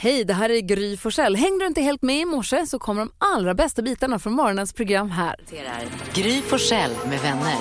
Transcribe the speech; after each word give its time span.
Hej, 0.00 0.24
det 0.24 0.34
här 0.34 0.50
är 0.50 0.60
Gry 0.60 0.96
Forssell. 0.96 1.36
Hängde 1.36 1.64
du 1.64 1.66
inte 1.66 1.80
helt 1.80 2.02
med 2.02 2.20
i 2.20 2.24
morse 2.24 2.66
så 2.66 2.78
kommer 2.78 3.00
de 3.00 3.10
allra 3.18 3.54
bästa 3.54 3.82
bitarna 3.82 4.18
från 4.18 4.32
morgonens 4.32 4.72
program 4.72 5.10
här. 5.10 5.36
Gry 6.14 6.42
Forssell 6.42 6.90
med 7.08 7.20
vänner. 7.20 7.56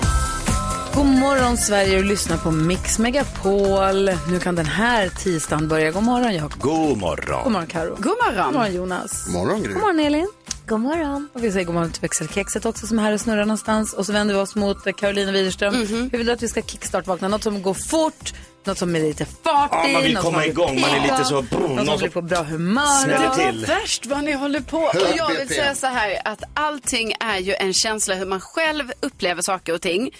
God 0.93 1.05
morgon 1.05 1.57
Sverige 1.57 1.97
och 1.97 2.03
lyssna 2.03 2.37
på 2.37 2.51
Mix 2.51 2.99
Megapol. 2.99 4.09
Nu 4.29 4.39
kan 4.39 4.55
den 4.55 4.65
här 4.65 5.09
tisdagen 5.09 5.67
börja. 5.67 5.91
God 5.91 6.03
morgon 6.03 6.33
Jakob. 6.35 6.61
God 6.61 6.97
morgon. 6.97 7.43
God 7.43 7.51
morgon 7.51 7.67
Karo. 7.67 7.95
God 7.95 8.05
morgon. 8.05 8.45
God 8.45 8.53
morgon 8.53 8.73
Jonas. 8.75 9.25
God 9.25 9.33
morgon, 9.33 9.63
Gry. 9.63 9.73
God 9.73 9.81
morgon 9.81 9.99
Elin. 9.99 10.27
God 10.67 10.79
morgon. 10.79 11.29
Och 11.33 11.43
vi 11.43 11.51
säger 11.51 11.65
god 11.65 11.75
morgon 11.75 11.91
till 11.91 12.01
växelkexet 12.01 12.65
också 12.65 12.87
som 12.87 12.99
är 12.99 13.03
här 13.03 13.13
och 13.13 13.21
snurrar 13.21 13.45
någonstans. 13.45 13.93
Och 13.93 14.05
så 14.05 14.13
vänder 14.13 14.33
vi 14.35 14.39
oss 14.39 14.55
mot 14.55 14.95
Carolina 14.97 15.31
Widerström. 15.31 15.75
Mhm. 15.75 16.09
Hur 16.11 16.17
vill 16.17 16.27
du 16.27 16.33
att 16.33 16.43
vi 16.43 16.47
ska 16.47 16.61
kickstart-vakna? 16.61 17.27
Något 17.27 17.43
som 17.43 17.61
går 17.61 17.73
fort, 17.73 18.33
något 18.67 18.77
som 18.77 18.95
är 18.95 18.99
lite 18.99 19.25
fartigt. 19.25 19.83
Ja, 19.85 19.87
man 19.93 20.03
vill 20.03 20.13
något 20.13 20.23
komma 20.23 20.45
igång, 20.45 20.81
man 20.81 20.89
är 20.89 21.01
lite 21.01 21.25
så- 21.25 21.41
brr, 21.41 21.57
Någon 21.59 21.85
som 21.85 21.97
blir 21.97 22.09
på 22.09 22.21
bra 22.21 22.43
humör. 22.43 23.07
Det 23.07 23.27
var 23.27 23.35
till. 23.51 23.65
värst 23.65 24.05
vad 24.05 24.23
ni 24.23 24.31
håller 24.31 24.61
på. 24.61 24.77
Och 24.77 25.15
jag 25.17 25.29
vill 25.29 25.47
säga 25.47 25.75
så 25.75 25.87
här 25.87 26.21
att 26.25 26.43
allting 26.53 27.13
är 27.19 27.37
ju 27.37 27.53
en 27.53 27.73
känsla 27.73 28.15
hur 28.15 28.25
man 28.25 28.41
själv 28.41 28.91
upplever 28.99 29.41
saker 29.41 29.73
och 29.73 29.81
ting. 29.81 30.11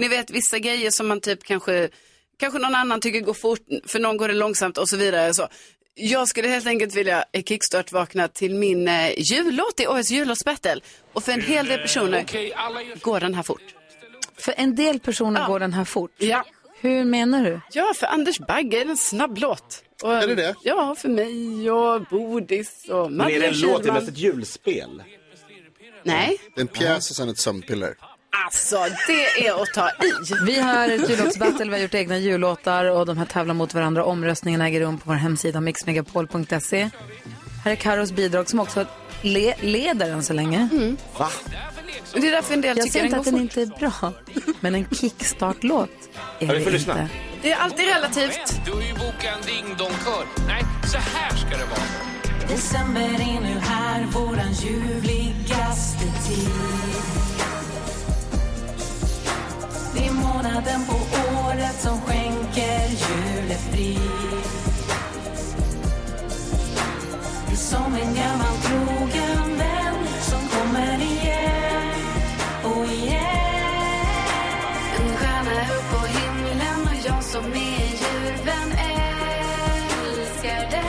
Ni 0.00 0.08
vet 0.08 0.30
vissa 0.30 0.58
grejer 0.58 0.90
som 0.90 1.08
man 1.08 1.20
typ 1.20 1.44
kanske, 1.44 1.88
kanske 2.40 2.58
någon 2.58 2.74
annan 2.74 3.00
tycker 3.00 3.20
går 3.20 3.34
fort, 3.34 3.60
för 3.86 3.98
någon 3.98 4.16
går 4.16 4.28
det 4.28 4.34
långsamt 4.34 4.78
och 4.78 4.88
så 4.88 4.96
vidare. 4.96 5.34
Så. 5.34 5.48
Jag 5.98 6.28
skulle 6.28 6.48
helt 6.48 6.66
enkelt 6.66 6.94
vilja 6.94 7.24
eh, 7.32 7.42
kickstart-vakna 7.42 8.28
till 8.28 8.54
min 8.54 8.88
eh, 8.88 9.10
jullåt 9.18 9.80
i 9.80 9.86
årets 9.86 10.10
jullåtsbattle. 10.10 10.80
Och 11.12 11.22
för 11.24 11.32
en 11.32 11.40
hel 11.42 11.66
del 11.66 11.78
personer 11.78 12.24
går 13.00 13.20
den 13.20 13.34
här 13.34 13.42
fort. 13.42 13.62
För 14.38 14.54
en 14.56 14.74
del 14.74 15.00
personer 15.00 15.46
går 15.46 15.60
den 15.60 15.72
här 15.72 15.84
fort. 15.84 16.10
Ja. 16.18 16.44
Hur 16.80 17.04
menar 17.04 17.44
du? 17.44 17.60
Ja, 17.72 17.92
för 17.96 18.06
Anders 18.06 18.38
Bagge 18.38 18.80
är 18.80 18.84
det 18.84 18.90
en 18.90 18.96
snabb 18.96 19.38
låt. 19.38 19.82
Och, 20.02 20.14
Är 20.14 20.26
det 20.26 20.34
det? 20.34 20.54
Ja, 20.62 20.94
för 20.98 21.08
mig 21.08 21.70
och 21.70 22.02
Bodis 22.10 22.86
och 22.90 23.12
Men 23.12 23.30
är 23.30 23.40
det 23.40 23.46
en 23.46 23.60
låt, 23.60 23.82
det 23.82 23.88
är 23.88 23.92
mest 23.92 24.08
ett 24.08 24.18
julspel? 24.18 25.02
Nej, 26.02 26.36
Det 26.54 26.60
är 26.60 26.62
en 26.62 26.68
pjäs 26.68 27.10
och 27.10 27.16
sen 27.16 27.28
ett 27.28 27.38
sömnpiller. 27.38 27.94
alltså 28.46 28.76
det 29.06 29.46
är 29.46 29.62
att 29.62 29.68
ta 29.74 29.88
i. 29.88 30.12
Vi 30.46 30.60
har 30.60 30.88
ett 30.88 31.10
jullåtsbattle, 31.10 31.64
vi 31.64 31.70
har 31.72 31.78
gjort 31.78 31.94
egna 31.94 32.18
jullåtar 32.18 32.84
och 32.84 33.06
de 33.06 33.18
här 33.18 33.24
tävlar 33.26 33.54
mot 33.54 33.74
varandra. 33.74 34.04
Omröstningen 34.04 34.60
äger 34.60 34.80
rum 34.80 34.98
på 34.98 35.02
vår 35.10 35.14
hemsida 35.14 35.60
mixmegapol.se. 35.60 36.90
Här 37.64 37.72
är 37.72 37.76
Karos 37.76 38.12
bidrag 38.12 38.50
som 38.50 38.60
också 38.60 38.86
le 39.22 39.54
leder 39.60 40.10
än 40.10 40.22
så 40.22 40.32
länge. 40.32 40.68
Va? 41.18 41.28
Det 42.14 42.26
är 42.28 42.32
därför 42.32 42.54
en 42.54 42.60
del 42.60 42.76
Jag 42.76 42.86
tycker 42.86 43.08
säger 43.08 43.10
den 43.24 43.40
inte 43.40 43.60
går 43.60 43.66
att 43.66 43.74
den 43.74 43.78
fort. 43.80 44.20
inte 44.20 44.46
är 44.46 44.50
bra, 44.50 44.52
men 44.60 44.74
en 44.74 44.86
kickstart-låt 44.90 45.90
är 46.38 46.46
Ja, 46.46 46.52
det 46.54 46.60
får 46.60 46.70
lyssna. 46.70 46.92
inte. 47.02 47.14
Det 47.42 47.52
är 47.52 47.56
alltid 47.56 47.86
relativt. 47.86 48.60
Du 48.64 48.72
har 48.72 48.82
ju 48.82 48.92
bokat 48.94 49.24
en 49.24 49.46
ding-dong-kör. 49.46 50.24
Nej, 50.48 50.62
så 50.92 50.98
här 50.98 51.36
ska 51.36 51.48
det 51.48 51.64
vara. 51.64 52.48
December 52.48 53.00
är 53.00 53.40
nu 53.40 53.58
här, 53.60 54.04
våran 54.06 54.52
ljuvligaste 54.52 56.04
tid. 56.28 56.48
Det 59.94 60.06
är 60.06 60.12
månaden 60.12 60.86
på 60.86 60.94
året 61.46 61.80
som 61.82 62.00
skänker 62.00 62.80
julefrid. 62.88 64.00
Det 67.46 67.52
är 67.52 67.56
som 67.56 67.94
en 67.94 68.14
gammal 68.14 68.56
trogen 68.62 69.45
som 77.42 77.52
är 77.52 77.56
djurvän 77.56 78.72
älskar 78.72 80.70
den. 80.70 80.86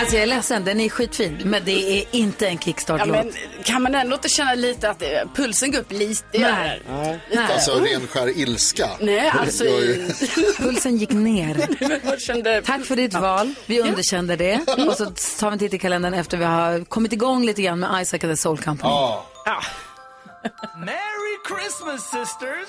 Alltså 0.00 0.14
jag 0.16 0.22
är 0.22 0.26
ledsen, 0.26 0.64
den 0.64 0.80
är 0.80 0.88
skitfin, 0.88 1.38
men 1.44 1.64
det 1.64 1.98
är 2.00 2.04
inte 2.10 2.46
en 2.48 2.54
Ja, 2.54 2.60
kickstart-låt. 2.60 3.08
men 3.24 3.32
kan 3.64 3.82
man 3.82 3.94
ändå 3.94 4.14
inte 4.14 4.28
känna 4.28 4.54
lite 4.54 4.90
att 4.90 4.98
det, 4.98 5.24
pulsen 5.34 5.70
går 5.72 5.78
upp 5.78 5.92
lite? 5.92 6.24
Nej. 6.38 6.82
Nej. 6.90 7.20
Alltså 7.52 7.72
ren 7.80 8.06
skär 8.06 8.38
ilska. 8.38 8.88
Nej, 9.00 9.32
alltså 9.40 9.64
är- 9.64 10.56
Pulsen 10.62 10.96
gick 10.96 11.10
ner. 11.10 12.18
kände... 12.26 12.62
Tack 12.62 12.84
för 12.84 12.96
ditt 12.96 13.14
val. 13.14 13.54
Vi 13.66 13.80
underkände 13.80 14.36
det. 14.36 14.60
Och 14.88 14.94
så 14.96 15.04
tar 15.40 15.50
vi 15.50 15.52
en 15.52 15.58
titt 15.58 15.74
i 15.74 15.78
kalendern 15.78 16.14
efter 16.14 16.36
vi 16.36 16.44
har 16.44 16.84
kommit 16.84 17.12
igång 17.12 17.44
lite 17.46 17.62
grann 17.62 17.78
med 17.80 18.02
Isaac 18.02 18.20
and 18.24 18.32
the 18.32 18.36
Soul 18.36 18.58
Company. 18.58 18.90
Ja. 18.90 19.26
Merry 20.78 21.36
Christmas 21.46 22.02
sisters! 22.10 22.68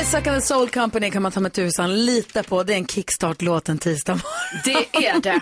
Isaac 0.00 0.26
and 0.26 0.36
the 0.36 0.46
Soul 0.46 0.68
Company 0.68 1.10
kan 1.10 1.22
man 1.22 1.32
ta 1.32 1.40
med 1.40 1.52
tusan 1.52 2.04
lita 2.04 2.42
på. 2.42 2.62
Det 2.62 2.72
är 2.72 2.76
en 2.76 2.86
kickstart-låt 2.86 3.68
en 3.68 3.78
tisdag 3.78 4.12
morgon. 4.12 4.60
Det 4.64 5.06
är 5.06 5.20
det. 5.20 5.40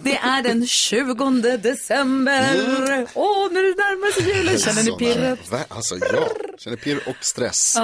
Det 0.02 0.16
är 0.16 0.42
den 0.42 0.66
20 0.66 1.56
december. 1.56 3.06
Åh, 3.14 3.48
när 3.52 3.62
det 3.62 3.74
närmar 3.76 4.12
sig 4.12 4.36
julen. 4.36 4.58
Känner 4.58 4.82
ni 4.82 4.92
pirret? 4.98 5.68
Alltså 5.68 5.96
ja, 6.12 6.28
känner 6.58 6.76
pirr 6.76 7.02
och 7.06 7.16
stress. 7.24 7.76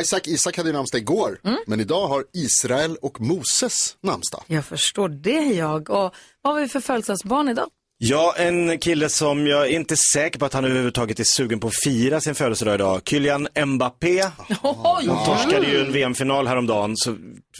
Isaac, 0.00 0.20
Isak 0.24 0.56
hade 0.56 0.68
ju 0.68 0.72
namnsdag 0.72 1.00
igår, 1.00 1.40
men 1.66 1.80
idag 1.80 2.08
har 2.08 2.24
Israel 2.32 2.96
och 3.02 3.20
Moses 3.20 3.96
namnsdag. 4.02 4.44
Jag 4.46 4.64
förstår 4.64 5.08
det 5.08 5.42
jag. 5.44 5.90
Och 5.90 6.14
vad 6.42 6.54
har 6.54 6.60
vi 6.60 6.68
för 6.68 6.80
födelsedagsbarn 6.80 7.48
idag? 7.48 7.68
Ja, 8.02 8.34
en 8.36 8.78
kille 8.78 9.08
som 9.08 9.46
jag 9.46 9.66
är 9.66 9.70
inte 9.70 9.96
säker 10.12 10.38
på 10.38 10.44
att 10.46 10.52
han 10.52 10.64
överhuvudtaget 10.64 11.20
är 11.20 11.24
sugen 11.24 11.60
på 11.60 11.66
att 11.66 11.72
fira 11.84 12.20
sin 12.20 12.34
födelsedag 12.34 12.74
idag. 12.74 13.00
Kylian 13.04 13.48
Mbappé. 13.66 14.22
Oj! 14.62 15.08
Han 15.08 15.26
torskade 15.26 15.66
ju 15.66 15.80
en 15.80 15.92
VM-final 15.92 16.46
häromdagen, 16.46 16.96
så 16.96 17.16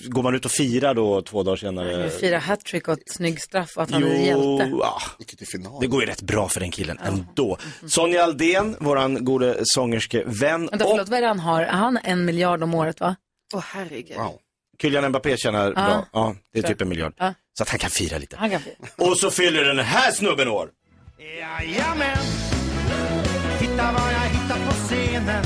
går 0.09 0.23
man 0.23 0.35
ut 0.35 0.45
och 0.45 0.51
firar 0.51 0.95
då 0.95 1.23
två 1.23 1.43
dagar 1.43 1.57
senare. 1.57 2.11
Fira 2.11 2.39
hattrick 2.39 2.89
och 2.89 2.95
ett 2.95 3.03
snygg 3.07 3.41
straff 3.41 3.71
och 3.77 3.83
att 3.83 3.91
han 3.91 4.03
är 4.03 4.07
en 4.11 4.25
hjälte. 4.25 4.73
ja, 4.81 5.01
det 5.81 5.87
går 5.87 6.01
ju 6.01 6.07
rätt 6.07 6.23
bra 6.23 6.49
för 6.49 6.61
den 6.61 6.71
killen 6.71 6.99
ändå. 6.99 7.59
Sonja 7.87 8.25
Aldén, 8.25 8.77
våran 8.81 9.25
gode 9.25 9.59
sångerskevän. 9.63 10.61
Vänta, 10.67 10.85
Och 10.85 10.91
förlåt, 10.91 11.09
vad 11.09 11.19
är 11.19 11.23
det 11.23 11.29
han 11.29 11.41
har? 11.41 11.65
Han 11.65 11.97
har 11.97 12.03
en 12.05 12.25
miljard 12.25 12.63
om 12.63 12.75
året, 12.75 13.01
va? 13.01 13.17
Åh 13.55 13.65
herregud. 13.67 14.17
Wow. 14.17 14.39
Kylian 14.83 15.09
Mbappé 15.09 15.37
tjänar 15.37 15.73
bra. 15.73 16.07
Ja, 16.13 16.35
det 16.53 16.59
är 16.59 16.63
typ 16.63 16.81
en 16.81 16.89
miljard. 16.89 17.13
Ja. 17.17 17.35
Så 17.59 17.63
att 17.63 17.69
han 17.69 17.79
kan 17.79 17.91
fira 17.91 18.19
lite. 18.19 18.37
Han 18.37 18.51
kan 18.51 18.61
fira. 18.61 18.75
Och 18.97 19.17
så 19.17 19.31
fyller 19.31 19.65
den 19.65 19.79
här 19.79 20.13
snubben 20.13 20.49
år. 20.49 20.69
Jajamän! 21.19 22.17
Titta 23.59 23.93
vad 23.93 24.13
jag 24.13 24.21
hittar 24.29 24.67
på 24.67 24.73
scenen. 24.73 25.45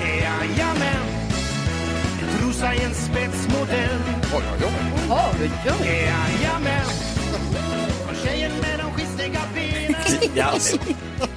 Jajamän! 0.00 1.06
En 2.22 2.38
trosa 2.38 2.74
i 2.74 2.82
en 2.84 2.94
spetsmodell. 2.94 3.98
Oj, 4.34 4.42
oj, 5.10 5.50
oj. 5.80 5.86
Jajamän! 5.86 6.86
Och 8.08 8.16
tjejen 8.24 8.52
med 8.60 8.78
de 8.78 8.92
skistiga 8.92 9.40
benen. 9.54 9.94
Ja, 10.34 10.54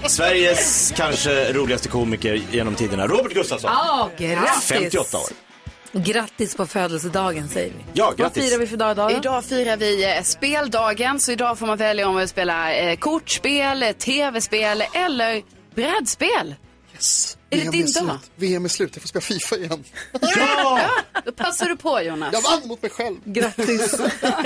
Sveriges 0.07 0.93
kanske 0.95 1.53
roligaste 1.53 1.89
komiker 1.89 2.41
genom 2.51 2.75
tiderna, 2.75 3.07
Robert 3.07 3.33
Gustafsson. 3.33 3.71
Ja, 3.73 4.09
grattis! 4.17 4.63
58 4.67 5.17
år. 5.17 5.46
Grattis 5.91 6.55
på 6.55 6.65
födelsedagen 6.67 7.49
säger 7.49 7.69
vi. 7.69 7.83
Ja, 7.93 8.05
Vad 8.05 8.17
grattis. 8.17 8.49
firar 8.49 8.59
vi 8.59 8.67
för 8.67 8.77
dag 8.77 8.91
idag? 8.91 9.09
då? 9.11 9.17
Idag 9.17 9.45
firar 9.45 9.77
vi 9.77 10.15
eh, 10.17 10.23
speldagen, 10.23 11.19
så 11.19 11.31
idag 11.31 11.59
får 11.59 11.67
man 11.67 11.77
välja 11.77 12.07
om 12.07 12.13
man 12.13 12.19
vill 12.19 12.29
spela 12.29 12.73
eh, 12.73 12.97
kortspel, 12.97 13.83
eh, 13.83 13.91
tv-spel 13.91 14.83
eller 14.93 15.41
brädspel. 15.75 16.55
Yes. 16.93 17.37
Är 17.49 17.57
det 17.57 17.61
VM 17.63 17.71
din 17.71 17.83
är 17.83 17.87
slut. 17.87 18.07
dag? 18.07 18.17
VM 18.35 18.65
är 18.65 18.69
slut, 18.69 18.91
jag 18.95 19.01
får 19.01 19.07
spela 19.07 19.21
FIFA 19.21 19.55
igen. 19.57 19.83
Ja! 20.21 20.79
Då 21.25 21.31
passar 21.31 21.65
du 21.65 21.77
på 21.77 22.01
Jonas. 22.01 22.33
Jag 22.33 22.41
vann 22.41 22.67
mot 22.67 22.81
mig 22.81 22.91
själv. 22.91 23.15
Grattis! 23.25 23.95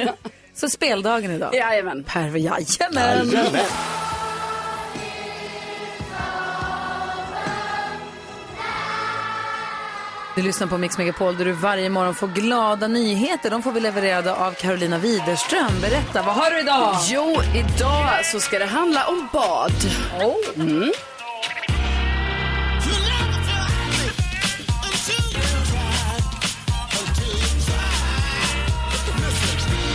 Så 0.56 0.69
speldagen 0.69 1.31
idag? 1.31 1.56
Jajamän. 1.56 2.03
Per, 2.03 2.35
jajamän! 2.35 3.30
Jajamän. 3.31 3.66
Du 10.36 10.42
lyssnar 10.42 10.68
på 10.68 10.78
Mix 10.78 10.98
Megapol 10.98 11.38
där 11.38 11.45
du 11.45 11.51
varje 11.51 11.89
morgon 11.89 12.16
får 12.16 12.28
glada 12.28 12.88
nyheter. 12.88 13.50
De 13.50 13.63
får 13.63 13.72
vi 13.72 13.80
levererade 13.80 14.33
av 14.36 14.51
Carolina 14.51 14.98
Widerström. 14.98 15.81
Berätta, 15.81 16.22
vad 16.24 16.36
har 16.36 16.51
du 16.51 16.60
idag? 16.60 16.95
Jo, 17.10 17.38
idag 17.56 18.25
så 18.25 18.39
ska 18.39 18.60
det 18.60 18.66
handla 18.66 19.07
om 19.07 19.28
bad. 19.33 19.72
Mm. 20.56 20.92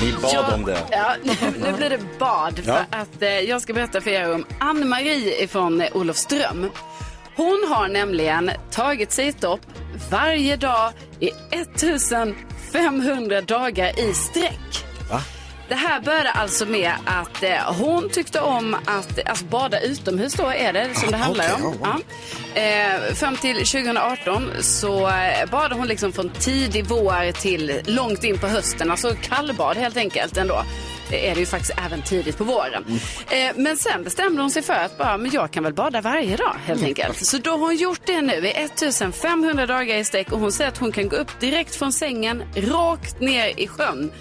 Ni 0.03 0.13
bad 0.23 0.55
om 0.55 0.65
det. 0.65 0.79
Ja, 0.91 1.15
nu, 1.23 1.33
nu 1.65 1.73
blir 1.73 1.91
det 1.91 2.19
bad. 2.19 2.59
För 2.65 2.71
Ja. 2.73 2.85
att 2.91 3.23
eh, 3.23 3.29
jag 3.29 3.63
ska 3.63 3.73
berätta 3.73 4.01
för 4.01 4.11
er 4.11 4.35
om 4.35 4.45
Ann-Marie 4.61 5.49
från 5.49 5.81
eh, 5.81 5.97
Olofström. 5.97 6.71
Hon 7.37 7.65
har 7.69 7.89
nämligen 7.89 8.51
tagit 8.71 9.13
sig 9.13 9.29
ett 9.29 9.41
dopp 9.41 9.61
varje 10.11 10.57
dag 10.57 10.93
i 11.21 11.31
1500 11.51 13.41
dagar 13.41 14.01
i 14.01 14.15
sträck. 14.15 14.85
Va? 15.11 15.21
Det 15.69 15.75
här 15.75 16.01
började 16.01 16.31
alltså 16.31 16.67
med 16.67 16.93
att 17.05 17.43
eh, 17.43 17.75
hon 17.79 18.09
tyckte 18.09 18.41
om 18.41 18.75
att 18.85 19.29
alltså, 19.29 19.45
bada 19.45 19.81
utomhus 19.81 20.35
då 20.35 20.47
är 20.47 20.73
det 20.73 20.95
som 20.95 21.11
det 21.11 21.17
handlar 21.17 21.53
okej, 21.53 21.65
om. 21.65 22.03
Ja. 22.55 22.61
Eh, 22.61 23.15
fram 23.15 23.37
till 23.37 23.57
2018 23.57 24.51
så 24.61 25.09
eh, 25.09 25.51
badade 25.51 25.75
hon 25.75 25.89
liksom 25.89 26.13
från 26.13 26.29
tidig 26.29 26.85
vår 26.87 27.33
till 27.33 27.81
långt 27.85 28.25
in 28.25 28.39
på 28.39 28.47
hösten. 28.47 28.91
Alltså 28.91 29.15
kallbad 29.23 29.77
helt 29.77 29.97
enkelt 29.97 30.37
ändå. 30.37 30.63
Är 31.13 31.35
det 31.35 31.41
ju 31.41 31.47
faktiskt 31.47 31.79
även 31.87 32.03
tidigt 32.03 32.39
på 32.39 32.45
våren. 32.45 32.85
Eh, 33.31 33.53
men 33.57 33.77
sen 33.77 34.05
bestämde 34.05 34.43
hon 34.43 34.51
sig 34.51 34.63
för 34.63 34.73
att 34.73 34.99
bara, 34.99 35.19
men 35.19 35.31
jag 35.31 35.51
kan 35.51 35.65
väl 35.65 35.75
bada 35.75 36.01
varje 36.01 36.37
dag 36.37 36.57
helt 36.67 36.83
enkelt. 36.83 37.27
Så 37.27 37.39
då 37.39 37.51
har 37.51 37.59
hon 37.59 37.77
gjort 37.77 38.01
det 38.05 38.21
nu 38.21 38.47
i 38.47 38.51
1500 38.51 39.67
dagar 39.67 39.97
i 39.97 40.05
sträck 40.05 40.33
och 40.33 40.41
hon 40.41 40.53
säger 40.53 40.71
att 40.71 40.79
hon 40.79 40.93
kan 40.93 41.09
gå 41.09 41.17
upp 41.17 41.41
direkt 41.41 41.77
från 41.77 41.93
sängen 41.93 42.43
rakt 42.57 43.21
ner 43.21 43.61
i 43.61 43.69
sjön. 43.69 44.13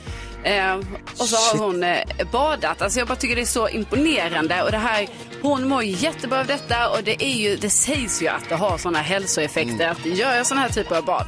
Eh, 0.44 0.76
och 1.18 1.28
så 1.28 1.36
har 1.36 1.66
hon 1.66 1.84
eh, 1.84 2.04
badat. 2.32 2.82
Alltså 2.82 3.00
jag 3.00 3.08
bara 3.08 3.16
tycker 3.16 3.36
det 3.36 3.42
är 3.42 3.46
så 3.46 3.70
imponerande. 3.70 4.64
Och 4.64 4.72
det 4.72 4.78
här, 4.78 5.08
hon 5.42 5.68
mår 5.68 5.84
jättebra 5.84 6.40
av 6.40 6.48
detta 6.48 6.90
och 6.90 7.04
det, 7.04 7.24
är 7.24 7.36
ju, 7.36 7.56
det 7.56 7.70
sägs 7.70 8.22
ju 8.22 8.28
att 8.28 8.50
det 8.50 8.56
har 8.56 8.78
sådana 8.78 9.00
hälsoeffekter 9.00 9.90
att 9.90 10.06
göra 10.06 10.44
sådana 10.44 10.62
här 10.62 10.70
typer 10.70 10.98
av 10.98 11.06
bad. 11.06 11.28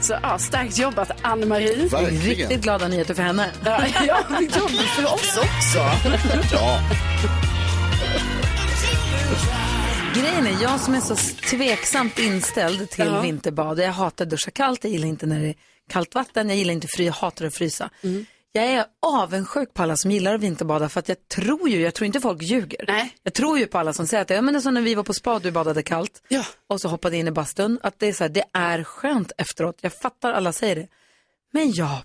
Så 0.00 0.18
ja, 0.22 0.38
starkt 0.38 0.78
jobbat 0.78 1.10
Ann-Marie. 1.22 1.88
Verkligen. 1.88 2.22
Riktigt 2.22 2.60
glada 2.62 2.88
nyheter 2.88 3.14
för 3.14 3.22
henne. 3.22 3.50
Ja, 3.64 3.82
ja, 4.06 4.40
jobbar 4.40 4.94
för 4.96 5.04
oss 5.14 5.36
också. 5.38 5.78
Ja. 6.52 6.80
Grejen 10.14 10.46
är, 10.46 10.62
jag 10.62 10.80
som 10.80 10.94
är 10.94 11.00
så 11.00 11.16
tveksamt 11.50 12.18
inställd 12.18 12.90
till 12.90 13.04
Ja. 13.06 13.20
vinterbad. 13.20 13.78
Jag 13.78 13.92
hatar 13.92 14.24
att 14.24 14.30
duscha 14.30 14.50
kallt, 14.50 14.84
jag 14.84 14.92
gillar 14.92 15.08
inte 15.08 15.26
när 15.26 15.40
det 15.40 15.48
är 15.48 15.54
kallt 15.90 16.14
vatten, 16.14 16.48
jag 16.48 16.58
gillar 16.58 16.72
inte 16.72 16.88
fry, 16.88 17.04
jag 17.04 17.12
hatar 17.12 17.44
att 17.46 17.54
frysa. 17.54 17.90
Mm. 18.02 18.26
Jag 18.52 18.64
är 18.64 18.86
avundsjuk 19.02 19.74
på 19.74 19.82
alla 19.82 19.96
som 19.96 20.10
gillar 20.10 20.34
att 20.34 20.40
vinterbada 20.40 20.88
för 20.88 20.98
att 21.00 21.08
jag 21.08 21.28
tror 21.28 21.68
ju, 21.68 21.80
jag 21.80 21.94
tror 21.94 22.06
inte 22.06 22.20
folk 22.20 22.42
ljuger. 22.42 22.84
Nej. 22.88 23.16
Jag 23.22 23.34
tror 23.34 23.58
ju 23.58 23.66
på 23.66 23.78
alla 23.78 23.92
som 23.92 24.06
säger 24.06 24.22
att 24.22 24.30
ja, 24.30 24.42
men 24.42 24.54
det 24.54 24.58
är 24.58 24.60
som 24.60 24.74
när 24.74 24.80
vi 24.80 24.94
var 24.94 25.02
på 25.02 25.14
spa 25.14 25.34
och 25.34 25.40
du 25.42 25.50
badade 25.50 25.82
kallt 25.82 26.22
Ja. 26.28 26.44
och 26.68 26.80
så 26.80 26.88
hoppade 26.88 27.16
in 27.16 27.28
i 27.28 27.30
bastun, 27.30 27.78
att 27.82 27.98
det 27.98 28.06
är 28.08 28.12
så 28.12 28.24
här, 28.24 28.28
det 28.28 28.44
är 28.52 28.84
skönt 28.84 29.32
efteråt. 29.38 29.78
Jag 29.80 29.92
fattar 29.92 30.32
alla 30.32 30.52
säger 30.52 30.76
det. 30.76 30.88
Men 31.52 31.72
jag 31.72 31.98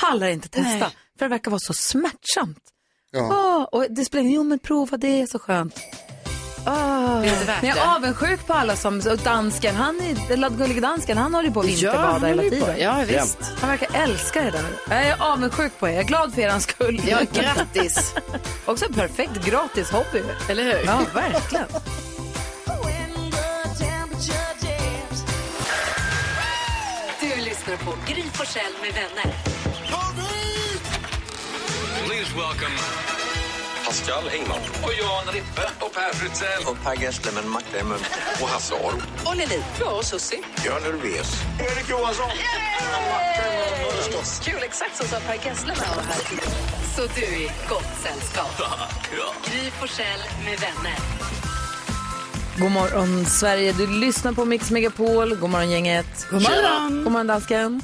pallar 0.00 0.28
inte 0.28 0.48
testa, 0.48 0.68
Nej. 0.70 0.96
för 1.18 1.24
det 1.24 1.28
verkar 1.28 1.50
vara 1.50 1.60
så 1.60 1.72
smärtsamt. 1.74 2.62
Ja. 3.10 3.28
Åh, 3.30 3.62
och 3.80 3.86
det 3.90 4.04
spelar 4.04 4.20
ingen 4.22 4.34
jo 4.34 4.42
men 4.42 4.58
prova, 4.58 4.96
det 4.96 5.20
är 5.20 5.26
så 5.26 5.38
skönt. 5.38 5.80
Åh. 6.66 7.20
Det 7.20 7.28
är 7.28 7.32
inte 7.32 7.44
värt 7.44 7.62
Men 7.62 7.70
jag 7.70 7.78
är 7.78 7.96
avundsjuk 7.96 8.46
på 8.46 8.52
alla 8.52 8.76
som, 8.76 8.98
och 9.10 9.18
dansken, 9.18 9.76
han 9.76 10.00
är, 10.00 10.32
eller 10.32 10.50
gullige 10.50 10.80
dansken, 10.80 11.18
han 11.18 11.34
håller 11.34 11.48
ju 11.48 11.54
på 11.54 11.60
att 11.60 11.66
vinterbada 11.66 12.26
hela 12.26 12.42
tiden. 12.42 12.76
Ja, 12.78 13.04
visst. 13.08 13.38
Han 13.60 13.70
verkar 13.70 13.88
älska 13.92 14.42
det 14.42 14.50
där. 14.50 14.64
Jag 14.88 15.06
är 15.06 15.32
avundsjuk 15.32 15.72
på 15.78 15.88
er, 15.88 15.92
jag 15.92 16.00
är 16.00 16.04
glad 16.04 16.34
för 16.34 16.42
er 16.42 16.58
skull. 16.58 17.00
Ja, 17.06 17.18
grattis. 17.32 18.14
Också 18.64 18.84
en 18.84 18.92
perfekt 18.94 19.44
gratis 19.44 19.90
hobby. 19.90 20.22
Eller 20.48 20.62
hur? 20.62 20.84
Ja, 20.86 21.00
verkligen. 21.14 21.66
Du 27.20 27.40
lyssnar 27.44 27.76
på 27.76 27.94
Gry 28.06 28.22
Forssell 28.32 28.72
med 28.82 28.92
vänner. 28.94 29.34
Please 32.06 32.34
welcome 32.36 33.33
Pascal 33.84 34.28
Engman. 34.32 34.60
Och 34.82 34.92
Johan 35.00 35.34
Rippe. 35.34 35.62
Och 35.80 35.92
Per 35.94 36.14
Fritzell. 36.14 36.62
Och 36.66 36.76
Per 36.84 37.02
Gessle, 37.02 37.42
Mac 37.46 37.60
Damon. 37.78 37.98
Och 38.42 38.48
Hasse 38.48 38.74
Aro. 38.74 38.98
Och 39.26 39.36
Lili. 39.36 39.62
Ja, 39.80 39.90
och 39.98 40.04
Susie. 40.04 40.38
Är 40.66 40.80
nervös. 40.92 41.30
Erik 41.60 41.90
Johansson. 41.90 42.30
Kul, 44.44 44.62
exakt 44.62 44.96
så 44.96 45.04
sa 45.04 45.16
Per 45.20 45.34
Gessle 45.44 45.74
när 45.78 45.84
han 45.84 45.96
var 45.96 46.02
här. 46.02 46.20
Så 46.96 47.02
du 47.14 47.24
är 47.24 47.36
i 47.40 47.50
gott 47.68 47.90
sällskap. 48.02 48.62
Gry 49.44 49.70
Forssell 49.70 50.20
med 50.44 50.58
vänner. 50.60 50.98
God 52.58 52.70
morgon 52.70 53.26
Sverige, 53.26 53.72
du 53.72 53.86
lyssnar 53.86 54.32
på 54.32 54.44
Mix 54.44 54.70
Megapol. 54.70 55.36
God 55.36 55.50
morgon 55.50 55.70
gänget. 55.70 56.26
God 56.30 56.42
morgon. 56.42 57.04
God 57.04 57.12
morgon 57.12 57.26
dansken. 57.26 57.82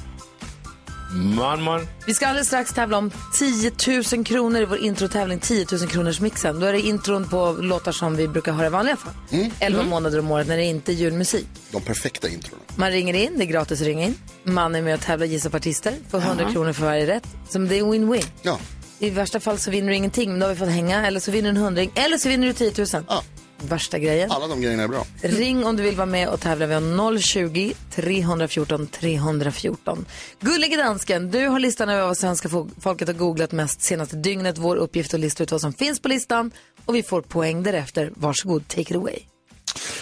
Man, 1.13 1.63
man. 1.63 1.87
Vi 2.05 2.13
ska 2.13 2.27
alldeles 2.27 2.47
strax 2.47 2.73
tävla 2.73 2.97
om 2.97 3.11
10 3.39 3.71
000 4.13 4.25
kronor 4.25 4.61
i 4.61 4.65
vår 4.65 4.77
introtävling 4.77 5.39
10 5.39 5.65
000 5.71 5.87
kronors 5.87 6.19
mixen. 6.19 6.59
Då 6.59 6.65
är 6.65 6.73
det 6.73 6.79
intron 6.79 7.29
på 7.29 7.51
låtar 7.59 7.91
som 7.91 8.15
vi 8.15 8.27
brukar 8.27 8.53
höra 8.53 8.67
i 8.67 8.69
vanliga 8.69 8.95
fall. 8.95 9.13
11 9.59 9.83
månader 9.83 10.19
om 10.19 10.31
året 10.31 10.47
när 10.47 10.57
det 10.57 10.63
inte 10.63 10.91
är 10.91 10.93
julmusik. 10.93 11.47
De 11.71 11.81
perfekta 11.81 12.29
introna. 12.29 12.61
Man 12.75 12.91
ringer 12.91 13.13
in, 13.13 13.37
det 13.37 13.43
är 13.43 13.45
gratis 13.45 13.81
att 13.81 13.87
ringa 13.87 14.05
in. 14.05 14.15
Man 14.43 14.75
är 14.75 14.81
med 14.81 14.93
och 14.93 15.01
tävlar 15.01 15.25
gissa 15.25 15.49
på 15.49 15.57
artister, 15.57 15.93
får 16.09 16.17
100 16.17 16.51
kronor 16.51 16.73
för 16.73 16.85
varje 16.85 17.07
rätt. 17.07 17.27
Som 17.49 17.67
det 17.67 17.79
är 17.79 17.83
win-win. 17.83 18.25
Ja. 18.41 18.59
I 18.99 19.09
värsta 19.09 19.39
fall 19.39 19.57
så 19.57 19.71
vinner 19.71 19.89
du 19.89 19.95
ingenting, 19.95 20.31
men 20.31 20.39
då 20.39 20.45
har 20.45 20.53
vi 20.53 20.59
fått 20.59 20.69
hänga. 20.69 21.07
Eller 21.07 21.19
så 21.19 21.31
vinner 21.31 21.51
du 21.51 21.57
en 21.57 21.63
hundring, 21.63 21.91
eller 21.95 22.17
så 22.17 22.29
vinner 22.29 22.47
du 22.47 22.53
10 22.53 22.73
000. 22.77 23.03
Ja. 23.07 23.23
Värsta 23.63 23.99
grejen. 23.99 24.31
Alla 24.31 24.47
de 24.47 24.61
grejerna 24.61 24.83
är 24.83 24.87
bra. 24.87 25.05
Ring 25.21 25.65
om 25.65 25.75
du 25.77 25.83
vill 25.83 25.95
vara 25.95 26.05
med 26.05 26.29
och 26.29 26.39
tävla. 26.41 26.65
Vi 26.65 26.73
har 26.73 27.19
020 27.19 27.73
314 27.95 28.87
314. 28.87 30.05
Gullige 30.39 30.77
dansken, 30.77 31.31
du 31.31 31.47
har 31.47 31.59
listan 31.59 31.89
över 31.89 32.07
vad 32.07 32.17
svenska 32.17 32.47
fo- 32.49 32.69
folket 32.81 33.07
har 33.07 33.15
googlat 33.15 33.51
mest 33.51 33.81
senaste 33.81 34.15
dygnet. 34.15 34.57
Vår 34.57 34.75
uppgift 34.75 35.13
är 35.13 35.17
att 35.17 35.21
lista 35.21 35.43
ut 35.43 35.51
vad 35.51 35.61
som 35.61 35.73
finns 35.73 35.99
på 35.99 36.07
listan 36.07 36.51
och 36.85 36.95
vi 36.95 37.03
får 37.03 37.21
poäng 37.21 37.63
därefter. 37.63 38.11
Varsågod, 38.15 38.67
take 38.67 38.81
it 38.81 38.91
away. 38.95 39.19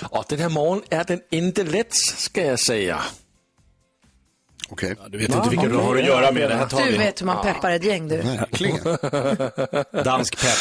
Och 0.10 0.26
den 0.30 0.40
här 0.40 0.50
morgon 0.50 0.82
är 0.90 1.04
den 1.04 1.20
inte 1.32 1.64
lätt, 1.64 1.94
ska 2.18 2.44
jag 2.46 2.60
säga. 2.60 3.02
Okej. 4.70 4.96
Du 5.10 5.18
vet 5.18 5.36
inte 5.36 5.50
vilka 5.50 5.68
du 5.68 5.76
har 5.76 5.96
att 5.96 6.06
göra 6.06 6.32
med. 6.32 6.50
Det 6.50 6.56
här 6.56 6.66
tar 6.68 6.86
Du 6.86 6.92
vi. 6.92 6.98
vet 6.98 7.22
hur 7.22 7.26
man 7.26 7.46
peppar 7.46 7.72
ett 7.72 7.84
gäng 7.84 8.08
du. 8.08 8.18
Verkligen. 8.18 8.84
Dansk 10.04 10.38
pepp. 10.42 10.58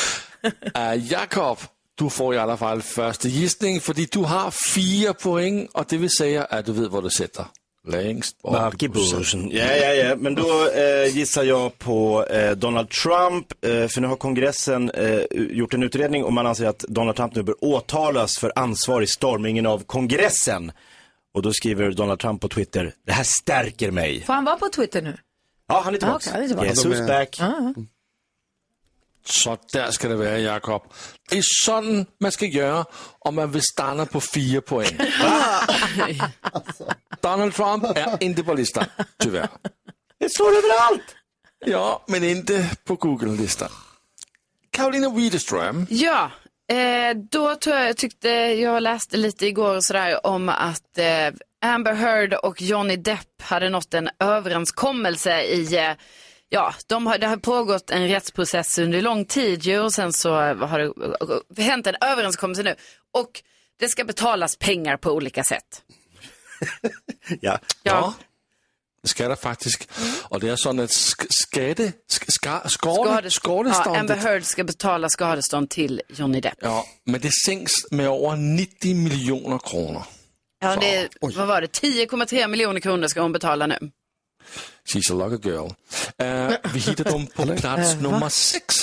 Uh, 0.76 0.94
Jakob, 1.12 1.58
du 1.98 2.10
får 2.10 2.34
i 2.34 2.38
alla 2.38 2.56
fall 2.56 2.82
första 2.82 3.28
gissning, 3.28 3.80
för 3.80 3.94
du 4.12 4.24
har 4.24 4.54
fyra 4.74 5.14
poäng 5.14 5.66
och 5.72 5.84
det 5.88 5.96
vill 5.96 6.10
säga 6.10 6.44
att 6.44 6.66
du 6.66 6.72
vet 6.72 6.90
vad 6.90 7.02
du 7.04 7.10
sätter 7.10 7.44
längst 7.88 8.42
bak 8.42 8.82
i 8.82 8.88
bussen. 8.88 9.50
Ja, 9.52 9.64
ja, 9.64 9.92
ja. 9.94 10.16
Men 10.16 10.34
då 10.34 10.68
eh, 10.70 11.16
gissar 11.16 11.42
jag 11.42 11.78
på 11.78 12.26
eh, 12.26 12.50
Donald 12.50 12.88
Trump. 12.90 13.52
Eh, 13.64 13.88
för 13.88 14.00
nu 14.00 14.06
har 14.08 14.16
kongressen 14.16 14.90
eh, 14.90 15.20
gjort 15.32 15.74
en 15.74 15.82
utredning 15.82 16.24
och 16.24 16.32
man 16.32 16.46
anser 16.46 16.66
att 16.66 16.78
Donald 16.78 17.16
Trump 17.16 17.34
nu 17.34 17.42
bör 17.42 17.64
åtalas 17.64 18.38
för 18.38 18.52
ansvar 18.56 19.02
i 19.02 19.06
stormningen 19.06 19.66
av 19.66 19.82
kongressen. 19.84 20.72
Och 21.34 21.42
då 21.42 21.52
skriver 21.52 21.90
Donald 21.90 22.20
Trump 22.20 22.40
på 22.40 22.48
Twitter, 22.48 22.92
det 23.06 23.12
här 23.12 23.24
stärker 23.24 23.90
mig. 23.90 24.22
Får 24.26 24.32
han 24.32 24.44
vara 24.44 24.56
på 24.56 24.68
Twitter 24.68 25.02
nu? 25.02 25.16
Ja, 25.68 25.80
han 25.84 25.94
är 25.94 25.98
tillbaka. 25.98 26.16
okej, 26.16 26.32
han 26.32 26.42
är 26.42 26.46
tillbaka. 26.48 26.68
Yes, 26.68 26.82
De 26.82 26.88
who's 26.88 27.02
är- 27.02 27.06
back. 27.08 27.40
Så 29.30 29.58
där 29.72 29.90
ska 29.90 30.08
det 30.08 30.16
vara, 30.16 30.38
Jakob. 30.38 30.82
Det 31.30 31.38
är 31.38 31.42
sån 31.44 32.06
man 32.20 32.32
ska 32.32 32.46
göra 32.46 32.84
om 33.18 33.34
man 33.34 33.50
vill 33.50 33.62
stanna 33.62 34.06
på 34.06 34.20
fyra 34.20 34.60
poäng. 34.60 34.98
Donald 37.20 37.54
Trump 37.54 37.84
är 37.84 38.22
inte 38.22 38.42
på 38.44 38.54
listan, 38.54 38.84
tyvärr. 39.18 39.48
Det 40.20 40.30
står 40.30 40.48
överallt. 40.48 41.16
Ja, 41.66 42.04
men 42.06 42.24
inte 42.24 42.70
på 42.84 42.94
Google-listan. 42.94 43.68
Karolina 44.70 45.10
Widerström. 45.10 45.86
Ja, 45.90 46.30
eh, 46.72 47.16
då 47.30 47.54
tror 47.54 47.76
jag, 47.76 47.88
jag 47.88 47.96
tyckte, 47.96 48.28
jag 48.38 48.82
läste 48.82 49.16
lite 49.16 49.46
igår 49.46 49.76
och 49.76 49.84
sådär 49.84 50.26
om 50.26 50.48
att 50.48 50.98
eh, 50.98 51.34
Amber 51.62 51.94
Heard 51.94 52.34
och 52.34 52.62
Johnny 52.62 52.96
Depp 52.96 53.42
hade 53.42 53.68
nått 53.68 53.94
en 53.94 54.10
överenskommelse 54.18 55.42
i, 55.42 55.76
eh, 55.76 55.92
ja, 56.48 56.74
de 56.86 57.06
har, 57.06 57.18
det 57.18 57.26
har 57.26 57.36
pågått 57.36 57.90
en 57.90 58.08
rättsprocess 58.08 58.78
under 58.78 59.02
lång 59.02 59.24
tid 59.24 59.64
ju 59.64 59.78
och 59.80 59.92
sen 59.92 60.12
så 60.12 60.30
har 60.54 60.92
det 61.54 61.62
hänt 61.62 61.86
en 61.86 61.96
överenskommelse 62.00 62.62
nu 62.62 62.74
och 63.14 63.42
det 63.78 63.88
ska 63.88 64.04
betalas 64.04 64.56
pengar 64.56 64.96
på 64.96 65.10
olika 65.10 65.44
sätt. 65.44 65.82
Ja. 67.40 67.58
Ja. 67.82 68.14
Det 69.02 69.08
ska 69.08 69.28
det 69.28 69.36
faktiskt. 69.36 69.88
Och 70.22 70.40
det 70.40 70.48
är 70.48 70.56
så 70.56 70.68
att 70.70 70.76
sk- 70.76 71.26
skade, 71.30 71.92
sk- 72.10 72.24
ska, 72.28 72.60
skade, 72.68 73.20
Ja, 73.24 73.30
skadeståndet. 73.30 74.00
Amber 74.00 74.16
Heard 74.16 74.44
ska 74.44 74.64
betala 74.64 75.08
skadestånd 75.08 75.70
till 75.70 76.02
Johnny 76.08 76.40
Depp. 76.40 76.54
Ja, 76.60 76.86
men 77.04 77.20
det 77.20 77.30
sänks 77.46 77.72
med 77.90 78.06
över 78.06 78.36
90 78.36 78.94
miljoner 78.96 79.58
kronor. 79.58 80.02
Ja, 80.60 80.76
det, 80.76 81.08
vad 81.20 81.46
var 81.48 81.60
det, 81.60 81.66
10,3 81.82 82.48
miljoner 82.48 82.80
kronor 82.80 83.06
ska 83.08 83.20
hon 83.20 83.32
betala 83.32 83.66
nu. 83.66 83.90
She's 84.88 85.10
a 85.12 85.14
lucky 85.28 85.48
girl. 85.48 85.68
Eh, 86.18 86.56
vi 86.74 86.78
hittar 86.78 87.04
dem 87.04 87.26
på 87.26 87.46
plats 87.56 87.94
nummer 88.00 88.28
sex. 88.28 88.74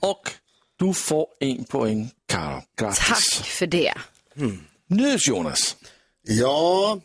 Och 0.00 0.30
du 0.78 0.94
får 0.94 1.26
en 1.40 1.64
poäng, 1.64 2.10
Karo. 2.26 2.62
Grattis. 2.78 3.06
Tack 3.08 3.46
för 3.46 3.66
det. 3.66 3.94
Nös, 4.86 5.28
Jonas. 5.28 5.76
Ja, 6.22 7.00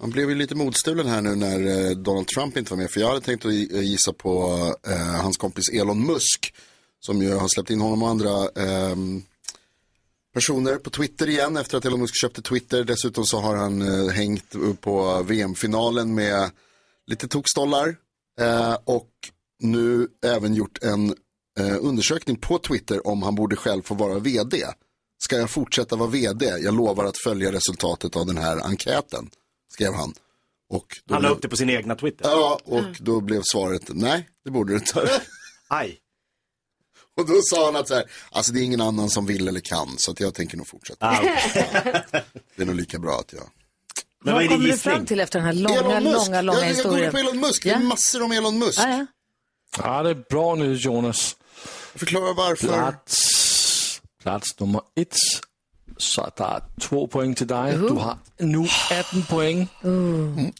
man 0.00 0.10
blev 0.10 0.28
ju 0.28 0.34
lite 0.34 0.54
modstulen 0.54 1.06
här 1.08 1.20
nu 1.20 1.34
när 1.34 1.86
eh, 1.86 1.90
Donald 1.90 2.26
Trump 2.28 2.56
inte 2.56 2.70
var 2.70 2.76
med. 2.78 2.90
För 2.90 3.00
jag 3.00 3.08
hade 3.08 3.20
tänkt 3.20 3.44
att 3.44 3.52
gi- 3.52 3.82
gissa 3.82 4.12
på 4.12 4.56
eh, 4.86 4.96
hans 4.98 5.36
kompis 5.36 5.68
Elon 5.72 6.06
Musk. 6.06 6.54
Som 7.00 7.22
ju 7.22 7.34
har 7.34 7.48
släppt 7.48 7.70
in 7.70 7.80
honom 7.80 8.02
och 8.02 8.08
andra 8.08 8.48
ehm, 8.56 9.22
personer 10.34 10.76
på 10.76 10.90
Twitter 10.90 11.28
igen 11.28 11.56
efter 11.56 11.78
att 11.78 11.84
Elon 11.84 12.00
Musk 12.00 12.20
köpte 12.20 12.42
Twitter. 12.42 12.84
Dessutom 12.84 13.24
så 13.26 13.40
har 13.40 13.56
han 13.56 13.82
eh, 13.82 14.12
hängt 14.12 14.54
upp 14.54 14.80
på 14.80 15.22
VM-finalen 15.22 16.14
med 16.14 16.50
lite 17.06 17.28
tokstollar. 17.28 17.96
Eh, 18.40 18.76
och 18.84 19.10
nu 19.62 20.08
även 20.24 20.54
gjort 20.54 20.82
en 20.82 21.08
eh, 21.60 21.76
undersökning 21.80 22.36
på 22.36 22.58
Twitter 22.58 23.06
om 23.06 23.22
han 23.22 23.34
borde 23.34 23.56
själv 23.56 23.82
få 23.82 23.94
vara 23.94 24.18
vd. 24.18 24.64
Ska 25.24 25.36
jag 25.36 25.50
fortsätta 25.50 25.96
vara 25.96 26.10
vd? 26.10 26.46
Jag 26.46 26.74
lovar 26.74 27.04
att 27.04 27.18
följa 27.24 27.52
resultatet 27.52 28.16
av 28.16 28.26
den 28.26 28.38
här 28.38 28.60
enkäten, 28.60 29.30
skrev 29.74 29.92
han. 29.94 30.14
Och 30.68 30.86
då 31.04 31.14
Han 31.14 31.22
la 31.22 31.28
blev- 31.28 31.36
upp 31.36 31.42
det 31.42 31.48
på 31.48 31.56
sin 31.56 31.70
egna 31.70 31.94
Twitter. 31.94 32.24
Ja, 32.30 32.60
och 32.64 32.84
då 33.00 33.20
blev 33.20 33.42
svaret 33.44 33.82
nej, 33.88 34.28
det 34.44 34.50
borde 34.50 34.72
du 34.72 34.78
inte. 34.78 35.10
Aj. 35.68 35.98
Och 37.16 37.26
då 37.26 37.34
sa 37.42 37.64
han 37.66 37.76
att 37.76 37.88
så 37.88 37.94
här, 37.94 38.10
alltså 38.30 38.52
det 38.52 38.60
är 38.60 38.64
ingen 38.64 38.80
annan 38.80 39.10
som 39.10 39.26
vill 39.26 39.48
eller 39.48 39.60
kan, 39.60 39.88
så 39.98 40.10
att 40.10 40.20
jag 40.20 40.34
tänker 40.34 40.56
nog 40.56 40.66
fortsätta. 40.68 41.06
Ah, 41.06 41.20
Det 42.56 42.62
är 42.62 42.64
nog 42.66 42.74
lika 42.74 42.98
bra 42.98 43.18
att 43.18 43.32
jag... 43.32 43.42
Men 44.24 44.34
vad 44.34 44.34
Vad 44.34 44.42
är 44.44 44.48
kommer 44.56 44.68
du 44.68 44.76
fram 44.78 45.06
till 45.06 45.20
efter 45.20 45.38
den 45.38 45.46
här 45.46 45.54
långa, 45.54 46.00
långa, 46.00 46.42
långa 46.42 46.58
jag, 46.58 46.68
jag 46.68 46.74
historien? 46.74 47.04
går 47.04 47.10
på 47.10 47.18
Elon 47.18 47.40
Musk, 47.40 47.62
det 47.62 47.70
är 47.70 47.74
Ja. 47.74 47.78
massor 47.80 48.22
om 48.22 48.32
Elon 48.32 48.58
Musk. 48.58 48.78
Ja, 48.80 48.88
ja. 48.88 49.06
Ja, 49.84 50.02
det 50.02 50.10
är 50.10 50.24
bra 50.30 50.54
nu 50.54 50.72
Jonas. 50.74 51.36
Förklara 51.94 52.32
varför. 52.32 52.68
Plats, 52.68 54.00
plats 54.22 54.60
nummer 54.60 54.80
ett. 54.96 55.16
Så 55.96 56.30
der 56.36 56.44
er 56.44 56.62
två 56.80 57.06
poäng 57.06 57.34
till 57.34 57.46
dig. 57.46 57.72
Du 57.72 57.88
har 57.88 58.18
nu 58.38 58.58
18 58.90 59.22
poäng. 59.28 59.68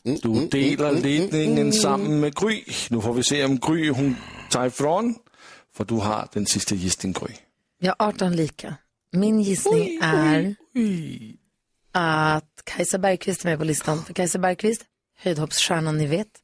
Du 0.02 0.48
delar 0.50 0.92
ledningen 0.92 1.72
sammen 1.72 2.20
med 2.20 2.34
Gry. 2.36 2.64
Nu 2.90 3.00
får 3.00 3.14
vi 3.14 3.22
se 3.22 3.44
om 3.44 3.58
Gry 3.58 3.90
hon 3.90 4.16
tar 4.50 4.66
ifrån. 4.66 5.14
För 5.76 5.84
du 5.84 5.94
har 5.94 6.28
den 6.32 6.46
sista 6.46 6.74
gissningen 6.74 7.16
Gry. 7.20 7.34
Jag 7.80 7.94
har 7.98 8.08
18 8.08 8.36
lika. 8.36 8.74
Min 9.12 9.40
gissning 9.40 10.00
är 10.02 10.54
att 11.92 12.62
Kajsa 12.64 12.98
Bergqvist 12.98 13.44
är 13.44 13.48
med 13.48 13.58
på 13.58 13.64
listan. 13.64 14.04
För 14.04 14.14
Kajsa 14.14 14.38
Bergqvist, 14.38 14.82
höjdhoppsstjärnan 15.18 15.98
ni 15.98 16.06
vet, 16.06 16.42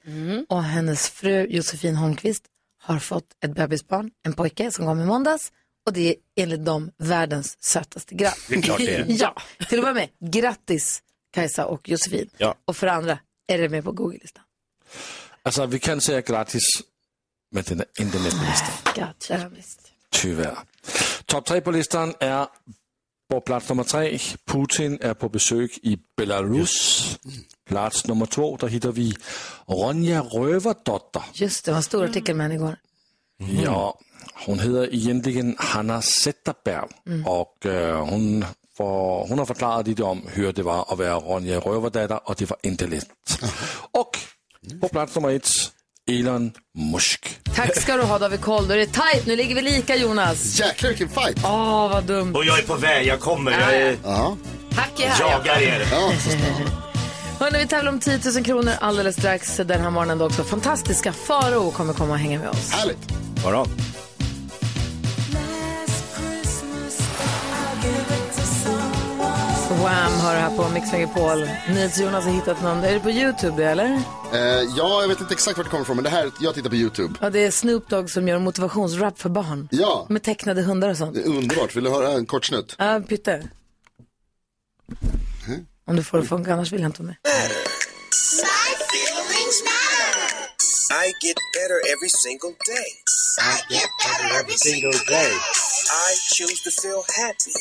och 0.49 0.63
hennes 0.63 1.09
fru 1.09 1.47
Josefin 1.47 1.97
Holmqvist 1.97 2.45
har 2.83 2.99
fått 2.99 3.25
ett 3.45 3.55
bebisbarn, 3.55 4.11
en 4.27 4.33
pojke 4.33 4.71
som 4.73 4.87
kom 4.87 5.01
i 5.01 5.05
måndags. 5.05 5.53
Och 5.87 5.93
det 5.93 6.09
är 6.09 6.15
enligt 6.37 6.65
dem 6.65 6.91
världens 6.97 7.57
sötaste 7.61 8.15
grabb. 8.15 8.35
Det 8.49 8.55
är 8.55 8.63
klart 8.63 8.79
det 8.79 8.95
är. 8.95 9.05
ja, 9.09 9.35
till 9.69 9.79
att 9.79 9.85
börja 9.85 9.95
med, 9.95 10.09
grattis 10.33 11.03
Kajsa 11.33 11.67
och 11.67 11.89
Josefin. 11.89 12.31
Ja. 12.37 12.55
Och 12.65 12.77
för 12.77 12.87
andra, 12.87 13.19
är 13.49 13.59
det 13.59 13.69
med 13.69 13.85
på 13.85 13.93
Google-listan? 13.93 14.45
Altså, 15.43 15.67
vi 15.67 15.79
kan 15.79 16.01
säga 16.01 16.21
gratis, 16.21 16.63
men 17.51 17.65
den 17.69 17.81
är 17.81 17.87
inte 18.01 18.19
med 18.19 18.31
på 18.31 18.45
listan. 18.51 18.75
Gotcha. 18.95 19.39
Ja, 19.43 19.49
visst. 19.49 19.81
Tyvärr. 20.11 20.59
Topp 21.25 21.47
tre 21.47 21.61
på 21.61 21.71
listan 21.71 22.15
är 22.21 22.47
på 23.29 23.41
plats 23.41 23.69
nummer 23.69 23.85
tre. 23.85 24.19
Putin 24.47 24.99
är 25.01 25.15
på 25.15 25.29
besök 25.29 25.79
i 25.83 25.99
Belarus. 26.17 27.19
Plats 27.69 28.07
nummer 28.07 28.27
två, 28.27 28.57
där 28.57 28.69
hittar 28.69 28.93
vi 28.93 29.15
Ronja 29.67 30.23
Rövardotter. 30.23 31.23
Just 31.33 31.65
det, 31.65 31.71
var 31.71 31.77
en 31.77 31.83
stor 31.83 32.05
artikel 32.05 32.37
med 32.37 32.45
henne 32.45 32.55
igår. 32.55 32.77
Ja, 33.65 33.99
hon 34.47 34.59
heter 34.59 34.95
egentligen 34.95 35.57
Hanna 35.59 36.03
Zetterberg 36.03 36.89
och 37.27 37.67
eh, 37.67 38.07
hon, 38.07 38.45
får, 38.77 39.29
hon 39.29 39.39
har 39.39 39.47
förklarat 39.47 39.87
lite 39.87 40.03
om 40.03 40.23
hur 40.27 40.53
det 40.53 40.63
var 40.63 40.93
att 40.93 40.99
vara 40.99 41.15
Ronja 41.15 41.59
Rövardotter 41.59 42.21
och 42.29 42.35
det 42.39 42.51
var 42.51 42.59
inte 42.63 42.87
lätt. 42.87 43.41
Och 43.91 44.19
på 44.81 44.89
plats 44.89 45.15
nummer 45.15 45.31
ett, 45.31 45.49
Elon 46.09 46.53
Musk. 46.93 47.39
Tack 47.55 47.77
ska 47.77 47.97
du 47.97 48.03
ha 48.03 48.19
David 48.19 48.41
Koll. 48.41 48.69
Då 48.69 48.75
är 48.75 48.79
det 48.79 48.93
tajt. 48.93 49.27
Nu 49.27 49.37
ligger 49.37 49.55
vi 49.55 49.63
lika 49.63 49.97
Jonas. 49.97 50.61
Jäklar 50.61 50.89
vilken 50.91 51.09
fight. 51.09 51.39
Åh, 51.45 51.89
vad 51.91 52.05
dumt. 52.05 52.35
Och 52.35 52.45
jag 52.45 52.59
är 52.59 52.63
på 52.63 52.75
väg, 52.75 53.07
jag 53.07 53.21
kommer. 53.21 53.53
Jag 53.53 53.75
är, 53.75 53.97
Ja. 54.05 54.37
Hack 54.77 55.01
är 55.01 55.09
här. 55.09 55.21
jagar 55.31 55.63
er. 55.63 55.87
Ja. 55.93 56.13
Hörrni, 57.41 57.59
vi 57.59 57.67
tävlar 57.67 57.93
om 57.93 58.01
10 58.01 58.21
000 58.35 58.45
kronor 58.45 58.73
alldeles 58.81 59.17
strax 59.17 59.57
den 59.57 59.81
här 59.81 59.91
morgonen. 59.91 60.19
Då 60.19 60.27
också 60.27 60.45
fantastiska 60.45 61.13
Farao 61.13 61.71
kommer 61.71 61.93
komma 61.95 62.13
och 62.13 62.19
hänga 62.19 62.39
med 62.39 62.49
oss. 62.49 62.71
Härligt. 62.73 62.99
Morgon. 63.45 63.69
Wham 69.83 70.13
har 70.13 70.35
det 70.35 70.41
här 70.41 70.57
på 70.57 70.69
Mix 70.69 70.93
Megapol. 70.93 71.49
Jonas 71.97 72.25
har 72.25 72.33
hittat 72.33 72.63
någon. 72.63 72.85
Är 72.85 72.93
det 72.95 73.01
på 73.01 73.11
YouTube 73.11 73.65
eller? 73.65 73.85
Eh, 74.33 74.41
ja, 74.77 75.01
jag 75.01 75.09
vet 75.09 75.21
inte 75.21 75.35
exakt 75.35 75.57
vart 75.59 75.67
det 75.67 75.71
kommer 75.71 75.83
ifrån, 75.85 75.97
men 75.97 76.05
det 76.05 76.11
här, 76.11 76.31
jag 76.41 76.55
tittar 76.55 76.71
på 76.71 76.77
YouTube. 76.77 77.15
Ja, 77.21 77.31
det 77.31 77.45
är 77.45 77.51
Snoop 77.51 77.89
Dogg 77.89 78.11
som 78.11 78.29
gör 78.29 78.39
motivationsrap 78.39 79.19
för 79.19 79.29
barn. 79.29 79.69
Ja, 79.71 80.07
Med 80.09 80.23
tecknade 80.23 80.63
hundar 80.63 80.89
och 80.89 80.97
sånt. 80.97 81.15
det 81.15 81.21
är 81.23 81.27
underbart. 81.29 81.77
Vill 81.77 81.85
du 81.85 81.91
höra 81.91 82.13
en 82.13 82.27
kort 82.27 82.45
snutt? 82.45 82.75
Ja, 82.79 83.01
Pytte. 83.09 83.49
Om 85.87 85.97
du 85.97 86.03
får 86.05 86.19
det 86.19 86.27
funka, 86.27 86.53
annars 86.53 86.73
vill 86.73 86.81
jag 86.81 86.89
inte 86.89 87.03
vara 87.03 87.07
med. 87.07 87.17
I 91.05 91.13
get 91.27 91.37
better 91.55 91.79
every 91.93 92.09
single 92.09 92.55
day. 92.67 92.89
I 93.55 93.75
get 93.75 93.89
better 94.05 94.41
every 94.41 94.57
single 94.57 94.99
day. 95.09 95.31
I 96.09 96.11
choose 96.37 96.63
to 96.65 96.71
feel 96.83 97.03
happy. 97.23 97.53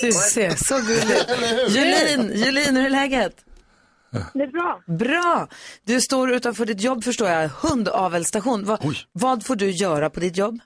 Du 0.00 0.12
ser, 0.12 0.50
så 0.56 0.76
gulligt. 0.76 1.30
Julin, 1.76 2.32
Julin, 2.44 2.76
hur 2.76 2.86
är 2.86 2.90
läget? 2.90 3.44
Det 4.34 4.42
är 4.42 4.46
bra. 4.46 4.82
Bra! 4.86 5.48
Du 5.84 6.00
står 6.00 6.32
utanför 6.32 6.66
ditt 6.66 6.80
jobb 6.82 7.04
förstår 7.04 7.28
jag, 7.28 7.48
hundavelstation. 7.48 8.64
Va, 8.64 8.78
vad 9.12 9.46
får 9.46 9.56
du 9.56 9.70
göra 9.70 10.10
på 10.10 10.20
ditt 10.20 10.36
jobb? 10.36 10.58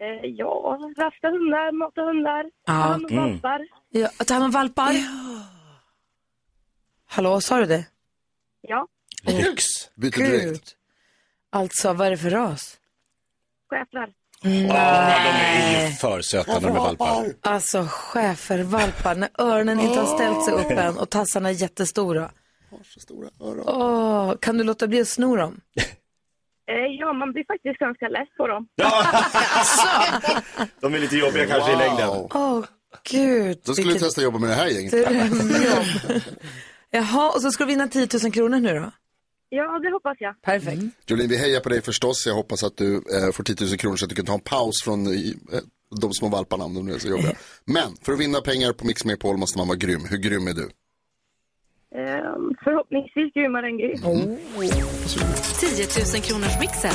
Eh, 0.00 0.30
ja, 0.30 0.78
rasta 0.98 1.28
hundar, 1.28 1.72
mata 1.72 2.00
hundar, 2.02 2.42
ta 2.42 2.50
Ja. 2.66 2.72
hand 2.72 3.06
om 3.10 3.16
valpar. 3.16 3.60
Ja, 3.90 4.08
att 4.18 4.26
ta 4.26 4.34
hand 4.34 4.44
om 4.44 4.50
valpar? 4.50 4.94
Hallå, 7.06 7.40
sa 7.40 7.58
du 7.58 7.66
det? 7.66 7.84
Ja, 8.60 8.86
Lyx. 9.26 9.64
Byter 9.94 10.18
direkt. 10.18 10.44
Gud. 10.44 10.62
Alltså, 11.50 11.92
vad 11.92 12.06
är 12.06 12.10
det 12.10 12.16
för 12.18 12.30
ras? 12.30 12.78
schäfrar. 13.70 14.12
Ja, 14.44 14.50
de 15.24 15.30
är 15.30 15.86
ju 15.86 15.92
för 15.92 16.20
söta 16.20 16.52
när 16.52 16.60
de 16.60 16.76
är 16.76 16.80
valpar. 16.80 17.26
Alltså 17.40 17.86
schäfervalpar, 17.90 19.14
när 19.14 19.28
öronen 19.38 19.80
inte 19.80 20.00
har 20.00 20.06
ställt 20.06 20.44
sig 20.44 20.54
upp 20.54 20.78
än 20.78 20.98
och 20.98 21.10
tassarna 21.10 21.48
är 21.48 21.52
jättestora. 21.52 22.30
Så 22.84 23.00
stora 23.00 23.28
öron. 23.40 23.64
Åh, 23.66 24.34
kan 24.40 24.58
du 24.58 24.64
låta 24.64 24.86
bli 24.86 25.00
att 25.00 25.08
sno 25.08 25.36
dem? 25.36 25.60
Eh, 25.76 26.74
ja, 26.98 27.12
man 27.12 27.32
blir 27.32 27.44
faktiskt 27.44 27.78
ganska 27.78 28.08
less 28.08 28.28
på 28.36 28.46
dem. 28.46 28.66
De 30.80 30.94
är 30.94 30.98
lite 30.98 31.16
jobbiga 31.16 31.46
kanske 31.46 31.72
i 31.72 31.76
längden. 31.76 32.08
Åh, 32.34 32.64
gud. 33.10 33.58
Då 33.64 33.72
skulle 33.74 33.92
du 33.92 33.98
testa 33.98 34.20
att 34.20 34.24
jobba 34.24 34.38
med 34.38 34.48
det 34.50 34.54
här 34.54 34.66
gänget. 34.66 34.92
drömjobb. 34.92 36.22
Jaha, 36.90 37.30
och 37.30 37.42
så 37.42 37.50
ska 37.50 37.64
du 37.64 37.68
vinna 37.68 37.88
10 37.88 38.08
000 38.22 38.32
kronor 38.32 38.60
nu 38.60 38.74
då? 38.78 38.90
Ja, 39.56 39.78
det 39.78 39.90
hoppas 39.90 40.16
jag. 40.20 40.42
Perfekt. 40.42 40.82
Jolin, 41.06 41.28
vi 41.28 41.36
hejar 41.36 41.60
på 41.60 41.68
dig 41.68 41.82
förstås. 41.82 42.26
Jag 42.26 42.34
hoppas 42.34 42.64
att 42.64 42.76
du 42.76 42.94
eh, 42.96 43.32
får 43.32 43.44
10 43.44 43.56
000 43.60 43.78
kronor 43.78 43.96
så 43.96 44.04
att 44.04 44.08
du 44.08 44.14
kan 44.14 44.24
ta 44.24 44.34
en 44.34 44.40
paus 44.40 44.82
från 44.84 45.06
eh, 45.06 45.12
de 46.00 46.12
små 46.12 46.28
valparna 46.28 46.64
om 46.64 46.74
de 46.74 46.86
nu 46.86 46.94
är 46.94 46.98
så 46.98 47.08
jobbiga. 47.08 47.32
Men 47.64 47.96
för 48.02 48.12
att 48.12 48.20
vinna 48.20 48.40
pengar 48.40 48.72
på 48.72 48.86
Mix 48.86 49.04
Megapol 49.04 49.36
måste 49.36 49.58
man 49.58 49.68
vara 49.68 49.76
grym. 49.78 50.00
Hur 50.10 50.18
grym 50.18 50.46
är 50.48 50.52
du? 50.52 50.62
Eh, 50.62 52.34
förhoppningsvis 52.64 53.34
grymmare 53.34 53.66
än 53.66 53.78
Gry. 53.78 53.96
10 53.96 54.02
000 56.14 56.22
kronors 56.22 56.60
mixen. 56.60 56.94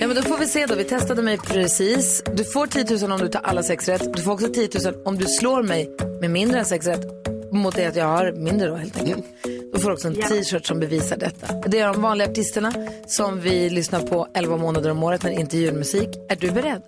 Ja, 0.00 0.06
men 0.06 0.16
då 0.16 0.22
får 0.22 0.38
vi 0.38 0.46
se 0.46 0.66
då. 0.66 0.74
Vi 0.74 0.84
testade 0.84 1.22
mig 1.22 1.38
precis. 1.38 2.22
Du 2.36 2.44
får 2.44 2.66
10 2.66 3.06
000 3.06 3.12
om 3.12 3.18
du 3.18 3.28
tar 3.28 3.40
alla 3.40 3.62
sex 3.62 3.88
rätt. 3.88 4.14
Du 4.14 4.22
får 4.22 4.32
också 4.32 4.48
10 4.48 4.68
000 4.84 4.94
om 5.04 5.18
du 5.18 5.26
slår 5.26 5.62
mig 5.62 5.96
med 6.20 6.30
mindre 6.30 6.58
än 6.58 6.64
sex 6.64 6.86
rätt. 6.86 7.17
Mot 7.52 7.74
det 7.74 7.86
att 7.86 7.96
jag 7.96 8.04
har 8.04 8.32
mindre 8.32 8.68
då 8.68 8.74
helt 8.74 9.00
enkelt. 9.00 9.24
Du 9.72 9.78
får 9.78 9.90
också 9.92 10.08
en 10.08 10.14
t-shirt 10.14 10.66
som 10.66 10.80
bevisar 10.80 11.16
detta. 11.16 11.54
Det 11.68 11.78
är 11.78 11.92
de 11.92 12.02
vanliga 12.02 12.30
artisterna 12.30 12.72
som 13.06 13.40
vi 13.40 13.70
lyssnar 13.70 14.00
på 14.00 14.28
11 14.34 14.56
månader 14.56 14.90
om 14.90 15.02
året 15.02 15.22
när 15.22 15.30
det 15.30 15.36
inte 15.36 15.56
är 15.56 15.58
julmusik. 15.58 16.08
Är 16.28 16.36
du 16.36 16.50
beredd? 16.50 16.82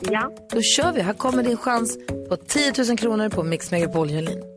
Ja. 0.00 0.32
Då 0.50 0.62
kör 0.62 0.92
vi. 0.92 1.00
Här 1.00 1.14
kommer 1.14 1.42
din 1.42 1.56
chans 1.56 1.98
på 2.28 2.36
10 2.36 2.72
000 2.88 2.98
kronor 2.98 3.28
på 3.28 3.42
Mix 3.42 3.70
Megapol 3.70 4.10
Julin. 4.10 4.51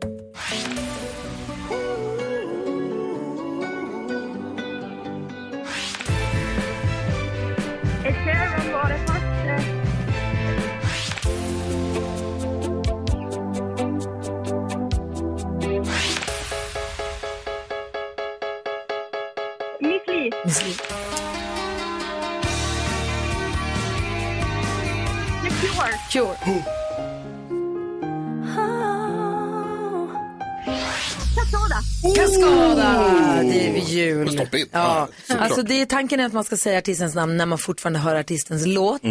Vid 34.30 34.34
jul. 34.34 34.42
Stoppa 34.46 34.58
in. 34.58 34.66
Ja, 34.72 35.08
såklart. 35.26 35.40
alltså 35.44 35.62
det 35.62 35.80
är 35.80 35.86
tanken 35.86 36.20
är 36.20 36.26
att 36.26 36.32
man 36.32 36.44
ska 36.44 36.56
säga 36.56 36.78
artistens 36.78 37.14
namn 37.14 37.36
när 37.36 37.46
man 37.46 37.58
fortfarande 37.58 37.98
hör 37.98 38.14
artistens 38.14 38.66
låt. 38.66 39.02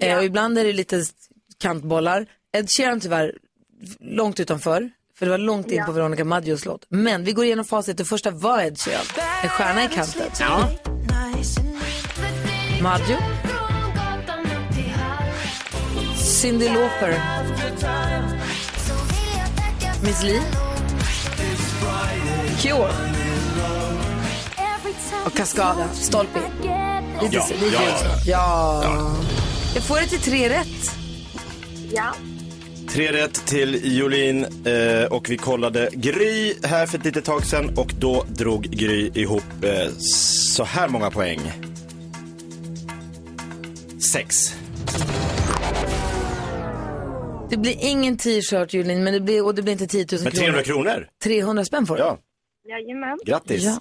Eh, 0.00 0.16
och 0.18 0.24
ibland 0.24 0.58
är 0.58 0.64
det 0.64 0.72
lite 0.72 1.04
kantbollar. 1.60 2.26
Ed 2.56 2.68
Sheeran 2.70 3.00
tyvärr 3.00 3.32
långt 4.00 4.40
utanför. 4.40 4.90
För 5.18 5.26
det 5.26 5.30
var 5.30 5.38
långt 5.38 5.70
in 5.70 5.78
Ja. 5.78 5.84
på 5.84 5.92
Veronica 5.92 6.24
Maggios 6.24 6.64
låt. 6.64 6.86
Men 6.88 7.24
vi 7.24 7.32
går 7.32 7.44
igenom 7.44 7.64
facit. 7.64 7.96
Det 7.96 8.04
första 8.04 8.30
var 8.30 8.60
Ed 8.62 8.78
Sheeran. 8.78 9.04
En 9.42 9.48
stjärna 9.48 9.84
i 9.84 9.88
kanten. 9.88 10.26
Ja. 10.40 10.70
Maggio. 12.82 13.16
Cyndi 16.16 16.68
Lauper. 16.68 17.20
Miss 20.04 20.22
Li. 20.22 20.40
Cure. 22.62 22.92
Och 25.24 25.32
Cascada. 25.32 25.88
Stolpe 25.92 26.38
in. 26.38 26.44
Ja, 26.62 27.20
är 27.22 27.32
ja, 27.32 27.46
det. 28.24 28.30
ja. 28.30 29.16
Jag 29.74 29.84
får 29.84 29.96
det 29.96 30.06
till 30.06 30.20
tre 30.20 30.48
rätt. 30.48 30.96
Ja. 31.92 32.14
Tre 32.88 33.12
rätt 33.12 33.46
till 33.46 33.98
Jolin 33.98 34.44
eh, 34.64 35.04
och 35.10 35.30
vi 35.30 35.36
kollade 35.36 35.88
Gry 35.92 36.54
här 36.62 36.86
för 36.86 36.98
ett 36.98 37.04
litet 37.04 37.24
tag 37.24 37.44
sedan 37.46 37.78
och 37.78 37.92
då 38.00 38.24
drog 38.28 38.62
Gry 38.62 39.10
ihop 39.14 39.64
eh, 39.64 39.88
så 39.98 40.64
här 40.64 40.88
många 40.88 41.10
poäng. 41.10 41.40
Sex. 44.00 44.54
Det 47.50 47.56
blir 47.56 47.76
ingen 47.80 48.18
t-shirt 48.18 48.74
Julin, 48.74 49.04
men 49.04 49.12
det 49.12 49.20
blir, 49.20 49.44
och 49.44 49.54
det 49.54 49.62
blir 49.62 49.72
inte 49.72 49.86
10 49.86 50.06
000 50.12 50.20
Men 50.22 50.32
300 50.32 50.62
kronor? 50.62 51.08
300 51.22 51.64
spänn 51.64 51.86
får 51.86 51.96
du. 51.96 52.02
Ja. 52.02 52.18
Jajamän. 52.68 53.18
Grattis. 53.26 53.64
Ja. 53.64 53.80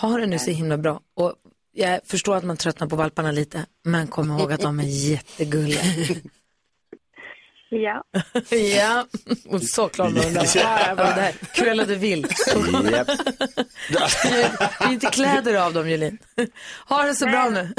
Ha 0.00 0.16
det 0.18 0.26
nu 0.26 0.38
så 0.38 0.50
himla 0.50 0.78
bra. 0.78 1.00
Och 1.16 1.34
jag 1.72 2.00
förstår 2.04 2.36
att 2.36 2.44
man 2.44 2.56
tröttnar 2.56 2.86
på 2.88 2.96
valparna 2.96 3.30
lite, 3.32 3.66
men 3.84 4.06
kom 4.06 4.30
ihåg 4.30 4.52
att 4.52 4.60
de 4.60 4.80
är 4.80 4.84
jättegulliga. 5.10 5.80
Ja. 7.68 8.04
ja, 8.78 9.06
och 9.48 9.62
så 9.62 9.88
klar 9.88 10.10
med 10.10 10.22
den 10.22 10.34
där. 10.34 10.48
Ja, 10.54 10.86
jag 10.86 10.96
bara, 10.96 11.06
det 11.14 11.20
här, 11.20 11.32
kvälla 11.32 11.84
du 11.84 11.94
vill. 11.96 12.26
Japp. 12.92 13.06
Det 14.22 14.84
är 14.84 14.92
inte 14.92 15.06
kläder 15.06 15.54
av 15.54 15.72
dem 15.72 15.88
Julin. 15.88 16.18
Ha 16.88 17.02
det 17.02 17.14
så 17.14 17.26
bra 17.26 17.50
nu. 17.50 17.74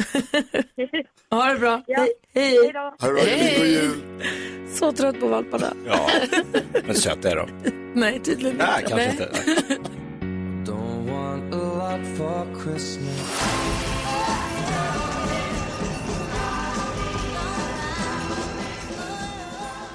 Ha 1.30 1.54
det 1.54 1.60
bra. 1.60 1.84
Ja. 1.88 2.00
Hej. 2.00 2.14
Hej. 2.34 2.58
Hej 2.64 2.74
då. 3.60 3.66
Jul? 3.66 4.24
Så 4.74 4.92
trött 4.92 5.20
på 5.20 5.28
valparna. 5.28 5.74
Ja, 5.88 6.10
men 6.86 6.96
söta 6.96 7.32
är 7.32 7.36
de. 7.36 7.50
Nej, 7.96 8.22
tydligen 8.24 8.58
Nej, 8.58 8.82
inte. 8.84 8.90
kanske 8.90 9.12
inte. 9.12 10.03
For 12.18 12.46
Christmas. 12.64 13.20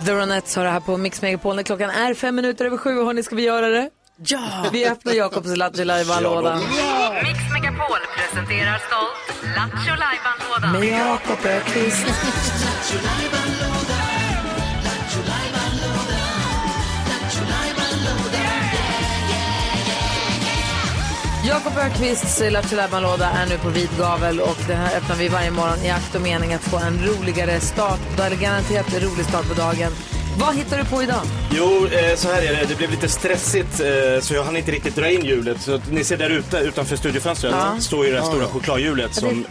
The 0.04 0.12
Ronettes 0.12 0.56
har 0.56 0.64
det 0.64 0.70
här 0.70 0.80
på 0.80 0.96
Mix 0.96 1.22
Megapol 1.22 1.56
när 1.56 1.62
klockan 1.62 1.90
är 1.90 2.14
fem 2.14 2.34
minuter 2.34 2.64
över 2.64 2.76
sju. 2.76 3.04
Hörni, 3.04 3.22
ska 3.22 3.36
vi 3.36 3.42
göra 3.42 3.68
det? 3.68 3.90
Ja! 4.26 4.66
Vi 4.72 4.86
öppnar 4.86 5.12
Jakobs 5.12 5.56
Lattjo 5.56 5.84
Lajban-lådan. 5.84 6.58
Mix 7.22 7.38
Megapol 7.52 7.98
presenterar 8.16 8.78
stolt 8.78 9.54
Lattjo 9.56 9.94
Lajban-lådan. 9.98 10.72
Med 10.72 11.00
Jakob 11.00 11.46
Öqvist. 11.46 12.06
Jakob 21.48 21.72
Öqvists 21.78 22.42
Lattjo 22.50 22.78
är 22.78 23.48
nu 23.48 23.58
på 23.58 23.68
vid 23.68 23.88
gavel 23.98 24.40
och 24.40 24.56
den 24.68 24.76
här 24.76 24.96
öppnar 24.96 25.16
vi 25.16 25.28
varje 25.28 25.50
morgon 25.50 25.78
i 25.84 25.90
akt 25.90 26.14
och 26.14 26.20
mening 26.20 26.54
att 26.54 26.60
få 26.62 26.76
en 26.78 27.00
roligare 27.06 27.60
start, 27.60 28.00
eller 28.26 28.36
garanterat 28.36 28.94
en 28.94 29.00
rolig 29.00 29.26
start 29.26 29.48
på 29.48 29.54
dagen. 29.54 29.92
Vad 30.38 30.56
hittar 30.56 30.78
du 30.78 30.84
på 30.84 31.02
idag? 31.02 31.20
Jo, 31.50 31.86
eh, 31.86 32.16
så 32.16 32.28
här 32.28 32.42
är 32.42 32.56
det. 32.56 32.64
Det 32.68 32.74
blev 32.74 32.90
lite 32.90 33.08
stressigt 33.08 33.80
eh, 33.80 34.20
så 34.20 34.34
jag 34.34 34.44
hann 34.44 34.56
inte 34.56 34.72
riktigt 34.72 34.96
dra 34.96 35.10
in 35.10 35.24
hjulet. 35.24 35.60
Så 35.60 35.80
ni 35.90 36.04
ser 36.04 36.16
där 36.16 36.30
ute 36.30 36.58
utanför 36.58 36.96
studiofönstret 36.96 37.54
Ja. 37.56 37.80
står 37.80 38.06
ju 38.06 38.12
det 38.12 38.20
här 38.20 38.26
stora 38.28 38.46
chokladhjulet 38.46 39.14
som... 39.14 39.44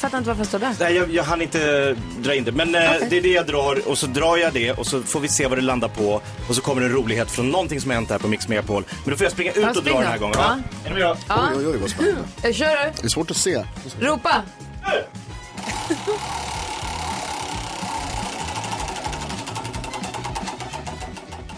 Fattar 0.00 0.18
inte 0.18 0.28
varför 0.30 0.42
det 0.42 0.48
står 0.48 0.58
där. 0.58 0.74
Nej, 0.80 0.94
jag, 0.96 1.10
jag 1.10 1.24
hann 1.24 1.42
inte 1.42 1.96
dra 2.18 2.34
in 2.34 2.44
det. 2.44 2.52
Men 2.52 2.74
eh, 2.74 2.80
det 3.10 3.16
är 3.18 3.22
det 3.22 3.28
jag 3.32 3.46
drar 3.46 3.88
och 3.88 3.98
så 3.98 4.06
drar 4.06 4.36
jag 4.36 4.52
det 4.52 4.72
och 4.72 4.86
så 4.86 5.02
får 5.02 5.20
vi 5.20 5.28
se 5.28 5.46
vad 5.46 5.58
det 5.58 5.62
landar 5.62 5.88
på. 5.88 6.20
Och 6.48 6.54
så 6.54 6.60
kommer 6.62 6.82
en 6.82 6.92
rolighet 6.92 7.30
från 7.30 7.48
någonting 7.50 7.80
som 7.80 7.90
har 7.90 7.94
hänt 7.94 8.10
här 8.10 8.18
på 8.18 8.28
Mix 8.28 8.48
Megapol. 8.48 8.84
Men 9.04 9.10
då 9.10 9.16
får 9.16 9.24
jag 9.24 9.32
springa 9.32 9.50
ut 9.52 9.56
Ja, 9.56 9.68
och 9.68 9.84
dra 9.84 9.98
den 9.98 10.06
här 10.06 10.18
gången. 10.18 10.36
Ja. 10.38 10.58
Ja. 10.84 10.88
Är 10.90 10.94
ni 10.94 11.00
med 11.00 11.08
då? 11.10 11.16
Ja. 11.28 11.48
Oj, 11.50 11.56
oj, 11.58 11.66
oj, 11.72 11.76
vad 11.80 11.90
spännande. 11.90 12.20
Jag 12.42 12.54
kör 12.60 12.66
du. 12.86 12.92
Det 13.00 13.04
är 13.04 13.08
svårt 13.08 13.30
att 13.30 13.36
se. 13.36 13.64
Ropa! 14.00 14.42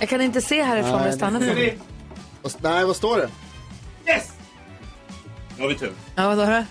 Jag 0.01 0.09
kan 0.09 0.21
inte 0.21 0.41
se 0.41 0.63
härifrån 0.63 0.95
om 0.95 1.05
jag 1.07 1.15
stannar 1.15 1.41
på. 1.41 1.47
Nej, 1.47 1.79
vad- 2.43 2.87
vad 2.87 2.97
står 2.97 3.17
det? 3.19 3.29
Nu 5.57 5.63
har 5.63 5.69
vi 5.69 5.75
tur. 5.75 5.93
Ja, 6.15 6.35
vad 6.35 6.39
då? 6.49 6.65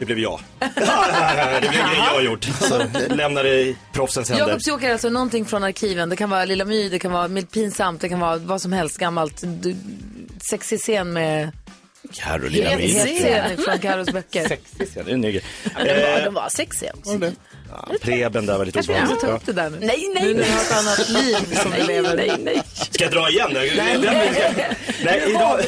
Det 0.00 0.06
blev 0.06 0.18
jag. 0.18 0.40
det 0.58 1.68
blev 1.68 1.80
en 1.80 1.88
grej 1.88 1.96
jag 1.96 2.14
har 2.14 2.20
gjort. 2.22 2.44
Så 2.44 2.82
lämnar 3.14 3.44
det 3.44 3.60
i 3.60 3.76
proffsens 3.92 4.28
händer. 4.30 4.46
Jakobs 4.46 4.66
Joker 4.66 4.88
är 4.88 4.92
alltså 4.92 5.08
någonting 5.10 5.44
från 5.44 5.64
arkiven. 5.64 6.08
Det 6.08 6.16
kan 6.16 6.30
vara 6.30 6.44
Lilla 6.44 6.64
My, 6.64 6.88
det 6.88 6.98
kan 6.98 7.12
vara 7.12 7.28
pinsamt, 7.52 8.00
det 8.00 8.08
kan 8.08 8.20
vara 8.20 8.36
vad 8.36 8.62
som 8.62 8.72
helst 8.72 8.98
gammalt. 8.98 9.42
Du, 9.44 9.76
sexig 10.50 10.80
scen 10.80 11.12
med... 11.12 11.50
Carolina 12.12 12.70
scen 12.78 13.56
från 13.64 13.78
Carros 13.78 14.10
böcker. 14.10 14.48
Sexig 14.48 14.88
scen, 14.88 15.04
det 15.04 15.10
är 15.10 15.14
en 15.14 15.20
ny 15.20 15.32
grej. 15.32 15.44
Ja, 15.64 15.84
de, 15.84 16.02
var, 16.02 16.18
Eh, 16.18 16.24
de 16.24 16.34
var 16.34 16.48
sexiga 16.48 16.92
också. 16.94 17.32
ja, 17.70 17.88
Preben 18.00 18.46
där 18.46 18.58
var 18.58 18.64
lite 18.64 18.76
Kanske 18.76 18.92
vi 18.92 19.00
måste 19.00 19.26
ta 19.26 19.32
upp 19.32 19.46
det 19.46 19.52
där 19.52 19.70
nu. 19.70 19.78
Nej, 19.80 20.10
nej, 20.14 20.24
Nu 20.24 20.34
när 20.34 20.40
nej. 20.40 20.50
har 20.50 20.60
ett 20.60 20.72
annat 20.72 21.08
liv 21.08 21.58
som 21.62 21.72
vi 21.72 21.82
lever. 21.82 22.16
Nej, 22.16 22.32
nej. 22.38 22.62
Ska 22.90 23.04
jag 23.04 23.12
dra 23.12 23.30
igen? 23.30 23.50
Nej, 23.52 23.72
nej 25.04 25.22
idag, 25.30 25.60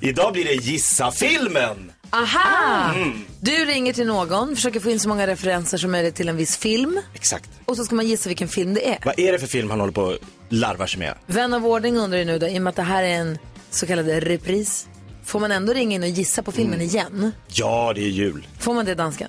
idag 0.00 0.32
blir 0.32 0.44
det 0.44 0.54
Gissa 0.54 1.10
filmen. 1.12 1.92
Aha! 2.10 2.94
Du 3.40 3.50
ringer 3.64 3.92
till 3.92 4.06
någon, 4.06 4.56
försöker 4.56 4.80
få 4.80 4.90
in 4.90 5.00
så 5.00 5.08
många 5.08 5.26
referenser 5.26 5.78
som 5.78 5.90
möjligt 5.90 6.14
till 6.14 6.28
en 6.28 6.36
viss 6.36 6.56
film. 6.56 7.00
Exakt. 7.14 7.50
Och 7.64 7.76
så 7.76 7.84
ska 7.84 7.94
man 7.94 8.06
gissa 8.06 8.28
vilken 8.28 8.48
film 8.48 8.74
det 8.74 8.88
är. 8.88 8.98
Vad 9.04 9.18
är 9.18 9.32
det 9.32 9.38
för 9.38 9.46
film 9.46 9.70
han 9.70 9.80
håller 9.80 9.92
på 9.92 10.08
att 10.08 10.18
larvar 10.48 10.86
sig 10.86 10.98
med? 10.98 11.14
Vän 11.26 11.54
av 11.54 11.66
ordning 11.66 11.96
undrar 11.98 12.18
ju 12.18 12.24
nu 12.24 12.38
då, 12.38 12.48
i 12.48 12.58
och 12.58 12.62
med 12.62 12.70
att 12.70 12.76
det 12.76 12.82
här 12.82 13.02
är 13.02 13.14
en 13.14 13.38
så 13.70 13.86
kallad 13.86 14.06
repris. 14.08 14.86
Får 15.24 15.40
man 15.40 15.52
ändå 15.52 15.72
ringa 15.72 15.94
in 15.94 16.02
och 16.02 16.08
gissa 16.08 16.42
på 16.42 16.52
filmen 16.52 16.80
igen? 16.80 17.32
Ja, 17.48 17.92
det 17.94 18.00
är 18.00 18.08
jul. 18.08 18.46
Får 18.58 18.74
man 18.74 18.84
det 18.84 18.94
dansken? 18.94 19.28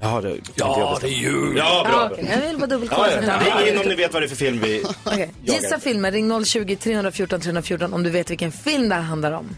Ja, 0.00 0.20
det, 0.20 0.36
Ja, 0.54 0.98
det 1.00 1.06
är 1.06 1.10
jul. 1.10 1.54
Ja, 1.56 1.86
bra. 1.90 1.92
Ja, 1.94 2.08
okej. 2.12 2.28
Jag 2.40 2.48
vill 2.48 2.58
bara 2.58 2.66
dubbelkolla. 2.66 3.08
Ja, 3.26 3.40
ja. 3.48 3.60
Ring 3.60 3.68
in 3.74 3.80
om 3.80 3.88
ni 3.88 3.94
vet 3.94 4.12
vad 4.12 4.22
det 4.22 4.26
är 4.26 4.28
för 4.28 4.36
film 4.36 4.60
vi 4.60 4.84
jagar. 5.04 5.28
Gissa 5.44 5.78
filmen, 5.78 6.12
ring 6.12 6.32
020-314 6.32 7.38
314 7.40 7.92
om 7.94 8.02
du 8.02 8.10
vet 8.10 8.30
vilken 8.30 8.52
film 8.52 8.88
det 8.88 8.94
här 8.94 9.02
handlar 9.02 9.32
om. 9.32 9.56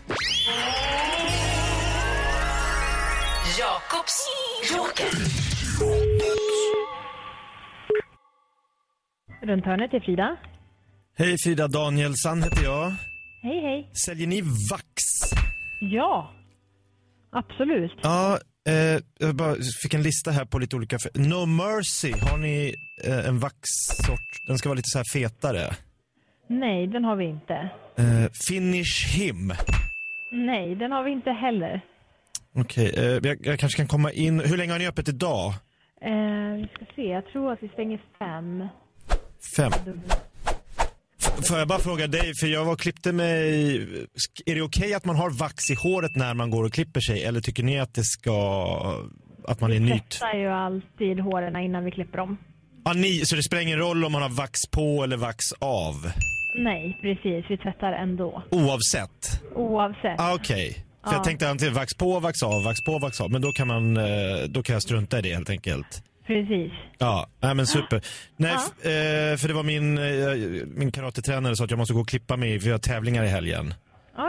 Runt 9.43 9.65
hörnet 9.65 9.95
är 9.95 10.01
Frida. 10.01 10.37
Hej 11.19 11.37
Frida 11.45 11.69
Danielsson 11.69 12.43
heter 12.43 12.65
jag. 12.65 12.93
Hej, 13.43 13.61
hej. 13.61 13.91
Säljer 14.07 14.27
ni 14.27 14.41
vax? 14.71 14.85
Ja, 15.81 16.33
absolut. 17.33 17.93
Ja, 18.03 18.39
eh, 18.69 19.01
jag 19.19 19.35
bara 19.37 19.55
fick 19.83 19.95
en 19.95 20.03
lista 20.03 20.31
här 20.31 20.45
på 20.45 20.59
lite 20.59 20.77
olika. 20.77 20.99
No 21.15 21.47
Mercy, 21.47 22.13
har 22.13 22.39
ni 22.39 22.75
eh, 23.05 23.29
en 23.29 23.39
vaxsort? 23.39 24.47
Den 24.47 24.59
ska 24.59 24.69
vara 24.69 24.77
lite 24.77 24.89
så 24.89 24.99
här 24.99 25.05
fetare. 25.13 25.71
Nej, 26.49 26.87
den 26.87 27.05
har 27.05 27.17
vi 27.17 27.25
inte. 27.25 27.55
Eh, 27.97 28.31
Finish 28.49 29.07
Him. 29.17 29.53
Nej, 30.33 30.75
den 30.75 30.93
har 30.93 31.05
vi 31.05 31.11
inte 31.11 31.31
heller. 31.31 31.81
Okej, 32.57 32.93
eh, 32.97 33.05
jag, 33.05 33.47
jag 33.47 33.59
kanske 33.59 33.77
kan 33.77 33.89
komma 33.89 34.13
in. 34.13 34.41
Hur 34.41 34.57
länge 34.57 34.73
har 34.73 34.79
ni 34.79 34.89
öppet 34.89 35.09
idag? 35.09 35.47
Eh, 36.01 36.55
vi 36.57 36.69
ska 36.75 36.85
se, 36.97 37.03
jag 37.03 37.27
tror 37.27 37.53
att 37.53 37.63
vi 37.63 37.69
stänger 37.69 38.01
fem. 38.19 38.69
Fem. 39.57 39.73
Får 41.49 41.59
jag 41.59 41.69
bara 41.69 41.79
fråga 41.79 42.07
dig, 42.07 42.35
för 42.41 42.47
jag 42.47 42.65
var 42.65 42.73
och 42.73 42.81
klippte 42.81 43.13
mig. 43.13 43.77
Är 44.47 44.55
det 44.55 44.63
okej 44.63 44.95
att 44.95 45.05
man 45.05 45.17
har 45.17 45.31
vax 45.31 45.71
i 45.71 45.75
håret 45.75 46.17
när 46.17 46.35
man 46.35 46.51
går 46.51 46.65
och 46.65 46.73
klipper 46.73 47.01
sig? 47.01 47.25
Eller 47.25 47.41
tycker 47.41 47.63
ni 47.63 47.81
att 47.81 47.95
det 47.95 48.05
ska, 48.05 48.35
att 49.49 49.61
man 49.61 49.73
är 49.73 49.81
nytt? 49.81 50.11
Tvättar 50.11 50.35
ju 50.39 50.49
alltid 50.49 51.21
håren 51.21 51.57
innan 51.57 51.85
vi 51.85 51.91
klipper 51.91 52.19
dem. 52.19 52.37
Ah, 52.85 52.93
ni, 52.93 53.19
så 53.25 53.37
det 53.37 53.43
spelar 53.43 53.63
ingen 53.63 53.79
roll 53.79 54.05
om 54.05 54.13
man 54.13 54.23
har 54.23 54.29
vax 54.29 54.61
på 54.71 55.05
eller 55.05 55.17
vax 55.17 55.53
av? 55.59 55.95
Nej, 56.59 56.99
precis. 57.01 57.51
Vi 57.51 57.57
tvättar 57.57 57.93
ändå. 57.93 58.43
Oavsett? 58.51 59.43
Oavsett. 59.55 60.21
Ah, 60.21 60.35
Okej. 60.35 60.85
För 61.05 61.11
Ja. 61.11 61.17
jag 61.17 61.25
tänkte 61.25 61.49
antingen 61.51 61.75
vax 61.75 61.95
på, 61.95 62.21
vax 62.21 62.43
av, 62.43 62.65
vax 62.65 62.85
på, 62.85 62.99
vax 62.99 63.21
av. 63.21 63.31
Men 63.31 63.43
då 63.43 63.53
kan, 63.53 63.67
man, 63.69 63.97
eh, 63.97 64.05
då 64.49 64.63
kan 64.63 64.73
jag 64.73 64.83
strunta 64.83 65.19
i 65.19 65.23
det 65.23 65.35
helt 65.35 65.51
enkelt. 65.51 66.03
Precis. 66.27 66.73
Ja, 66.99 67.27
nej, 67.41 67.55
men 67.55 67.67
super. 67.67 68.01
Nej, 68.37 68.57
f- 68.57 68.85
eh, 68.87 69.37
för 69.37 69.49
det 69.49 69.55
var 69.55 69.63
min, 69.63 69.99
eh, 69.99 70.67
min 70.67 70.93
karatetränare 70.93 71.57
sa 71.57 71.65
att 71.65 71.71
jag 71.71 71.79
måste 71.79 71.95
gå 71.95 72.01
och 72.01 72.09
klippa 72.09 72.37
mig 72.37 72.61
för 72.61 72.69
jag 72.69 72.75
har 72.75 72.79
tävlingar 72.79 73.25
i 73.25 73.29
helgen. 73.29 73.75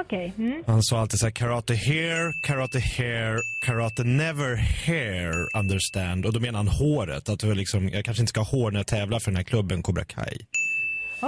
Okej. 0.05 0.33
Mm. 0.37 0.63
Han 0.67 0.83
sa 0.83 0.99
alltid 0.99 1.19
så 1.19 1.25
här, 1.25 1.31
karate 1.31 1.73
here, 1.73 2.31
karate 2.43 2.79
hair, 2.79 3.37
karate 3.65 4.03
never 4.03 4.55
hair, 4.87 5.33
understand. 5.59 6.25
Och 6.25 6.33
då 6.33 6.39
menar 6.39 6.59
han 6.59 6.67
håret. 6.67 7.29
Att 7.29 7.43
liksom, 7.43 7.89
jag 7.89 8.05
kanske 8.05 8.21
inte 8.21 8.29
ska 8.29 8.39
ha 8.41 8.47
hår 8.51 8.71
när 8.71 8.79
jag 8.79 8.87
tävlar 8.87 9.19
för 9.19 9.31
den 9.31 9.35
här 9.35 9.43
klubben 9.43 9.83
Cobra 9.83 10.05
Kai. 10.05 10.37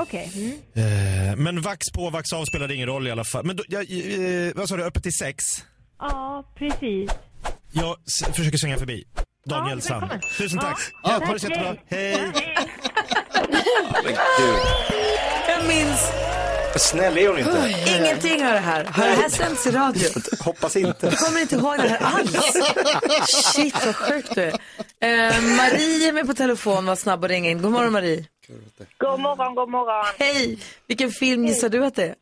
Okej. 0.02 0.32
Mm. 0.76 1.30
Eh, 1.32 1.36
men 1.36 1.62
vax 1.62 1.92
på, 1.96 2.10
vax 2.10 2.34
av 2.34 2.46
spelade 2.46 2.76
ingen 2.76 2.88
roll 2.88 3.08
i 3.08 3.12
alla 3.12 3.24
fall. 3.24 3.46
Men 3.46 3.56
då, 3.56 3.64
jag, 3.68 3.82
eh, 3.92 4.52
vad 4.56 4.70
sa 4.70 4.78
du, 4.78 4.84
öppet 4.84 5.04
till 5.04 5.14
sex? 5.18 5.44
Ja, 6.00 6.54
precis. 6.58 7.10
Jag 7.72 7.98
s- 8.08 8.36
försöker 8.36 8.58
svänga 8.58 8.78
förbi. 8.78 9.04
Daniel 9.46 9.82
Sand. 9.82 10.02
välkommen. 10.02 10.22
Tusen 10.38 10.60
tack. 10.60 10.80
Ja, 11.04 11.12
Ja, 11.12 11.20
tack, 11.20 11.28
ha 11.28 11.34
det 11.34 11.40
så 11.40 11.48
jättebra. 11.48 11.76
Hej. 11.88 12.32
Jag 15.50 15.68
minns 15.68 16.00
Snäll 16.78 17.18
är 17.18 17.28
hon 17.28 17.40
inte. 17.40 17.76
ingenting 17.98 18.46
av 18.46 18.54
det 18.54 18.60
här. 18.60 18.84
Har 18.86 19.04
det 19.08 19.14
här 19.14 19.30
sänds 19.30 19.68
i 19.68 19.72
radio? 19.72 20.10
Hoppas 20.40 20.76
inte. 20.76 21.06
Jag 21.08 21.18
kommer 21.18 21.42
inte 21.42 21.56
ihåg 21.56 21.78
det 21.78 21.88
här 21.88 21.98
alls. 22.20 22.38
Shit 23.54 23.86
vad 23.86 23.96
sjukt 23.96 24.36
du 24.36 24.42
är. 24.42 24.54
Eh, 25.30 25.42
Marie 25.42 26.08
är 26.08 26.14
med 26.14 26.28
på 26.28 26.34
telefon, 26.34 26.86
var 26.86 26.96
snabb 26.96 27.24
att 27.24 27.30
ringa 27.32 27.50
in. 27.50 27.62
God 27.62 27.72
morgon 27.72 27.94
Marie. 27.94 28.26
God 28.98 29.20
morgon, 29.20 29.56
god 29.56 29.70
morgon. 29.70 30.06
Hej! 30.20 30.60
Vilken 30.88 31.12
film 31.12 31.46
gissar 31.46 31.70
du 31.70 31.86
att 31.86 31.96
det 31.96 32.04
är? 32.04 32.16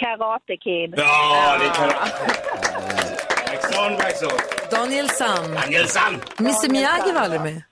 Karate 0.00 0.56
Kid. 0.56 0.94
Ja, 0.96 1.58
det 1.58 1.68
kan 1.68 1.88
Vaxon, 3.48 3.92
vaxon. 3.96 4.38
Daniel 4.70 5.08
Sam. 5.08 5.54
Daniel 5.54 5.88
Sand. 5.88 6.16
Mr 6.38 6.72
Miyagi 6.72 7.12
var 7.12 7.20
aldrig 7.20 7.40
med. 7.40 7.62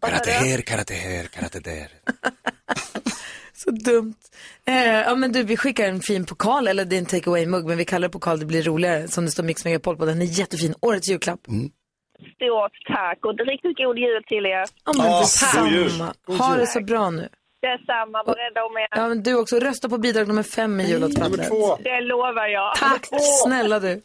Karate 0.00 0.30
här, 0.30 0.60
karate 0.60 0.94
här, 0.94 1.24
karate 1.24 1.60
där. 1.60 1.88
Så 3.54 3.70
dumt. 3.70 4.14
Eh, 4.66 4.74
ja 4.76 5.14
men 5.14 5.32
du, 5.32 5.42
vi 5.42 5.56
skickar 5.56 5.88
en 5.88 6.00
fin 6.00 6.24
pokal, 6.26 6.68
eller 6.68 6.84
det 6.84 6.96
är 6.96 6.98
en 6.98 7.06
take 7.06 7.30
away-mugg, 7.30 7.66
men 7.66 7.76
vi 7.78 7.84
kallar 7.84 8.08
det 8.08 8.12
pokal, 8.12 8.38
det 8.40 8.46
blir 8.46 8.62
roligare. 8.62 9.08
Som 9.08 9.24
det 9.24 9.30
står 9.30 9.42
Mix 9.42 9.64
Megapol 9.64 9.96
på, 9.96 10.04
den 10.04 10.22
är 10.22 10.26
jättefin. 10.26 10.74
Årets 10.80 11.08
julklapp. 11.08 11.40
Stort 12.34 12.72
tack 12.86 13.18
och 13.24 13.38
riktigt 13.38 13.76
god 13.76 13.98
jul 13.98 14.22
till 14.26 14.46
er. 14.46 14.64
Ja 14.84 14.92
men 14.96 15.06
Ja, 15.06 15.20
detsamma. 15.20 15.62
god 15.62 15.72
jul. 15.72 15.90
God 16.26 16.36
Ha 16.38 16.56
det 16.56 16.66
så 16.66 16.80
bra 16.80 17.10
nu. 17.10 17.28
Detsamma, 17.62 18.22
var 18.26 18.34
rädda 18.34 18.64
om 18.64 18.76
er. 18.76 18.88
Ja 18.90 19.08
men 19.08 19.22
du 19.22 19.34
också, 19.34 19.58
rösta 19.58 19.88
på 19.88 19.98
bidrag 19.98 20.28
nummer 20.28 20.42
fem 20.42 20.80
i 20.80 20.88
jullåtsbattlet. 20.88 21.48
Det 21.84 22.00
lovar 22.00 22.46
jag. 22.46 22.74
Tack 22.76 23.06
snälla 23.44 23.80
du. 23.80 24.02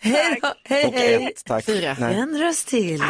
Hej 0.00 0.40
hej 0.64 0.90
hej. 0.94 1.32
tack. 1.44 1.64
Fyra. 1.64 1.96
Nej. 2.00 2.14
En 2.14 2.38
röst 2.38 2.68
till. 2.68 3.00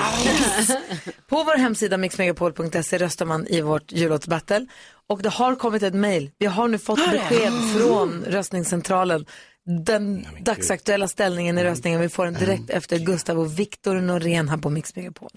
På 1.28 1.42
vår 1.42 1.56
hemsida 1.58 1.96
mixmegapol.se 1.96 2.98
röstar 2.98 3.26
man 3.26 3.46
i 3.46 3.60
vårt 3.60 3.92
jullåtsbattle. 3.92 4.66
Och 5.08 5.22
det 5.22 5.28
har 5.28 5.54
kommit 5.54 5.82
ett 5.82 5.94
mejl. 5.94 6.30
Vi 6.38 6.46
har 6.46 6.68
nu 6.68 6.78
fått 6.78 7.10
besked 7.10 7.52
från 7.76 8.24
röstningscentralen. 8.28 9.26
Den 9.66 10.26
dagsaktuella 10.40 11.08
ställningen 11.08 11.58
i 11.58 11.64
röstningen. 11.64 12.00
Vi 12.00 12.08
får 12.08 12.24
den 12.24 12.34
direkt 12.34 12.70
efter 12.70 12.98
Gustav 12.98 13.38
och 13.38 13.58
Viktor 13.58 14.00
Norén 14.00 14.48
här 14.48 14.56
på 14.56 14.70
Mix 14.70 14.96
Megapol. 14.96 15.30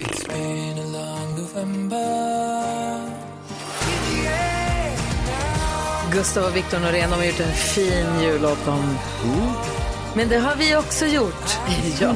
Gustav 6.11 6.45
och 6.45 6.55
Viktor 6.55 6.79
Norén 6.79 7.09
de 7.09 7.15
har 7.15 7.25
gjort 7.25 7.39
en 7.39 7.53
fin 7.53 8.21
jullåt 8.21 8.67
om 8.67 8.97
men 10.17 10.29
det 10.29 10.37
har 10.37 10.55
vi 10.55 10.75
också 10.75 11.05
gjort. 11.05 11.57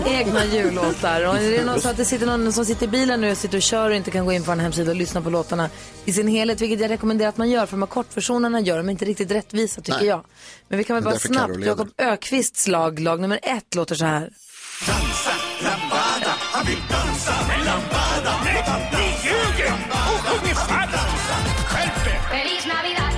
Egna 0.08 0.46
jullåtar. 0.46 1.28
Och 1.28 1.36
är 1.38 1.52
det 1.52 1.66
någon 1.66 1.82
så 1.82 1.90
att 1.90 1.98
det 1.98 2.06
sitter 2.06 2.26
någon 2.26 2.54
som 2.54 2.66
sitter 2.66 2.86
i 2.86 2.90
bilen 2.90 3.22
nu 3.22 3.32
och 3.32 3.38
sitter 3.38 3.58
och 3.58 3.62
kör 3.62 3.90
och 3.90 3.96
inte 3.96 4.12
kan 4.12 4.26
gå 4.26 4.32
in 4.34 4.44
på 4.44 4.52
en 4.52 4.60
hemsida 4.60 4.92
och 4.92 4.98
lyssna 4.98 5.22
på 5.22 5.30
låtarna 5.30 5.70
i 6.06 6.14
sin 6.14 6.28
helhet, 6.28 6.62
vilket 6.62 6.80
jag 6.80 6.90
rekommenderar 6.90 7.30
att 7.30 7.38
man 7.38 7.50
gör, 7.50 7.66
för 7.66 7.72
de 7.72 7.82
här 7.82 7.88
kortversionerna 7.88 8.60
gör 8.60 8.78
de 8.78 8.90
inte 8.90 9.06
riktigt 9.06 9.32
rättvisa 9.32 9.82
tycker 9.82 10.00
Nej. 10.00 10.08
jag. 10.08 10.24
Men 10.68 10.78
vi 10.78 10.84
kan 10.84 10.94
väl 10.94 11.04
bara 11.04 11.20
snabbt. 11.20 11.66
Jakob 11.66 11.90
Ökvists 11.98 12.68
lag, 12.68 13.00
lag 13.00 13.20
nummer 13.20 13.40
ett, 13.44 13.76
låter 13.76 13.96
så 13.96 14.06
här. 14.06 14.30
Lambada, 15.64 16.34
han 16.54 16.66
vill 16.66 16.80
dansa 16.90 17.34
med 17.48 17.66
lambada. 17.66 18.34
Nej, 18.46 18.64
ni 18.92 19.28
ljuger 19.28 19.74
och 19.90 20.20
sjunger 20.26 20.56
falskt. 20.56 21.32
Skärp 21.68 22.08
er! 22.08 22.20
Feliz 22.38 22.66
Navidad, 22.66 23.14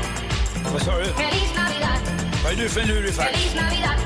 Vad 0.73 0.81
sa 0.81 0.97
du? 0.97 1.05
feliz 1.05 1.49
Navidad, 1.57 1.99
Vad 2.43 2.53
är 2.53 2.57
du 2.57 2.69
för 2.69 2.81
lurifax? 2.81 3.29
feliz 3.31 3.55
Navidad, 3.55 3.97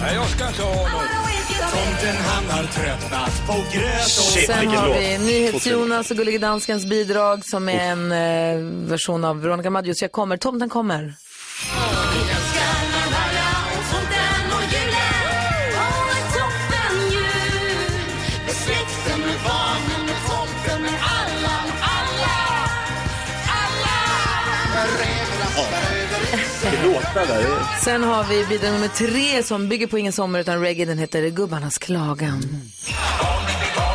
Nej, 0.00 0.14
jag 0.14 0.28
ska 0.28 0.48
inte 0.48 0.62
ha 0.62 0.74
något. 0.74 1.28
Tomten 1.72 2.16
han 2.16 2.44
har 2.50 2.64
tröttnat 2.64 3.46
på 3.46 3.52
gröt 3.52 4.02
och... 4.02 4.32
Sen 4.46 4.68
har 4.68 4.88
vi 4.88 5.18
NyhetsJonas 5.18 6.10
och 6.10 6.16
Gullige 6.16 6.38
Danskens 6.38 6.86
bidrag 6.86 7.44
som 7.44 7.68
är 7.68 7.80
en 7.80 8.12
eh, 8.12 8.88
version 8.88 9.24
av 9.24 9.40
Veronica 9.42 9.70
Maggios 9.70 10.02
Jag 10.02 10.12
kommer, 10.12 10.36
tomten 10.36 10.68
kommer. 10.68 11.14
Där. 26.70 27.80
Sen 27.84 28.04
har 28.04 28.24
vi 28.24 28.44
bidrag 28.44 28.72
nummer 28.72 28.88
tre 28.88 29.42
som 29.42 29.68
bygger 29.68 29.86
på 29.86 29.98
ingen 29.98 30.12
sommar 30.12 30.38
utan 30.40 30.60
reggae. 30.60 30.86
Den 30.86 30.98
heter 30.98 31.28
Gubbarnas 31.28 31.78
klagan. 31.78 32.40
Bäck 32.40 33.87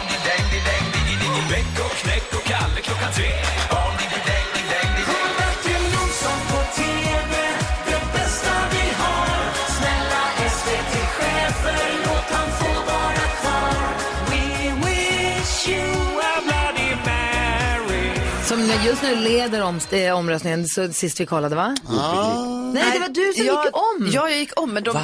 just 18.93 19.03
nu 19.03 19.15
leder 19.15 19.63
om, 19.63 19.79
eh, 19.91 20.17
omröstningen 20.17 20.67
så, 20.67 20.93
sist 20.93 21.19
vi 21.19 21.25
kollade 21.25 21.55
va? 21.55 21.75
Nej, 22.73 22.83
det 22.93 22.99
var 22.99 23.09
du 23.09 23.33
som 23.33 23.45
jag, 23.45 23.65
gick 23.65 23.77
om. 23.77 24.09
Ja, 24.11 24.29
jag 24.29 24.39
gick 24.39 24.59
om, 24.59 24.73
men 24.73 24.83
de, 24.83 24.97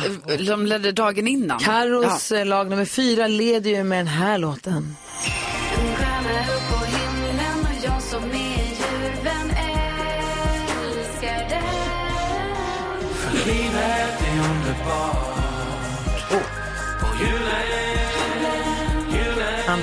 de 0.47 0.65
ledde 0.65 0.91
dagen 0.91 1.27
innan. 1.27 1.59
Carros 1.59 2.31
eh, 2.31 2.45
lag 2.45 2.69
nummer 2.69 2.85
fyra 2.85 3.27
leder 3.27 3.69
ju 3.69 3.83
med 3.83 3.99
den 3.99 4.07
här 4.07 4.37
låten. 4.37 4.95
En 5.77 5.95
stjärna 5.95 6.55
upp 6.55 6.69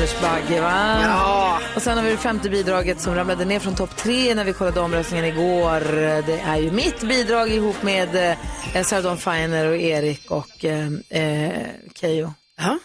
Anders 0.07 0.21
Bagge 0.21 0.61
va? 0.61 1.01
Ja. 1.03 1.59
Och 1.77 1.83
sen 1.83 1.97
har 1.97 2.05
vi 2.05 2.11
det 2.11 2.17
femte 2.17 2.51
bidraget 2.51 3.01
som 3.01 3.15
ramlade 3.15 3.45
ner 3.45 3.59
från 3.61 3.75
topp 3.75 3.97
tre 3.97 4.35
när 4.35 4.45
vi 4.45 4.53
kollade 4.53 4.81
omröstningen 4.81 5.25
igår. 5.25 5.81
Det 6.23 6.41
är 6.41 6.57
ju 6.57 6.71
mitt 6.71 7.01
bidrag 7.01 7.51
ihop 7.51 7.83
med 7.83 8.37
eh, 8.75 9.03
Dawn 9.03 9.19
Finer 9.19 9.67
och 9.67 9.77
Erik 9.77 10.31
och 10.31 10.65
eh, 10.65 10.89
eh, 11.23 11.67
Keyyo. 11.95 12.35
Ja. 12.59 12.79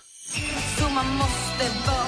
Så 0.77 0.83
man 0.83 1.05
måste 1.17 1.65
vara 1.87 2.07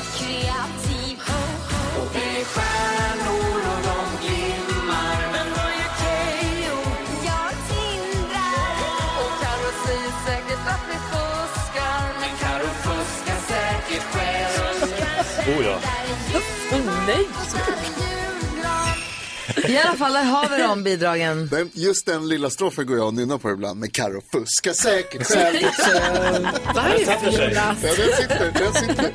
Oh 15.47 15.65
ja. 15.65 15.79
nej! 17.07 17.27
I 19.67 19.77
alla 19.77 19.97
fall, 19.97 20.13
där 20.13 20.23
har 20.23 20.49
vi 20.57 20.63
de 20.63 20.83
bidragen. 20.83 21.47
Den, 21.47 21.69
just 21.73 22.05
den 22.05 22.27
lilla 22.27 22.49
strofen 22.49 22.85
går 22.85 22.97
jag 22.97 23.07
och 23.07 23.13
nynnar 23.13 23.37
på 23.37 23.51
ibland. 23.51 23.79
Men 23.79 23.89
Carro 23.89 24.21
fuskar 24.31 24.73
säkert 24.73 25.27
själv. 25.33 25.67
Varför, 26.75 27.51
Ja, 27.55 27.75
den 27.81 28.17
sitter, 28.17 28.51
den 28.51 28.73
sitter. 28.73 29.13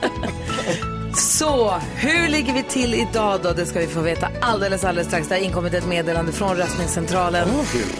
Så, 1.18 1.74
hur 1.96 2.28
ligger 2.28 2.52
vi 2.52 2.62
till 2.62 2.94
idag 2.94 3.40
då? 3.42 3.52
Det 3.52 3.66
ska 3.66 3.78
vi 3.78 3.86
få 3.86 4.00
veta 4.00 4.28
alldeles, 4.40 4.84
alldeles 4.84 5.08
strax. 5.08 5.28
Det 5.28 5.34
har 5.34 5.42
inkommit 5.42 5.74
ett 5.74 5.86
meddelande 5.86 6.32
från 6.32 6.56
röstningscentralen. 6.56 7.48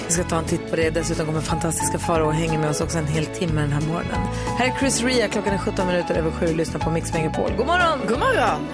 Vi 0.07 0.13
ska 0.13 0.25
ta 0.25 0.39
en 0.39 0.45
titt 0.45 0.71
på 0.71 0.77
det. 0.77 0.91
Dessutom 0.91 1.27
kommer 1.27 1.41
fantastiska 1.41 1.99
Farao 1.99 2.27
och 2.27 2.35
hänger 2.35 2.59
med 2.59 2.71
oss 2.71 2.81
också 2.81 2.99
en 2.99 3.07
hel 3.07 3.27
timme 3.27 3.61
den 3.61 3.73
här 3.73 3.81
morgonen. 3.81 4.21
Här 4.59 4.67
är 4.67 4.79
Chris 4.79 5.03
Ria, 5.03 5.29
klockan 5.29 5.55
är 5.55 5.59
17 5.59 5.87
minuter 5.87 6.15
över 6.15 6.31
sju. 6.31 6.55
Lyssna 6.55 6.79
på 6.79 6.91
Mix 6.91 7.13
Megapol. 7.13 7.53
God 7.57 7.67
morgon! 7.67 7.99
God 8.09 8.19
morgon! 8.19 8.67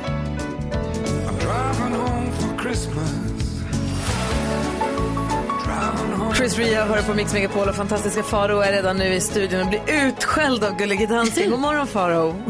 Chris 6.37 6.59
Ria 6.59 6.85
hör 6.85 7.03
på 7.03 7.15
Mix 7.15 7.33
Megapol 7.33 7.69
och 7.69 7.77
fantastiska 7.77 8.23
Farao 8.23 8.61
är 8.61 8.73
redan 8.73 8.97
nu 8.97 9.15
i 9.15 9.21
studion 9.21 9.61
och 9.61 9.67
blir 9.69 9.83
utskälld 10.07 10.65
av 10.65 10.77
Gullige 10.79 11.07
Dansken. 11.07 11.51
God 11.51 11.61
morgon 11.61 11.87
Farao. 11.87 12.43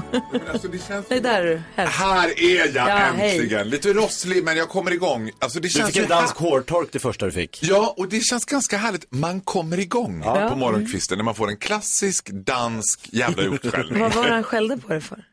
Alltså, 0.52 0.68
det 0.68 0.78
känns... 0.88 1.06
Det 1.08 1.14
är 1.16 1.20
där 1.20 1.42
du 1.44 1.62
är. 1.76 1.86
Här 1.86 2.28
är 2.42 2.58
jag 2.74 2.88
Ja, 2.88 2.94
hej. 3.16 3.30
äntligen. 3.32 3.68
Lite 3.70 3.92
rosslig 3.92 4.44
men 4.44 4.56
jag 4.56 4.68
kommer 4.68 4.90
igång. 4.92 5.30
Alltså, 5.38 5.60
det 5.60 5.68
Du 5.68 5.70
känns 5.70 5.86
fick 5.86 5.96
en 5.96 6.02
ju 6.02 6.08
dansk 6.08 6.36
hårtork 6.36 6.88
det 6.92 6.98
första 6.98 7.26
du 7.26 7.32
fick. 7.32 7.58
Ja, 7.62 7.94
och 7.96 8.08
det 8.08 8.20
känns 8.20 8.44
ganska 8.44 8.76
härligt. 8.76 9.06
Man 9.12 9.40
kommer 9.40 9.78
igång 9.80 10.22
Ja. 10.24 10.48
på 10.50 10.56
morgonkvisten 10.56 11.18
när 11.18 11.24
man 11.24 11.34
får 11.34 11.48
en 11.48 11.56
klassisk 11.56 12.28
dansk 12.30 13.00
jävla 13.12 13.42
utskällning. 13.54 14.00
Vad 14.00 14.14
var 14.14 14.24
det 14.26 14.32
han 14.34 14.44
skällde 14.44 14.76
på 14.76 14.88
dig 14.88 15.00
för? 15.00 15.24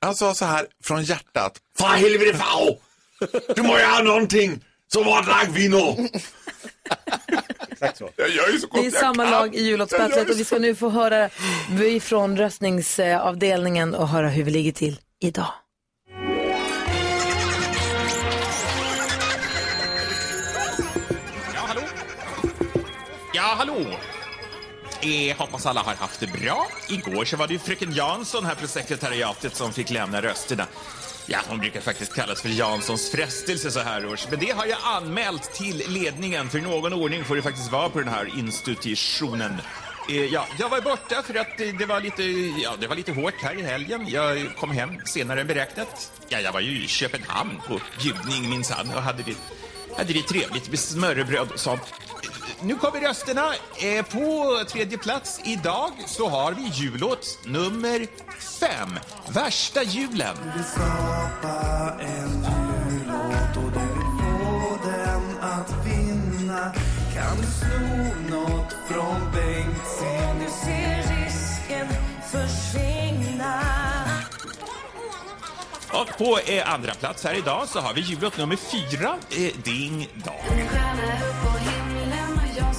Han 0.00 0.14
sa 0.14 0.34
så 0.34 0.44
här 0.44 0.66
från 0.84 1.02
hjärtat. 1.04 1.52
Fan 1.78 1.98
helvete 1.98 2.38
fau! 2.38 2.76
Du 3.56 3.62
må 3.62 3.78
ju 3.78 3.84
ha 3.84 4.02
någonting 4.02 4.60
Så 4.92 5.04
vårt 5.04 5.26
lag 5.26 5.44
vinner! 5.50 6.08
Exakt 7.70 7.98
så. 7.98 8.10
Jag 8.16 8.28
gör 8.30 8.48
ju 8.48 8.58
så 8.58 8.66
gott 8.66 8.80
Det 8.80 8.86
är 8.86 8.92
jag 8.92 9.00
samma 9.00 9.22
kan. 9.22 9.32
lag 9.32 9.54
i 9.54 9.62
jullåtsbattlet 9.62 10.30
och 10.30 10.40
vi 10.40 10.44
ska 10.44 10.58
nu 10.58 10.74
få 10.74 10.88
höra 10.90 11.28
från 12.02 12.36
röstningsavdelningen 12.36 13.94
och 13.94 14.08
höra 14.08 14.28
hur 14.28 14.42
vi 14.44 14.50
ligger 14.50 14.72
till 14.72 15.00
idag. 15.20 15.52
Ja, 21.54 21.60
hallå? 21.68 21.82
Ja, 23.34 23.42
hallå? 23.58 23.76
Eh, 25.02 25.36
hoppas 25.36 25.66
alla 25.66 25.80
har 25.80 25.94
haft 25.94 26.20
det 26.20 26.26
bra. 26.26 26.66
Igår 26.88 27.24
så 27.24 27.36
var 27.36 27.46
det 27.46 27.52
ju 27.52 27.58
fröken 27.58 27.92
Jansson 27.92 28.44
här 28.44 28.54
på 28.54 28.66
sekretariatet 28.66 29.56
som 29.56 29.72
fick 29.72 29.90
lämna 29.90 30.22
rösterna. 30.22 30.66
Ja, 31.26 31.38
hon 31.48 31.58
brukar 31.58 31.80
faktiskt 31.80 32.14
kallas 32.14 32.42
för 32.42 32.48
Janssons 32.48 33.10
frestelse 33.10 33.70
så 33.70 33.80
här 33.80 34.06
års. 34.06 34.26
Men 34.30 34.40
det 34.40 34.50
har 34.50 34.66
jag 34.66 34.78
anmält 34.82 35.54
till 35.54 35.82
ledningen. 35.88 36.48
För 36.48 36.58
i 36.58 36.62
någon 36.62 36.92
ordning 36.92 37.24
får 37.24 37.36
det 37.36 37.42
faktiskt 37.42 37.72
vara 37.72 37.88
på 37.88 37.98
den 37.98 38.08
här 38.08 38.38
institutionen. 38.38 39.52
Eh, 40.08 40.24
ja, 40.24 40.46
jag 40.58 40.68
var 40.68 40.80
borta 40.80 41.22
för 41.22 41.34
att 41.34 41.60
eh, 41.60 41.68
det 41.78 41.86
var, 41.86 42.00
lite, 42.00 42.22
ja, 42.62 42.74
det 42.80 42.86
var 42.86 42.96
lite 42.96 43.12
hårt 43.12 43.34
här 43.42 43.58
i 43.58 43.62
helgen. 43.62 44.06
Jag 44.08 44.56
kom 44.56 44.70
hem 44.70 44.90
senare 45.04 45.40
än 45.40 45.46
beräknat. 45.46 46.12
Ja, 46.28 46.40
jag 46.40 46.52
var 46.52 46.60
ju 46.60 46.84
i 46.84 46.88
Köpenhamn 46.88 47.60
på 47.68 47.80
bjudning 48.02 48.50
minsann 48.50 48.90
och 48.94 49.02
hade 49.02 49.22
det, 49.22 49.36
hade 49.96 50.12
det 50.12 50.22
trevligt 50.22 50.70
med 50.70 50.78
smörrebröd 50.78 51.50
och 51.52 51.60
sånt. 51.60 51.94
Nu 52.64 52.74
kommer 52.76 53.00
rösterna. 53.00 53.52
Eh, 53.76 54.04
På 54.04 54.58
tredje 54.68 54.98
plats 54.98 55.40
idag 55.44 55.92
så 56.06 56.28
har 56.28 56.52
vi 56.52 56.62
jullåt 56.62 57.38
nummer 57.44 58.06
fem. 58.60 58.98
Värsta 59.28 59.82
julen. 59.82 60.36
skapa 60.72 61.92
en 62.00 62.46
jullåt 62.90 63.56
och 63.56 63.72
du 63.72 63.86
vill 63.94 64.06
få 64.20 64.78
den 64.84 65.38
att 65.40 65.86
vinna 65.86 66.72
Kan 67.14 67.36
du 67.36 67.46
sno 67.46 68.36
något 68.36 68.74
från 68.88 69.32
Bengtzing? 69.32 70.38
Du 70.40 70.50
ser 70.64 70.96
risken 70.96 71.88
försvinna 72.30 73.60
Och 75.92 76.18
på 76.18 76.38
eh, 76.46 76.72
andra 76.74 76.94
plats 76.94 77.24
här 77.24 77.34
idag 77.34 77.68
så 77.68 77.80
har 77.80 77.94
vi 77.94 78.00
jullåt 78.00 78.38
nummer 78.38 78.56
fyra, 78.56 79.16
eh, 79.30 79.52
Ding 79.64 80.08
Dong. 80.14 80.68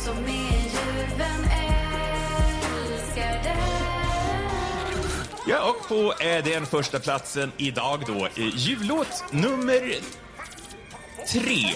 Som 0.06 0.18
är 0.18 0.30
djuren 0.30 1.44
älskar 1.44 3.44
dig 3.44 3.56
Ja, 5.48 5.70
och 5.70 5.88
på 5.88 6.14
eh, 6.24 6.44
den 6.44 6.66
första 6.66 7.00
platsen 7.00 7.52
idag 7.58 8.04
då, 8.08 8.26
eh, 8.26 8.32
jullåt 8.56 9.24
nummer 9.32 9.96
tre, 11.32 11.72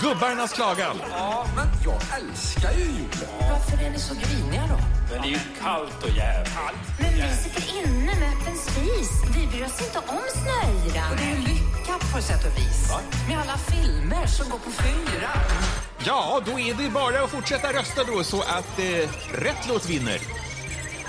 Gubbarnas 0.00 0.52
klagan. 0.52 0.96
Ja, 1.10 1.46
men 1.56 1.66
jag 1.84 2.00
älskar 2.20 2.72
ju 2.72 2.84
julen. 2.84 3.28
Varför 3.40 3.84
är 3.84 3.90
ni 3.90 3.98
så 3.98 4.14
griniga 4.14 4.62
då? 4.68 4.76
Men 5.12 5.22
det 5.22 5.28
är 5.28 5.30
ju 5.30 5.38
kallt 5.62 6.02
och 6.02 6.10
jävligt. 6.16 6.54
Men 7.00 7.12
vi 7.14 7.36
sitter 7.36 7.78
inne 7.78 8.14
med 8.20 8.28
öppen 8.32 8.56
spis 8.56 9.10
Vi 9.36 9.46
bryr 9.46 9.64
oss 9.64 9.80
inte 9.80 9.98
om 9.98 10.18
snöyran 10.32 11.10
Och 11.10 11.16
det 11.16 11.22
är 11.22 11.36
ju 11.36 11.38
lyckat 11.42 12.12
på 12.12 12.22
sätt 12.22 12.44
och 12.46 12.58
vis. 12.58 12.90
Med 13.28 13.38
alla 13.38 13.56
filmer 13.58 14.26
som 14.26 14.50
går 14.50 14.58
på 14.58 14.70
fyran. 14.70 15.91
Ja, 16.06 16.42
då 16.46 16.58
är 16.60 16.74
det 16.74 16.90
bara 16.90 17.24
att 17.24 17.30
fortsätta 17.30 17.72
rösta 17.72 18.04
då 18.04 18.24
så 18.24 18.40
att 18.40 18.78
eh, 18.78 19.40
rätt 19.40 19.68
låt 19.68 19.90
vinner. 19.90 20.18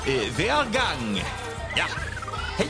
Eh, 0.08 0.38
Vergang. 0.38 1.24
Ja, 1.78 1.86
hej. 2.58 2.68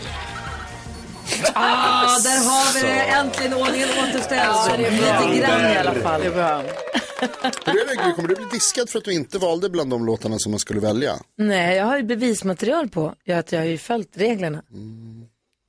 Ah, 1.54 2.20
där 2.20 2.50
har 2.50 2.74
vi 2.74 2.82
det. 2.82 3.02
Äntligen 3.02 3.54
ordningen 3.54 3.90
återställd. 3.90 4.42
Ja, 4.42 4.74
det 4.78 4.86
är 4.86 5.02
bra. 5.02 5.30
Lite 5.30 5.48
grann 5.48 5.72
i 5.72 5.78
alla 5.78 5.94
fall. 5.94 6.22
Det 6.22 6.30
Hur 7.66 7.82
är 7.82 7.88
det, 7.88 8.04
Gry? 8.04 8.14
Kommer 8.16 8.30
du 8.30 8.36
bli 8.36 8.46
diskad 8.52 8.90
för 8.90 9.00
att 9.00 9.06
du 9.06 9.14
inte 9.14 9.38
valde 9.38 9.70
bland 9.70 9.90
de 9.90 10.06
låtarna 10.06 10.40
som 10.40 10.52
man 10.52 10.60
skulle 10.60 10.80
välja? 10.80 11.14
Nej, 11.38 11.78
jag 11.78 11.86
har 11.86 11.98
ju 11.98 12.04
bevismaterial 12.04 12.90
på 12.90 13.16
ja, 13.24 13.38
att 13.38 13.52
jag 13.52 13.60
har 13.60 13.66
ju 13.66 13.78
följt 13.78 14.18
reglerna. 14.18 14.62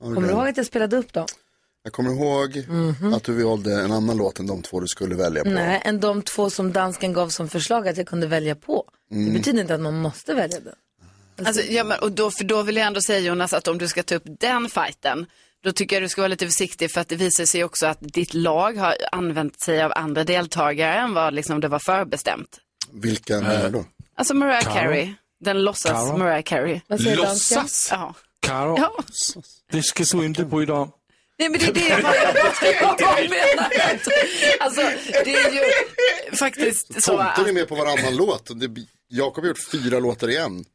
Kommer 0.03 0.21
du 0.27 0.33
ihåg 0.33 0.47
att 0.47 0.57
jag 0.57 0.65
spelade 0.65 0.97
upp 0.97 1.13
dem? 1.13 1.27
Jag 1.85 1.93
kommer 1.93 2.11
ihåg 2.11 2.65
att 3.15 3.23
du 3.23 3.43
valde 3.43 3.81
en 3.81 3.91
annan 3.91 4.17
låt 4.17 4.39
än 4.39 4.47
de 4.47 4.61
två 4.61 4.79
du 4.79 4.87
skulle 4.87 5.15
välja 5.15 5.43
på. 5.43 5.49
Nej, 5.49 5.81
än 5.85 5.99
de 5.99 6.21
två 6.21 6.49
som 6.49 6.73
dansken 6.73 7.13
gav 7.13 7.29
som 7.29 7.49
förslag 7.49 7.87
att 7.87 7.97
jag 7.97 8.07
kunde 8.07 8.27
välja 8.27 8.55
på. 8.55 8.83
Mm. 9.11 9.25
Det 9.25 9.39
betyder 9.39 9.61
inte 9.61 9.75
att 9.75 9.81
man 9.81 9.99
måste 10.01 10.33
välja 10.33 10.59
den. 10.59 10.73
Alltså, 11.47 11.61
ja, 11.63 11.83
men, 11.83 11.99
och 11.99 12.11
då, 12.11 12.31
för 12.31 12.43
då 12.43 12.63
vill 12.63 12.75
jag 12.75 12.87
ändå 12.87 13.01
säga 13.01 13.19
Jonas 13.19 13.53
att 13.53 13.67
om 13.67 13.77
du 13.77 13.87
ska 13.87 14.03
ta 14.03 14.15
upp 14.15 14.23
den 14.39 14.69
fighten, 14.69 15.25
då 15.63 15.71
tycker 15.71 15.95
jag 15.95 16.03
du 16.03 16.09
ska 16.09 16.21
vara 16.21 16.27
lite 16.27 16.45
försiktig 16.45 16.91
för 16.91 17.01
att 17.01 17.07
det 17.09 17.15
visar 17.15 17.45
sig 17.45 17.63
också 17.63 17.85
att 17.85 17.97
ditt 18.01 18.33
lag 18.33 18.77
har 18.77 18.95
använt 19.11 19.59
sig 19.59 19.83
av 19.83 19.91
andra 19.95 20.23
deltagare 20.23 20.93
än 20.93 21.13
vad 21.13 21.33
liksom 21.33 21.59
det 21.61 21.67
var 21.67 21.79
förbestämt. 21.79 22.59
Vilka 22.91 23.41
menar 23.41 23.63
du 23.63 23.69
då? 23.69 23.85
Alltså 24.15 24.33
Mariah 24.33 24.63
Karo? 24.63 24.73
Carey, 24.73 25.13
den 25.39 25.63
låtsas 25.63 25.91
Karo? 25.91 26.17
Mariah 26.17 26.41
Carey. 26.43 26.81
Låtsas? 27.15 27.87
Ja. 27.91 28.13
Karo, 28.39 28.75
Ja. 28.79 28.91
det 29.71 29.83
ska 29.83 30.03
du 30.17 30.25
inte 30.25 30.45
bry 30.45 30.65
dig 30.65 30.75
om. 30.75 30.91
Nej 31.39 31.49
men 31.49 31.59
det 31.59 31.65
är 31.65 31.73
det 31.73 31.87
jag 31.87 32.01
bara 32.01 32.13
menar. 33.21 33.71
Alltså 34.59 34.81
det 35.25 35.35
är 35.35 35.51
ju 35.51 35.61
faktiskt 36.35 37.03
så 37.03 37.11
Tomten 37.17 37.45
är 37.47 37.53
med 37.53 37.67
på 37.67 37.75
varannan 37.75 38.15
låt. 38.15 38.49
Jakob 39.07 39.43
har 39.43 39.47
gjort 39.49 39.69
fyra 39.71 39.99
låtar 39.99 40.27
igen. 40.29 40.65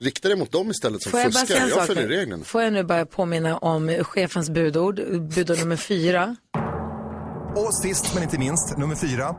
Rikta 0.00 0.28
dig 0.28 0.36
mot 0.36 0.52
dem 0.52 0.70
istället 0.70 1.02
som 1.02 1.10
Får 1.12 1.20
jag 1.20 1.32
fuskar. 1.32 1.68
Jag 1.68 1.86
följer 1.86 2.08
reglerna. 2.08 2.44
Får 2.44 2.62
jag 2.62 2.72
nu 2.72 2.84
bara 2.84 3.06
påminna 3.06 3.58
om 3.58 4.04
chefens 4.04 4.50
budord, 4.50 4.94
budord 5.34 5.58
nummer 5.58 5.76
fyra. 5.76 6.36
Och 7.56 7.74
sist 7.82 8.14
men 8.14 8.22
inte 8.22 8.38
minst, 8.38 8.78
nummer 8.78 8.96
fyra. 8.96 9.36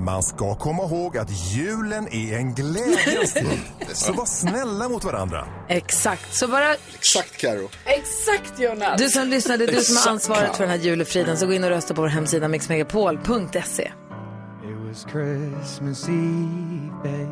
Man 0.00 0.22
ska 0.22 0.54
komma 0.54 0.82
ihåg 0.82 1.18
att 1.18 1.30
julen 1.30 2.08
är 2.08 2.36
en 2.36 2.54
glädjens 2.54 3.34
tid. 3.34 3.60
Så 3.92 4.12
var 4.12 4.26
snälla 4.26 4.88
mot 4.88 5.04
varandra. 5.04 5.46
Exakt, 5.68 6.34
så 6.34 6.48
bara... 6.48 6.74
Exakt 6.94 7.36
Karo. 7.36 7.68
Exakt 7.84 8.60
Jonas. 8.60 9.00
Du 9.00 9.08
som 9.08 9.28
lyssnade, 9.28 9.66
du 9.66 9.80
som 9.80 9.96
har 9.96 10.12
ansvaret 10.12 10.56
för 10.56 10.64
den 10.64 10.70
här 10.70 10.78
julefriden, 10.78 11.36
så 11.36 11.46
gå 11.46 11.52
in 11.52 11.64
och 11.64 11.70
rösta 11.70 11.94
på 11.94 12.00
vår 12.00 12.08
hemsida 12.08 12.48
mixmegapol.se. 12.48 13.82
It 13.82 13.92
was 14.88 15.06
Christmas 15.12 16.08
Eve, 16.08 16.90
babe. 17.02 17.28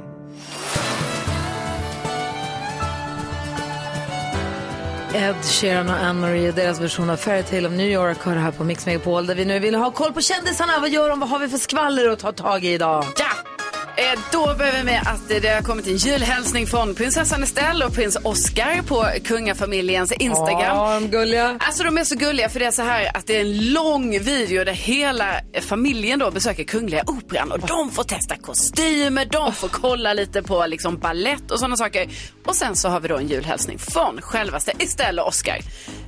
Ed 5.17 5.45
Sheeran 5.45 5.89
och 5.89 5.97
Anne-Marie 5.97 6.49
och 6.49 6.55
deras 6.55 6.81
version 6.81 7.11
av 7.11 7.17
Fairytale 7.17 7.69
of 7.69 7.73
New 7.73 7.91
York 7.91 8.19
har 8.19 8.35
det 8.35 8.41
här 8.41 8.51
på 8.51 8.65
Mix 8.65 8.87
Megapol 8.87 9.27
där 9.27 9.35
vi 9.35 9.45
nu 9.45 9.59
vill 9.59 9.75
ha 9.75 9.91
koll 9.91 10.13
på 10.13 10.21
kändisarna. 10.21 10.73
Vad 10.81 10.91
gör 10.91 11.09
de? 11.09 11.21
Vad 11.21 11.29
har 11.29 11.39
vi 11.39 11.49
för 11.49 11.59
skvaller 11.59 12.09
att 12.09 12.19
ta 12.19 12.33
tag 12.33 12.65
i 12.65 12.73
idag? 12.73 13.05
Ja! 13.19 13.56
Eh, 13.99 14.21
Då 14.33 14.55
börjar 14.59 14.73
vi 14.73 14.85
med 14.85 15.03
att 15.07 15.29
det 15.29 15.49
har 15.55 15.63
kommit 15.63 15.87
en 15.87 15.97
julhälsning 15.97 16.67
från 16.67 16.95
prinsessan 16.95 17.43
Estelle 17.43 17.85
och 17.87 17.95
prins 17.95 18.17
Oscar 18.23 18.83
på 18.83 19.07
kungafamiljens 19.25 20.13
Instagram. 20.13 20.77
Ja, 20.77 20.95
de 21.01 21.09
gulliga. 21.09 21.57
Alltså 21.61 21.83
de 21.85 21.99
är 21.99 22.05
så 22.05 22.15
gulliga 22.17 22.49
för 22.49 22.61
det 22.61 22.67
är 22.67 22.71
så 22.71 22.83
här 22.83 23.17
att 23.17 23.27
det 23.27 23.37
är 23.37 23.41
en 23.41 23.73
lång 23.73 24.19
video 24.21 24.65
där 24.65 24.73
hela 24.73 25.27
familjen 25.61 26.19
då 26.19 26.31
besöker 26.31 26.65
Kungliga 26.65 27.03
Operan 27.07 27.53
och 27.53 27.59
de 27.61 27.91
får 27.91 28.05
testa 28.05 28.37
kostymer, 28.37 29.25
de 29.25 29.53
får 29.55 29.69
kolla 29.69 30.13
lite 30.13 30.43
på 30.43 30.67
liksom 30.67 30.99
ballett 30.99 31.51
och 31.51 31.59
sådana 31.59 31.77
saker. 31.77 32.09
Och 32.47 32.57
sen 32.57 32.77
så 32.77 32.89
har 32.89 33.01
vi 33.01 33.09
då 33.09 33.17
en 33.17 33.29
julhälsning 33.29 33.79
från 33.79 34.21
självaste 34.23 34.73
Estelle 34.79 35.23
och 35.23 35.29
Oscar. 35.29 35.59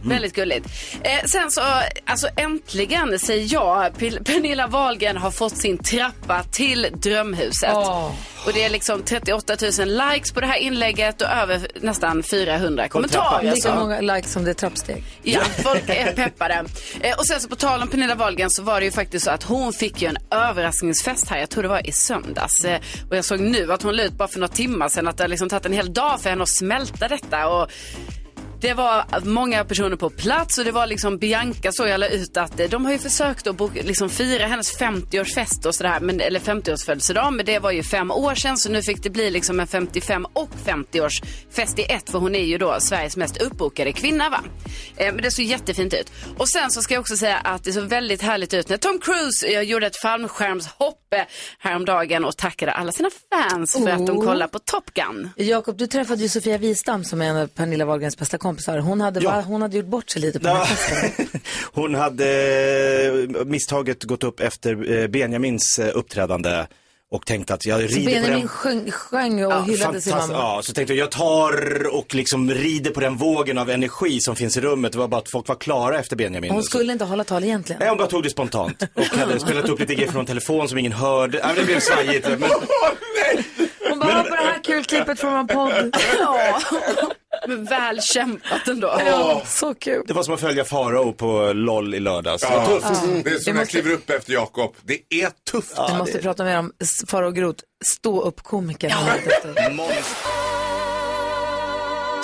Väldigt 0.05 0.35
gulligt. 0.35 0.67
Eh, 1.03 1.25
sen 1.27 1.51
så, 1.51 1.61
alltså 2.07 2.29
äntligen 2.37 3.19
säger 3.19 3.49
jag, 3.55 3.99
Pernilla 4.25 4.67
Wahlgren 4.67 5.17
har 5.17 5.31
fått 5.31 5.57
sin 5.57 5.79
trappa 5.79 6.43
till 6.53 6.87
drömhuset. 6.93 7.78
Åh. 7.79 8.11
Och 8.47 8.53
det 8.55 8.65
är 8.65 8.71
liksom 8.71 9.03
38 9.03 9.57
000 9.79 10.13
likes 10.13 10.33
på 10.33 10.41
det 10.41 10.47
här 10.47 10.57
inlägget 10.57 11.23
och 11.23 11.29
över 11.29 11.69
nästan 11.81 12.23
400 12.23 12.89
kommentarer. 12.89 13.43
Lika 13.55 13.57
så- 13.69 13.75
många 13.75 14.01
likes 14.01 14.33
som 14.33 14.45
det 14.45 14.51
är 14.51 14.55
trappsteg. 14.55 15.05
Ja, 15.23 15.41
folk 15.63 15.89
är 15.89 16.13
peppade. 16.13 16.65
Eh, 17.01 17.19
och 17.19 17.27
sen 17.27 17.41
så 17.41 17.49
på 17.49 17.57
tal 17.57 17.83
om 17.83 17.89
Pernilla 17.89 18.15
Wahlgren 18.15 18.51
så 18.51 18.63
var 18.63 18.81
det 18.81 18.87
ju 18.87 18.93
faktiskt 18.93 19.25
så 19.25 19.31
att 19.31 19.43
hon 19.43 19.73
fick 19.73 20.03
ju 20.03 20.09
en 20.09 20.19
överraskningsfest 20.31 21.29
här, 21.31 21.39
jag 21.39 21.51
tror 21.51 21.63
det 21.63 21.69
var 21.69 21.87
i 21.89 21.93
söndags. 21.93 22.65
Eh, 22.65 22.81
och 23.11 23.17
jag 23.17 23.25
såg 23.25 23.41
nu 23.41 23.73
att 23.73 23.83
hon 23.83 23.97
la 23.97 24.03
ut 24.03 24.13
bara 24.13 24.29
för 24.29 24.39
några 24.41 24.55
timmar 24.55 24.89
sedan 24.89 25.09
att 25.09 25.17
det 25.17 25.23
har 25.25 25.29
liksom 25.29 25.49
tagit 25.49 25.67
en 25.67 25.73
hel 25.73 25.93
dag 25.93 26.21
för 26.21 26.31
henne 26.31 26.43
att 26.43 26.49
smälta 26.49 27.09
detta. 27.09 27.49
Och 27.49 27.71
det 28.61 28.75
var 28.75 29.05
många 29.25 29.65
personer 29.65 29.97
på 29.97 30.11
plats 30.11 30.59
och 30.59 30.65
det 30.65 30.73
var 30.73 30.87
liksom 30.87 31.19
Bianca 31.19 31.73
så 31.73 31.87
jag 31.87 32.13
ut 32.13 32.37
att 32.37 32.61
eh, 32.61 32.69
de 32.69 32.85
har 32.85 32.93
ju 32.93 32.99
försökt 32.99 33.47
att 33.47 33.57
boka, 33.57 33.83
liksom 33.83 34.11
fira 34.11 34.47
hennes 34.47 34.79
50-årsfest 34.79 35.67
och 35.67 35.75
sådär, 35.75 36.01
men, 36.01 36.21
eller 36.21 36.41
50-årsfödelsedag, 36.41 37.31
men 37.31 37.47
det 37.47 37.59
var 37.59 37.71
ju 37.71 37.83
fem 37.83 38.11
år 38.11 38.35
sedan 38.35 38.59
så 38.59 38.71
nu 38.71 38.83
fick 38.83 39.03
det 39.03 39.11
bli 39.11 39.31
liksom 39.31 39.61
en 39.61 39.67
55 39.67 40.27
och 40.33 40.51
50-årsfest 40.65 41.81
i 41.81 41.93
ett 41.93 42.11
för 42.11 42.19
hon 42.19 42.35
är 42.35 42.45
ju 42.45 42.59
då 42.59 42.77
Sveriges 42.81 43.17
mest 43.17 43.37
uppbokade 43.37 43.93
kvinna 43.93 44.31
va. 44.31 44.41
Eh, 44.97 45.13
men 45.13 45.23
det 45.23 45.31
såg 45.31 45.45
jättefint 45.45 45.95
ut. 45.95 46.13
Och 46.39 46.49
sen 46.49 46.71
så 46.71 46.83
ska 46.83 46.95
jag 46.95 47.01
också 47.01 47.17
säga 47.17 47.37
att 47.37 47.65
det 47.65 47.73
såg 47.73 47.85
väldigt 47.85 48.23
härligt 48.23 48.55
ut 48.55 48.69
när 48.69 48.77
Tom 48.77 48.99
Cruise 48.99 49.47
eh, 49.47 49.61
gjorde 49.61 49.87
ett 49.87 49.97
fallskärmshopp 49.97 51.15
eh, 51.15 51.21
häromdagen 51.59 52.25
och 52.25 52.37
tackade 52.37 52.73
alla 52.73 52.93
sina 52.93 53.11
fans 53.31 53.73
för 53.73 53.89
att 53.91 54.07
de 54.07 54.19
Oh. 54.19 54.25
kollar 54.25 54.47
på 54.49 54.59
Top 54.59 54.95
Gun. 54.95 55.31
Jakob, 55.37 55.77
du 55.79 55.87
träffade 55.87 56.23
ju 56.23 56.29
Sofia 56.29 56.59
Wistam 56.59 57.05
som 57.05 57.21
är 57.23 57.27
en 57.27 57.37
av 57.37 57.47
Pernilla 57.47 57.85
Wahlgrens 57.85 58.19
bästa 58.19 58.39
kompisar. 58.39 58.48
Kompisar. 58.49 58.79
Hon 58.79 59.01
hade, 59.01 59.21
va, 59.21 59.41
hon 59.41 59.63
hade 59.63 59.77
gjort 59.77 59.87
bort 59.87 60.11
sig 60.11 60.23
lite 60.23 60.39
på 60.41 60.47
den 60.47 60.57
här 60.57 60.65
festen. 60.65 61.41
Hon 61.73 61.95
hade 61.95 62.29
eh, 63.07 63.45
misstaget 63.45 64.05
gått 64.05 64.25
upp 64.25 64.41
efter 64.41 64.93
eh, 64.93 65.07
Benjamins 65.07 65.79
eh, 65.79 65.91
uppträdande 65.95 66.67
och 67.11 67.27
tänkte 67.27 67.55
att 67.55 67.67
jag 67.67 67.81
Så 67.81 67.87
rider 67.87 68.05
på 68.05 68.11
den. 68.11 68.23
Benjamin 68.23 68.49
sjöng, 68.49 68.91
sjöng 68.91 69.45
och 69.45 69.65
hyllade 69.65 70.01
sin 70.01 70.17
mamma. 70.17 70.33
Ja, 70.33 70.61
så 70.65 70.73
tänkte 70.73 70.95
jag, 70.95 71.05
jag 71.05 71.11
tar 71.11 71.87
och 71.95 72.15
liksom 72.15 72.51
rider 72.51 72.91
på 72.91 73.01
den 73.01 73.17
vågen 73.17 73.59
av 73.59 73.71
energi 73.71 74.21
som 74.21 74.37
finns 74.37 74.57
i 74.57 74.61
rummet. 74.61 74.93
Det 74.93 74.99
var 74.99 75.09
bara 75.09 75.21
att 75.21 75.31
folk 75.31 75.49
var 75.49 75.57
klara 75.57 75.99
efter 75.99 76.17
Benjamin. 76.17 76.51
Hon 76.51 76.63
skulle 76.63 76.93
inte 76.93 77.05
hålla 77.05 77.25
tal 77.25 77.45
egentligen. 77.45 77.81
Nej, 77.81 77.89
hon 77.89 77.99
bara 77.99 78.09
tog 78.09 78.23
det 78.23 78.31
spontant 78.31 78.83
och 78.95 79.05
hade 79.05 79.41
spelat 79.41 79.69
upp 79.69 79.81
lite 79.81 79.95
grejer 79.95 80.13
från 80.13 80.27
telefon 80.27 80.69
som 80.69 80.79
ingen 80.79 80.93
hörde. 80.93 81.39
Ja, 81.39 81.47
men 81.47 81.57
det 81.57 81.65
blev 81.65 81.81
svajigt. 81.81 82.29
Men... 82.29 82.51
Bara, 84.15 84.23
på 84.23 84.29
det 84.37 84.43
här 84.43 84.65
kul 84.65 84.85
klippet 84.85 85.21
från 85.21 85.33
vår 85.33 85.55
podd. 85.55 85.97
Ja, 87.41 87.47
men 87.49 87.65
väl 87.65 88.03
kämpat 88.03 88.69
ändå. 88.69 89.01
Ja, 89.07 89.43
så 89.47 89.75
kul. 89.75 90.05
Det 90.07 90.13
var 90.15 90.23
som 90.23 90.35
att 90.35 90.41
följa 90.41 90.65
Farao 90.65 91.13
på 91.13 91.53
LOL 91.53 91.95
i 91.95 92.01
lördags. 92.01 92.43
Det 92.43 92.49
var 92.49 92.57
Ja, 92.57 92.67
tufft. 92.67 93.25
det 93.25 93.31
är 93.31 93.39
som 93.39 93.53
när 93.55 93.61
jag 93.61 93.69
kliver 93.69 93.91
upp 93.93 94.11
efter 94.11 94.33
Jakob. 94.33 94.75
Det 94.83 95.01
är 95.23 95.31
tufft. 95.51 95.79
Vi 95.93 95.97
måste 95.99 96.19
prata 96.19 96.45
mer 96.45 96.59
om 96.59 96.73
Farao 97.09 97.31
Groth, 97.31 97.63
stå 97.85 98.21
upp 98.21 98.43
komikern. 98.43 98.93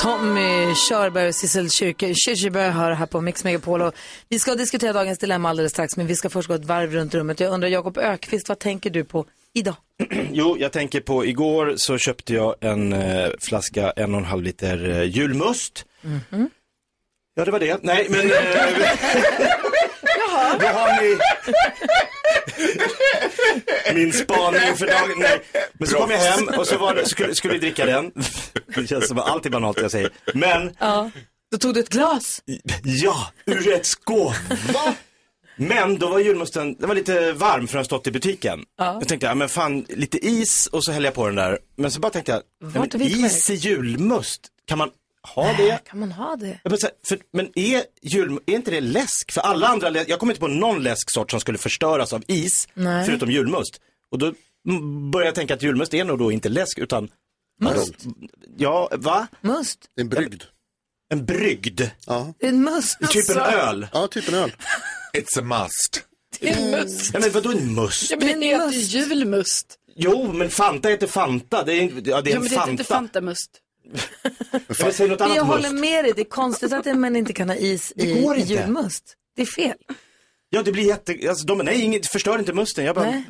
Tommy 0.00 0.74
Körberg 0.88 1.28
och 1.28 1.34
Sissel 1.34 1.70
Kyrkjeberg 1.70 2.70
hör 2.70 2.90
här 2.92 3.06
på 3.06 3.20
Mix 3.20 3.44
Megapol. 3.44 3.82
Och 3.82 3.94
vi 4.28 4.38
ska 4.38 4.54
diskutera 4.54 4.92
dagens 4.92 5.18
dilemma 5.18 5.48
alldeles 5.50 5.72
strax, 5.72 5.96
men 5.96 6.06
vi 6.06 6.16
ska 6.16 6.30
först 6.30 6.48
gå 6.48 6.54
ett 6.54 6.64
varv 6.64 6.92
runt 6.92 7.14
rummet. 7.14 7.40
Jag 7.40 7.52
undrar, 7.52 7.68
Jakob 7.68 7.98
Ökvist, 7.98 8.48
vad 8.48 8.58
tänker 8.58 8.90
du 8.90 9.04
på 9.04 9.26
idag? 9.54 9.76
Jo, 10.32 10.56
jag 10.58 10.72
tänker 10.72 11.00
på 11.00 11.26
igår 11.26 11.74
så 11.76 11.98
köpte 11.98 12.34
jag 12.34 12.54
en 12.60 12.92
eh, 12.92 13.28
flaska 13.40 13.90
en 13.90 14.14
och 14.14 14.20
en 14.20 14.26
halv 14.26 14.42
liter 14.42 14.88
eh, 14.90 15.02
julmust. 15.02 15.84
Mhm. 16.02 16.50
Ja, 17.34 17.44
det 17.44 17.50
var 17.50 17.60
det. 17.60 17.78
Nej, 17.82 18.06
men... 18.10 18.20
Eh, 18.20 18.28
Jaha. 20.18 20.58
Då 20.60 20.66
har 20.66 21.02
ni 21.02 21.18
min 23.94 24.12
spaning 24.12 24.76
för 24.76 24.86
dagen. 24.86 25.14
Nej. 25.18 25.40
Men 25.72 25.88
så 25.88 25.96
kom 25.96 26.10
jag 26.10 26.18
hem 26.18 26.48
och 26.48 26.66
så 26.66 26.78
var 26.78 26.94
det, 26.94 27.06
skulle, 27.08 27.34
skulle 27.34 27.52
vi 27.52 27.58
dricka 27.60 27.86
den. 27.86 28.12
Det 28.74 28.86
känns 28.86 29.08
som 29.08 29.18
att 29.18 29.28
allt 29.30 29.46
är 29.46 29.50
banalt 29.50 29.80
jag 29.82 29.90
säger. 29.90 30.10
Men, 30.34 30.76
Ja, 30.80 31.10
då 31.50 31.58
tog 31.58 31.74
du 31.74 31.80
ett 31.80 31.88
glas. 31.88 32.42
ja, 32.84 33.32
ur 33.46 33.72
ett 33.72 33.86
skåp. 33.86 34.34
Men 35.56 35.98
då 35.98 36.08
var 36.08 36.18
julmusten, 36.18 36.74
den 36.74 36.88
var 36.88 36.94
lite 36.94 37.32
varm 37.32 37.68
för 37.68 37.78
den 37.78 37.84
stått 37.84 38.06
i 38.06 38.10
butiken. 38.10 38.64
Ja. 38.78 38.94
Jag 38.94 39.08
tänkte, 39.08 39.26
ja 39.26 39.34
men 39.34 39.48
fan, 39.48 39.86
lite 39.88 40.26
is 40.26 40.66
och 40.66 40.84
så 40.84 40.92
häller 40.92 41.06
jag 41.06 41.14
på 41.14 41.26
den 41.26 41.34
där. 41.34 41.58
Men 41.76 41.90
så 41.90 42.00
bara 42.00 42.10
tänkte 42.10 42.32
jag, 42.32 42.42
är 42.74 42.98
men 42.98 43.02
is 43.02 43.50
i 43.50 43.54
julmust, 43.54 44.40
kan 44.66 44.78
man 44.78 44.90
ha 45.34 45.52
det? 45.52 45.80
Kan 45.88 45.98
man 45.98 46.12
ha 46.12 46.36
det? 46.36 46.60
Här, 46.64 46.90
för, 47.08 47.18
men 47.32 47.50
är, 47.54 47.82
jul, 48.02 48.38
är 48.46 48.54
inte 48.54 48.70
det 48.70 48.80
läsk? 48.80 49.32
För 49.32 49.40
alla 49.40 49.66
andra, 49.66 49.90
jag 49.90 50.18
kommer 50.18 50.32
inte 50.32 50.40
på 50.40 50.48
någon 50.48 50.82
läsksort 50.82 51.30
som 51.30 51.40
skulle 51.40 51.58
förstöras 51.58 52.12
av 52.12 52.24
is, 52.26 52.68
Nej. 52.74 53.06
förutom 53.06 53.30
julmust. 53.30 53.80
Och 54.10 54.18
då 54.18 54.32
börjar 55.12 55.26
jag 55.26 55.34
tänka 55.34 55.54
att 55.54 55.62
julmust 55.62 55.94
är 55.94 56.04
nog 56.04 56.18
då 56.18 56.32
inte 56.32 56.48
läsk, 56.48 56.78
utan... 56.78 57.08
Must? 57.60 57.94
Ja, 58.56 58.88
va? 58.92 59.26
Must? 59.40 59.78
En 59.96 60.08
brygd. 60.08 60.42
En 61.12 61.24
brygd? 61.26 61.80
Ja. 62.06 62.34
En 62.40 62.62
must? 62.64 62.98
Typ 63.10 63.28
en 63.30 63.38
öl? 63.38 63.86
Ja, 63.92 64.06
typ 64.06 64.28
en 64.28 64.34
öl. 64.34 64.52
It's 65.16 65.38
a 65.38 65.42
must. 65.42 66.04
Det 66.40 66.48
är 66.50 66.82
must. 66.82 67.10
Ja, 67.14 67.20
men 67.20 67.30
vadå 67.30 67.50
en 67.52 67.74
must? 67.74 68.10
Ja, 68.10 68.16
men 68.20 68.40
det 68.40 68.46
heter 68.46 68.70
ju 68.70 68.78
julmust. 68.80 69.78
Jo, 69.96 70.32
men 70.32 70.50
Fanta 70.50 70.88
heter 70.88 71.06
Fanta. 71.06 71.62
Det 71.64 71.72
är, 71.74 71.80
inte- 71.80 72.10
ja, 72.10 72.20
det 72.20 72.30
är 72.30 72.32
Ja, 72.32 72.36
en 72.36 72.42
men 72.42 72.42
det 72.42 72.48
heter 72.48 72.56
Fanta. 72.56 72.70
inte 72.70 72.84
Fantamust. 72.84 73.50
Men 74.78 74.92
säg 74.92 75.08
något 75.08 75.20
annat 75.20 75.36
Jag 75.36 75.46
must. 75.46 75.56
håller 75.66 75.80
med 75.80 76.04
dig, 76.04 76.12
det 76.16 76.20
är 76.22 76.24
konstigt 76.24 76.72
att 76.72 76.98
man 76.98 77.16
inte 77.16 77.32
kan 77.32 77.48
ha 77.48 77.56
is 77.56 77.92
Det 77.96 78.02
i 78.06 78.22
går 78.22 78.36
inte. 78.36 78.52
julmust. 78.52 79.14
Det 79.36 79.42
är 79.42 79.46
fel. 79.46 79.76
Ja, 80.50 80.62
det 80.62 80.72
blir 80.72 80.84
jätte... 80.86 81.28
Alltså, 81.28 81.46
de, 81.46 81.58
nej, 81.58 81.80
inget, 81.82 82.06
förstör 82.06 82.38
inte 82.38 82.52
musten. 82.52 82.84
Jag 82.84 82.94
bara... 82.94 83.10
Nej. 83.10 83.24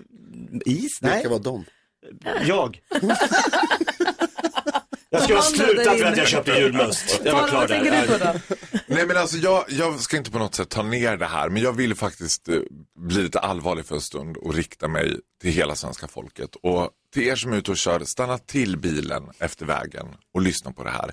Is? 0.67 0.99
Det 1.01 1.07
Nej. 1.09 1.21
ska 1.21 1.29
vara 1.29 1.39
dem. 1.39 1.65
Jag. 2.47 2.81
jag 5.15 5.23
skulle 5.23 5.39
ha 5.39 5.43
slutat 5.43 5.85
där 5.85 5.97
för 5.97 6.05
att 6.05 6.17
jag 6.17 6.29
köpte 6.29 6.51
julmust. 6.51 7.21
Jag 7.25 7.33
var 7.33 7.49
klar 7.49 7.69
där. 7.69 8.41
Nej 8.87 9.07
men 9.07 9.17
alltså 9.17 9.37
jag, 9.37 9.65
jag 9.69 10.01
ska 10.01 10.17
inte 10.17 10.31
på 10.31 10.39
något 10.39 10.55
sätt 10.55 10.69
ta 10.69 10.83
ner 10.83 11.17
det 11.17 11.27
här 11.27 11.49
men 11.49 11.63
jag 11.63 11.73
vill 11.73 11.95
faktiskt 11.95 12.49
eh, 12.49 12.57
bli 12.99 13.23
lite 13.23 13.39
allvarlig 13.39 13.87
för 13.87 13.95
en 13.95 14.01
stund 14.01 14.37
och 14.37 14.55
rikta 14.55 14.89
mig 14.89 15.21
till 15.43 15.53
hela 15.53 15.77
svenska 15.77 16.09
folket. 16.09 16.57
Och 16.63 16.91
till 17.15 17.23
er 17.23 17.37
som 17.37 17.53
är 17.53 17.57
ute 17.57 17.71
och 17.71 17.77
kör, 17.77 18.05
stanna 18.05 18.39
till 18.39 18.77
bilen 18.77 19.23
efter 19.39 19.67
vägen 19.67 20.07
och 20.35 20.41
lyssna 20.41 20.73
på 20.73 20.85
det 20.85 20.91
här. 20.91 21.13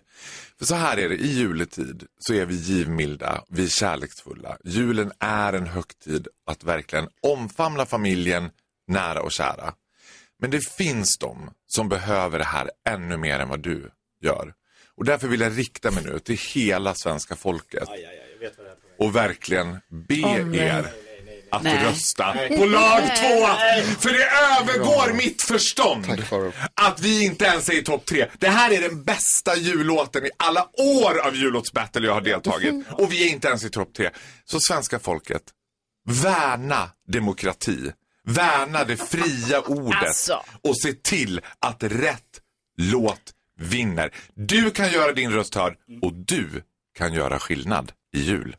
För 0.59 0.65
så 0.65 0.75
här 0.75 0.97
är 0.97 1.09
det, 1.09 1.15
i 1.15 1.27
juletid 1.27 2.03
så 2.19 2.33
är 2.33 2.45
vi 2.45 2.55
givmilda, 2.55 3.43
vi 3.49 3.63
är 3.63 3.67
kärleksfulla. 3.67 4.57
Julen 4.63 5.11
är 5.19 5.53
en 5.53 5.67
högtid 5.67 6.27
att 6.47 6.63
verkligen 6.63 7.07
omfamna 7.21 7.85
familjen, 7.85 8.49
nära 8.87 9.21
och 9.21 9.31
kära. 9.31 9.73
Men 10.41 10.51
det 10.51 10.67
finns 10.67 11.17
de 11.17 11.51
som 11.67 11.89
behöver 11.89 12.39
det 12.39 12.45
här 12.45 12.71
ännu 12.89 13.17
mer 13.17 13.39
än 13.39 13.49
vad 13.49 13.59
du 13.59 13.91
gör. 14.23 14.53
Och 14.97 15.05
därför 15.05 15.27
vill 15.27 15.41
jag 15.41 15.57
rikta 15.57 15.91
mig 15.91 16.03
nu 16.03 16.19
till 16.19 16.37
hela 16.53 16.95
svenska 16.95 17.35
folket. 17.35 17.89
Och 18.99 19.15
verkligen 19.15 19.77
be 19.89 20.43
nej. 20.43 20.59
er 20.59 20.93
att 21.51 21.63
Nej. 21.63 21.85
rösta 21.85 22.33
Nej. 22.33 22.57
på 22.57 22.65
lag 22.65 23.01
två. 23.01 23.47
För 23.99 24.09
det 24.09 24.29
övergår 24.59 25.13
mitt 25.13 25.43
förstånd 25.43 26.23
att 26.73 26.99
vi 26.99 27.25
inte 27.25 27.45
ens 27.45 27.69
är 27.69 27.73
i 27.73 27.83
topp 27.83 28.05
tre. 28.05 28.25
Det 28.39 28.47
här 28.47 28.71
är 28.71 28.81
den 28.81 29.03
bästa 29.03 29.55
jullåten 29.55 30.25
i 30.25 30.29
alla 30.37 30.69
år 30.77 31.27
av 31.27 31.35
jullåtsbattle 31.35 32.07
jag 32.07 32.13
har 32.13 32.21
deltagit. 32.21 32.85
Och 32.91 33.13
vi 33.13 33.27
är 33.27 33.31
inte 33.31 33.47
ens 33.47 33.63
i 33.63 33.69
topp 33.69 33.93
tre. 33.93 34.09
Så 34.45 34.59
svenska 34.59 34.99
folket, 34.99 35.41
värna 36.09 36.89
demokrati. 37.07 37.91
Värna 38.27 38.83
det 38.83 38.97
fria 38.97 39.61
ordet. 39.61 40.03
Alltså. 40.07 40.43
Och 40.63 40.77
se 40.77 40.93
till 40.93 41.41
att 41.59 41.83
rätt 41.83 42.41
låt 42.77 43.31
vinner. 43.59 44.13
Du 44.33 44.71
kan 44.71 44.91
göra 44.91 45.11
din 45.11 45.31
röst 45.31 45.55
hörd 45.55 45.75
och 46.01 46.13
du 46.13 46.47
kan 46.97 47.13
göra 47.13 47.39
skillnad 47.39 47.91
i 48.15 48.19
jul. 48.21 48.55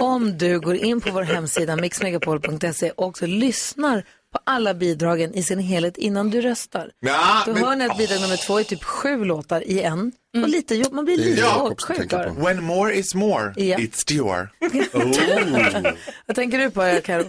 Om 0.00 0.38
du 0.38 0.60
går 0.60 0.76
in 0.76 1.00
på 1.00 1.10
vår 1.12 1.22
hemsida 1.22 1.76
mixmegapol.se 1.76 2.90
och 2.90 3.06
också 3.06 3.26
lyssnar 3.26 4.04
på 4.32 4.38
alla 4.44 4.74
bidragen 4.74 5.34
i 5.34 5.42
sin 5.42 5.58
helhet 5.58 5.96
innan 5.96 6.30
du 6.30 6.40
röstar. 6.40 6.90
Ja, 7.00 7.42
Då 7.46 7.52
men- 7.52 7.64
hör 7.64 7.76
ni 7.76 7.84
att 7.84 7.98
bidrag 7.98 8.20
nummer 8.20 8.36
två 8.36 8.58
är 8.58 8.64
typ 8.64 8.84
sju 8.84 9.24
låtar 9.24 9.60
i 9.68 9.82
en. 9.82 10.12
Och 10.42 10.48
lite 10.48 10.74
jobb, 10.74 10.92
man 10.92 11.04
blir 11.04 11.16
lite 11.16 11.46
åksjuk 11.46 12.12
av 12.12 12.20
det. 12.20 12.34
When 12.44 12.62
more 12.64 12.94
is 12.94 13.14
more, 13.14 13.52
Ja. 13.56 13.76
it's 13.76 14.06
Dior. 14.08 14.48
Vad 16.26 16.36
tänker 16.36 16.58
du 16.58 16.70
på, 16.70 17.00
Karo? 17.04 17.24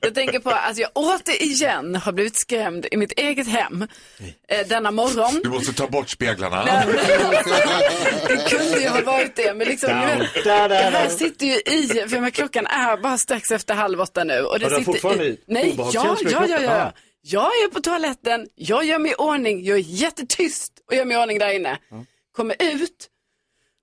Jag 0.00 0.14
tänker 0.14 0.38
på 0.38 0.50
att 0.50 0.78
jag 0.78 0.90
återigen 0.94 1.94
har 1.94 2.12
blivit 2.12 2.36
skrämd 2.40 2.86
i 2.92 2.96
mitt 2.96 3.12
eget 3.12 3.48
hem 3.48 3.82
eh, 4.48 4.66
denna 4.68 4.90
morgon. 4.90 5.40
Du 5.42 5.48
måste 5.48 5.72
ta 5.72 5.86
bort 5.86 6.08
speglarna. 6.08 6.64
Det 8.28 8.48
kunde 8.50 8.80
ju 8.80 8.88
ha 8.88 9.00
varit 9.02 9.36
det, 9.36 9.54
men 9.54 9.68
liksom, 9.68 9.88
vet, 9.88 10.44
det 10.44 10.74
här 10.74 11.08
sitter 11.08 11.46
ju 11.46 11.52
i, 11.54 12.08
för 12.08 12.20
men 12.20 12.30
klockan 12.30 12.66
är 12.66 12.96
bara 12.96 13.18
strax 13.18 13.50
efter 13.50 13.74
halv 13.74 14.00
åtta 14.00 14.24
nu. 14.24 14.40
Och 14.40 14.58
det 14.58 14.64
Har 14.64 14.70
sitter 14.70 14.84
fortfarande 14.84 15.24
i, 15.24 15.38
nej, 15.46 15.74
ja, 15.76 15.90
ja, 15.94 16.16
ja, 16.22 16.30
kroppen? 16.30 16.62
ja. 16.64 16.82
Ah. 16.86 16.92
Jag 17.22 17.46
är 17.46 17.68
på 17.70 17.80
toaletten, 17.80 18.46
jag 18.54 18.84
gör 18.84 18.98
mig 18.98 19.10
i 19.10 19.14
ordning, 19.14 19.64
jag 19.64 19.78
är 19.78 19.82
jättetyst 19.86 20.72
och 20.90 20.94
gör 20.96 21.04
mig 21.04 21.16
i 21.16 21.20
ordning 21.20 21.38
där 21.38 21.54
inne. 21.54 21.78
Kommer 22.38 22.56
ut 22.60 23.08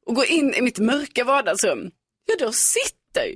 och 0.05 0.15
går 0.15 0.25
in 0.25 0.53
i 0.53 0.61
mitt 0.61 0.79
mörka 0.79 1.23
vardagsrum. 1.23 1.91
Ja, 2.25 2.35
då 2.39 2.51
sitter, 2.51 3.35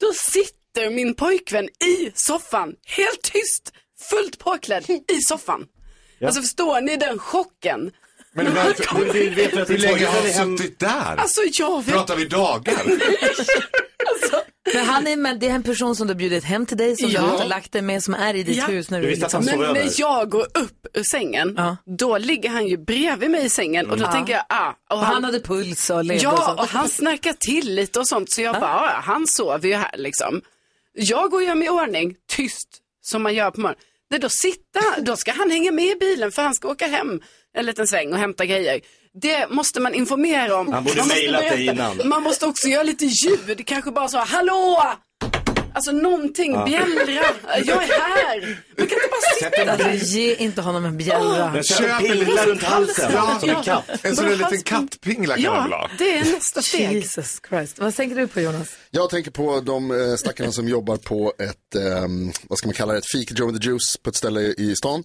då 0.00 0.12
sitter 0.32 0.90
min 0.90 1.14
pojkvän 1.14 1.64
i 1.64 2.12
soffan, 2.14 2.74
helt 2.84 3.22
tyst, 3.22 3.72
fullt 4.10 4.38
påklädd 4.38 4.90
i 4.90 5.20
soffan. 5.20 5.66
Alltså 6.24 6.40
förstår 6.40 6.80
ni 6.80 6.96
den 6.96 7.18
chocken? 7.18 7.92
Men 8.32 8.54
varför, 8.54 9.04
Du 9.04 9.12
vill 9.12 9.34
veta 9.34 9.62
att 9.62 9.70
hur 9.70 9.78
länge 9.78 10.06
har 10.06 10.38
han 10.38 10.58
suttit 10.58 10.78
där? 10.80 11.16
Alltså 11.16 11.40
jag 11.52 11.84
vet 11.84 11.94
Pratar 11.94 12.16
vi 12.16 12.24
dagar? 12.24 12.82
Men 14.74 14.84
han 14.84 15.06
är, 15.06 15.16
med, 15.16 15.38
det 15.40 15.48
är 15.48 15.54
en 15.54 15.62
person 15.62 15.96
som 15.96 16.06
du 16.06 16.12
har 16.14 16.18
bjudit 16.18 16.44
hem 16.44 16.66
till 16.66 16.76
dig, 16.76 16.96
som 16.96 17.10
Ja. 17.10 17.20
du 17.20 17.26
har 17.26 17.44
lagt 17.44 17.72
dig 17.72 17.82
med, 17.82 18.02
som 18.04 18.14
är 18.14 18.34
i 18.34 18.42
ditt 18.42 18.56
Ja. 18.56 18.66
hus 18.66 18.90
när 18.90 19.00
du, 19.02 19.06
liksom... 19.10 19.44
Men 19.44 19.58
när 19.58 19.88
jag 20.00 20.30
går 20.30 20.42
upp 20.42 20.86
ur 20.94 21.02
sängen, 21.02 21.60
då 21.98 22.18
ligger 22.18 22.48
han 22.50 22.66
ju 22.66 22.76
bredvid 22.76 23.30
mig 23.30 23.44
i 23.44 23.48
sängen 23.48 23.90
och 23.90 23.96
då 23.96 24.04
Mm. 24.04 24.14
tänker 24.16 24.32
jag, 24.32 24.44
ah. 24.48 24.72
Och 24.90 24.98
han 24.98 25.24
hade 25.24 25.40
puls 25.40 25.90
och 25.90 26.04
levde 26.04 26.26
och 26.28 26.34
Ja, 26.34 26.46
sånt. 26.46 26.60
och 26.60 26.66
han 26.66 26.88
snarkar 26.88 27.32
till 27.32 27.74
lite 27.74 28.00
och 28.00 28.08
sånt. 28.08 28.30
Så 28.30 28.40
jag 28.42 28.54
bara, 28.60 28.74
ah, 28.74 29.00
han 29.02 29.26
sover 29.26 29.68
ju 29.68 29.74
här 29.74 29.94
liksom. 29.96 30.40
Jag 30.92 31.30
går 31.30 31.38
och 31.38 31.44
gör 31.44 31.54
mig 31.54 31.66
i 31.66 31.70
ordning, 31.70 32.14
tyst, 32.28 32.68
som 33.04 33.22
man 33.22 33.34
gör 33.34 33.50
på 33.50 33.60
morgonen. 33.60 33.80
Nej, 34.10 34.20
då 34.20 34.28
sitter 34.28 34.92
han, 34.94 35.04
då 35.04 35.16
ska 35.16 35.32
han 35.32 35.50
hänga 35.50 35.72
med 35.72 35.84
i 35.86 35.94
bilen 36.00 36.32
för 36.32 36.42
han 36.42 36.54
ska 36.54 36.68
åka 36.68 36.86
hem 36.86 37.20
en 37.58 37.66
liten 37.66 37.86
sväng 37.86 38.12
och 38.12 38.18
hämta 38.18 38.46
grejer. 38.46 38.80
Det 39.14 39.46
måste 39.50 39.80
man 39.80 39.94
informera 39.94 40.56
om. 40.56 40.72
Han 40.72 40.84
borde 40.84 40.96
man 40.96 41.06
måste 41.06 41.20
mejlat 41.20 41.40
dig 41.42 41.66
innan. 41.66 42.00
Man 42.08 42.22
måste 42.22 42.46
också 42.46 42.68
göra 42.68 42.82
lite 42.82 43.04
ljud, 43.04 43.66
kanske 43.66 43.90
bara 43.90 44.08
så, 44.08 44.18
hallå! 44.18 44.92
Alltså 45.74 45.92
någonting, 45.92 46.52
Ja. 46.52 46.64
bjällra, 46.66 47.24
jag 47.64 47.82
är 47.84 48.00
här. 48.00 48.58
Man 48.78 48.86
kan 48.86 48.98
inte 48.98 49.08
bara 49.64 49.72
Alltså, 49.72 49.88
bil- 49.88 50.02
ge 50.02 50.34
inte 50.34 50.60
honom 50.62 50.84
en 50.84 50.96
bjällra. 50.96 51.50
Men 51.52 51.64
sätt 51.64 51.80
en 51.80 51.98
pingla 52.02 52.46
runt 52.46 52.62
halsen, 52.62 53.10
Ja, 53.12 53.38
som 53.40 53.50
en 53.50 53.62
katt. 53.62 53.84
En 54.02 54.16
sån 54.16 54.24
där 54.24 54.36
liten 54.36 54.62
kattpingla 54.62 55.36
kan 55.36 55.52
man 55.52 55.62
väl 55.62 55.72
ha? 55.72 55.90
det 55.98 56.18
är 56.18 56.24
nästa 56.32 56.62
steg. 56.62 56.92
Jesus 56.92 57.40
Christ. 57.48 57.78
Vad 57.78 57.94
tänker 57.94 58.16
du 58.16 58.26
på 58.28 58.40
Jonas? 58.40 58.68
Jag 58.90 59.10
tänker 59.10 59.30
på 59.30 59.60
de 59.60 59.90
eh, 59.90 60.16
stackarna 60.16 60.52
som 60.52 60.68
jobbar 60.68 60.96
på 60.96 61.32
ett, 61.38 61.74
ehm, 61.74 62.32
vad 62.48 62.58
ska 62.58 62.66
man 62.68 62.74
kalla 62.74 62.92
det, 62.92 62.98
ett 62.98 63.10
fik, 63.12 63.38
Joe 63.38 63.48
and 63.48 63.62
the 63.62 63.68
Juice 63.68 63.96
på 64.02 64.10
ett 64.10 64.16
ställe 64.16 64.40
i 64.40 64.76
stan. 64.76 65.04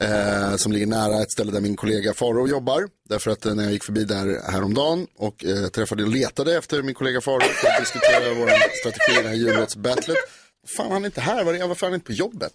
Eh, 0.00 0.56
som 0.56 0.72
ligger 0.72 0.86
nära 0.86 1.22
ett 1.22 1.32
ställe 1.32 1.52
där 1.52 1.60
min 1.60 1.76
kollega 1.76 2.14
Faro 2.14 2.48
jobbar. 2.48 2.88
Därför 3.08 3.30
att 3.30 3.46
eh, 3.46 3.54
när 3.54 3.62
jag 3.62 3.72
gick 3.72 3.84
förbi 3.84 4.04
där 4.04 4.50
häromdagen 4.52 5.06
och 5.16 5.44
eh, 5.44 5.68
träffade 5.68 6.02
och 6.02 6.08
letade 6.08 6.56
efter 6.56 6.82
min 6.82 6.94
kollega 6.94 7.20
Faro 7.20 7.40
för 7.40 7.68
att 7.68 7.80
diskutera 7.80 8.34
vår 8.34 8.50
strategi 8.80 9.20
i 9.20 9.22
det 9.22 9.28
här 9.28 9.36
jullåtsbattlet. 9.36 10.16
Fan 10.76 10.92
han 10.92 11.02
är 11.02 11.06
inte 11.06 11.20
här, 11.20 11.44
Var- 11.44 11.68
varför 11.68 11.86
är 11.86 11.90
han 11.90 11.94
inte 11.94 12.06
på 12.06 12.12
jobbet? 12.12 12.52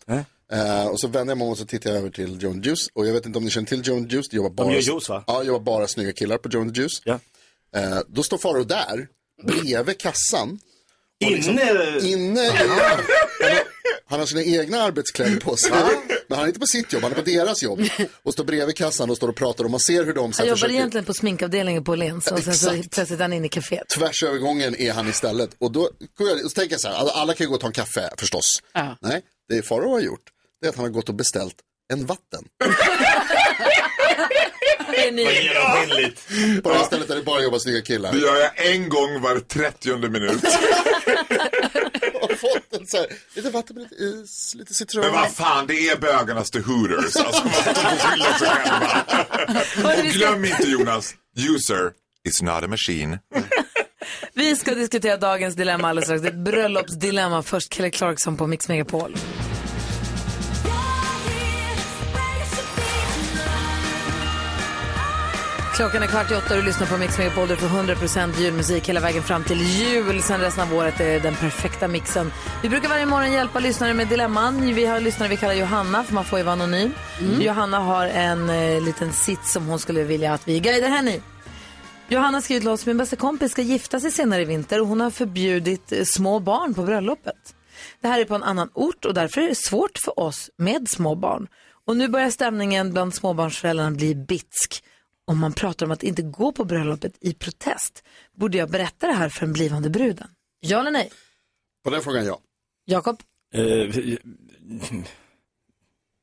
Eh, 0.52 0.88
och 0.88 1.00
så 1.00 1.08
vände 1.08 1.32
jag 1.32 1.38
mig 1.38 1.46
om 1.46 1.52
och 1.52 1.58
så 1.58 1.66
tittade 1.66 1.96
jag 1.96 2.00
över 2.02 2.10
till 2.10 2.40
the 2.40 2.48
Juice. 2.70 2.88
Och 2.94 3.08
jag 3.08 3.14
vet 3.14 3.26
inte 3.26 3.38
om 3.38 3.44
ni 3.46 3.52
känner 3.52 3.68
till 3.68 3.84
the 3.84 4.16
Juice, 4.16 4.30
det 4.30 4.36
jobbar 4.38 4.50
bara, 4.50 4.74
gör 4.74 4.82
juice, 4.82 5.10
va? 5.10 5.24
Ja, 5.28 5.44
jobbar 5.44 5.60
bara 5.60 5.88
snygga 5.88 6.14
killar 6.14 6.38
på 6.38 6.50
the 6.50 6.80
Juice. 6.82 7.02
Ja. 7.04 7.20
Eh, 7.76 8.00
då 8.08 8.24
står 8.24 8.38
Faro 8.38 8.64
där, 8.64 9.08
bredvid 9.44 10.00
kassan. 10.00 10.60
Och 11.26 11.32
liksom- 11.32 11.54
Inne? 11.54 12.00
Inne 12.02 12.46
i, 12.48 12.52
han, 14.06 14.20
har, 14.20 14.26
sina 14.26 14.44
egna 14.44 14.82
arbetskläder 14.82 15.40
på 15.40 15.56
sig. 15.58 15.72
Men 16.28 16.36
han 16.38 16.44
är 16.44 16.48
inte 16.48 16.60
på 16.60 16.68
sitt 16.68 16.94
jobb, 16.94 17.04
han 17.04 17.12
är 17.12 17.16
på 17.16 17.22
deras 17.22 17.64
jobb. 17.64 17.80
Och 18.24 18.34
står 18.34 18.44
bredvid 18.44 18.76
kassan 18.78 19.10
och 19.10 19.18
står 19.18 19.28
och 19.28 19.36
pratar 19.36 19.64
och 19.64 19.72
man 19.72 19.80
ser 19.80 20.04
hur 20.04 20.14
de 20.14 20.32
Han 20.38 20.46
jobbar 20.48 20.56
försöker... 20.56 20.74
egentligen 20.74 21.06
på 21.06 21.14
sminkavdelningen 21.14 21.84
på 21.84 21.92
Åhléns 21.92 22.28
och 22.32 22.40
sen 22.44 22.54
så 22.56 22.70
plötsligt 22.70 23.12
är 23.12 23.24
han 23.24 23.34
inne 23.34 23.46
i 23.46 23.50
kaféet. 23.50 23.88
Tvärs 23.98 24.24
över 24.24 24.38
gången 24.38 24.76
är 24.76 24.94
han 24.94 25.10
istället. 25.10 25.50
Och 25.60 25.72
då 25.72 25.90
går 26.18 26.30
jag, 26.30 26.40
så 26.42 26.50
tänker 26.50 26.74
jag 26.74 26.82
så 26.82 26.88
här, 26.88 26.96
alla- 26.96 27.12
alla 27.12 27.34
kan 27.34 27.44
ju 27.46 27.50
gå 27.50 27.56
och 27.56 27.62
ta 27.62 27.68
en 27.68 27.74
kaffe 27.74 28.10
förstås. 28.18 28.62
Ja. 28.74 28.98
Nej, 29.02 29.22
det 29.50 29.62
Farao 29.62 29.90
har 29.90 30.00
gjort, 30.00 30.24
det 30.62 30.68
är 30.68 30.70
att 30.70 30.76
han 30.76 30.86
har 30.86 30.92
gått 30.92 31.10
och 31.10 31.16
beställt 31.16 31.56
en 31.94 32.06
vatten. 32.06 32.44
Vad 34.88 35.34
genomskinligt. 35.34 36.28
På 36.64 36.70
det 36.70 36.76
här 36.76 36.86
stället 36.86 37.08
där 37.08 37.16
det 37.16 37.22
bara 37.22 37.42
jobbar 37.42 37.60
snygga 37.60 37.82
killar. 37.82 38.12
Det 38.12 38.20
gör 38.20 38.36
jag 38.36 38.68
en 38.74 38.90
gång 38.90 39.22
var 39.22 39.40
30 39.40 39.98
minut. 39.98 40.44
Och 42.22 42.32
fått 42.32 42.80
en 42.80 42.88
så 42.88 42.98
här, 42.98 43.08
lite 43.36 43.50
vatten 43.50 43.76
med 43.76 43.84
lite 43.84 44.04
is, 44.04 44.56
lite 44.56 44.74
citron. 44.74 45.06
Men 45.06 45.14
vad 45.14 45.32
fan, 45.32 45.68
det 45.68 45.90
är 45.90 45.98
bögarnas 45.98 46.52
The 46.52 46.60
Hooters. 46.60 47.16
Alltså, 47.16 47.44
de 47.44 47.50
får 47.50 48.10
skylla 48.10 48.34
sig 48.40 48.48
själva. 48.48 50.00
Och 50.00 50.06
glöm 50.06 50.46
inte 50.46 50.64
Jonas, 50.70 51.16
user 51.38 51.92
is 52.30 52.42
not 52.42 52.64
a 52.64 52.68
machine. 52.68 53.20
Vi 54.34 54.56
ska 54.56 54.76
diskutera 54.76 55.18
dagens 55.18 55.56
dilemma 55.56 55.90
alldeles 55.90 56.06
strax. 56.06 56.22
Det 56.22 56.28
är 56.28 56.32
ett 56.32 56.38
bröllopsdilemma. 56.38 57.44
Först 57.44 57.74
Kelly 57.74 57.92
Clarkson 57.92 58.38
på 58.38 58.48
Mix 58.48 58.68
Megapol. 58.68 59.16
Klockan 65.76 66.04
är 66.04 66.08
kvart 66.08 66.32
i 66.32 66.36
åtta 66.36 66.54
och 66.54 66.60
du 66.60 66.66
lyssnar 66.66 66.88
på 66.88 66.98
Mix 66.98 67.18
Megapol. 67.18 67.48
Du 67.48 67.56
får 67.56 67.68
100% 67.68 68.42
julmusik 68.42 68.90
hela 68.90 69.00
vägen 69.00 69.24
fram 69.24 69.44
till 69.44 69.62
jul. 69.62 70.22
Sen 70.22 70.42
resten 70.42 70.64
av 70.64 70.74
året 70.74 71.00
är 71.00 71.20
den 71.20 71.36
perfekta 71.36 71.88
mixen. 71.88 72.32
Vi 72.64 72.70
brukar 72.70 72.90
varje 72.90 73.06
morgon 73.06 73.32
hjälpa 73.32 73.60
lyssnare 73.60 73.94
med 73.94 74.08
dilemman. 74.08 74.76
Vi 74.76 74.86
har 74.86 75.00
lyssnare 75.00 75.30
vi 75.30 75.38
kallar 75.38 75.54
Johanna, 75.54 76.04
för 76.04 76.14
man 76.14 76.26
får 76.26 76.40
ju 76.40 76.46
vara 76.46 76.54
anonym. 76.54 76.92
Johanna 77.40 77.80
har 77.80 78.08
en 78.08 78.50
eh, 78.50 78.82
liten 78.82 79.14
sits 79.14 79.52
som 79.52 79.68
hon 79.68 79.80
skulle 79.80 80.04
vilja 80.04 80.34
att 80.34 80.48
vi 80.48 80.60
guidar 80.60 80.90
henne 80.90 81.12
i. 81.12 81.22
Johanna 82.08 82.38
har 82.38 82.42
skrivit 82.42 82.62
till 82.62 82.70
oss, 82.70 82.86
min 82.86 82.98
bästa 82.98 83.16
kompis 83.16 83.52
ska 83.52 83.62
gifta 83.62 84.00
sig 84.00 84.12
senare 84.12 84.42
i 84.42 84.46
vinter 84.46 84.82
och 84.82 84.88
hon 84.88 85.02
har 85.02 85.10
förbjudit 85.10 85.92
eh, 85.92 86.04
små 86.04 86.40
barn 86.40 86.74
på 86.74 86.84
bröllopet. 86.84 87.56
Det 88.02 88.08
här 88.08 88.20
är 88.20 88.26
på 88.26 88.36
en 88.36 88.44
annan 88.44 88.70
ort 88.74 89.06
och 89.06 89.14
därför 89.14 89.42
är 89.42 89.50
det 89.50 89.58
svårt 89.58 89.98
för 89.98 90.20
oss 90.20 90.50
med 90.58 90.90
små 90.90 91.16
barn. 91.16 91.48
Och 91.88 91.98
nu 91.98 92.08
börjar 92.08 92.30
stämningen 92.30 92.94
bland 92.94 93.16
småbarnsföräldrarna 93.16 93.92
bli 93.92 94.16
bitsk. 94.16 94.84
Om 95.26 95.40
man 95.40 95.54
pratar 95.54 95.86
om 95.86 95.92
att 95.92 96.04
inte 96.04 96.22
gå 96.22 96.52
på 96.52 96.66
bröllopet 96.66 97.18
i 97.20 97.34
protest. 97.34 98.04
Borde 98.34 98.58
jag 98.58 98.70
berätta 98.70 99.08
det 99.08 99.14
här 99.14 99.30
för 99.30 99.46
den 99.46 99.54
blivande 99.54 99.90
bruden? 99.90 100.28
Ja 100.60 100.80
eller 100.80 100.92
nej? 100.92 101.12
På 101.84 101.90
den 101.90 102.02
frågan 102.02 102.26
ja. 102.26 102.40
Jakob? 102.86 103.22
Eh, 103.54 103.90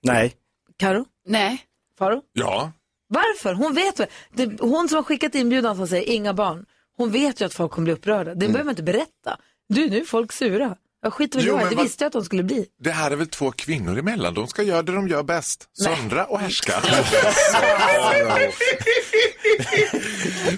nej. 0.03 0.34
Karo? 0.76 1.05
Nej. 1.26 1.66
Faro? 1.98 2.22
Ja. 2.32 2.72
Varför? 3.09 3.55
Hon 3.55 3.74
vet 3.74 4.01
väl. 4.01 4.09
Det, 4.32 4.61
hon 4.61 4.88
som 4.88 4.96
har 4.96 5.03
skickat 5.03 5.34
inbjudan 5.34 5.76
som 5.76 5.88
säger 5.88 6.12
inga 6.12 6.34
barn. 6.34 6.66
Hon 6.96 7.11
vet 7.11 7.40
ju 7.40 7.44
att 7.44 7.55
folk 7.55 7.72
kommer 7.72 7.84
bli 7.84 7.92
upprörda. 7.92 8.30
Det 8.34 8.38
behöver 8.46 8.64
man 8.64 8.72
inte 8.72 8.82
berätta. 8.82 9.40
Du, 9.68 9.90
nu 9.90 10.01
är 10.01 10.05
folk 10.05 10.32
sura. 10.32 10.76
Jag 11.03 11.12
skiter 11.12 11.38
väl 11.38 11.46
Jo, 11.46 11.53
jag 11.55 11.61
men 11.61 11.70
Det 11.70 11.76
vad- 11.76 11.84
visste 11.84 12.05
jag 12.05 12.07
att 12.07 12.12
de 12.12 12.24
skulle 12.24 12.42
bli. 12.42 12.66
Det 12.82 12.90
här 12.90 13.11
är 13.11 13.16
väl 13.16 13.26
två 13.26 13.51
kvinnor 13.53 13.98
emellan. 13.98 14.34
De 14.34 14.46
ska 14.48 14.62
göra 14.62 14.82
det 14.82 14.92
de 14.92 15.09
gör 15.09 15.22
bäst. 15.22 15.66
Söndra 15.84 16.24
och 16.24 16.38
härska. 16.40 16.82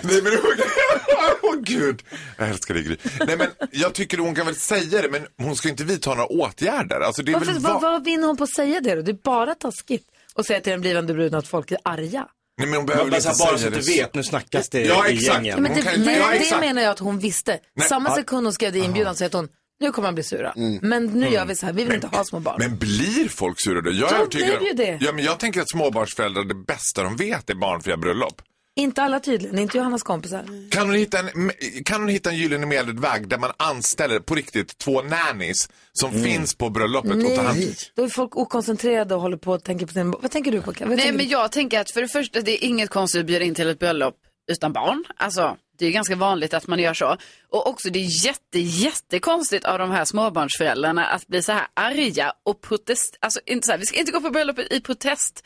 Nej 0.02 0.22
men 0.22 0.32
åh 1.42 1.56
gud. 1.62 2.02
Jag 2.38 2.48
älskar 2.48 2.74
dig 2.74 2.82
Gry. 2.82 2.96
Nej 3.26 3.36
men 3.36 3.48
jag 3.70 3.94
tycker 3.94 4.18
hon 4.18 4.34
kan 4.34 4.46
väl 4.46 4.56
säga 4.56 5.02
det 5.02 5.08
men 5.10 5.26
hon 5.38 5.56
ska 5.56 5.68
inte 5.68 5.84
vidta 5.84 6.10
några 6.10 6.26
åtgärder. 6.26 7.00
Alltså 7.00 7.22
det 7.22 7.30
är 7.32 7.34
Varför, 7.34 7.46
väl 7.52 7.58
vad, 7.62 7.72
va- 7.72 7.80
vad 7.90 8.04
vinner 8.04 8.26
hon 8.26 8.36
på 8.36 8.44
att 8.44 8.54
säga 8.54 8.80
det 8.80 8.94
då? 8.94 9.02
Det 9.02 9.10
är 9.10 9.18
bara 9.24 9.54
taskigt. 9.54 10.04
Och 10.34 10.46
säga 10.46 10.60
till 10.60 10.70
den 10.70 10.80
blivande 10.80 11.14
bruden 11.14 11.38
att 11.38 11.48
folk 11.48 11.70
är 11.70 11.78
arga. 11.84 12.26
Nej 12.58 12.66
men 12.68 12.76
hon 12.76 12.86
behöver 12.86 13.10
bara, 13.10 13.16
inte 13.16 13.34
så 13.34 13.44
här, 13.44 13.50
bara 13.50 13.58
så 13.58 13.58
säga 13.58 13.68
att 13.68 13.74
det. 13.74 13.80
du 13.92 13.96
vet, 13.96 14.14
nu 14.14 14.22
snackas 14.22 14.68
det 14.68 14.84
Ja, 14.84 15.08
i 15.08 15.12
exakt. 15.14 15.34
gängen. 15.34 15.44
Ja, 15.56 15.60
men 15.60 15.74
det, 15.74 16.04
det 16.04 16.36
exakt. 16.36 16.60
menar 16.60 16.82
jag 16.82 16.90
att 16.90 16.98
hon 16.98 17.18
visste. 17.18 17.58
Nej, 17.76 17.88
Samma 17.88 18.14
sekund 18.14 18.46
hon 18.46 18.52
skrev 18.52 18.72
det 18.72 18.78
i 18.78 18.82
inbjudan 18.84 19.16
så 19.16 19.24
att 19.24 19.32
hon, 19.32 19.48
nu 19.82 19.92
kommer 19.92 20.08
de 20.08 20.14
bli 20.14 20.24
sura. 20.24 20.52
Men 20.80 21.06
nu 21.06 21.28
gör 21.28 21.46
vi 21.46 21.56
så 21.56 21.66
här, 21.66 21.72
vi 21.72 21.84
vill 21.84 21.94
inte 21.94 22.06
ha 22.06 22.24
små 22.24 22.40
barn. 22.40 22.56
Men 22.58 22.76
blir 22.78 23.28
folk 23.28 23.60
sura 23.60 23.80
då? 23.80 23.90
Jag 23.90 24.12
är 24.12 24.16
övertygad 24.16 24.58
blir 24.58 24.68
ju 24.68 24.74
det. 24.74 24.98
Ja, 25.00 25.12
men 25.12 25.24
jag 25.24 25.38
tänker 25.40 25.60
att 25.60 25.70
småbarnsföräldrar, 25.70 26.44
det 26.44 26.54
bästa 26.54 27.02
de 27.02 27.16
vet 27.16 27.50
är 27.50 27.54
barnfria 27.54 27.96
bröllop. 27.96 28.42
Inte 28.76 29.02
alla 29.02 29.20
tydligen, 29.20 29.58
inte 29.58 29.78
Johannas 29.78 30.02
kompisar. 30.02 30.70
Kan 30.70 30.86
hon 30.86 30.96
hitta 30.96 31.18
en, 31.18 31.50
kan 31.84 32.00
hon 32.00 32.08
hitta 32.08 32.30
en 32.30 32.36
gyllene 32.36 32.66
medelväg 32.66 33.28
där 33.28 33.38
man 33.38 33.50
anställer 33.56 34.20
på 34.20 34.34
riktigt 34.34 34.78
två 34.78 35.02
nannies 35.02 35.68
som 35.92 36.12
finns 36.12 36.54
på 36.54 36.70
bröllopet 36.70 37.12
och 37.12 37.36
tar 37.36 37.44
hand 37.44 37.58
Nej, 37.58 37.74
då 37.94 38.04
är 38.04 38.08
folk 38.08 38.36
okoncentrerade 38.36 39.14
och 39.14 39.20
håller 39.20 39.36
på 39.36 39.52
och 39.52 39.64
tänker 39.64 39.86
på 39.86 39.92
sin... 39.92 40.10
Vad 40.10 40.30
tänker 40.30 40.52
du 40.52 40.60
på? 40.60 40.72
Vad 40.80 40.88
Nej, 40.88 41.12
men 41.12 41.18
du? 41.18 41.24
jag 41.24 41.52
tänker 41.52 41.80
att 41.80 41.90
för 41.90 42.00
det 42.00 42.08
första, 42.08 42.40
det 42.40 42.64
är 42.64 42.68
inget 42.68 42.90
konstigt 42.90 43.20
att 43.20 43.26
bjuda 43.26 43.44
in 43.44 43.54
till 43.54 43.68
ett 43.68 43.78
bröllop 43.78 44.14
utan 44.52 44.72
barn. 44.72 45.04
Alltså, 45.16 45.56
det 45.82 45.88
är 45.88 45.92
ganska 45.92 46.16
vanligt 46.16 46.54
att 46.54 46.66
man 46.66 46.78
gör 46.78 46.94
så. 46.94 47.16
Och 47.48 47.66
också 47.66 47.90
det 47.90 47.98
är 47.98 48.24
jätte, 48.26 48.58
jättekonstigt 48.58 49.64
av 49.64 49.78
de 49.78 49.90
här 49.90 50.04
småbarnsföräldrarna 50.04 51.06
att 51.06 51.26
bli 51.26 51.42
så 51.42 51.52
här 51.52 51.66
arga 51.74 52.32
och 52.42 52.60
protest. 52.60 53.16
Alltså 53.20 53.40
inte 53.46 53.66
så 53.66 53.72
här, 53.72 53.78
vi 53.78 53.86
ska 53.86 53.98
inte 53.98 54.12
gå 54.12 54.20
på 54.20 54.30
bröllopet 54.30 54.72
i 54.72 54.80
protest. 54.80 55.44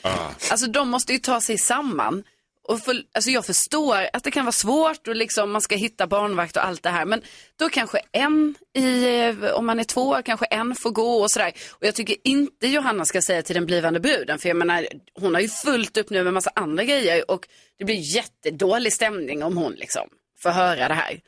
Alltså 0.51 0.67
de 0.67 0.89
måste 0.89 1.13
ju 1.13 1.19
ta 1.19 1.41
sig 1.41 1.59
samman. 1.59 2.23
Och 2.69 2.81
för, 2.81 3.03
alltså 3.15 3.31
jag 3.31 3.47
förstår 3.47 3.97
att 4.13 4.25
det 4.25 4.31
kan 4.31 4.45
vara 4.45 4.53
svårt 4.53 5.09
och 5.09 5.17
liksom 5.17 5.53
man 5.53 5.61
ska 5.61 5.77
hitta 5.77 6.07
barnvakt 6.07 6.57
och 6.57 6.67
allt 6.67 6.83
det 6.83 6.91
här. 6.91 7.05
Men 7.05 7.23
då 7.57 7.69
kanske 7.69 8.01
en, 8.13 8.55
i, 8.75 9.19
eh, 9.19 9.51
om 9.55 9.67
man 9.67 9.81
är 9.81 9.85
två, 9.85 10.23
kanske 10.23 10.47
en 10.47 10.75
får 10.75 10.91
gå 10.91 11.23
och 11.23 11.31
sådär. 11.31 11.53
Och 11.71 11.87
jag 11.87 11.95
tycker 11.95 12.17
inte 12.25 12.67
Johanna 12.67 13.05
ska 13.05 13.23
säga 13.23 13.43
till 13.43 13.55
den 13.55 13.67
blivande 13.67 14.01
bruden. 14.01 14.39
För 14.39 14.49
jag 14.49 14.57
menar, 14.57 14.87
hon 15.21 15.35
har 15.35 15.41
ju 15.41 15.49
fullt 15.49 15.97
upp 15.97 16.11
nu 16.11 16.25
med 16.25 16.33
massa 16.33 16.51
andra 16.55 16.85
grejer. 16.85 17.31
Och 17.31 17.49
det 17.79 17.85
blir 17.85 18.17
jättedålig 18.17 18.93
stämning 18.93 19.43
om 19.43 19.57
hon 19.57 19.73
liksom 19.73 20.09
får 20.43 20.51
höra 20.51 20.89
det 20.89 20.95
här. 20.95 21.21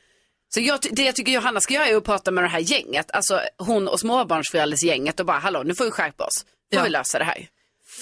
Så 0.53 0.59
jag, 0.61 0.79
det 0.91 1.03
jag 1.03 1.15
tycker 1.15 1.31
Johanna 1.31 1.61
ska 1.61 1.73
göra 1.73 1.87
är 1.87 1.95
att 1.95 2.03
prata 2.03 2.31
med 2.31 2.43
det 2.43 2.47
här 2.47 2.59
gänget. 2.59 3.11
Alltså 3.11 3.41
hon 3.57 3.87
och 3.87 3.99
småbarnsföräldersgänget 3.99 5.19
och 5.19 5.25
bara, 5.25 5.37
hallå 5.39 5.63
nu 5.63 5.75
får 5.75 5.85
vi 5.85 5.91
skärpa 5.91 6.23
oss. 6.25 6.45
Får 6.73 6.79
Ja. 6.79 6.83
vi 6.83 6.89
lösa 6.89 7.19
det 7.19 7.25
här. 7.25 7.47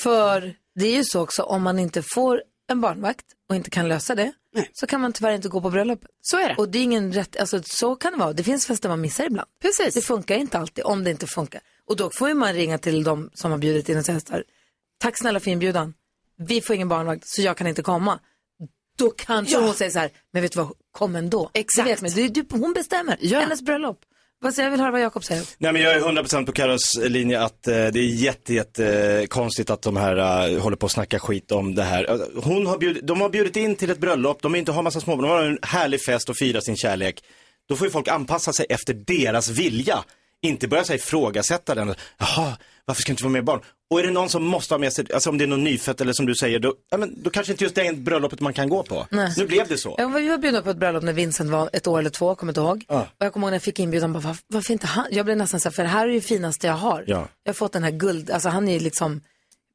För 0.03 0.53
det 0.75 0.85
är 0.87 0.95
ju 0.95 1.03
så 1.03 1.21
också, 1.21 1.43
om 1.43 1.63
man 1.63 1.79
inte 1.79 2.03
får 2.13 2.41
en 2.69 2.81
barnvakt 2.81 3.25
och 3.49 3.55
inte 3.55 3.69
kan 3.69 3.87
lösa 3.87 4.15
det, 4.15 4.31
så 4.73 4.87
kan 4.87 5.01
man 5.01 5.13
tyvärr 5.13 5.31
inte 5.31 5.49
gå 5.49 5.61
på 5.61 5.69
bröllopet. 5.69 6.09
Så 6.21 6.37
är 6.39 6.49
det. 6.49 6.55
Och 6.55 6.69
det 6.69 6.79
är 6.79 6.83
ingen 6.83 7.13
rätt, 7.13 7.37
alltså 7.37 7.61
så 7.65 7.95
kan 7.95 8.11
det 8.13 8.19
vara. 8.19 8.33
Det 8.33 8.43
finns 8.43 8.65
fester 8.67 8.89
man 8.89 9.01
missar 9.01 9.25
ibland. 9.25 9.47
Precis. 9.61 9.93
Det 9.93 10.01
funkar 10.01 10.35
inte 10.35 10.57
alltid, 10.57 10.83
om 10.83 11.03
det 11.03 11.11
inte 11.11 11.27
funkar. 11.27 11.61
Och 11.85 11.95
då 11.95 12.09
får 12.09 12.27
ju 12.27 12.33
man 12.33 12.53
ringa 12.53 12.77
till 12.77 13.03
de 13.03 13.29
som 13.33 13.51
har 13.51 13.57
bjudit 13.57 13.89
in 13.89 13.97
och 13.97 14.05
säga 14.05 14.19
tack 14.99 15.17
snälla 15.17 15.39
för 15.39 15.51
inbjudan. 15.51 15.93
Vi 16.37 16.61
får 16.61 16.75
ingen 16.75 16.87
barnvakt, 16.89 17.23
så 17.25 17.41
jag 17.41 17.57
kan 17.57 17.67
inte 17.67 17.81
komma. 17.81 18.19
Då 18.97 19.09
kanske 19.11 19.53
Ja. 19.55 19.61
hon 19.61 19.73
säger 19.73 19.91
så 19.91 19.99
här, 19.99 20.09
men 20.33 20.41
vet 20.41 20.51
du 20.51 20.59
vad, 20.59 20.71
kom 20.97 21.15
ändå. 21.15 21.49
Exakt. 21.53 21.85
Det 21.87 21.91
vet 21.91 22.01
man. 22.01 22.11
Det, 22.15 22.27
det, 22.27 22.57
hon 22.57 22.73
bestämmer, 22.73 23.17
Ja. 23.21 23.39
hennes 23.39 23.61
bröllop. 23.61 23.99
Vad 24.41 24.53
säger 24.53 24.65
jag 24.67 24.71
vill 24.71 24.79
höra 24.79 24.91
vad 24.91 25.01
Jakob 25.01 25.23
säger. 25.23 25.43
Nej 25.57 25.73
men 25.73 25.81
jag 25.81 25.93
är 25.95 25.99
100% 26.01 26.45
på 26.45 26.51
Carros 26.51 26.97
linje 27.01 27.41
att 27.41 27.67
eh, 27.67 27.73
det 27.73 27.99
är 27.99 28.05
jätte, 28.23 28.53
jätte 28.53 28.85
eh, 29.21 29.25
konstigt 29.27 29.69
att 29.69 29.81
de 29.81 29.97
här 29.97 30.49
eh, 30.53 30.59
håller 30.61 30.77
på 30.77 30.85
att 30.85 30.91
snacka 30.91 31.19
skit 31.19 31.51
om 31.51 31.75
det 31.75 31.83
här. 31.83 32.19
Hon 32.43 32.65
har 32.67 32.77
bjudit, 32.77 33.07
de 33.07 33.21
har 33.21 33.29
bjudit 33.29 33.55
in 33.55 33.75
till 33.75 33.89
ett 33.89 33.97
bröllop, 33.99 34.41
de 34.41 34.55
inte 34.55 34.71
ha 34.71 34.81
massa 34.81 35.01
småbarn, 35.01 35.21
de 35.23 35.29
har 35.31 35.43
en 35.43 35.59
härlig 35.61 36.01
fest 36.01 36.29
och 36.29 36.37
fira 36.37 36.61
sin 36.61 36.75
kärlek. 36.77 37.23
Då 37.69 37.75
får 37.75 37.87
ju 37.87 37.91
folk 37.91 38.07
anpassa 38.07 38.53
sig 38.53 38.65
efter 38.69 38.93
deras 38.93 39.49
vilja. 39.49 40.03
Inte 40.41 40.67
börja 40.67 40.83
sig 40.83 40.95
ifrågasätta 40.95 41.75
den. 41.75 41.95
Jaha, 42.17 42.57
varför 42.87 43.01
ska 43.01 43.09
jag 43.09 43.13
inte 43.13 43.23
få 43.23 43.29
med 43.29 43.43
barn? 43.45 43.59
Och 43.91 43.99
är 43.99 44.03
det 44.03 44.11
någon 44.11 44.29
som 44.29 44.43
måste 44.45 44.73
ha 44.73 44.79
med 44.79 44.93
sig, 44.93 45.05
alltså 45.13 45.29
om 45.29 45.37
det 45.37 45.43
är 45.43 45.47
någon 45.47 45.63
nyfött 45.63 46.01
eller 46.01 46.13
som 46.13 46.25
du 46.25 46.35
säger, 46.35 46.59
då, 46.59 46.73
ja, 46.89 46.97
men, 46.97 47.23
då 47.23 47.29
kanske 47.29 47.53
inte 47.53 47.63
just 47.63 47.75
det 47.75 47.87
är 47.87 47.93
bröllopet 47.93 48.39
man 48.39 48.53
kan 48.53 48.69
gå 48.69 48.83
på. 48.83 49.07
Nej. 49.11 49.33
Nu 49.37 49.45
blev 49.47 49.67
det 49.67 49.77
så. 49.77 49.95
Jag 49.97 50.09
var, 50.09 50.19
vi 50.19 50.27
var 50.27 50.37
bjudna 50.37 50.61
på 50.61 50.69
ett 50.69 50.77
bröllop 50.77 51.03
när 51.03 51.13
Vincent 51.13 51.49
var 51.49 51.69
ett 51.73 51.87
år 51.87 51.99
eller 51.99 52.09
två, 52.09 52.35
kommer 52.35 52.51
inte 52.51 52.61
ihåg. 52.61 52.85
Ja. 52.87 52.99
Och 53.19 53.25
jag 53.25 53.33
kommer 53.33 53.47
ihåg 53.47 53.51
när 53.51 53.55
jag 53.55 53.63
fick 53.63 53.79
inbjudan, 53.79 54.13
bara, 54.13 54.19
var, 54.19 54.37
varför 54.47 54.73
inte 54.73 54.87
han? 54.87 55.05
Jag 55.11 55.25
blev 55.25 55.37
nästan 55.37 55.59
så 55.59 55.69
här, 55.69 55.73
för 55.73 55.83
det 55.83 55.89
här 55.89 56.07
är 56.07 56.13
det 56.13 56.21
finaste 56.21 56.67
jag 56.67 56.73
har. 56.73 57.03
Ja. 57.07 57.27
Jag 57.43 57.49
har 57.49 57.53
fått 57.55 57.73
den 57.73 57.83
här 57.83 57.91
guld, 57.91 58.31
alltså 58.31 58.49
han 58.49 58.67
är 58.67 58.73
ju 58.73 58.79
liksom 58.79 59.21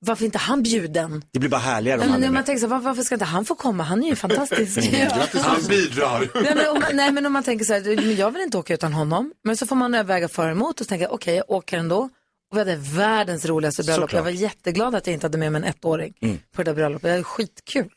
varför 0.04 0.24
inte 0.24 0.38
han 0.38 0.62
bjuden? 0.62 1.24
Det 1.32 1.38
blir 1.38 1.50
bara 1.50 1.60
härligare 1.60 1.98
om 1.98 2.00
Nej, 2.00 2.10
han 2.10 2.20
men 2.20 2.28
är 2.28 2.32
man 2.32 2.34
med. 2.34 2.46
tänker 2.46 2.60
så 2.60 2.66
här, 2.66 2.70
var- 2.74 2.80
varför 2.84 3.02
ska 3.02 3.14
inte 3.14 3.24
han 3.24 3.44
få 3.44 3.54
komma? 3.54 3.82
Han 3.82 4.04
är 4.04 4.08
ju 4.08 4.16
fantastisk. 4.16 4.78
Han 5.34 5.62
bidrar. 5.68 6.28
Nej 6.42 6.54
men, 6.54 6.80
man, 6.80 6.82
nej 6.92 7.12
men 7.12 7.26
om 7.26 7.32
man 7.32 7.42
tänker 7.42 7.64
så 7.64 7.72
här, 7.72 7.96
men 7.96 8.16
jag 8.16 8.30
vill 8.30 8.42
inte 8.42 8.58
åka 8.58 8.74
utan 8.74 8.92
honom. 8.92 9.32
Men 9.44 9.56
så 9.56 9.66
får 9.66 9.76
man 9.76 9.94
överväga 9.94 10.28
för 10.28 10.44
och 10.46 10.50
emot 10.50 10.80
och 10.80 10.86
jag, 10.92 11.12
okej 11.12 11.34
jag 11.36 11.50
åker 11.50 11.78
ändå. 11.78 12.08
Och 12.52 12.56
vi 12.56 12.60
hade 12.60 12.76
världens 12.76 13.44
roligaste 13.46 13.82
bröllop. 13.82 14.02
Såklart. 14.10 14.18
Jag 14.18 14.22
var 14.22 14.30
jätteglad 14.30 14.94
att 14.94 15.06
jag 15.06 15.14
inte 15.14 15.24
hade 15.26 15.38
med 15.38 15.52
mig 15.52 15.62
en 15.62 15.68
ettåring 15.68 16.14
Mm. 16.20 16.38
på 16.54 16.62
det 16.62 16.70
där 16.70 16.74
bröllopet. 16.74 17.02
Det 17.10 17.16
var 17.16 17.22
skitkul. 17.22 17.88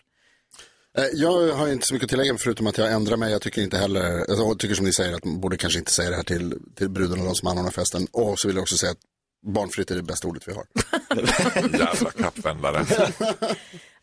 Eh, 0.98 1.04
Jag 1.14 1.54
har 1.54 1.68
inte 1.68 1.88
så 1.88 1.94
mycket 1.94 2.06
att 2.06 2.10
tillägga 2.10 2.38
förutom 2.38 2.68
att 2.68 2.78
jag 2.78 2.92
ändrar 2.92 3.18
mig. 3.18 3.32
Jag 3.32 3.42
tycker 3.42 3.62
inte 3.62 3.78
heller, 3.78 4.26
jag 4.28 4.60
tycker 4.60 4.76
som 4.76 4.86
ni 4.86 4.94
säger 4.94 5.14
att 5.16 5.26
man 5.26 5.40
borde 5.42 5.58
kanske 5.58 5.80
inte 5.80 5.92
säga 5.92 6.10
det 6.10 6.16
här 6.16 6.24
till, 6.24 6.58
till 6.76 6.90
bruden 6.90 7.20
och 7.20 7.26
de 7.26 7.36
som 7.36 7.48
anordnar 7.48 7.72
festen. 7.72 8.08
Och 8.12 8.40
så 8.40 8.48
vill 8.48 8.56
jag 8.58 8.62
också 8.64 8.78
säga 8.78 8.92
att 8.92 8.98
barnfritt 9.48 9.92
är 9.92 9.96
det 9.96 10.04
bästa 10.04 10.28
ordet 10.28 10.48
vi 10.48 10.54
har. 10.54 10.66
Jävla 11.80 12.12
kappvändare. 12.12 12.86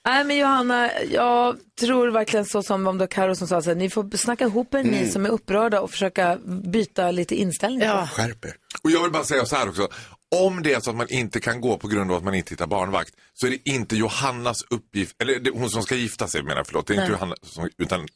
Nej 0.05 0.25
men 0.25 0.37
Johanna, 0.39 0.91
jag 1.11 1.57
tror 1.81 2.09
verkligen 2.09 2.47
så 2.47 2.63
som 2.63 2.87
om 2.87 2.99
det 2.99 3.03
var 3.03 3.07
Karo 3.07 3.35
som 3.35 3.49
sa 3.49 3.63
så 3.63 3.71
här, 3.71 3.77
ni 3.77 3.91
får 3.91 4.17
snacka 4.17 4.45
ihop 4.45 4.75
er 4.75 4.83
ni 4.85 4.99
Mm. 4.99 5.11
som 5.11 5.27
är 5.27 5.31
upprörda 5.31 5.81
och 5.81 5.91
försöka 5.91 6.39
byta 6.73 7.11
lite 7.11 7.35
inställning. 7.35 7.81
Ja. 7.89 8.09
Skärp 8.13 8.45
er. 8.45 8.55
Och 8.83 8.91
jag 8.91 9.03
vill 9.03 9.13
bara 9.13 9.25
säga 9.25 9.45
så 9.47 9.57
här 9.57 9.69
också. 9.69 9.89
Om 10.35 10.63
det 10.63 10.73
är 10.73 10.81
så 10.81 10.91
att 10.91 10.97
man 10.97 11.09
inte 11.11 11.41
kan 11.41 11.61
gå 11.61 11.79
på 11.79 11.89
grund 11.89 12.11
av 12.11 12.17
att 12.17 12.25
man 12.25 12.35
inte 12.35 12.51
hittar 12.51 12.67
barnvakt 12.67 13.15
så 13.35 13.47
är 13.47 13.51
det 13.51 13.69
inte 13.71 13.97
Johannas 13.97 14.57
uppgift, 14.71 15.17
eller 15.23 15.51
hon 15.59 15.71
som 15.71 15.83
ska 15.83 15.95
gifta 15.95 16.29
sig 16.29 16.43
menar 16.43 16.57
jag, 16.57 16.67
förlåt. 16.67 16.87
Det 16.87 16.95
är 16.95 17.01
inte. 17.01 17.13
Johanna 17.13 17.35
som, 17.43 17.69
utan 17.79 18.01
eh, 18.01 18.07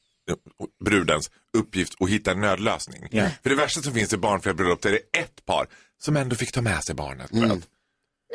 brudens 0.84 1.30
uppgift 1.56 1.94
att 2.00 2.08
hitta 2.08 2.30
en 2.30 2.40
nödlösning. 2.40 3.08
Ja. 3.10 3.28
För 3.42 3.50
det 3.50 3.56
värsta 3.56 3.82
som 3.82 3.94
finns 3.94 4.12
i 4.12 4.16
barnfria 4.16 4.54
bröllop 4.54 4.82
det 4.82 4.88
är 4.88 4.92
det 4.92 5.18
ett 5.18 5.44
par 5.44 5.66
som 5.98 6.16
ändå 6.16 6.36
fick 6.36 6.52
ta 6.52 6.62
med 6.62 6.84
sig 6.84 6.94
barnet. 6.94 7.30
att- 7.52 7.68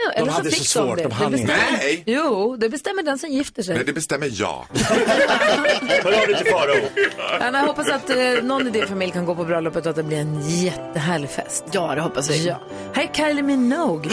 Ja, 0.06 0.12
eller 0.12 0.32
så 0.32 0.44
fick 0.44 0.74
de 0.74 0.96
det. 0.96 1.04
det 1.04 1.10
bestämmer, 1.30 1.72
Nej. 1.72 2.04
Jo, 2.06 2.56
det 2.60 2.70
bestämmer 2.70 3.04
den 3.04 3.18
som 3.20 3.30
gifter 3.30 3.64
sig. 3.64 3.76
Nej, 3.76 3.84
det 3.86 3.94
bestämmer 3.94 4.30
jag. 4.32 4.66
Hör 6.04 6.22
av 6.22 6.28
dig 6.28 6.38
till 6.38 6.52
Farao. 6.52 6.76
Ja, 7.39 7.52
jag 7.60 7.68
hoppas 7.68 7.89
att 7.89 8.10
eh, 8.10 8.18
någon 8.44 8.68
i 8.68 8.70
din 8.70 8.88
familj 8.88 9.12
kan 9.12 9.26
gå 9.26 9.36
på 9.36 9.44
bröllopet 9.44 9.86
och 9.86 9.89
att 9.89 9.96
det 9.96 10.04
blir 10.04 10.18
en 10.18 10.42
jättehärlig 10.50 11.30
fest. 11.30 11.64
Ja, 11.72 11.96
det 11.96 12.02
hoppas 12.02 12.30
vi. 12.30 12.48
Ja. 12.48 12.56
Här 12.94 13.04
är 13.04 13.14
Kylie 13.14 13.44
Minogue 13.44 14.12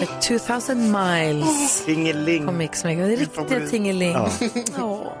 med 0.00 0.20
2000 0.28 0.92
miles. 0.92 1.84
Tingeling. 1.84 2.46
På 2.46 2.52
Mix 2.52 2.84
Megapol. 2.84 3.08
Det 3.08 3.14
är 3.14 3.18
riktiga 3.18 3.68
tingeling. 3.68 4.12
Ja. 4.12 4.30
Ja. 4.78 5.16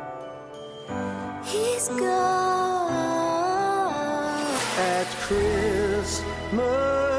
He's 1.46 1.88
gone 1.98 2.90
at 4.78 5.06
Christmas. 5.28 7.09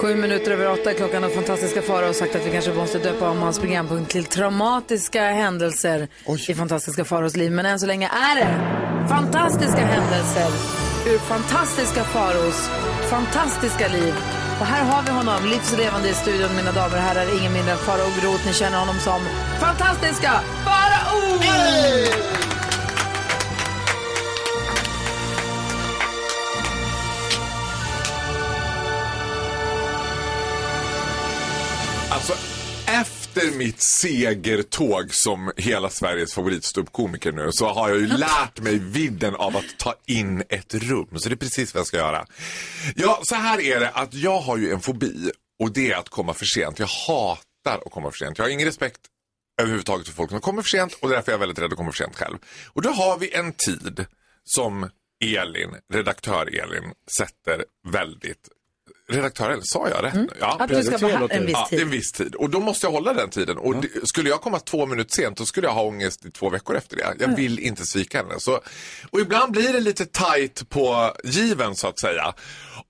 Sju 0.00 0.16
minuter 0.16 0.50
över 0.50 0.72
åtta 0.72 0.94
klockan 0.94 1.24
och 1.24 1.32
fantastiska 1.32 1.82
Farao 1.82 2.06
har 2.06 2.12
sagt 2.12 2.36
att 2.36 2.46
vi 2.46 2.50
kanske 2.50 2.72
måste 2.72 2.98
döpa 2.98 3.30
om 3.30 3.38
hans 3.38 3.58
programpunkt 3.58 4.12
till 4.12 4.24
traumatiska 4.24 5.22
händelser 5.22 6.08
i 6.48 6.54
fantastiska 6.54 7.04
Faraos 7.04 7.36
liv. 7.36 7.52
Men 7.52 7.66
än 7.66 7.80
så 7.80 7.86
länge 7.86 8.08
är 8.08 8.34
det 8.36 9.08
fantastiska 9.08 9.86
händelser 9.86 10.48
ur 11.06 11.18
fantastiska 11.18 12.04
Faraos 12.04 12.70
fantastiska 13.10 13.88
liv. 13.88 14.14
Och 14.60 14.66
här 14.66 14.84
har 14.84 15.02
vi 15.02 15.10
honom, 15.10 15.50
livslevande 15.50 16.08
i 16.08 16.12
studion, 16.12 16.56
mina 16.56 16.72
damer 16.72 16.96
och 16.96 17.02
herrar. 17.02 17.38
Ingen 17.40 17.52
mindre 17.52 17.72
än 17.72 17.78
Farao 17.78 18.10
Groth. 18.20 18.46
Ni 18.46 18.52
känner 18.52 18.78
honom 18.78 18.98
som 18.98 19.20
fantastiska 19.60 20.32
Farao! 20.64 21.18
Alltså, 21.32 22.37
efter 33.38 33.58
mitt 33.58 33.82
segertåg 33.82 35.14
som 35.14 35.52
hela 35.56 35.90
Sveriges 35.90 36.34
favoritståuppkomiker 36.34 37.32
nu 37.32 37.52
så 37.52 37.68
har 37.68 37.88
jag 37.88 37.98
ju 37.98 38.06
lärt 38.06 38.60
mig 38.60 38.78
vidden 38.78 39.34
av 39.34 39.56
att 39.56 39.78
ta 39.78 39.94
in 40.06 40.42
ett 40.48 40.74
rum. 40.74 41.08
Så 41.14 41.28
det 41.28 41.34
är 41.34 41.36
precis 41.36 41.74
vad 41.74 41.80
jag 41.80 41.86
ska 41.86 41.96
göra. 41.96 42.26
Ja, 42.96 43.20
så 43.22 43.34
här 43.34 43.60
är 43.60 43.80
det 43.80 43.90
att 43.90 44.14
jag 44.14 44.40
har 44.40 44.56
ju 44.56 44.72
en 44.72 44.80
fobi 44.80 45.30
och 45.60 45.72
det 45.72 45.92
är 45.92 45.96
att 45.96 46.08
komma 46.08 46.34
för 46.34 46.44
sent. 46.44 46.78
Jag 46.78 46.86
hatar 46.86 47.82
att 47.86 47.92
komma 47.92 48.10
för 48.10 48.18
sent. 48.18 48.38
Jag 48.38 48.44
har 48.44 48.50
ingen 48.50 48.66
respekt 48.66 49.00
överhuvudtaget 49.60 50.06
för 50.06 50.14
folk 50.14 50.30
som 50.30 50.40
kommer 50.40 50.62
för 50.62 50.68
sent 50.68 50.92
och 51.00 51.08
därför 51.08 51.32
är 51.32 51.34
jag 51.34 51.40
väldigt 51.40 51.58
rädd 51.58 51.72
att 51.72 51.76
komma 51.76 51.92
för 51.92 52.04
sent 52.04 52.16
själv. 52.16 52.38
Och 52.72 52.82
då 52.82 52.90
har 52.90 53.18
vi 53.18 53.34
en 53.34 53.52
tid 53.52 54.06
som 54.44 54.90
Elin, 55.24 55.74
redaktör 55.92 56.46
Elin, 56.46 56.92
sätter 57.18 57.64
väldigt 57.92 58.48
Redaktör 59.12 59.50
Elin, 59.50 59.62
sa 59.64 59.88
jag 59.88 60.04
rätt? 60.04 60.14
Mm. 60.14 60.28
Att 60.40 60.68
du 60.68 60.82
ska 60.82 60.98
vara 60.98 61.26
en 61.28 61.46
viss 61.46 61.52
ja, 61.52 61.66
tid. 61.70 61.80
en 61.80 61.90
viss 61.90 62.12
tid. 62.12 62.34
Och 62.34 62.50
då 62.50 62.60
måste 62.60 62.86
jag 62.86 62.92
hålla 62.92 63.12
den 63.12 63.30
tiden. 63.30 63.58
Och 63.58 63.76
det, 63.76 63.88
skulle 64.08 64.28
jag 64.28 64.40
komma 64.40 64.60
två 64.60 64.86
minuter 64.86 65.14
sent 65.14 65.36
då 65.36 65.46
skulle 65.46 65.66
jag 65.66 65.74
ha 65.74 65.82
ångest 65.82 66.24
i 66.24 66.30
två 66.30 66.50
veckor 66.50 66.76
efter 66.76 66.96
det. 66.96 67.14
Jag 67.18 67.36
vill 67.36 67.58
inte 67.58 67.86
svika 67.86 68.18
henne. 68.18 68.34
Så, 68.38 68.60
och 69.10 69.20
ibland 69.20 69.52
blir 69.52 69.72
det 69.72 69.80
lite 69.80 70.06
tight 70.06 70.68
på 70.68 71.12
given 71.24 71.74
så 71.76 71.88
att 71.88 72.00
säga. 72.00 72.34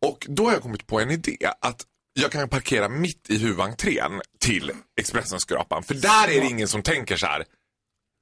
Och 0.01 0.27
då 0.29 0.45
har 0.45 0.53
jag 0.53 0.63
kommit 0.63 0.87
på 0.87 1.01
en 1.01 1.11
idé 1.11 1.37
att 1.61 1.85
jag 2.21 2.31
kan 2.33 2.49
parkera 2.49 2.89
mitt 2.89 3.31
i 3.31 3.39
huvudentrén 3.39 4.21
till 4.41 4.73
Expressen-skrapan. 5.01 5.83
För 5.83 5.95
där 5.95 6.29
är 6.29 6.41
det 6.41 6.47
ingen 6.47 6.69
som 6.69 6.83
tänker 6.83 7.17
så 7.17 7.27
här. 7.27 7.45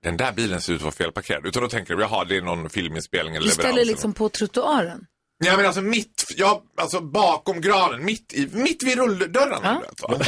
Den 0.03 0.17
där 0.17 0.33
bilen 0.33 0.61
ser 0.61 0.73
ut 0.73 0.77
att 0.77 0.83
vara 0.83 0.93
felparkerad. 0.93 1.47
Utan 1.47 1.63
då 1.63 1.69
tänker 1.69 1.95
de, 1.97 2.01
jaha 2.03 2.25
det 2.25 2.37
är 2.37 2.41
någon 2.43 2.71
filminspelning 2.71 3.35
eller 3.35 3.45
Du 3.47 3.51
leverans. 3.51 3.75
ställer 3.75 3.85
liksom 3.85 4.13
på 4.13 4.29
trottoaren. 4.29 5.07
Ja 5.39 5.57
men 5.57 5.67
alltså 5.67 5.83
mitt, 5.83 6.25
ja, 6.37 6.63
alltså 6.77 7.01
bakom 7.01 7.61
granen, 7.61 8.05
mitt, 8.05 8.33
i, 8.33 8.49
mitt 8.53 8.83
vid 8.83 8.99
rulldörrarna. 8.99 9.83
Ja. 9.99 10.19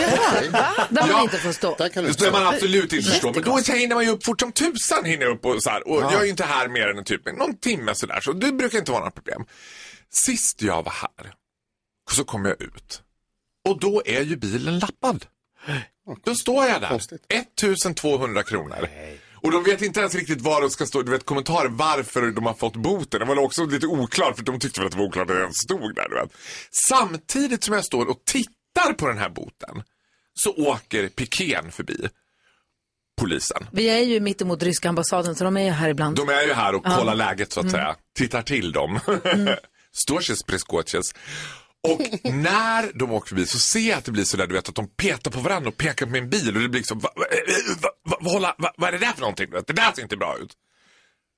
Där 0.91 1.13
man 1.13 1.23
inte 1.23 1.39
får 1.39 1.53
stå. 1.53 1.77
Det 1.79 2.13
ska 2.13 2.31
man 2.31 2.47
absolut 2.47 2.93
inte 2.93 3.11
förstå. 3.11 3.33
Men 3.33 3.43
då 3.43 3.57
hinner 3.57 3.95
man 3.95 4.05
ju 4.05 4.11
upp 4.11 4.25
fort 4.25 4.41
som 4.41 4.53
tusan. 4.53 5.05
Hinner 5.05 5.27
upp 5.27 5.45
och, 5.45 5.63
så 5.63 5.71
här, 5.71 5.89
och 5.89 6.03
Ja. 6.03 6.13
jag 6.13 6.21
är 6.21 6.25
ju 6.25 6.31
inte 6.31 6.45
här 6.45 6.69
mer 6.69 6.89
än 6.89 7.05
typ 7.05 7.37
någon 7.39 7.57
timme 7.57 7.95
sådär. 7.95 8.21
Så 8.21 8.33
det 8.33 8.53
brukar 8.53 8.79
inte 8.79 8.91
vara 8.91 9.01
några 9.01 9.11
problem. 9.11 9.45
Sist 10.11 10.63
jag 10.63 10.83
var 10.83 10.93
här 10.93 11.33
så 12.11 12.25
kom 12.25 12.45
jag 12.45 12.63
ut. 12.63 13.03
Och 13.69 13.81
då 13.81 14.03
är 14.05 14.21
ju 14.23 14.37
bilen 14.37 14.79
lappad. 14.79 15.27
Då 16.25 16.35
står 16.35 16.67
jag 16.67 16.81
där. 16.81 17.01
1200 17.29 18.43
kronor. 18.43 18.89
Och 19.43 19.51
de 19.53 19.64
vet 19.64 19.82
inte 19.82 20.01
ens 20.01 20.14
riktigt 20.14 20.41
var 20.41 20.61
de 20.61 20.70
ska 20.70 20.86
stå, 20.86 21.03
du 21.03 21.11
vet 21.11 21.26
kommentarer 21.26 21.68
varför 21.68 22.22
de 22.30 22.47
har 22.47 22.55
fått 22.55 22.76
boten. 22.76 23.20
Det 23.20 23.26
var 23.26 23.39
också 23.39 23.64
lite 23.66 23.86
oklart 23.86 24.36
för 24.36 24.45
de 24.45 24.61
tyckte 24.61 24.80
väl 24.80 24.86
att 24.86 24.93
det 24.93 24.99
var 24.99 25.07
oklart 25.07 25.30
att 25.30 25.36
ens 25.36 25.57
stod 25.64 25.95
där. 25.95 26.09
Du 26.09 26.14
vet. 26.14 26.30
Samtidigt 26.89 27.64
som 27.64 27.74
jag 27.74 27.84
står 27.84 28.07
och 28.07 28.24
tittar 28.24 28.93
på 28.93 29.07
den 29.09 29.18
här 29.18 29.28
boten 29.30 29.82
så 30.34 30.51
åker 30.55 31.09
piken 31.09 31.72
förbi. 31.72 32.09
Polisen. 33.20 33.66
Vi 33.72 33.89
är 33.89 33.99
ju 33.99 34.20
mitt 34.20 34.43
emot 34.43 34.62
ryska 34.62 34.89
ambassaden 34.89 35.34
så 35.34 35.45
de 35.45 35.57
är 35.57 35.64
ju 35.64 35.70
här 35.70 35.89
ibland. 35.89 36.16
De 36.16 36.28
är 36.28 36.43
ju 36.43 36.53
här 36.53 36.74
och 36.74 36.82
Ja. 36.84 36.97
kollar 36.99 37.14
läget 37.14 37.53
så 37.53 37.61
att 37.61 37.64
Mm. 37.64 37.72
säga. 37.72 37.97
Tittar 38.18 38.43
till 38.43 38.72
dem. 38.72 39.01
Stårses 39.93 40.43
preskoches. 40.43 41.05
Och 41.89 42.01
när 42.34 42.99
de 42.99 43.12
åker 43.12 43.28
förbi 43.28 43.47
så 43.47 43.59
ser 43.59 43.80
jag 43.89 43.99
att 43.99 44.05
det 44.05 44.12
blir 44.12 44.24
sådär 44.24 44.47
du 44.47 44.55
vet 44.55 44.68
att 44.68 44.74
de 44.74 44.89
petar 44.89 45.30
på 45.30 45.41
varandra 45.41 45.68
och 45.68 45.76
pekar 45.76 46.07
på 46.07 46.12
min 46.12 46.30
bil 46.30 46.57
och 46.57 46.62
det 46.62 46.68
blir 46.68 46.80
liksom, 46.80 46.99
va, 46.99 47.11
hålla, 48.31 48.55
va, 48.59 48.72
vad 48.76 48.89
är 48.89 48.93
det 48.93 49.07
där 49.07 49.12
för 49.12 49.20
någonting? 49.20 49.51
Det 49.51 49.72
där 49.72 49.93
ser 49.93 50.03
inte 50.03 50.16
bra 50.16 50.39
ut. 50.39 50.53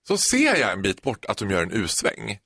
Så 0.08 0.18
ser 0.18 0.56
jag 0.56 0.72
en 0.72 0.82
bit 0.82 1.02
bort 1.02 1.24
att 1.24 1.38
de 1.38 1.50
gör 1.50 1.62
en 1.62 1.72
U-sväng. 1.72 2.38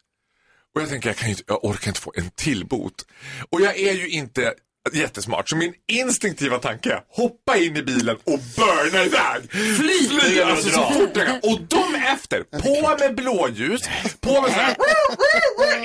Och 0.74 0.82
jag 0.82 0.88
tänker, 0.88 1.08
jag, 1.08 1.16
kan 1.16 1.28
ju 1.28 1.32
inte, 1.32 1.44
jag 1.46 1.64
orkar 1.64 1.88
inte 1.88 2.00
få 2.00 2.12
en 2.16 2.30
till 2.30 2.66
bot. 2.66 3.06
Och 3.50 3.60
jag 3.60 3.78
är 3.78 3.92
ju 3.92 4.08
inte 4.08 4.54
jättesmart, 4.92 5.48
så 5.48 5.56
min 5.56 5.74
instinktiva 5.88 6.58
tanke 6.58 6.92
är 6.92 7.02
hoppa 7.08 7.56
in 7.56 7.76
i 7.76 7.82
bilen 7.82 8.16
och 8.24 8.38
burna 8.56 9.04
iväg. 9.04 9.50
Fly! 9.50 10.08
Fly 10.08 10.40
alltså 10.40 10.70
så 10.70 10.82
fort 10.82 11.10
jag 11.14 11.26
kan. 11.26 11.36
Och 11.36 11.60
de 11.60 11.94
efter, 11.94 12.42
på 12.42 12.96
med 12.98 13.14
blåljus, 13.14 13.82
på 14.20 14.40
med 14.40 14.50
så 14.50 14.56
här, 14.56 14.76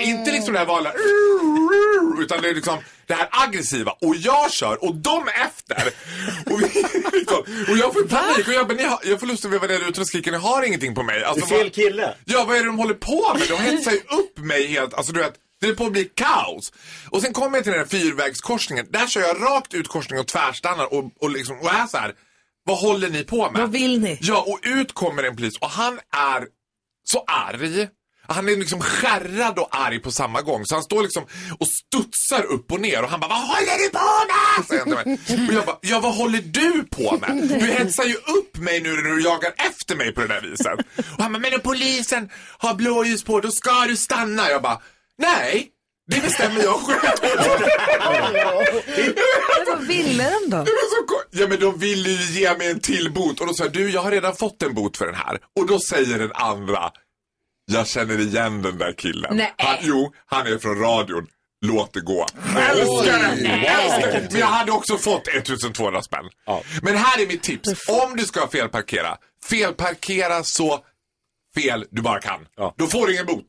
inte 0.00 0.32
liksom 0.32 0.52
det 0.52 0.58
här 0.58 0.66
vanliga, 0.66 0.92
utan 2.20 2.42
det 2.42 2.48
är 2.48 2.54
liksom 2.54 2.78
det 3.06 3.14
här 3.14 3.28
aggressiva. 3.30 3.90
Och 4.00 4.16
jag 4.16 4.52
kör 4.52 4.84
och 4.84 4.94
de 4.94 5.28
efter. 5.28 5.92
Och, 6.46 6.60
vi, 6.62 6.66
liksom, 7.18 7.38
och 7.70 7.78
jag 7.78 7.92
får 7.92 8.08
panik 8.08 8.48
och 8.48 8.54
jag, 8.54 8.68
bara, 8.68 8.88
har, 8.88 9.00
jag 9.04 9.20
får 9.20 9.26
lust 9.26 9.44
att 9.44 9.50
veva 9.50 9.66
ner 9.66 9.88
ut 9.88 9.98
och 9.98 10.06
skrika, 10.06 10.30
ni 10.30 10.36
har 10.36 10.62
ingenting 10.62 10.94
på 10.94 11.02
mig. 11.02 11.24
Alltså, 11.24 11.46
Det 11.46 11.54
är 11.54 11.58
fel 11.58 11.70
kille. 11.70 12.14
Ja, 12.24 12.44
vad 12.44 12.56
är 12.56 12.60
det 12.60 12.66
de 12.66 12.78
håller 12.78 12.94
på 12.94 13.34
med? 13.38 13.48
De 13.48 13.58
hetsar 13.58 13.92
ju 13.92 13.98
upp 13.98 14.38
mig 14.38 14.66
helt, 14.66 14.94
alltså 14.94 15.12
du 15.12 15.20
vet, 15.20 15.34
det 15.60 15.66
är 15.66 15.74
på 15.74 15.86
att 15.86 15.92
bli 15.92 16.04
kaos. 16.04 16.72
Och 17.10 17.22
sen 17.22 17.32
kommer 17.32 17.56
jag 17.58 17.64
till 17.64 17.72
den 17.72 17.80
här 17.80 17.88
fyrvägskorsningen, 17.88 18.86
där 18.90 19.06
kör 19.06 19.20
jag 19.20 19.42
rakt 19.42 19.74
ut 19.74 19.88
korsningen 19.88 20.20
och 20.20 20.26
tvärstannar 20.28 20.94
och, 20.94 21.10
och 21.20 21.30
liksom, 21.30 21.58
och 21.60 21.70
är 21.72 21.86
så 21.86 21.96
här, 21.98 22.14
vad 22.64 22.78
håller 22.78 23.08
ni 23.08 23.24
på 23.24 23.50
med? 23.50 23.60
Vad 23.60 23.72
vill 23.72 24.00
ni? 24.00 24.18
Ja, 24.20 24.44
och 24.46 24.58
ut 24.62 24.92
kommer 24.92 25.22
en 25.22 25.36
polis 25.36 25.58
och 25.58 25.70
han 25.70 25.94
är 26.16 26.46
så 27.04 27.24
arg. 27.26 27.88
Han 28.34 28.48
är 28.48 28.56
liksom 28.56 28.80
skärrad 28.80 29.58
och 29.58 29.68
arg 29.70 29.98
på 29.98 30.12
samma 30.12 30.42
gång. 30.42 30.66
Så 30.66 30.74
han 30.74 30.84
står 30.84 31.02
liksom 31.02 31.24
och 31.58 31.68
studsar 31.68 32.44
upp 32.44 32.72
och 32.72 32.80
ner 32.80 33.02
och 33.02 33.10
han 33.10 33.20
bara, 33.20 33.28
vad 33.28 33.48
håller 33.48 33.78
du 33.78 33.90
på 33.90 34.26
med? 34.30 35.48
Och 35.48 35.54
jag 35.54 35.66
bara, 35.66 35.78
ja 35.80 36.00
vad 36.00 36.14
håller 36.14 36.42
du 36.44 36.84
på 36.84 37.18
med? 37.20 37.48
Du 37.48 37.66
hetsar 37.66 38.04
ju 38.04 38.14
upp 38.14 38.56
mig 38.56 38.80
nu 38.80 38.92
när 38.92 39.02
du 39.02 39.22
jagar 39.22 39.52
efter 39.56 39.96
mig 39.96 40.14
på 40.14 40.20
det 40.20 40.26
där 40.26 40.40
viset. 40.40 40.78
Och 41.16 41.22
han 41.22 41.32
bara, 41.32 41.38
men 41.38 41.54
om 41.54 41.60
polisen 41.60 42.30
har 42.58 42.74
blåljus 42.74 43.24
på, 43.24 43.40
då 43.40 43.50
ska 43.50 43.84
du 43.86 43.96
stanna. 43.96 44.50
Jag 44.50 44.62
bara, 44.62 44.80
nej. 45.18 45.68
Det 46.10 46.20
bestämmer 46.20 46.62
jag 46.62 46.74
själv. 46.74 47.18
Men 49.56 49.66
vad 49.66 49.86
ville 49.86 50.30
de 50.30 50.50
då? 50.50 50.64
Ja 51.30 51.46
men 51.48 51.60
de 51.60 51.78
ville 51.78 52.08
ju 52.08 52.40
ge 52.40 52.56
mig 52.56 52.70
en 52.70 52.80
till 52.80 53.12
bot 53.12 53.40
och 53.40 53.46
då 53.46 53.54
sa 53.54 53.64
jag, 53.64 53.72
du 53.72 53.90
jag 53.90 54.02
har 54.02 54.10
redan 54.10 54.36
fått 54.36 54.62
en 54.62 54.74
bot 54.74 54.96
för 54.96 55.06
den 55.06 55.14
här. 55.14 55.38
Och 55.60 55.66
då 55.66 55.80
säger 55.80 56.18
den 56.18 56.32
andra, 56.32 56.90
jag 57.70 57.86
känner 57.88 58.20
igen 58.20 58.62
den 58.62 58.78
där 58.78 58.92
killen. 58.92 59.36
Nej. 59.36 59.54
Han, 59.58 59.76
jo, 59.80 60.12
han 60.26 60.46
är 60.46 60.58
från 60.58 60.78
radion. 60.78 61.26
Låt 61.66 61.92
det 61.92 62.00
gå. 62.00 62.26
Älskar 62.58 63.18
det! 63.18 64.28
Men 64.30 64.40
jag 64.40 64.46
hade 64.46 64.72
också 64.72 64.96
fått 64.98 65.28
1200 65.28 66.02
spänn. 66.02 66.24
Men 66.82 66.96
här 66.96 67.22
är 67.22 67.26
mitt 67.26 67.42
tips. 67.42 67.68
Om 67.88 68.16
du 68.16 68.24
ska 68.24 68.48
felparkera, 68.48 69.16
felparkera 69.44 70.44
så 70.44 70.84
fel 71.54 71.86
du 71.90 72.02
bara 72.02 72.20
kan. 72.20 72.40
Då 72.76 72.86
får 72.86 73.06
du 73.06 73.12
ingen 73.12 73.26
bot. 73.26 73.46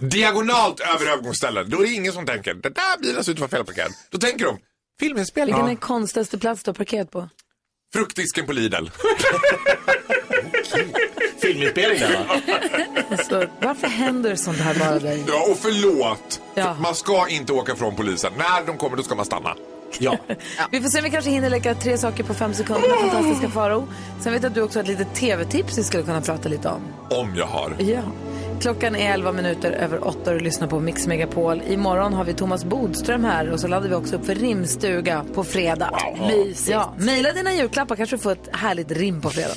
Diagonalt 0.00 0.80
över 0.80 1.06
övergångsställen. 1.06 1.70
Då 1.70 1.78
är 1.82 1.86
det 1.86 1.92
ingen 1.92 2.12
som 2.12 2.26
tänker, 2.26 2.54
den 2.54 2.72
där 2.72 2.98
bilen 3.02 3.24
ser 3.24 3.32
ut 3.32 3.36
att 3.36 3.40
vara 3.40 3.50
felparkerad. 3.50 3.92
Då 4.10 4.18
tänker 4.18 4.44
de, 4.44 4.58
filminspelning. 5.00 5.54
Vilken 5.54 5.64
är 5.64 5.68
den 5.68 5.76
konstigaste 5.76 6.38
plats 6.38 6.62
du 6.62 6.68
har 6.68 6.74
parkerat 6.74 7.10
på? 7.10 7.28
Fruktdisken 7.92 8.46
på 8.46 8.52
Lidl. 8.52 8.86
Filminspelning 11.40 11.98
där 12.00 12.12
va? 12.12 12.40
Alltså, 13.10 13.44
varför 13.60 13.86
händer 13.86 14.36
sånt 14.36 14.58
här 14.58 14.74
bara 14.78 14.98
dig? 14.98 15.24
Ja, 15.28 15.46
och 15.50 15.58
förlåt. 15.58 16.40
Ja. 16.54 16.76
Man 16.80 16.94
ska 16.94 17.28
inte 17.28 17.52
åka 17.52 17.76
från 17.76 17.96
polisen. 17.96 18.32
När 18.38 18.66
de 18.66 18.76
kommer, 18.78 18.96
då 18.96 19.02
ska 19.02 19.14
man 19.14 19.24
stanna. 19.24 19.54
Ja. 19.98 20.16
Vi 20.70 20.80
får 20.80 20.88
se 20.88 20.98
om 20.98 21.04
vi 21.04 21.10
kanske 21.10 21.30
hinner 21.30 21.50
leka 21.50 21.74
tre 21.74 21.98
saker 21.98 22.24
på 22.24 22.34
fem 22.34 22.54
sekunder 22.54 22.88
med 22.88 22.98
fantastiska 22.98 23.50
Farao. 23.50 23.88
Sen 24.20 24.32
vet 24.32 24.42
jag 24.42 24.50
att 24.50 24.54
du 24.54 24.62
också 24.62 24.78
har 24.78 24.82
ett 24.82 24.88
litet 24.88 25.14
tv-tips 25.14 25.78
vi 25.78 25.84
skulle 25.84 26.02
kunna 26.02 26.20
prata 26.20 26.48
lite 26.48 26.68
om. 26.68 26.80
Om 27.10 27.34
jag 27.36 27.46
har. 27.46 27.72
Ja. 27.78 28.00
Klockan 28.60 28.96
är 28.96 29.12
11 29.12 29.32
minuter 29.32 29.70
över 29.72 30.06
8 30.08 30.18
och 30.30 30.38
du 30.38 30.44
lyssnar 30.44 30.68
på 30.68 30.80
Mix 30.80 31.06
Megapol. 31.06 31.62
Imorgon 31.68 32.12
har 32.14 32.24
vi 32.24 32.34
Thomas 32.34 32.64
Bodström 32.64 33.24
här 33.24 33.50
och 33.50 33.60
så 33.60 33.68
laddar 33.68 33.88
vi 33.88 33.94
också 33.94 34.16
upp 34.16 34.26
för 34.26 34.34
rimstuga 34.34 35.24
på 35.34 35.44
fredag. 35.44 35.90
Mysigt. 36.28 36.68
Ja, 36.68 36.94
mejla 36.98 37.32
dina 37.32 37.54
julklappar 37.54 37.96
kanske 37.96 38.16
du 38.16 38.22
får 38.22 38.32
ett 38.32 38.48
härligt 38.52 38.90
rim 38.92 39.20
på 39.20 39.30
fredag. 39.30 39.54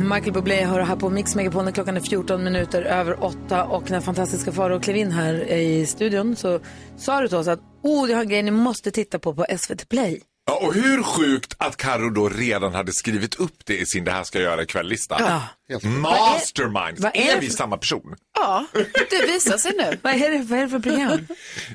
Michael 0.00 0.32
Bublé 0.32 0.64
hör 0.64 0.80
här 0.80 0.96
på 0.96 1.10
Mix 1.10 1.34
Megapol 1.34 1.64
när 1.64 1.72
klockan 1.72 1.96
är 1.96 2.00
14 2.00 2.44
minuter 2.44 2.82
över 2.82 3.24
8 3.24 3.64
och 3.64 3.90
när 3.90 4.00
fantastiska 4.00 4.52
Farao 4.52 4.80
klev 4.80 4.96
in 4.96 5.12
här 5.12 5.52
i 5.52 5.86
studion 5.86 6.36
så 6.36 6.60
sa 6.96 7.20
du 7.20 7.28
till 7.28 7.36
oss 7.36 7.48
att 7.48 7.60
oh, 7.82 8.10
jag 8.10 8.16
har 8.16 8.22
en 8.22 8.28
grej 8.28 8.42
ni 8.42 8.50
måste 8.50 8.90
titta 8.90 9.18
på 9.18 9.34
på 9.34 9.46
SVT 9.58 9.88
Play. 9.88 10.22
Ja, 10.48 10.54
och 10.54 10.74
hur 10.74 11.02
sjukt 11.02 11.54
att 11.58 11.76
Karo 11.76 12.10
då 12.10 12.28
redan 12.28 12.74
hade 12.74 12.92
skrivit 12.92 13.34
upp 13.34 13.56
det 13.64 13.78
i 13.78 13.86
sin 13.86 14.04
Det 14.04 14.10
här 14.12 14.24
ska 14.24 14.38
jag 14.40 14.50
göra 14.50 14.62
ikväll-lista. 14.62 15.16
Ja. 15.68 15.80
Mastermind. 15.88 16.98
vad 16.98 17.16
är 17.16 17.20
är, 17.30 17.34
det 17.34 17.40
vi 17.40 17.46
för- 17.46 17.56
samma 17.56 17.76
person? 17.78 18.16
Ja, 18.38 18.66
det 19.10 19.26
visar 19.26 19.58
sig 19.58 19.72
nu. 19.76 19.98
Vad 20.02 20.12
är 20.14 20.30
det, 20.30 20.38
vad 20.38 20.58
är 20.58 20.62
det 20.62 20.68
för 20.68 20.78
program? 20.78 21.26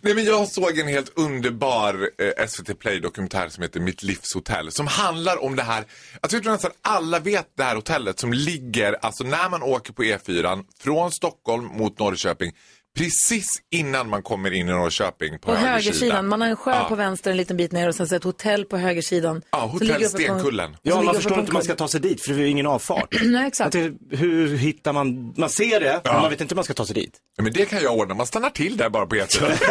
Nej, 0.02 0.16
men 0.16 0.26
jag 0.26 0.48
såg 0.48 0.78
en 0.80 0.88
helt 0.88 1.12
underbar 1.16 2.10
eh, 2.38 2.48
SVT 2.48 2.80
Play-dokumentär 2.80 3.50
som 3.50 3.64
heter 3.64 3.80
Mitt 3.80 4.04
livshotell. 4.04 4.72
Som 4.72 4.88
handlar 4.88 5.44
om 5.44 5.56
det 5.56 5.64
här, 5.64 5.84
jag 6.22 6.30
tror 6.32 6.42
nästan 6.44 6.72
alla 6.82 7.20
vet 7.20 7.48
det 7.58 7.64
här 7.64 7.76
hotellet 7.76 8.20
som 8.20 8.34
ligger, 8.34 8.98
alltså 9.02 9.24
när 9.24 9.50
man 9.50 9.64
åker 9.64 9.94
på 9.94 10.04
E4 10.04 10.64
från 10.80 11.12
Stockholm 11.12 11.66
mot 11.66 12.00
Norrköping. 12.00 12.52
Precis 12.98 13.62
innan 13.72 14.10
man 14.10 14.24
kommer 14.24 14.52
in 14.52 14.70
i 14.70 14.72
Norrköping 14.72 15.40
på, 15.40 15.48
På 15.48 15.56
högersidan, 15.56 16.28
man 16.28 16.42
har 16.42 16.48
en 16.48 16.56
sjö 16.56 16.72
Ja. 16.72 16.86
på 16.90 16.96
vänster 16.96 17.32
en 17.32 17.38
liten 17.38 17.58
bit 17.58 17.72
ner 17.72 17.88
och 17.88 17.96
sen 17.96 18.08
så 18.08 18.16
ett 18.16 18.24
hotell 18.24 18.66
på 18.66 18.78
högersidan. 18.78 19.42
Ja, 19.52 19.58
hotell 19.60 20.10
Stenkullen. 20.10 20.78
Ja, 20.82 21.02
man 21.02 21.16
förstår 21.16 21.40
inte 21.40 21.46
hur 21.46 21.54
man 21.54 21.64
ska 21.64 21.76
ta 21.76 21.88
sig 21.88 22.02
dit 22.02 22.22
för 22.22 22.34
det 22.34 22.42
är 22.44 22.46
ingen 22.46 22.66
avfart. 22.68 23.16
Nej, 23.24 23.48
exakt. 23.48 23.72
Tänkte, 23.72 24.16
hur 24.16 24.58
hittar 24.58 24.94
man, 24.94 25.34
man 25.38 25.50
ser 25.50 25.80
det, 25.80 26.02
men 26.04 26.14
man 26.22 26.30
vet 26.30 26.42
inte 26.42 26.54
hur 26.54 26.56
man 26.56 26.64
ska 26.66 26.74
ta 26.74 26.86
sig 26.86 26.96
dit. 26.96 27.18
Ja, 27.38 27.44
men 27.44 27.54
det 27.54 27.66
kan 27.66 27.82
jag 27.82 27.98
ordna, 27.98 28.14
man 28.14 28.26
stannar 28.28 28.50
till 28.50 28.78
där 28.78 28.90
bara 28.90 29.06
på 29.06 29.16
E4. 29.16 29.52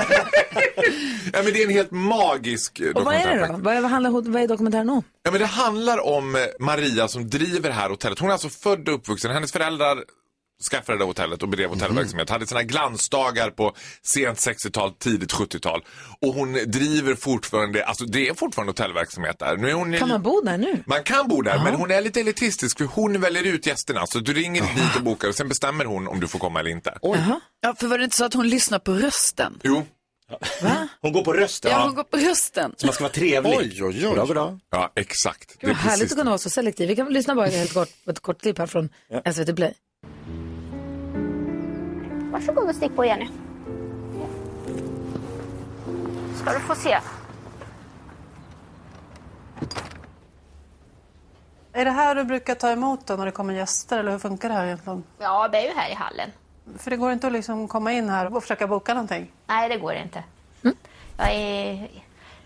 ja, 1.33 1.43
men 1.45 1.53
det 1.53 1.63
är 1.63 1.65
en 1.67 1.73
helt 1.73 1.91
magisk 1.91 2.81
eh, 2.81 2.91
Och 2.91 3.05
vad 3.05 3.15
är 3.15 3.19
dokumentär 3.19 3.49
det 3.49 3.53
då? 3.59 3.63
Vad 3.65 3.77
är, 3.77 3.81
vad 3.81 3.91
handlar, 3.91 4.11
vad 4.11 4.43
är 4.43 4.49
dokumentären 4.49 4.91
om? 4.91 5.03
Ja, 5.23 5.31
men 5.31 5.41
det 5.41 5.47
handlar 5.47 6.07
om 6.07 6.37
eh, 6.37 6.43
Maria 6.61 7.09
som 7.09 7.31
driver 7.31 7.69
det 7.69 7.75
här 7.75 7.91
hotellet. 7.91 8.19
Hon 8.19 8.29
är 8.29 8.33
alltså 8.33 8.49
född 8.49 8.89
och 8.89 8.95
uppvuxen. 8.95 9.31
Hennes 9.31 9.53
föräldrar 9.53 9.99
skaffade 10.71 10.99
det 10.99 11.05
hotellet 11.05 11.43
och 11.43 11.49
bedrev 11.49 11.71
hotellverksamhet. 11.71 12.31
Hade 12.31 12.47
sina 12.47 12.63
glansdagar 12.63 13.51
på 13.51 13.75
sent 14.03 14.39
60-tal, 14.39 14.93
tidigt 14.93 15.33
70-tal. 15.33 15.85
Och 16.21 16.35
hon 16.35 16.53
driver 16.53 17.15
fortfarande, 17.15 17.85
alltså 17.85 18.05
det 18.05 18.29
är 18.29 18.35
fortfarande 18.35 18.71
hotellverksamhet 18.71 19.39
där. 19.39 19.57
Nu 19.57 19.71
är 19.71 19.75
hon 19.75 19.99
Kan 19.99 20.09
man 20.09 20.23
bo 20.23 20.41
där 20.41 20.59
nu? 20.59 20.83
man 20.87 21.03
kan 21.03 21.29
bo 21.29 21.43
där, 21.43 21.65
men 21.65 21.75
hon 21.75 21.91
är 21.91 22.03
lite 22.03 22.21
elitistisk 22.21 22.79
för 22.79 22.85
hon 22.85 23.21
väljer 23.21 23.47
ut 23.47 23.67
gästerna. 23.67 24.07
Så 24.07 24.19
du 24.19 24.33
ringer 24.33 24.63
dit 24.63 24.97
och 24.97 25.03
bokar 25.03 25.29
och 25.29 25.35
sen 25.35 25.49
bestämmer 25.49 25.85
hon 25.85 26.09
om 26.09 26.21
du 26.21 26.29
får 26.29 26.39
komma 26.39 26.61
eller 26.61 26.71
inte. 26.71 26.99
Ja, 27.61 27.75
för 27.81 27.87
var 27.87 27.99
det 27.99 28.05
inte 28.05 28.17
så 28.17 28.25
att 28.25 28.35
hon 28.35 28.49
lyssnar 28.49 28.79
på 28.79 28.93
rösten? 28.93 29.59
Jo. 29.63 29.87
Hon 31.01 31.13
går 31.13 31.25
på 31.25 31.33
rösten. 31.33 31.71
Ja, 31.71 31.85
hon 31.85 31.95
går 31.95 32.03
på 32.05 32.17
rösten. 32.17 32.75
Så 32.77 32.87
man 32.87 32.95
ska 32.95 33.05
vara 33.05 33.13
trevlig. 33.13 33.55
Oj, 33.59 33.83
oj, 33.83 33.85
oj. 33.85 34.03
Goddag, 34.03 34.27
goddag. 34.27 34.61
Ja, 34.71 34.93
exakt. 34.97 35.59
Gud, 35.61 35.69
vad 35.69 35.77
härligt 35.77 36.13
att 36.13 36.19
kunna 36.19 36.31
vara 36.31 36.39
så 36.39 36.51
selektiv. 36.51 36.89
Vi 36.89 36.97
kan 36.97 37.07
väl 37.07 37.15
lyssna 37.15 37.35
bara 37.35 37.47
helt 37.47 37.75
kort 37.75 37.89
ett 38.11 38.21
kort 38.21 38.41
klipp 38.41 38.59
här 38.59 38.67
från 38.67 38.89
SVT 39.35 39.57
Play. 39.57 39.75
Varsågod 42.33 42.69
och 42.69 42.75
stick 42.75 42.97
på 42.97 43.05
Jenny. 43.05 43.29
Ska 46.37 46.53
du 46.53 46.61
få 46.61 46.75
se. 46.75 46.99
Är 51.73 51.85
det 51.85 51.91
här 51.91 52.15
du 52.15 52.25
brukar 52.25 52.55
ta 52.55 52.71
emot 52.71 53.07
då 53.07 53.17
när 53.17 53.27
det 53.27 53.33
kommer 53.33 53.55
gäster 53.55 53.99
eller 53.99 54.11
hur 54.13 54.19
funkar 54.19 54.49
det 54.49 54.55
här 54.55 54.67
egentligen? 54.67 55.05
Ja, 55.19 55.49
det 55.49 55.59
är 55.59 55.63
ju 55.69 55.75
här 55.77 55.91
i 55.91 55.95
hallen. 55.95 56.31
För 56.79 56.91
det 56.91 56.97
går 56.97 57.13
inte 57.13 57.27
att 57.27 57.33
liksom 57.33 57.69
komma 57.69 57.93
in 57.93 58.09
här 58.09 58.37
och 58.37 58.43
försöka 58.43 58.67
boka 58.67 58.95
någonting? 58.95 59.33
Nej, 59.47 59.69
det 59.69 59.77
går 59.77 59.95
inte. 59.95 60.25
Jag 61.17 61.35
är... 61.35 61.91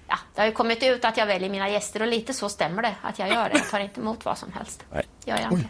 Ja, 0.08 0.18
det 0.34 0.40
har 0.40 0.46
ju 0.46 0.52
kommit 0.52 0.82
ut 0.82 1.04
att 1.04 1.16
jag 1.16 1.26
väljer 1.26 1.50
mina 1.50 1.68
gäster 1.68 2.02
och 2.02 2.08
lite 2.08 2.34
så 2.34 2.48
stämmer 2.48 2.82
det 2.82 2.94
att 3.02 3.18
jag 3.18 3.28
gör 3.28 3.48
det. 3.48 3.58
Jag 3.58 3.70
tar 3.70 3.80
inte 3.80 4.00
emot 4.00 4.24
vad 4.24 4.38
som 4.38 4.52
helst. 4.52 4.84
Gör 5.24 5.38
jag 5.40 5.52
inte. 5.52 5.68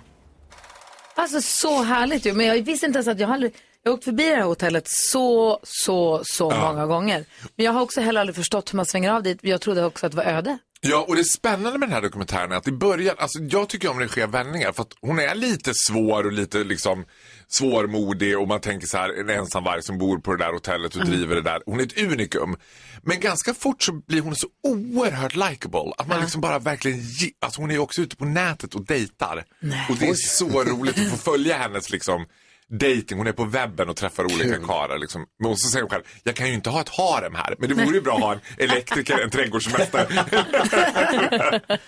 Alltså 1.15 1.41
så 1.41 1.83
härligt 1.83 2.27
ju. 2.27 2.33
Men 2.33 2.47
jag 2.47 2.63
visste 2.63 2.87
inte 2.87 2.97
ens 2.97 3.09
att 3.09 3.21
jag 3.21 3.31
aldrig... 3.31 3.55
Jag 3.87 3.91
har 3.93 3.97
åkt 3.97 4.05
förbi 4.05 4.23
det 4.31 4.37
här 4.37 4.43
hotellet 4.43 4.85
så, 4.87 5.61
så, 5.63 6.21
så 6.25 6.51
många 6.51 6.87
gånger. 6.87 7.25
Men 7.57 7.67
jag 7.67 7.73
har 7.73 7.81
också 7.83 8.01
heller 8.01 8.21
aldrig 8.21 8.37
förstått 8.37 8.73
hur 8.73 8.77
man 8.77 8.87
svänger 8.87 9.11
av 9.13 9.23
dit. 9.23 9.39
Jag 9.43 9.61
trodde 9.61 9.85
också 9.85 10.07
att 10.07 10.13
det 10.13 10.17
var 10.17 10.25
öde. 10.25 10.59
Ja, 10.81 11.05
och 11.09 11.17
det 11.17 11.25
spännande 11.25 11.79
med 11.79 11.89
den 11.89 11.95
här 11.95 12.03
dokumentären 12.03 12.53
är 12.53 12.57
att 12.57 12.69
i 12.69 12.73
början, 12.73 13.17
alltså 13.19 13.39
jag 13.39 13.69
tycker 13.69 13.91
om 13.91 13.97
när 13.97 14.03
det 14.03 14.09
sker 14.09 14.27
vändningar 14.27 14.73
för 14.73 14.83
att 14.83 14.93
hon 15.01 15.19
är 15.19 15.35
lite 15.35 15.73
svår 15.75 16.27
och 16.27 16.33
lite 16.33 16.59
liksom 16.65 17.05
svårmodig 17.49 18.39
och 18.39 18.49
man 18.49 18.61
tänker 18.61 18.87
så 18.87 18.97
här, 18.99 19.21
en 19.21 19.31
ensamvarg 19.31 19.83
som 19.83 19.99
bor 19.99 20.19
på 20.19 20.33
det 20.37 20.45
där 20.45 20.53
hotellet 20.53 20.95
och 20.97 21.03
Mm. 21.03 21.15
driver 21.17 21.35
det 21.35 21.43
där. 21.43 21.63
Hon 21.67 21.81
är 21.81 21.85
ett 21.85 21.99
unikum. 22.03 22.57
Men 23.03 23.21
ganska 23.21 23.55
fort 23.55 23.83
så 23.83 23.93
blir 23.93 24.21
hon 24.21 24.37
så 24.37 24.47
oerhört 24.63 25.35
likable 25.37 25.93
att 25.99 26.09
man 26.09 26.21
liksom 26.21 26.41
bara 26.41 26.59
verkligen, 26.59 26.99
ge- 27.01 27.33
alltså 27.41 27.61
hon 27.61 27.71
är 27.71 27.75
ju 27.75 27.81
också 27.81 28.01
ute 28.03 28.17
på 28.17 28.25
nätet 28.25 28.75
och 28.75 28.87
dejtar. 28.87 29.45
Och 29.91 29.97
det 29.97 30.09
är 30.09 30.15
så 30.15 30.49
roligt 30.65 30.99
att 30.99 31.11
få 31.11 31.17
följa 31.17 31.57
hennes 31.57 31.91
liksom 31.91 32.27
dating. 32.73 33.19
Hon 33.19 33.27
är 33.27 33.33
på 33.33 33.45
webben 33.45 33.89
och 33.89 33.97
träffar 33.97 34.25
olika 34.25 34.59
karlar. 34.59 34.99
Liksom. 34.99 35.25
Men 35.43 35.57
så 35.57 35.69
säger 35.69 35.83
hon 35.83 35.91
själv, 35.91 36.03
jag 36.23 36.35
kan 36.37 36.49
ju 36.49 36.55
inte 36.55 36.71
ha 36.71 36.81
ett 36.81 36.89
harem 36.89 37.35
här. 37.35 37.55
Men 37.59 37.69
det 37.69 37.75
vore 37.75 37.95
ju 37.95 38.01
bra 38.01 38.15
att 38.15 38.21
ha 38.23 38.33
en 38.33 38.41
elektriker, 38.59 39.19
en 39.19 39.31
trädgårdsmästare. 39.31 40.07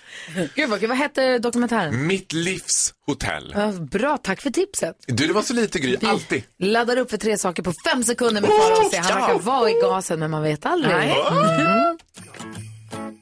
Gud 0.55 0.69
vad 0.69 0.79
kul. 0.79 0.89
Vad 0.89 0.97
hette 0.97 1.39
dokumentären? 1.39 2.07
Mitt 2.07 2.33
livs 2.33 2.93
hotell. 3.07 3.53
Ja, 3.55 3.71
bra, 3.71 4.17
tack 4.17 4.41
för 4.41 4.49
tipset. 4.49 4.95
Du, 5.07 5.27
det 5.27 5.33
var 5.33 5.41
så 5.41 5.53
lite 5.53 5.79
Gry, 5.79 5.97
alltid. 6.05 6.43
Laddar 6.59 6.97
upp 6.97 7.09
för 7.09 7.17
tre 7.17 7.37
saker 7.37 7.63
på 7.63 7.73
fem 7.91 8.03
sekunder 8.03 8.41
med 8.41 8.49
Farao 8.49 8.85
och 8.85 8.91
se. 8.91 8.97
Han 8.97 9.21
verkar 9.21 9.39
vara 9.39 9.69
i 9.69 9.73
gasen 9.73 10.19
men 10.19 10.31
man 10.31 10.43
vet 10.43 10.65
aldrig. 10.65 10.95
Nej. 10.95 11.15
Mhm. 11.31 11.97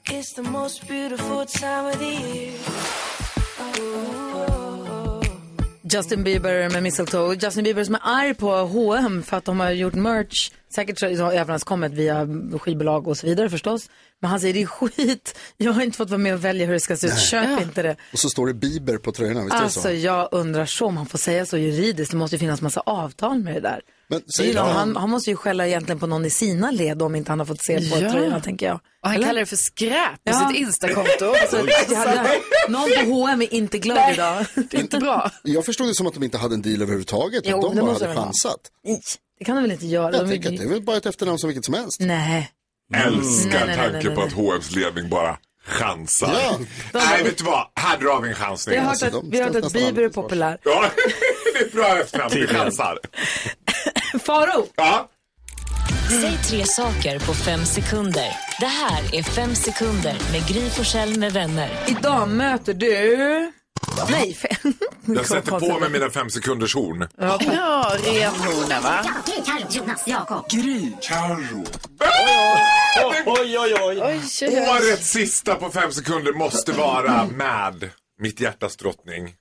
It's 0.10 0.36
the 0.36 0.42
most 0.42 0.88
beautiful 0.88 1.46
time 1.46 1.90
of 1.90 1.98
the 2.00 2.06
year. 2.06 2.54
Justin 5.94 6.24
Bieber 6.24 6.70
med 6.70 6.84
Mistletoe. 6.84 7.36
Justin 7.36 7.64
Bieber 7.64 7.84
som 7.84 7.96
är 7.96 8.02
arg 8.04 8.34
på 8.34 8.52
H&M 8.52 9.24
för 9.24 9.38
att 9.38 9.46
de 9.46 9.60
har 9.60 9.72
gjort 9.72 9.94
merch. 9.94 10.52
Säkert 10.76 11.00
så 11.00 11.06
via 11.94 12.28
skivbolag 12.60 13.08
och 13.08 13.18
så 13.18 13.28
vidare 13.28 13.50
förstås. 13.50 13.90
Men 14.22 14.30
han 14.30 14.40
säger 14.40 14.54
det 14.54 14.62
är 14.62 14.66
skit. 14.66 15.38
Jag 15.58 15.74
har 15.74 15.82
inte 15.82 15.98
fått 15.98 16.10
vara 16.10 16.18
med 16.18 16.34
och 16.34 16.46
välja 16.46 16.66
hur 16.66 16.74
det 16.74 16.80
ska 16.80 16.98
se 16.98 17.08
ut. 17.08 17.14
Nej. 17.14 17.22
Köp 17.22 17.46
Ja. 17.50 17.62
inte 17.62 17.82
det. 17.82 17.96
Och 18.14 18.20
så 18.20 18.30
står 18.30 18.48
det 18.48 18.54
Bieber 18.54 18.98
på 18.98 19.12
tröjorna, 19.12 19.42
visst 19.42 19.54
är 19.54 19.58
det 19.58 19.64
Alltså 19.64 19.82
så? 19.82 19.90
jag 19.92 20.30
undrar 20.32 20.66
så 20.66 20.86
om 20.86 20.96
man 20.96 21.06
får 21.06 21.18
säga 21.18 21.46
så 21.46 21.58
juridiskt. 21.58 22.12
Det 22.12 22.18
måste 22.18 22.36
ju 22.36 22.40
finnas 22.40 22.62
massa 22.62 22.80
avtal 22.86 23.40
med 23.40 23.54
det 23.54 23.60
där. 23.60 23.82
Men, 24.10 24.22
Det 24.40 24.54
någon, 24.54 24.66
han- 24.66 24.76
han, 24.76 24.96
han 24.96 25.10
måste 25.10 25.30
ju 25.30 25.36
skälla 25.36 25.68
egentligen 25.68 26.00
på 26.00 26.08
någon 26.08 26.26
i 26.26 26.30
sina 26.30 26.72
led 26.72 27.02
om 27.02 27.16
inte 27.16 27.32
han 27.32 27.40
har 27.40 27.46
fått 27.46 27.62
se 27.66 27.78
på 27.78 27.98
Ja. 28.00 28.12
tröjorna 28.12 28.40
tänker 28.40 28.66
jag. 28.66 28.76
Och 28.76 28.82
han 29.02 29.16
Eller? 29.16 29.28
kallar 29.28 29.40
det 29.40 29.46
för 29.46 29.56
skräp 29.56 30.12
på 30.12 30.20
Ja. 30.32 30.48
sitt 30.50 30.58
Instakonto. 30.58 31.26
Alltså, 31.42 31.58
hade, 31.96 32.30
någon 32.70 32.90
på 33.06 33.12
H&M 33.12 33.42
är 33.42 33.54
inte 33.54 33.80
glad 33.80 33.96
Nej. 33.98 34.14
idag. 34.14 34.46
Det 34.72 34.78
är 34.78 34.82
inte 34.82 34.98
bra. 34.98 35.32
Jag 35.44 35.66
förstod 35.66 35.88
det 35.88 35.96
som 35.96 36.08
att 36.08 36.14
de 36.14 36.24
inte 36.24 36.38
hade 36.38 36.56
en 36.56 36.62
deal 36.62 36.82
överhuvudtaget. 36.82 37.44
Jo, 37.48 37.56
att 37.58 37.62
de 37.62 37.76
bara 37.76 37.86
måste 37.86 38.04
hade 38.06 38.14
de 38.14 38.18
ha. 38.20 38.26
chansat. 38.26 38.60
Det 39.40 39.46
kan 39.46 39.56
de 39.56 39.62
väl 39.62 39.72
inte 39.72 39.86
göra? 39.88 40.16
Jag 40.16 40.26
De- 40.26 40.32
tänker 40.32 40.50
att 40.52 40.58
det 40.58 40.64
är 40.64 40.70
väl 40.70 40.82
bara 40.82 40.98
ett 40.98 41.06
efternamn 41.06 41.40
som 41.40 41.48
vilket 41.48 41.66
som 41.66 41.74
helst. 41.74 42.00
Nej. 42.00 42.52
Älskar 42.96 43.50
Nej, 43.52 43.68
nej, 43.68 43.78
nej, 43.78 43.92
tanken 43.92 44.16
på 44.16 44.22
att 44.22 44.34
H&M's 44.34 44.76
ledning 44.76 45.10
bara 45.10 45.38
chansar. 45.66 46.34
Ja. 46.44 46.60
Nej, 46.94 47.24
vet 47.24 47.38
du 47.38 47.44
vad? 47.44 47.68
Här 47.76 47.98
drar 47.98 48.22
vi 48.22 48.30
en 48.30 48.36
chansning. 48.36 48.76
Vi 48.76 48.80
har 48.82 48.88
hört 48.88 49.04
att, 49.04 49.24
vi 49.24 49.40
har 49.40 49.54
hört 49.54 49.66
att 49.66 49.74
Bieber 49.74 50.02
är 50.04 50.10
populär. 50.10 50.58
Ja, 50.64 50.86
det 51.54 51.60
är 51.60 51.76
bra 51.76 51.98
efternamn. 52.00 52.32
Vi 52.34 52.48
chansar. 52.48 53.00
Faro! 54.26 54.66
Ja. 54.76 55.10
Säg 56.22 56.38
tre 56.50 56.66
saker 56.66 57.20
på 57.20 57.34
fem 57.34 57.66
sekunder. 57.66 58.30
Det 58.60 58.66
här 58.66 59.16
är 59.16 59.24
Fem 59.24 59.56
sekunder 59.56 60.16
med 60.32 60.48
Gry 60.48 60.70
Forssell 60.70 61.20
med 61.20 61.34
vänner. 61.34 61.70
Idag 61.88 62.30
möter 62.30 62.74
du... 62.74 63.52
Nej, 64.10 64.38
fe- 64.42 64.74
Jag 65.16 65.26
sätter 65.26 65.52
på 65.60 65.80
mig 65.80 65.90
mina 65.90 66.10
fem 66.10 66.30
sekunders 66.30 66.76
horn. 66.76 67.08
Ja, 67.18 67.40
Ja, 67.42 67.92
renhornen 68.04 68.84
va? 68.84 69.06
Jonas, 69.70 70.04
Jakob. 70.08 70.50
Gry. 70.50 70.92
Carro. 71.02 71.64
Oj, 73.26 73.58
oj, 73.60 73.74
oj. 73.82 73.98
Årets 74.70 75.10
sista 75.12 75.56
på 75.56 75.70
fem 75.70 75.92
sekunder 75.92 76.34
måste 76.34 76.72
vara 76.72 77.26
med 77.26 77.90
mitt 78.22 78.40
hjärtas 78.42 78.76
drottning 78.78 79.34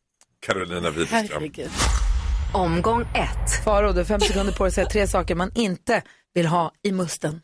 Carolina 0.47 0.91
Widerström. 0.91 1.51
Omgång 2.55 3.01
ett. 3.03 3.65
Faro, 3.65 3.93
du 3.93 3.99
har 4.01 4.05
fem 4.05 4.21
sekunder 4.21 4.53
på 4.53 4.65
dig 4.65 4.69
att 4.69 4.75
säga 4.75 4.87
tre 4.87 5.07
saker 5.07 5.35
man 5.35 5.51
inte 5.55 6.03
vill 6.35 6.47
ha 6.47 6.73
i 6.83 6.93
musten. 6.93 7.41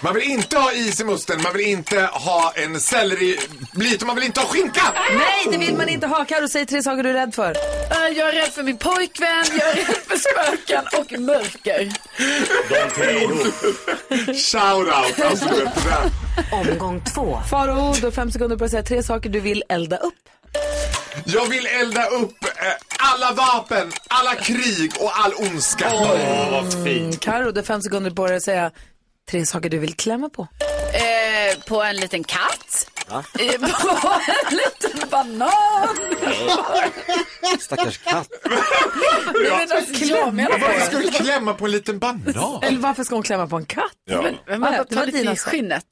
Man 0.00 0.14
vill 0.14 0.30
inte 0.30 0.58
ha 0.58 0.72
is 0.72 1.00
i 1.00 1.04
musten, 1.04 1.42
man 1.42 1.52
vill 1.52 1.66
inte 1.66 2.00
ha 2.12 2.52
en 2.56 2.80
selleribit 2.80 4.00
och 4.00 4.06
man 4.06 4.16
vill 4.16 4.24
inte 4.24 4.40
ha 4.40 4.46
skinka! 4.48 4.82
Nej, 5.16 5.46
det 5.50 5.58
vill 5.58 5.76
man 5.76 5.88
inte 5.88 6.06
ha. 6.06 6.24
Carro, 6.24 6.48
säg 6.48 6.66
tre 6.66 6.82
saker 6.82 7.02
du 7.02 7.08
är 7.10 7.14
rädd 7.14 7.34
för. 7.34 7.50
Äh, 7.50 8.16
Jag 8.16 8.28
är 8.28 8.32
rädd 8.32 8.48
för 8.52 8.62
min 8.62 8.78
pojkvän, 8.78 9.44
jag 9.58 9.68
är 9.70 9.74
rädd 9.74 9.96
för 10.06 10.16
spöken 10.16 10.84
och 11.00 11.20
mörker. 11.20 11.92
De 12.68 12.90
tre 12.94 13.22
ihop. 13.22 13.46
Shout 14.36 14.88
out, 14.88 15.20
alltså 15.30 15.48
du 15.48 15.64
vet 15.64 15.74
det. 15.74 16.10
Omgång 16.52 17.04
två. 17.14 17.38
Faro, 17.50 17.92
du 18.00 18.04
har 18.06 18.10
fem 18.10 18.30
sekunder 18.32 18.56
på 18.56 18.64
att 18.64 18.70
säga 18.70 18.82
tre 18.82 19.02
saker 19.02 19.30
du 19.30 19.40
vill 19.40 19.62
elda 19.68 19.96
upp. 19.96 20.14
Jag 21.24 21.46
vill 21.46 21.66
elda 21.66 22.06
upp 22.06 22.44
eh, 22.44 22.50
alla 23.12 23.32
vapen, 23.32 23.92
alla 24.08 24.34
krig 24.34 24.92
och 25.00 25.18
all 25.24 25.32
ondska. 25.34 25.88
Mm, 25.90 27.12
Carro, 27.16 27.50
du 27.50 27.60
har 27.60 27.64
fem 27.64 27.82
sekunder 27.82 28.10
på 28.10 28.26
dig 28.26 28.36
att 28.36 28.42
säga 28.42 28.70
tre 29.30 29.46
saker 29.46 29.70
du 29.70 29.78
vill 29.78 29.94
klämma 29.96 30.28
på. 30.28 30.48
Eh, 30.92 31.58
på 31.68 31.82
en 31.82 31.96
liten 31.96 32.24
katt. 32.24 32.90
Va? 33.08 33.24
Eh, 33.38 33.60
på 33.60 34.12
en 34.50 34.56
liten 34.56 35.08
banan. 35.10 35.50
Stackars 37.60 37.98
katt. 37.98 38.28
Nej, 38.44 39.66
men 39.68 39.76
alltså, 39.76 40.04
jag 40.04 40.34
menar 40.34 40.50
Varför 40.50 40.66
bara- 40.78 40.86
ska 40.86 40.98
du 40.98 41.10
klämma 41.10 41.54
på 41.54 41.64
en 41.64 41.70
liten 41.70 41.98
banan? 41.98 42.62
Eller 42.62 42.78
varför 42.78 43.04
ska 43.04 43.14
hon 43.14 43.22
klämma 43.22 43.46
på 43.46 43.56
en 43.56 43.66
katt? 43.66 43.92
Ja. 44.04 44.22
Men, 44.22 44.60
men 44.60 44.72
det 44.88 44.94
var 44.96 45.06
lite 45.06 45.18
dina 45.18 45.36
skinnet. 45.36 45.86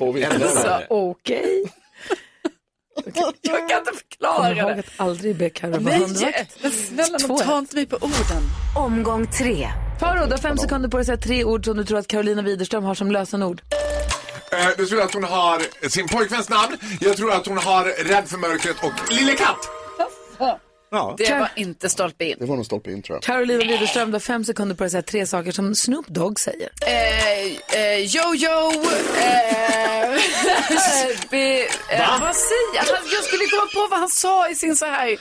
Alltså, 0.00 0.82
okej. 0.88 1.72
Jag 3.42 3.68
kan 3.68 3.78
inte 3.78 3.92
förklara 3.98 4.50
ihåg 4.52 4.68
det. 4.76 4.78
att 4.78 4.84
aldrig 4.96 5.36
be 5.36 5.50
Carro 5.50 5.70
vara 5.70 5.80
Nej, 5.80 5.98
hundvakt. 5.98 6.56
men 6.62 6.72
snälla 6.72 7.18
Två 7.18 7.36
rätt. 7.36 7.48
inte 7.58 7.76
mig 7.76 7.86
på 7.86 7.96
orden. 7.96 8.42
Omgång 8.76 9.26
tre. 9.26 9.68
Faro, 10.00 10.24
du 10.26 10.30
har 10.30 10.38
fem 10.38 10.58
sekunder 10.58 10.88
på 10.88 10.96
dig 10.96 11.00
att 11.02 11.06
säga 11.06 11.16
tre 11.16 11.44
ord 11.44 11.64
som 11.64 11.76
du 11.76 11.84
tror 11.84 11.98
att 11.98 12.08
Carolina 12.08 12.42
Widerström 12.42 12.84
har 12.84 12.94
som 12.94 13.10
lösenord. 13.10 13.62
Eh, 14.52 14.68
du 14.76 14.86
tror 14.86 15.02
att 15.02 15.14
hon 15.14 15.24
har 15.24 15.88
sin 15.88 16.08
pojkväns 16.08 16.48
namn, 16.48 16.76
jag 17.00 17.16
tror 17.16 17.32
att 17.32 17.46
hon 17.46 17.58
har 17.58 17.84
Rädd 17.84 18.28
för 18.28 18.38
mörkret 18.38 18.76
och 18.84 19.12
Lille 19.12 19.32
Katt. 19.32 19.68
Ja. 20.92 21.14
Det 21.18 21.30
var 21.30 21.48
inte 21.56 21.88
stolpe 21.88 22.24
in. 22.24 22.36
Det 22.38 22.46
var 22.46 22.56
nog 22.56 22.66
stolpe 22.66 22.90
in 22.90 23.02
tror 23.02 23.16
jag. 23.16 23.22
Carolina 23.22 23.64
Widerström, 23.64 24.10
du 24.10 24.14
har 24.14 24.20
fem 24.20 24.44
sekunder 24.44 24.74
på 24.74 24.82
dig 24.84 24.86
att 24.86 24.92
säga 24.92 25.02
tre 25.02 25.26
saker 25.26 25.52
som 25.52 25.74
Snoop 25.74 26.06
Dogg 26.08 26.40
säger. 26.40 26.68
Eh, 26.86 27.80
eh, 27.80 27.98
Jojo, 27.98 28.70
eh, 29.20 30.10
be, 31.30 31.60
eh, 31.90 32.20
vad 32.20 32.36
säger 32.36 32.78
han? 32.94 33.04
Jag 33.14 33.24
skulle 33.24 33.46
komma 33.46 33.66
på 33.74 33.86
vad 33.90 33.98
han 34.00 34.08
sa 34.08 34.48
i 34.48 34.54
sin 34.54 34.76
så 34.76 34.84
här 34.86 35.16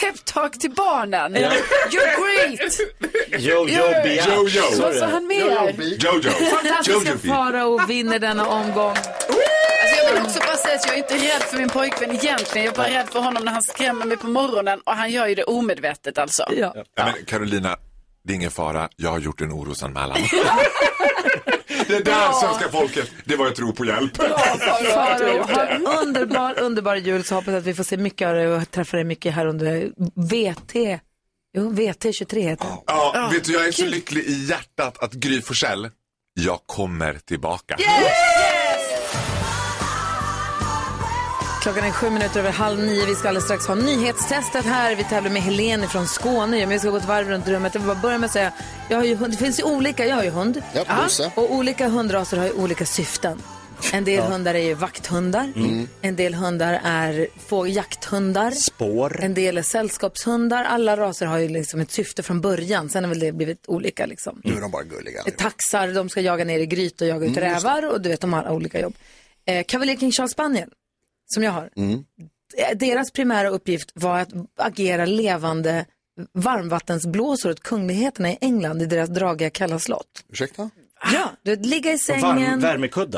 peptalk 0.00 0.58
till 0.58 0.70
barnen. 0.70 1.34
Ja. 1.34 1.50
You're 1.90 2.16
great! 2.20 2.78
Jojo 3.42 3.66
You're- 3.66 4.02
Biatch. 4.02 4.28
Jojo. 4.28 4.62
Vad 4.82 4.94
sa 4.94 5.06
han 5.06 5.26
mer? 5.26 5.74
Jojo. 6.04 6.30
Fantastiska 6.30 6.92
Jojo. 6.92 7.18
Farao 7.18 7.86
vinner 7.86 8.18
denna 8.18 8.46
omgång. 8.46 8.94
Alltså 9.88 10.04
jag 10.06 10.14
vill 10.14 10.22
också 10.22 10.38
bara 10.38 10.56
säga 10.56 10.74
att 10.74 10.86
jag 10.86 10.94
är 10.94 10.98
inte 10.98 11.14
rädd 11.14 11.42
för 11.42 11.56
min 11.56 11.68
pojkvän 11.68 12.10
egentligen. 12.10 12.64
Jag 12.66 12.74
är 12.74 12.76
bara 12.76 12.88
rädd 13.00 13.08
för 13.08 13.20
honom 13.20 13.44
när 13.44 13.52
han 13.52 13.62
skrämmer 13.62 14.06
mig 14.06 14.16
på 14.16 14.26
morgonen 14.26 14.80
och 14.86 14.92
han 14.92 15.10
gör 15.10 15.26
ju 15.26 15.34
det 15.34 15.44
omedvetet 15.44 16.18
alltså. 16.18 16.44
Ja. 16.56 16.74
Nej, 16.74 16.84
men 17.16 17.24
Carolina, 17.24 17.76
det 18.24 18.32
är 18.32 18.34
ingen 18.34 18.50
fara. 18.50 18.88
Jag 18.96 19.10
har 19.10 19.18
gjort 19.18 19.40
en 19.40 19.52
orosanmälan. 19.52 20.18
det 21.86 22.04
där 22.04 22.32
svenska 22.32 22.68
folket, 22.68 23.10
det 23.24 23.36
var 23.36 23.46
ett 23.46 23.58
rop 23.58 23.76
på 23.76 23.84
hjälp. 23.84 24.16
Farao, 24.16 25.42
ha 25.42 25.66
en 25.66 25.86
underbar, 25.86 26.58
underbar 26.60 26.96
jul 26.96 27.24
så 27.24 27.34
hoppas 27.34 27.48
jag 27.48 27.56
att 27.56 27.66
vi 27.66 27.74
får 27.74 27.84
se 27.84 27.96
mycket 27.96 28.28
av 28.28 28.34
dig 28.34 28.48
och 28.48 28.70
träffa 28.70 28.96
dig 28.96 29.04
mycket 29.04 29.34
här 29.34 29.46
under 29.46 29.90
VT. 30.14 31.00
Jo, 31.56 31.72
VT23 31.72 32.38
heter 32.40 32.64
det. 32.64 32.76
Ja, 32.86 33.30
vet 33.32 33.44
du, 33.44 33.52
jag 33.52 33.66
är 33.66 33.72
så 33.72 33.86
lycklig 33.86 34.24
i 34.24 34.44
hjärtat 34.44 34.98
att 35.02 35.12
Gry 35.12 35.42
Forssell, 35.42 35.90
jag 36.34 36.58
kommer 36.66 37.14
tillbaka. 37.14 37.76
Klockan 41.68 41.84
är 41.84 41.90
sju 41.90 42.10
minuter 42.10 42.40
över 42.40 42.50
halv 42.50 42.78
nio. 42.78 43.06
Vi 43.06 43.14
ska 43.14 43.28
alldeles 43.28 43.44
strax 43.44 43.66
ha 43.66 43.74
nyhetstestet 43.74 44.64
här. 44.64 44.94
Vi 44.94 45.04
tävlar 45.04 45.30
med 45.30 45.42
Helene 45.42 45.88
från 45.88 46.06
Skåne. 46.06 46.58
Men 46.58 46.68
vi 46.68 46.78
ska 46.78 46.90
gå 46.90 46.96
ett 46.96 47.04
varv 47.04 47.28
runt 47.28 47.48
rummet. 47.48 47.74
Jag 47.74 47.80
vill 47.80 47.88
bara 47.88 48.00
börja 48.02 48.18
med 48.18 48.26
att 48.26 48.32
säga, 48.32 48.52
jag 48.88 48.96
har 48.96 49.04
ju 49.04 49.14
hund. 49.14 49.32
Det 49.32 49.36
finns 49.36 49.60
ju 49.60 49.64
olika, 49.64 50.06
jag 50.06 50.16
har 50.16 50.24
ju 50.24 50.30
hund. 50.30 50.62
Ja, 50.72 50.84
Bosse. 51.02 51.32
Och 51.34 51.52
olika 51.52 51.88
hundraser 51.88 52.36
har 52.36 52.44
ju 52.44 52.52
olika 52.52 52.86
syften. 52.86 53.42
En 53.92 54.04
del 54.04 54.22
hundar 54.22 54.54
är 54.54 54.58
ju 54.58 54.74
vakthundar. 54.74 55.52
Mm. 55.56 55.88
En 56.00 56.16
del 56.16 56.34
hundar 56.34 56.80
är 56.84 57.28
få 57.46 57.66
jakthundar. 57.66 58.50
Spår. 58.50 59.20
En 59.24 59.34
del 59.34 59.58
är 59.58 59.62
sällskapshundar. 59.62 60.64
Alla 60.64 60.96
raser 60.96 61.26
har 61.26 61.38
ju 61.38 61.48
liksom 61.48 61.80
ett 61.80 61.92
syfte 61.92 62.22
från 62.22 62.40
början. 62.40 62.88
Sen 62.90 63.04
har 63.04 63.08
väl 63.08 63.20
det 63.20 63.32
blivit 63.32 63.64
olika 63.66 64.06
liksom. 64.06 64.40
Nu 64.44 64.56
är 64.56 64.60
de 64.60 64.70
bara 64.70 64.82
gulliga. 64.82 65.22
Taxar, 65.38 65.88
de 65.88 66.08
ska 66.08 66.20
jaga 66.20 66.44
ner 66.44 66.58
i 66.58 66.66
gryt 66.66 67.00
och 67.00 67.06
jaga 67.06 67.26
ut 67.26 67.36
Mm, 67.36 67.50
rävar 67.54 67.92
och 67.92 68.00
du 68.00 68.08
vet, 68.08 68.20
de 68.20 68.32
har 68.32 68.48
olika 68.48 68.80
jobb. 68.80 68.94
Eh, 69.46 69.64
Cavalier 69.68 69.96
King 69.96 70.12
Charles 70.12 70.32
Spaniel, 70.32 70.68
som 71.28 71.42
jag 71.42 71.52
har, 71.52 71.70
Mm. 71.76 72.04
eh, 72.56 72.76
deras 72.76 73.10
primära 73.10 73.48
uppgift 73.48 73.90
var 73.94 74.18
att 74.18 74.28
agera 74.56 75.06
levande 75.06 75.84
varmvattensblåsor 76.32 77.50
åt 77.50 77.60
kungligheterna 77.60 78.30
i 78.30 78.38
England 78.40 78.82
i 78.82 78.86
deras 78.86 79.08
dragiga 79.10 79.50
kalla 79.50 79.78
slott. 79.78 80.24
Ursäkta? 80.32 80.70
Ja, 81.12 81.30
du 81.42 81.50
vet, 81.50 81.66
ligga 81.66 81.92
i 81.92 81.98
sängen, 81.98 82.22
varm- 82.60 82.60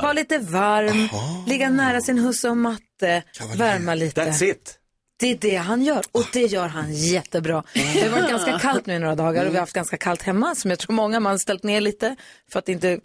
vara 0.03 0.13
lite 0.13 0.39
varm, 0.39 1.09
ligga 1.49 1.71
nära 1.71 2.01
sin 2.01 2.19
husse 2.19 2.49
och 2.51 2.57
matte, 2.57 3.23
värma 3.57 3.95
lite. 3.95 4.25
That's 4.25 4.45
it. 4.45 4.77
Det 5.21 5.27
är 5.31 5.39
det 5.41 5.57
han 5.57 5.83
gör 5.83 6.03
och 6.13 6.25
det 6.33 6.41
gör 6.43 6.67
han 6.69 6.93
jättebra. 6.95 7.65
Det 7.75 7.81
har 8.03 8.09
varit 8.21 8.31
ganska 8.31 8.59
kallt 8.59 8.87
nu 8.87 8.95
i 8.95 8.99
några 8.99 9.15
dagar 9.15 9.45
och 9.47 9.51
vi 9.51 9.55
har 9.57 9.61
haft 9.61 9.73
ganska 9.73 9.97
kallt 9.97 10.23
hemma 10.23 10.55
som 10.55 10.71
jag 10.71 10.79
tror 10.79 10.95
många 10.95 11.21
man 11.21 11.39
ställt 11.39 11.63
ner 11.63 11.81
lite 11.81 12.17
för 12.51 12.59
att 12.59 12.69
inte 12.69 13.01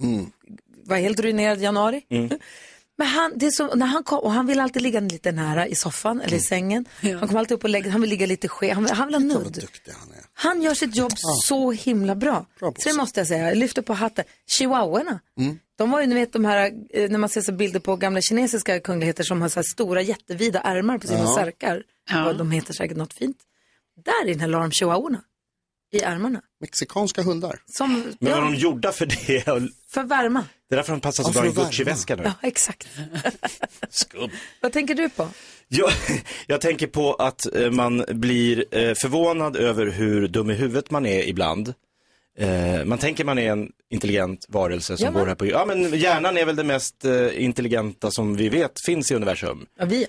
vara 0.83 0.99
helt 0.99 1.19
ruinerad 1.19 1.59
i 1.59 1.63
januari. 1.63 2.01
Men 2.97 3.07
han, 3.07 3.31
det 3.35 3.45
är 3.45 3.51
så, 3.51 3.75
när 3.75 3.85
han 3.85 4.03
kom, 4.03 4.19
och 4.19 4.31
han 4.31 4.47
vill 4.47 4.59
alltid 4.59 4.81
ligga 4.81 4.99
lite 4.99 5.31
nära 5.31 5.67
i 5.67 5.75
soffan 5.75 6.21
eller 6.21 6.37
i 6.37 6.39
sängen. 6.39 6.85
Han 7.01 7.19
kommer 7.27 7.39
alltid 7.39 7.55
upp 7.57 7.63
och 7.63 7.69
lägger, 7.69 7.91
han 7.91 8.01
vill 8.01 8.09
ligga 8.09 8.25
lite 8.25 8.47
skev, 8.47 8.73
han, 8.73 8.83
vill- 8.83 8.93
han 8.93 9.07
vill 9.07 9.15
ha 9.15 9.19
nudd. 9.19 9.65
Han 10.33 10.61
gör 10.61 10.73
sitt 10.73 10.95
jobb 10.95 11.11
så 11.43 11.71
himla 11.71 12.15
bra. 12.15 12.45
så 12.59 12.73
det 12.89 12.93
måste 12.95 13.19
jag 13.19 13.27
säga, 13.27 13.47
jag 13.47 13.57
lyfter 13.57 13.81
på 13.81 13.93
hatten. 13.93 14.25
Chihuahuorna, 14.49 15.19
de 15.77 15.91
var 15.91 16.01
ju, 16.01 16.07
ni 16.07 16.15
vet 16.15 16.33
de 16.33 16.45
här, 16.45 16.71
eh, 16.89 17.09
när 17.09 17.17
man 17.17 17.29
ser 17.29 17.41
så 17.41 17.51
bilder 17.51 17.79
på 17.79 17.95
gamla 17.95 18.21
kinesiska 18.21 18.79
kungligheter 18.79 19.23
som 19.23 19.41
har 19.41 19.49
så 19.49 19.55
här 19.59 19.63
stora 19.63 20.01
jättevida 20.01 20.61
ärmar 20.61 20.97
på 20.97 21.07
sina 21.07 21.19
Ja. 21.19 21.35
särkar. 21.35 21.83
Ja. 22.09 22.33
De 22.33 22.51
heter 22.51 22.73
säkert 22.73 22.97
något 22.97 23.13
fint. 23.13 23.37
Där 24.05 24.29
inne 24.31 24.47
la 24.47 24.59
de 24.59 24.71
chihuahuorna. 24.71 25.21
I 25.91 26.01
ärmarna. 26.01 26.41
Mexikanska 26.61 27.21
hundar. 27.21 27.59
Som, 27.65 27.93
Men 28.19 28.31
var 28.31 28.37
ja, 28.39 28.45
de 28.45 28.55
gjorda 28.55 28.91
för 28.91 29.05
det? 29.05 29.43
för 29.89 30.03
värma. 30.03 30.43
Det 30.69 30.75
är 30.75 30.77
därför 30.77 30.91
de 30.91 31.01
passar 31.01 31.23
så 31.23 31.29
Ja, 31.29 31.33
bra 31.33 31.45
i 31.45 31.49
att 31.49 31.57
värma. 31.57 31.67
Gucci-väskan 31.69 32.17
nu. 32.17 32.23
Ja, 32.23 32.33
exakt. 32.41 32.87
Skumt. 33.89 34.31
Vad 34.61 34.71
tänker 34.73 34.95
du 34.95 35.09
på? 35.09 35.27
Jag, 35.67 35.91
jag 36.47 36.61
tänker 36.61 36.87
på 36.87 37.13
att 37.13 37.55
eh, 37.55 37.71
man 37.71 38.05
blir 38.09 38.65
eh, 38.71 38.93
förvånad 39.01 39.55
över 39.55 39.85
hur 39.85 40.27
dum 40.27 40.49
i 40.51 40.53
huvudet 40.53 40.91
man 40.91 41.05
är 41.05 41.23
ibland. 41.27 41.73
Eh, 42.37 42.85
man 42.85 42.97
tänker 42.97 43.25
man 43.25 43.39
är 43.39 43.51
en 43.51 43.71
intelligent 43.89 44.45
varelse 44.49 44.97
som 44.97 45.05
Ja, 45.05 45.11
men- 45.11 45.19
går 45.19 45.27
här 45.27 45.35
på 45.35 45.45
Ja, 45.45 45.65
men 45.65 45.99
hjärnan 45.99 46.37
är 46.37 46.45
väl 46.45 46.55
det 46.55 46.63
mest 46.63 47.05
eh, 47.05 47.43
intelligenta 47.43 48.11
som 48.11 48.35
vi 48.35 48.49
vet 48.49 48.71
finns 48.85 49.11
i 49.11 49.15
universum. 49.15 49.65
Ja, 49.79 49.85
vi 49.85 50.07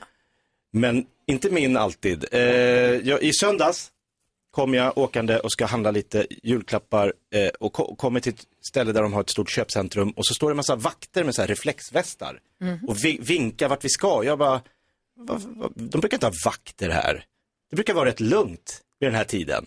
Men 0.72 1.04
inte 1.26 1.50
min 1.50 1.76
alltid. 1.76 2.24
Eh, 2.32 2.40
jag, 2.40 3.22
I 3.22 3.32
söndags 3.32 3.90
kom 4.56 4.74
jag 4.74 4.98
åkande 4.98 5.38
och 5.38 5.52
ska 5.52 5.66
handla 5.66 5.90
lite 5.90 6.26
julklappar 6.42 7.12
eh, 7.34 7.48
och 7.48 7.72
ko- 7.72 7.94
kommer 7.96 8.20
till 8.20 8.32
ett 8.34 8.44
ställe 8.68 8.92
där 8.92 9.02
de 9.02 9.12
har 9.12 9.20
ett 9.20 9.30
stort 9.30 9.50
köpcentrum 9.50 10.10
och 10.10 10.26
så 10.26 10.34
står 10.34 10.48
det 10.48 10.52
en 10.52 10.56
massa 10.56 10.76
vakter 10.76 11.24
med 11.24 11.34
så 11.34 11.42
här 11.42 11.48
reflexvästar 11.48 12.40
Mhm. 12.60 12.88
och 12.88 13.04
vi, 13.04 13.18
vinkar 13.22 13.68
vart 13.68 13.84
vi 13.84 13.88
ska. 13.88 14.24
Jag 14.24 14.38
bara, 14.38 14.60
va, 15.16 15.40
va, 15.44 15.70
de 15.74 16.00
brukar 16.00 16.16
inte 16.16 16.26
ha 16.26 16.32
vakter 16.44 16.88
här. 16.90 17.24
Det 17.70 17.76
brukar 17.76 17.94
vara 17.94 18.08
rätt 18.08 18.20
lugnt 18.20 18.80
vid 19.00 19.06
den 19.08 19.14
här 19.14 19.24
tiden. 19.24 19.66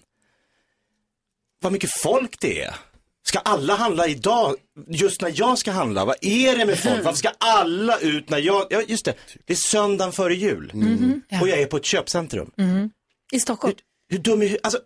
Vad 1.61 1.71
mycket 1.71 1.89
folk 2.01 2.39
det 2.39 2.61
är. 2.61 2.75
Ska 3.23 3.39
alla 3.39 3.75
handla 3.75 4.07
idag, 4.07 4.55
just 4.87 5.21
när 5.21 5.31
jag 5.35 5.57
ska 5.57 5.71
handla? 5.71 6.05
Vad 6.05 6.15
är 6.21 6.57
det 6.57 6.65
med 6.65 6.79
folk? 6.79 7.03
Varför 7.05 7.17
ska 7.17 7.29
alla 7.37 7.99
ut 7.99 8.29
när 8.29 8.37
jag, 8.39 8.67
ja 8.69 8.81
just 8.87 9.05
det, 9.05 9.13
det 9.45 9.53
är 9.53 9.57
söndagen 9.57 10.11
före 10.11 10.35
jul. 10.35 10.71
Mhm. 10.73 11.21
Och 11.41 11.47
jag 11.47 11.59
är 11.59 11.65
på 11.65 11.77
ett 11.77 11.85
köpcentrum. 11.85 12.51
Mhm. 12.57 12.91
I 13.31 13.39
Stockholm? 13.39 13.75
Hur 14.10 14.18
dum 14.20 14.41
är, 14.41 14.57
alltså, 14.64 14.80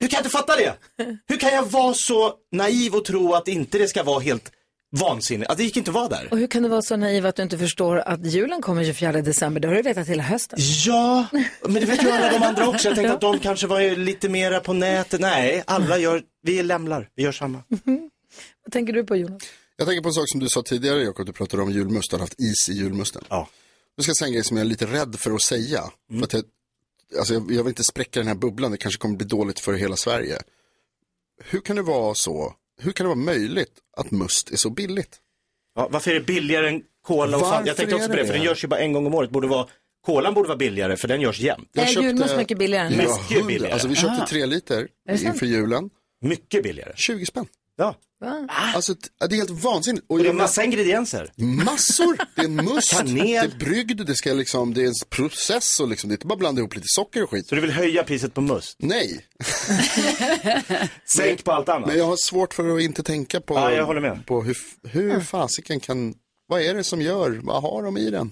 Hur 0.00 0.08
kan 0.08 0.16
jag 0.16 0.20
inte 0.20 0.30
fatta 0.30 0.56
det? 0.56 0.74
Hur 1.26 1.36
kan 1.36 1.50
jag 1.54 1.62
vara 1.62 1.94
så 1.94 2.34
naiv 2.52 2.94
och 2.94 3.04
tro 3.04 3.34
att 3.34 3.48
inte 3.48 3.78
det 3.78 3.88
ska 3.88 4.02
vara 4.02 4.20
helt 4.20 4.52
vansinnigt? 4.96 5.50
Att 5.50 5.56
det 5.58 5.64
gick 5.64 5.76
inte 5.76 5.90
att 5.90 5.94
vara 5.94 6.08
där. 6.08 6.28
Och 6.30 6.38
hur 6.38 6.46
kan 6.46 6.62
du 6.62 6.68
vara 6.68 6.82
så 6.82 6.96
naiv 6.96 7.26
att 7.26 7.36
du 7.36 7.42
inte 7.42 7.58
förstår 7.58 7.96
att 7.96 8.26
julen 8.26 8.62
kommer 8.62 8.84
24 8.84 9.12
december? 9.12 9.60
Det 9.60 9.68
har 9.68 9.74
du 9.74 9.82
vetat 9.82 10.08
hela 10.08 10.22
hösten. 10.22 10.58
Ja, 10.86 11.26
men 11.62 11.74
det 11.74 11.84
vet 11.84 12.02
ju 12.02 12.10
alla 12.10 12.30
de 12.38 12.46
andra 12.46 12.68
också. 12.68 12.88
Jag 12.88 12.94
tänkte 12.94 13.14
att 13.14 13.20
de 13.20 13.38
kanske 13.42 13.66
var 13.66 13.96
lite 13.96 14.28
mera 14.28 14.60
på 14.60 14.72
nätet. 14.72 15.20
Nej, 15.20 15.62
alla 15.66 15.98
gör, 15.98 16.22
vi 16.42 16.58
är 16.58 16.62
lämlar, 16.62 17.08
vi 17.14 17.22
gör 17.22 17.32
samma. 17.32 17.62
Vad 18.64 18.72
tänker 18.72 18.92
du 18.92 19.04
på 19.04 19.16
Jonas? 19.16 19.42
Jag 19.76 19.86
tänker 19.86 20.02
på 20.02 20.08
en 20.08 20.14
sak 20.14 20.28
som 20.28 20.40
du 20.40 20.48
sa 20.48 20.62
tidigare 20.62 21.02
Jakob, 21.02 21.26
du 21.26 21.32
pratade 21.32 21.62
om 21.62 21.70
julmust, 21.70 22.10
du 22.10 22.16
har 22.16 22.20
haft 22.20 22.40
is 22.40 22.68
i 22.68 22.72
julmusten. 22.72 23.24
Ja. 23.28 23.48
Nu 23.96 24.02
ska 24.02 24.10
jag 24.10 24.16
säga 24.16 24.26
en 24.26 24.32
grej 24.32 24.44
som 24.44 24.56
jag 24.56 24.64
är 24.64 24.68
lite 24.68 24.86
rädd 24.86 25.16
för 25.18 25.34
att 25.34 25.42
säga. 25.42 25.82
För 26.18 26.22
att 26.22 26.32
jag, 26.32 26.42
alltså 27.18 27.34
jag, 27.34 27.42
jag 27.52 27.62
vill 27.64 27.68
inte 27.70 27.84
spräcka 27.84 28.20
den 28.20 28.26
här 28.26 28.34
bubblan, 28.34 28.70
det 28.70 28.76
kanske 28.78 28.98
kommer 28.98 29.16
bli 29.16 29.26
dåligt 29.26 29.60
för 29.60 29.72
hela 29.72 29.96
Sverige. 29.96 30.38
Hur 31.44 31.60
kan 31.60 31.76
det 31.76 31.82
vara 31.82 32.14
så, 32.14 32.54
hur 32.80 32.92
kan 32.92 33.04
det 33.04 33.08
vara 33.08 33.18
möjligt 33.24 33.72
att 33.96 34.10
must 34.10 34.50
är 34.50 34.56
så 34.56 34.70
billigt? 34.70 35.16
Ja, 35.74 35.88
varför 35.92 36.10
är 36.10 36.14
det 36.14 36.20
billigare 36.26 36.68
än 36.68 36.82
cola 37.06 37.36
och 37.36 37.42
Fanta? 37.42 37.66
Jag 37.66 37.76
tänkte 37.76 37.94
också 37.94 38.08
på 38.08 38.14
det, 38.16 38.22
det 38.22 38.26
för 38.26 38.34
den 38.34 38.42
görs 38.42 38.64
ju 38.64 38.68
bara 38.68 38.80
en 38.80 38.92
gång 38.92 39.06
om 39.06 39.14
året. 39.14 39.30
Borde 39.30 39.48
vara, 39.48 39.68
kolan 40.06 40.34
borde 40.34 40.48
vara 40.48 40.58
billigare, 40.58 40.96
för 40.96 41.08
den 41.08 41.20
görs 41.20 41.40
jämt. 41.40 41.68
Jag 41.72 41.88
köpte- 41.88 42.06
julmust 42.06 42.36
mycket 42.36 42.58
billigare 42.58 42.86
än 42.86 42.92
Ja? 42.92 42.98
Mycket 42.98 43.30
100. 43.30 43.46
billigare. 43.46 43.72
Alltså 43.72 43.88
vi 43.88 43.94
köpte 43.94 44.10
Aha. 44.16 44.26
tre 44.26 44.46
liter 44.46 44.88
inför 45.10 45.46
julen. 45.46 45.90
Mycket 46.20 46.62
billigare. 46.62 46.92
20 46.96 47.26
spänn. 47.26 47.46
Ja. 47.76 47.94
Alltså 48.48 48.94
t- 48.94 49.00
det 49.28 49.34
är 49.34 49.36
helt 49.36 49.50
vansinnigt. 49.50 50.06
Och 50.08 50.18
det 50.18 50.28
är 50.28 50.32
massa 50.32 50.64
ingredienser. 50.64 51.32
Massor! 51.36 52.18
Det 52.34 52.40
är 52.42 52.48
must, 52.74 52.90
Kanel. 52.96 53.14
det 53.14 53.36
är 53.36 53.48
brygd, 53.58 54.06
det, 54.06 54.14
ska 54.16 54.32
liksom, 54.32 54.74
det 54.74 54.82
är 54.82 54.86
en 54.86 54.92
process 55.10 55.80
och 55.80 55.88
liksom, 55.88 56.08
det 56.08 56.12
är 56.12 56.16
inte 56.16 56.26
bara 56.26 56.38
blanda 56.38 56.60
ihop 56.60 56.74
lite 56.74 56.86
socker 56.88 57.22
och 57.22 57.30
skit. 57.30 57.48
Så 57.48 57.54
du 57.54 57.60
vill 57.60 57.70
höja 57.70 58.04
priset 58.04 58.34
på 58.34 58.40
must? 58.40 58.76
Nej. 58.78 59.26
Sänk 61.16 61.44
på 61.44 61.52
allt 61.52 61.68
annat. 61.68 61.88
Men 61.88 61.98
jag 61.98 62.04
har 62.04 62.16
svårt 62.16 62.54
för 62.54 62.76
att 62.76 62.82
inte 62.82 63.02
tänka 63.02 63.40
på, 63.40 63.54
Ja, 63.54 63.72
jag 63.72 63.86
håller 63.86 64.00
med. 64.00 64.26
på 64.26 64.42
hur, 64.42 64.56
hur 64.88 65.20
fasiken 65.20 65.80
kan, 65.80 66.14
vad 66.48 66.62
är 66.62 66.74
det 66.74 66.84
som 66.84 67.02
gör, 67.02 67.40
vad 67.42 67.62
har 67.62 67.82
de 67.82 67.96
i 67.98 68.10
den? 68.10 68.30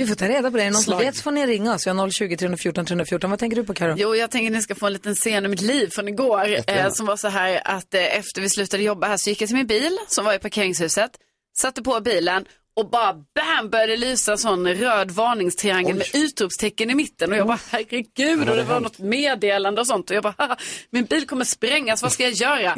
Vi 0.00 0.06
får 0.06 0.14
ta 0.14 0.28
reda 0.28 0.50
på 0.50 0.56
det. 0.56 0.62
Är 0.62 0.70
någon 0.70 0.82
som 0.82 0.98
vet 0.98 1.16
så 1.16 1.22
får 1.22 1.30
ni 1.30 1.46
ringa 1.46 1.74
oss. 1.74 1.86
Vi 1.86 1.90
har 1.90 2.10
020 2.10 2.36
314 2.36 2.86
314. 2.86 3.30
Vad 3.30 3.38
tänker 3.38 3.56
du 3.56 3.64
på 3.64 3.74
Karo? 3.74 3.94
Jo, 3.98 4.16
jag 4.16 4.30
tänker 4.30 4.50
att 4.50 4.56
ni 4.56 4.62
ska 4.62 4.74
få 4.74 4.86
en 4.86 4.92
liten 4.92 5.14
scen 5.14 5.44
i 5.44 5.48
mitt 5.48 5.60
liv 5.60 5.90
från 5.92 6.08
igår. 6.08 6.48
Eh, 6.66 6.90
som 6.90 7.06
var 7.06 7.16
så 7.16 7.28
här 7.28 7.60
att 7.64 7.94
eh, 7.94 8.18
efter 8.18 8.40
vi 8.40 8.48
slutade 8.50 8.82
jobba 8.82 9.06
här 9.06 9.16
så 9.16 9.30
gick 9.30 9.40
jag 9.42 9.48
till 9.48 9.56
min 9.56 9.66
bil 9.66 9.98
som 10.08 10.24
var 10.24 10.34
i 10.34 10.38
parkeringshuset. 10.38 11.10
Satte 11.58 11.82
på 11.82 12.00
bilen 12.00 12.44
och 12.76 12.90
bara 12.90 13.12
bam 13.12 13.70
började 13.70 13.96
lysa 13.96 14.32
en 14.32 14.38
sån 14.38 14.68
röd 14.74 15.10
varningstriangel 15.10 15.96
med 15.96 16.06
utropstecken 16.14 16.90
i 16.90 16.94
mitten. 16.94 17.32
Och 17.32 17.38
jag 17.38 17.46
bara 17.46 17.58
herregud 17.70 18.48
och 18.48 18.56
det 18.56 18.64
var 18.64 18.80
något 18.80 18.98
meddelande 18.98 19.80
och 19.80 19.86
sånt. 19.86 20.10
Och 20.10 20.16
jag 20.16 20.22
bara 20.22 20.34
"Haha, 20.38 20.56
min 20.90 21.04
bil 21.04 21.26
kommer 21.26 21.44
sprängas, 21.44 22.02
vad 22.02 22.12
ska 22.12 22.22
jag 22.22 22.32
göra? 22.32 22.74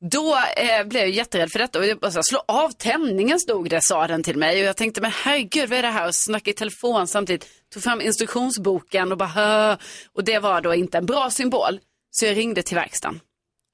Då 0.00 0.36
eh, 0.56 0.84
blev 0.84 1.02
jag 1.02 1.10
jätterädd 1.10 1.52
för 1.52 1.58
detta 1.58 1.78
och 1.78 1.86
jag 1.86 1.98
bara, 1.98 2.22
slå 2.22 2.42
av 2.48 2.70
tändningen 2.70 3.40
stod 3.40 3.70
det, 3.70 3.80
sa 3.82 4.06
den 4.06 4.22
till 4.22 4.38
mig. 4.38 4.60
Och 4.60 4.66
jag 4.68 4.76
tänkte, 4.76 5.00
men 5.00 5.10
herregud 5.10 5.68
vad 5.68 5.78
är 5.78 5.82
det 5.82 5.88
här? 5.88 6.06
Och 6.06 6.14
snackade 6.14 6.50
i 6.50 6.54
telefon 6.54 7.06
samtidigt, 7.06 7.46
tog 7.72 7.82
fram 7.82 8.00
instruktionsboken 8.00 9.12
och 9.12 9.18
bara, 9.18 9.28
"Hö." 9.28 9.76
och 10.14 10.24
det 10.24 10.38
var 10.38 10.60
då 10.60 10.74
inte 10.74 10.98
en 10.98 11.06
bra 11.06 11.30
symbol. 11.30 11.80
Så 12.10 12.26
jag 12.26 12.36
ringde 12.36 12.62
till 12.62 12.76
verkstaden. 12.76 13.20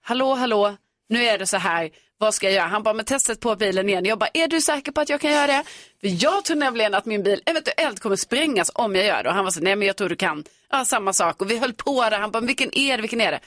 Hallå, 0.02 0.34
hallå, 0.34 0.76
nu 1.08 1.24
är 1.24 1.38
det 1.38 1.46
så 1.46 1.56
här, 1.56 1.90
vad 2.18 2.34
ska 2.34 2.46
jag 2.46 2.54
göra? 2.54 2.66
Han 2.66 2.82
bara, 2.82 2.94
men 2.94 3.04
testet 3.04 3.40
på 3.40 3.56
bilen 3.56 3.88
igen. 3.88 4.04
Jag 4.04 4.18
bara, 4.18 4.30
är 4.34 4.48
du 4.48 4.60
säker 4.60 4.92
på 4.92 5.00
att 5.00 5.08
jag 5.08 5.20
kan 5.20 5.32
göra 5.32 5.46
det? 5.46 5.64
För 6.00 6.24
jag 6.24 6.44
tror 6.44 6.56
nämligen 6.56 6.94
att 6.94 7.06
min 7.06 7.22
bil 7.22 7.42
eventuellt 7.46 8.00
kommer 8.00 8.16
sprängas 8.16 8.70
om 8.74 8.94
jag 8.94 9.04
gör 9.04 9.22
det. 9.22 9.28
Och 9.28 9.34
han 9.34 9.44
var 9.44 9.50
så, 9.52 9.60
nej 9.60 9.76
men 9.76 9.86
jag 9.86 9.96
tror 9.96 10.08
du 10.08 10.16
kan. 10.16 10.44
Ja, 10.70 10.84
samma 10.84 11.12
sak. 11.12 11.40
Och 11.42 11.50
vi 11.50 11.58
höll 11.58 11.72
på 11.72 12.10
där. 12.10 12.18
Han 12.18 12.30
bara, 12.30 12.40
men 12.40 12.46
vilken 12.46 12.78
är 12.78 12.96
det, 12.96 13.00
vilken 13.00 13.20
är 13.20 13.32
det? 13.32 13.40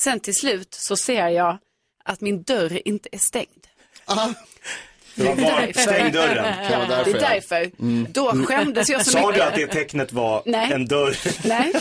Sen 0.00 0.20
till 0.20 0.34
slut 0.34 0.74
så 0.74 0.96
ser 0.96 1.28
jag 1.28 1.58
att 2.10 2.20
min 2.20 2.42
dörr 2.42 2.80
inte 2.88 3.08
är 3.12 3.18
stängd. 3.18 3.66
Det 5.14 5.24
var 5.24 5.34
var, 5.34 5.72
stäng 5.82 6.12
dörren. 6.12 6.68
Kan 6.68 6.88
vara 6.88 7.04
Det 7.04 7.12
därför, 7.12 7.18
är 7.18 7.22
ja. 7.22 7.28
därför. 7.28 7.70
Mm. 7.82 8.06
Då 8.12 8.44
skämdes 8.46 8.88
jag 8.88 9.04
så 9.04 9.10
Sa 9.10 9.18
mycket. 9.26 9.34
du 9.34 9.42
att 9.42 9.54
det 9.54 9.66
tecknet 9.66 10.12
var 10.12 10.42
Nej. 10.46 10.72
en 10.72 10.86
dörr? 10.86 11.16
Nej, 11.48 11.72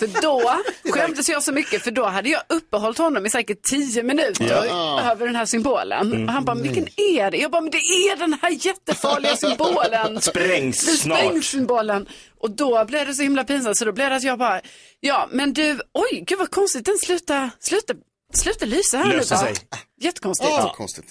för 0.00 0.22
då 0.22 0.52
skämdes 0.92 1.28
jag 1.28 1.42
så 1.42 1.52
mycket 1.52 1.82
för 1.82 1.90
då 1.90 2.04
hade 2.04 2.28
jag 2.28 2.42
uppehållit 2.48 2.98
honom 2.98 3.26
i 3.26 3.30
säkert 3.30 3.62
tio 3.62 4.02
minuter 4.02 4.66
Ja. 4.68 5.10
över 5.12 5.26
den 5.26 5.36
här 5.36 5.46
symbolen. 5.46 6.06
Mm. 6.12 6.26
Och 6.28 6.32
han 6.32 6.44
bara, 6.44 6.56
vilken 6.56 6.86
är 6.96 7.30
det? 7.30 7.36
Jag 7.36 7.50
bara, 7.50 7.60
men 7.60 7.70
det 7.70 7.78
är 7.78 8.16
den 8.16 8.38
här 8.42 8.66
jättefarliga 8.66 9.36
symbolen. 9.46 10.20
Sprängs 10.20 10.86
Det 10.86 10.92
snart. 10.92 11.18
sprängs 11.18 11.46
symbolen. 11.46 12.08
Och 12.40 12.50
då 12.50 12.84
blev 12.84 13.06
det 13.06 13.14
så 13.14 13.22
himla 13.22 13.44
pinsamt 13.44 13.76
så 13.76 13.84
då 13.84 13.92
blev 13.92 14.10
det 14.10 14.16
att 14.16 14.22
jag 14.22 14.38
bara, 14.38 14.60
ja 15.00 15.28
men 15.32 15.52
du, 15.52 15.80
oj 15.94 16.24
gud 16.26 16.38
vad 16.38 16.50
konstigt, 16.50 16.84
den 16.84 16.98
slutar, 16.98 17.50
slutar, 17.60 17.96
slutar 18.34 18.66
lysa 18.66 18.98
här 18.98 19.16
nu. 19.16 19.22
sig. 19.24 19.54
Jättekonstigt. 20.00 20.50
Ja, 20.50 20.74
konstigt. 20.76 21.04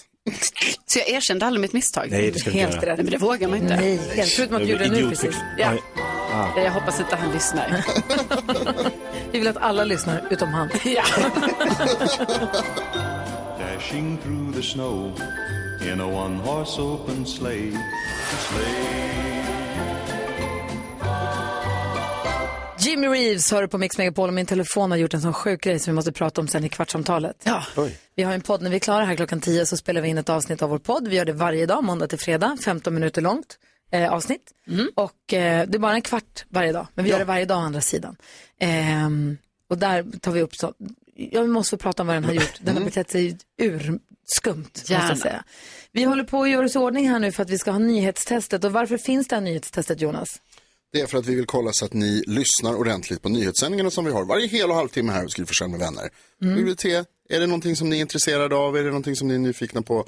Så 0.85 0.99
jag 0.99 1.09
erkände 1.09 1.45
aldrig 1.45 1.61
mitt 1.61 1.73
misstag. 1.73 2.07
Nej, 2.11 2.31
det 2.31 2.39
ska 2.39 2.49
du 2.49 2.57
inte 2.57 2.65
Helt 2.71 2.83
göra. 2.83 2.91
rädd, 2.91 2.97
men 3.03 3.11
det 3.11 3.17
vågar 3.17 3.47
man 3.47 3.57
inte. 3.57 3.75
Nej, 3.75 3.99
helt 4.15 4.31
förutom 4.31 4.55
att 4.55 4.61
du 4.61 4.67
gjorde 4.71 4.87
nu 4.89 5.09
precis. 5.09 5.35
Ja. 5.57 5.73
Ja. 6.31 6.61
Jag 6.61 6.71
hoppas 6.71 6.99
inte 6.99 7.15
han 7.15 7.31
lyssnar. 7.31 7.85
Vi 9.31 9.39
vill 9.39 9.47
att 9.47 9.57
alla 9.57 9.83
lyssnar, 9.83 10.23
utom 10.29 10.49
han. 10.49 10.69
ja. 10.85 11.03
Dashing 13.59 14.17
through 14.17 14.53
the 14.55 14.63
snow 14.63 15.21
in 15.93 16.01
a 16.01 16.05
one 16.05 16.37
horse 16.37 16.81
open 16.81 17.25
sleigh. 17.25 17.77
Sleigh. 18.49 19.36
Jimmy 22.97 23.07
Reeves 23.07 23.51
hör 23.51 23.67
på 23.67 23.77
Mix 23.77 23.97
Megapol 23.97 24.27
och 24.27 24.33
min 24.33 24.45
telefon 24.45 24.91
har 24.91 24.97
gjort 24.97 25.13
en 25.13 25.21
sån 25.21 25.33
sjuk 25.33 25.61
grej 25.61 25.79
som 25.79 25.91
vi 25.91 25.95
måste 25.95 26.11
prata 26.11 26.41
om 26.41 26.47
sen 26.47 26.63
i 26.63 26.69
kvartsamtalet. 26.69 27.41
Ja. 27.43 27.63
Vi 28.15 28.23
har 28.23 28.33
en 28.33 28.41
podd, 28.41 28.61
när 28.61 28.69
vi 28.69 28.75
är 28.75 28.79
klara 28.79 29.05
här 29.05 29.15
klockan 29.15 29.41
10 29.41 29.65
så 29.65 29.77
spelar 29.77 30.01
vi 30.01 30.09
in 30.09 30.17
ett 30.17 30.29
avsnitt 30.29 30.61
av 30.61 30.69
vår 30.69 30.79
podd. 30.79 31.07
Vi 31.07 31.15
gör 31.15 31.25
det 31.25 31.33
varje 31.33 31.65
dag, 31.65 31.83
måndag 31.83 32.07
till 32.07 32.19
fredag, 32.19 32.57
15 32.65 32.93
minuter 32.93 33.21
långt 33.21 33.57
eh, 33.91 34.13
avsnitt. 34.13 34.51
Och 34.95 35.33
eh, 35.33 35.67
det 35.67 35.77
är 35.77 35.79
bara 35.79 35.93
en 35.93 36.01
kvart 36.01 36.45
varje 36.49 36.71
dag, 36.71 36.87
men 36.93 37.05
vi 37.05 37.11
gör 37.11 37.19
det 37.19 37.25
varje 37.25 37.45
dag 37.45 37.57
å 37.57 37.61
andra 37.61 37.81
sidan. 37.81 38.15
Ehm, 38.59 39.37
och 39.69 39.77
där 39.77 40.19
tar 40.21 40.31
vi 40.31 40.41
upp 40.41 40.55
så, 40.55 40.73
jag 41.15 41.49
måste 41.49 41.69
få 41.69 41.77
prata 41.77 42.03
om 42.03 42.07
vad 42.07 42.15
den 42.15 42.23
har 42.23 42.33
gjort. 42.33 42.59
Den 42.59 42.77
har 42.77 42.83
betett 42.83 43.11
sig 43.11 43.37
urskumt, 43.57 44.71
måste 44.75 44.93
Gärna. 44.93 45.09
jag 45.09 45.17
säga. 45.17 45.43
Vi 45.91 46.03
håller 46.03 46.23
på 46.23 46.43
att 46.43 46.49
göra 46.49 46.65
oss 46.65 46.75
i 46.75 46.77
ordning 46.77 47.09
här 47.09 47.19
nu 47.19 47.31
för 47.31 47.43
att 47.43 47.49
vi 47.49 47.57
ska 47.57 47.71
ha 47.71 47.79
nyhetstestet. 47.79 48.63
Och 48.63 48.71
varför 48.71 48.97
finns 48.97 49.27
det 49.27 49.35
här 49.35 49.41
nyhetstestet, 49.41 50.01
Jonas? 50.01 50.41
Det 50.93 51.01
är 51.01 51.07
för 51.07 51.17
att 51.17 51.25
vi 51.25 51.35
vill 51.35 51.45
kolla 51.45 51.71
så 51.73 51.85
att 51.85 51.93
ni 51.93 52.23
lyssnar 52.27 52.75
ordentligt 52.75 53.21
på 53.21 53.29
nyhetssändningarna 53.29 53.91
som 53.91 54.05
vi 54.05 54.11
har 54.11 54.25
varje 54.25 54.47
hel 54.47 54.69
och 54.69 54.75
halvtimme 54.75 55.11
här 55.11 55.23
hos 55.23 55.33
Gry 55.35 55.45
Forssell 55.45 55.67
med 55.69 55.79
vänner. 55.79 56.09
Mm. 56.43 56.75
Se, 56.77 56.95
är 57.29 57.39
det 57.39 57.47
någonting 57.47 57.75
som 57.75 57.89
ni 57.89 57.97
är 57.97 58.01
intresserade 58.01 58.55
av? 58.55 58.77
Är 58.77 58.83
det 58.83 58.87
någonting 58.89 59.15
som 59.15 59.27
ni 59.27 59.33
är 59.33 59.39
nyfikna 59.39 59.81
på? 59.81 60.05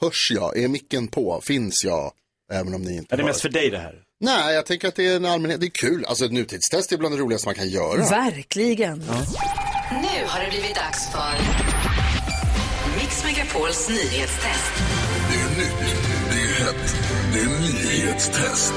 Hörs 0.00 0.30
jag? 0.34 0.58
Är 0.58 0.68
micken 0.68 1.08
på? 1.08 1.40
Finns 1.44 1.84
jag? 1.84 2.12
Även 2.52 2.74
om 2.74 2.82
ni 2.82 2.96
inte 2.96 3.14
Är 3.14 3.16
det 3.16 3.22
hör. 3.22 3.30
mest 3.30 3.40
för 3.40 3.48
dig 3.48 3.70
det 3.70 3.78
här? 3.78 3.94
Nej, 4.20 4.54
jag 4.54 4.66
tänker 4.66 4.88
att 4.88 4.94
det 4.94 5.06
är 5.06 5.16
en 5.16 5.24
allmänhet. 5.24 5.60
Det 5.60 5.66
är 5.66 5.70
kul. 5.88 6.04
Alltså 6.04 6.24
ett 6.24 6.32
nutidstest 6.32 6.92
är 6.92 6.96
bland 6.98 7.14
det 7.14 7.20
roligaste 7.20 7.48
man 7.48 7.54
kan 7.54 7.68
göra. 7.68 7.96
Verkligen. 8.10 8.98
Nu 8.98 10.26
har 10.26 10.44
det 10.44 10.50
blivit 10.50 10.74
dags 10.74 11.12
för 11.12 11.32
Mix 12.98 13.24
Megapols 13.24 13.88
nyhetstest. 13.88 14.72
Det 15.30 15.36
är 15.40 15.58
nytt, 15.58 15.94
det 16.30 16.40
är 16.40 16.64
hett, 16.64 16.94
det 17.32 17.40
är 17.40 17.60
nyhetstest. 17.60 18.74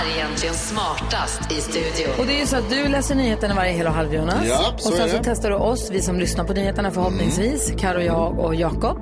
Är 0.00 0.16
egentligen 0.18 0.54
smartast 0.54 1.52
i 1.52 1.54
studion? 1.54 2.14
Och 2.18 2.26
det 2.26 2.36
är 2.36 2.40
ju 2.40 2.46
så 2.46 2.56
att 2.56 2.70
du 2.70 2.88
läser 2.88 3.14
nyheterna 3.14 3.54
varje 3.54 3.72
hel 3.72 3.86
och 3.86 3.92
halv 3.92 4.14
Jonas. 4.14 4.44
Ja, 4.48 4.74
så 4.78 4.88
och 4.90 4.94
sen 4.96 5.04
är 5.04 5.08
så 5.10 5.16
det. 5.16 5.22
testar 5.24 5.50
du 5.50 5.56
oss, 5.56 5.90
vi 5.92 6.02
som 6.02 6.20
lyssnar 6.20 6.44
på 6.44 6.52
nyheterna 6.52 6.90
förhoppningsvis. 6.90 7.72
Karo, 7.78 8.00
jag 8.00 8.38
och 8.38 8.54
Jakob. 8.54 8.98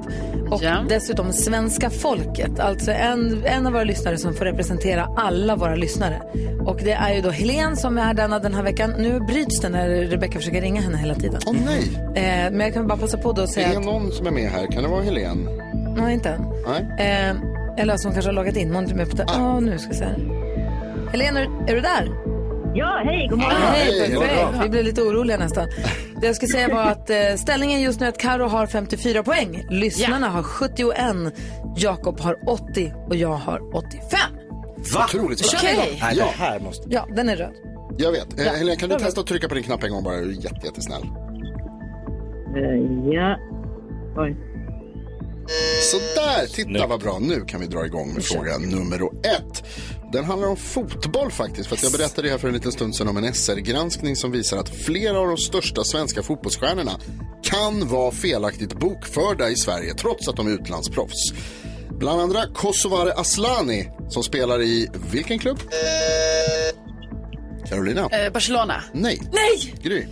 Och 0.50 0.62
dessutom 0.88 1.32
svenska 1.32 1.90
folket. 1.90 2.60
Alltså 2.60 2.90
en, 2.90 3.42
en 3.46 3.66
av 3.66 3.72
våra 3.72 3.84
lyssnare 3.84 4.18
som 4.18 4.34
får 4.34 4.44
representera 4.44 5.08
alla 5.16 5.56
våra 5.56 5.74
lyssnare. 5.74 6.22
Och 6.66 6.76
det 6.84 6.92
är 6.92 7.14
ju 7.14 7.20
då 7.20 7.30
Helen 7.30 7.76
som 7.76 7.98
är 7.98 8.14
denna 8.14 8.38
den 8.38 8.54
här 8.54 8.62
veckan. 8.62 8.94
Nu 8.98 9.20
bryts 9.20 9.60
den 9.60 9.72
när 9.72 9.88
Rebecca 9.88 10.38
försöker 10.38 10.60
ringa 10.60 10.80
henne 10.80 10.98
hela 10.98 11.14
tiden. 11.14 11.40
Åh 11.46 11.54
nej. 11.66 11.82
Eh, 12.14 12.50
men 12.50 12.60
jag 12.60 12.74
kan 12.74 12.86
bara 12.86 12.98
passa 12.98 13.18
på 13.18 13.32
då 13.32 13.42
och 13.42 13.48
Det 13.48 13.54
säga 13.54 13.72
är 13.72 13.76
att... 13.76 13.84
någon 13.84 14.12
som 14.12 14.26
är 14.26 14.30
med 14.30 14.50
här. 14.50 14.66
Kan 14.72 14.82
det 14.82 14.88
vara 14.88 15.02
Helen? 15.02 15.48
Nej, 15.96 16.14
inte 16.14 16.28
än. 16.28 16.44
Nej. 16.66 17.06
Eh, 17.30 17.36
eller 17.82 17.96
som 17.96 18.12
kanske 18.12 18.28
har 18.28 18.34
loggat 18.34 18.56
in. 18.56 18.68
Någon 18.68 18.90
är 18.90 18.94
med 18.94 19.10
på 19.10 19.16
det. 19.16 19.24
Ah. 19.28 19.54
Åh, 19.54 19.60
nu 19.60 19.78
ska 19.78 19.88
vi 19.88 19.96
se. 19.96 20.06
Helena, 21.12 21.40
är, 21.40 21.74
du 21.74 21.80
där? 21.80 22.08
Ja, 22.74 23.02
hej, 23.04 23.28
god 23.30 23.38
morgon. 23.38 23.56
Hej, 23.60 24.00
Hej, 24.00 24.18
perfekt. 24.18 24.64
Vi 24.64 24.68
blev 24.68 24.84
lite 24.84 25.02
oroliga 25.02 25.38
nästan. 25.38 25.68
Det 26.20 26.26
jag 26.26 26.36
ska 26.36 26.46
säga 26.46 26.68
var 26.68 26.82
att 26.86 27.10
eh, 27.10 27.16
ställningen 27.38 27.80
just 27.80 28.00
nu 28.00 28.06
är 28.06 28.10
att 28.10 28.18
Karo 28.18 28.46
har 28.46 28.66
54 28.66 29.22
poäng. 29.22 29.64
Lyssnarna 29.70 30.28
har 30.28 30.42
71, 30.42 30.96
Jakob 31.76 32.20
har 32.20 32.36
80 32.48 32.92
och 33.08 33.16
jag 33.16 33.28
har 33.34 33.76
85. 33.76 34.00
Va? 34.94 35.04
Otroligt 35.04 35.40
vi 35.40 35.68
igång? 35.68 35.84
Nej, 36.00 36.14
Ja. 36.18 36.24
det 36.38 36.44
här 36.44 36.60
måste... 36.60 36.88
Ja, 36.90 37.06
den 37.16 37.28
är 37.28 37.36
röd. 37.36 37.52
Jag 37.98 38.12
vet. 38.12 38.38
Eh, 38.40 38.46
Ja, 38.46 38.52
Helen, 38.52 38.76
kan 38.76 38.88
du 38.88 38.94
bra, 38.94 38.98
bra. 38.98 39.06
testa 39.06 39.20
att 39.20 39.26
trycka 39.26 39.48
på 39.48 39.54
din 39.54 39.64
knapp 39.64 39.82
en 39.84 39.90
gång 39.90 40.04
bara? 40.04 40.16
Du 40.16 40.30
är 40.30 40.44
jätte, 40.44 40.66
jättesnäll. 40.66 41.02
Eh, 42.56 43.12
ja. 43.14 43.36
Oj. 44.16 44.36
Sådär, 45.90 46.46
titta 46.46 46.86
vad 46.86 47.00
bra. 47.00 47.18
Nu 47.18 47.44
kan 47.44 47.60
vi 47.60 47.66
dra 47.66 47.86
igång 47.86 48.14
med 48.14 48.24
fråga 48.24 48.58
nummer 48.58 49.02
ett. 49.02 49.64
Den 50.12 50.24
handlar 50.24 50.48
om 50.48 50.56
fotboll 50.56 51.30
faktiskt. 51.30 51.68
För 51.68 51.76
att 51.76 51.82
jag 51.82 51.92
berättade 51.92 52.28
här 52.30 52.38
för 52.38 52.48
en 52.48 52.54
liten 52.54 52.72
stund 52.72 52.96
sedan 52.96 53.08
om 53.08 53.16
en 53.16 53.34
SR-granskning 53.34 54.16
som 54.16 54.30
visar 54.32 54.58
att 54.58 54.68
flera 54.68 55.18
av 55.18 55.26
de 55.26 55.36
största 55.36 55.84
svenska 55.84 56.22
fotbollsstjärnorna 56.22 56.92
kan 57.42 57.88
vara 57.88 58.10
felaktigt 58.10 58.72
bokförda 58.74 59.50
i 59.50 59.56
Sverige 59.56 59.94
trots 59.94 60.28
att 60.28 60.36
de 60.36 60.46
är 60.46 60.50
utlandsproffs. 60.50 61.32
Bland 61.90 62.20
andra 62.20 62.46
Kosovare 62.54 63.12
Aslani 63.12 63.88
som 64.08 64.22
spelar 64.22 64.62
i 64.62 64.88
vilken 65.12 65.38
klubb? 65.38 65.58
Carolina? 67.68 68.08
Eh, 68.12 68.32
Barcelona. 68.32 68.84
Nej. 68.92 69.22
Nej! 69.32 69.74
Gry? 69.82 70.06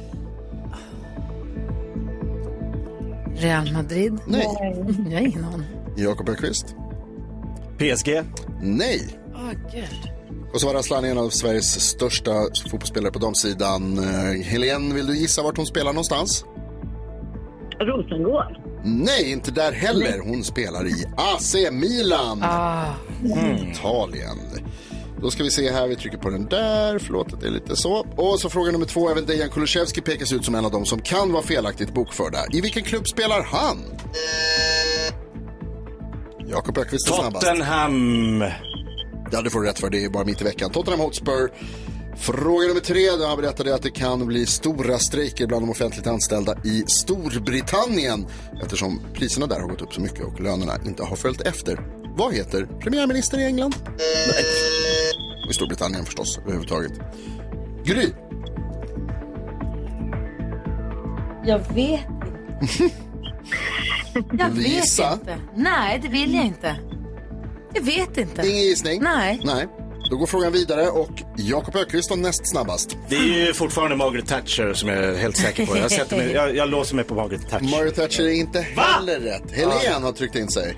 Real 3.40 3.72
Madrid? 3.72 4.18
Nej. 4.26 4.42
Jag 5.10 5.18
har 5.18 5.26
ingen 5.26 5.44
aning. 5.44 5.66
Jakob 5.96 6.28
Öqvist? 6.28 6.66
PSG? 7.78 8.22
Nej. 8.62 9.18
Åh, 9.34 9.50
gud. 9.74 10.10
Kosovare 10.52 10.78
Asllani 10.78 11.06
är 11.08 11.12
en 11.12 11.18
av 11.18 11.28
Sveriges 11.30 11.80
största 11.80 12.32
fotbollsspelare 12.70 13.12
på 13.12 13.18
damsidan. 13.18 13.98
Uh, 13.98 14.42
Helene, 14.42 14.94
vill 14.94 15.06
du 15.06 15.16
gissa 15.16 15.42
vart 15.42 15.56
hon 15.56 15.66
spelar 15.66 15.92
någonstans? 15.92 16.44
Rosengård. 17.80 18.56
Nej, 18.84 19.32
inte 19.32 19.50
där 19.50 19.72
heller. 19.72 20.18
Hon 20.24 20.44
spelar 20.44 20.86
i 20.86 21.04
AC 21.16 21.54
Milan. 21.70 22.42
Ah. 22.42 22.84
Mm. 23.24 23.56
Italien. 23.70 24.38
Då 25.22 25.30
ska 25.30 25.42
vi 25.42 25.50
se 25.50 25.70
här, 25.70 25.88
vi 25.88 25.96
trycker 25.96 26.18
på 26.18 26.30
den 26.30 26.46
där. 26.46 26.98
Förlåt 26.98 27.32
att 27.32 27.40
det 27.40 27.46
är 27.46 27.50
lite 27.50 27.76
så. 27.76 28.06
Och 28.16 28.40
så 28.40 28.50
fråga 28.50 28.72
nummer 28.72 28.86
två, 28.86 29.10
även 29.10 29.26
Dejan 29.26 29.50
Kulusevski 29.50 30.00
pekas 30.00 30.32
ut 30.32 30.44
som 30.44 30.54
en 30.54 30.64
av 30.64 30.70
dem 30.70 30.86
som 30.86 31.00
kan 31.00 31.32
vara 31.32 31.42
felaktigt 31.42 31.94
bokförda. 31.94 32.38
I 32.52 32.60
vilken 32.60 32.82
klubb 32.82 33.08
spelar 33.08 33.42
han? 33.42 33.78
Jakob 36.46 36.78
Öqvist 36.78 37.08
är 37.08 37.12
snabbast. 37.12 37.46
Tottenham. 37.46 38.44
Ja, 39.32 39.42
det 39.42 39.50
får 39.50 39.60
du 39.60 39.66
rätt 39.66 39.78
för. 39.78 39.90
Det 39.90 40.04
är 40.04 40.08
bara 40.08 40.24
mitt 40.24 40.40
i 40.40 40.44
veckan. 40.44 40.70
Tottenham 40.70 41.00
Hotspur. 41.00 41.52
Fråga 42.16 42.68
nummer 42.68 42.80
tre. 42.80 43.10
Där 43.10 43.36
berättade 43.36 43.68
jag 43.68 43.76
att 43.76 43.82
det 43.82 43.90
kan 43.90 44.26
bli 44.26 44.46
stora 44.46 44.98
strejker 44.98 45.46
bland 45.46 45.62
de 45.62 45.70
offentligt 45.70 46.06
anställda 46.06 46.56
i 46.64 46.84
Storbritannien 46.86 48.26
eftersom 48.62 49.00
priserna 49.14 49.46
där 49.46 49.60
har 49.60 49.68
gått 49.68 49.82
upp 49.82 49.94
så 49.94 50.00
mycket 50.00 50.24
och 50.24 50.40
lönerna 50.40 50.72
inte 50.86 51.02
har 51.02 51.16
följt 51.16 51.40
efter. 51.40 51.99
Vad 52.16 52.34
heter 52.34 52.66
premiärminister 52.80 53.38
i 53.38 53.44
England? 53.44 53.74
Nej. 53.98 54.44
I 55.50 55.52
Storbritannien 55.52 56.04
förstås, 56.04 56.38
överhuvudtaget. 56.38 56.92
Gry. 57.84 58.08
Jag 61.44 61.58
vet 61.58 62.00
inte. 62.10 62.94
Jag 64.38 64.56
Lisa? 64.56 65.10
vet 65.10 65.20
inte. 65.20 65.36
Nej, 65.56 65.98
det 66.02 66.08
vill 66.08 66.34
jag 66.34 66.44
inte. 66.44 66.76
Jag 67.74 67.82
vet 67.82 68.16
inte. 68.18 68.48
Ingen 68.48 68.62
gissning? 68.62 69.02
Nej. 69.02 69.40
Nej. 69.44 69.66
Då 70.10 70.16
går 70.16 70.26
frågan 70.26 70.52
vidare 70.52 70.88
och 70.88 71.22
Jakob 71.36 71.76
Öqvist 71.76 72.10
var 72.10 72.16
näst 72.16 72.50
snabbast. 72.50 72.96
Det 73.08 73.16
är 73.16 73.46
ju 73.46 73.52
fortfarande 73.54 73.96
Margaret 73.96 74.26
Thatcher 74.26 74.72
som 74.74 74.88
jag 74.88 74.98
är 75.04 75.16
helt 75.16 75.36
säker 75.36 75.66
på. 75.66 75.76
Jag, 75.76 75.90
sätter 75.90 76.16
mig, 76.16 76.32
jag, 76.32 76.56
jag 76.56 76.68
låser 76.68 76.96
mig 76.96 77.04
på 77.04 77.14
Margaret 77.14 77.48
Thatcher. 77.50 77.64
Margaret 77.70 77.94
Thatcher 77.94 78.20
är 78.22 78.30
inte 78.32 78.60
heller 78.60 79.20
rätt. 79.20 79.52
Helene 79.52 80.06
har 80.06 80.12
tryckt 80.12 80.36
in 80.36 80.48
sig. 80.48 80.74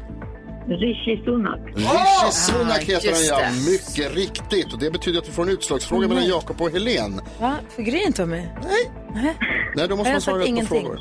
Rishi 0.69 1.23
Sunak. 1.25 1.61
Rishi 1.75 2.33
Sunak 2.33 2.83
heter 2.83 3.13
han 3.13 3.43
ja, 3.43 3.51
mycket 3.71 4.15
riktigt. 4.15 4.73
Och 4.73 4.79
det 4.79 4.91
betyder 4.91 5.19
att 5.19 5.29
vi 5.29 5.33
får 5.33 5.43
en 5.43 5.49
utslagsfråga 5.49 6.09
mellan 6.09 6.27
Jakob 6.27 6.61
och 6.61 6.71
Helene. 6.71 7.23
Va? 7.41 7.55
Får 7.69 7.83
Gry 7.83 8.05
inte 8.07 8.27
med? 8.27 8.49
Nej. 8.63 8.91
Nej. 9.75 9.89
Då 9.89 9.97
måste 9.97 10.13
man 10.13 10.21
svara 10.21 10.37
rätt 10.39 10.43
på 10.45 10.49
ingenting. 10.49 10.81
frågor. 10.83 11.01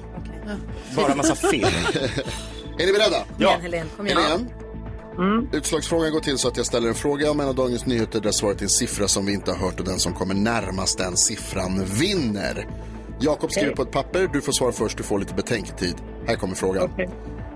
Bara 0.96 1.16
massa 1.16 1.36
fel. 1.52 1.68
Är 2.80 2.86
ni 2.86 2.94
beredda? 2.94 3.18
Igen, 3.40 3.62
Helene. 3.62 3.90
Kom 3.98 4.08
igen. 4.08 4.18
Helene? 4.22 4.46
Utslagsfrågan 5.54 6.12
går 6.12 6.20
till 6.20 6.38
så 6.38 6.48
att 6.48 6.58
jag 6.58 6.66
ställer 6.66 6.88
en 6.88 6.96
fråga 6.96 7.32
om 7.32 7.40
en 7.40 7.48
av 7.48 7.56
dagens 7.56 7.86
nyheter 7.86 8.20
där 8.22 8.32
svaret 8.32 8.60
är 8.60 8.64
en 8.64 8.70
siffra 8.70 9.08
som 9.08 9.26
vi 9.26 9.34
inte 9.34 9.52
har 9.52 9.58
hört 9.58 9.80
och 9.80 9.86
den 9.86 10.00
som 10.00 10.14
kommer 10.14 10.34
närmast 10.36 10.98
den 10.98 11.18
siffran 11.18 11.86
vinner. 11.86 12.68
Jakob 13.20 13.52
skriver 13.52 13.76
på 13.76 13.82
ett 13.82 13.92
papper, 13.92 14.30
du 14.34 14.42
får 14.42 14.52
svara 14.52 14.72
först, 14.72 14.98
du 14.98 15.04
får 15.04 15.20
lite 15.20 15.34
betänketid. 15.34 15.96
Här 16.28 16.36
kommer 16.36 16.56
frågan. 16.56 16.90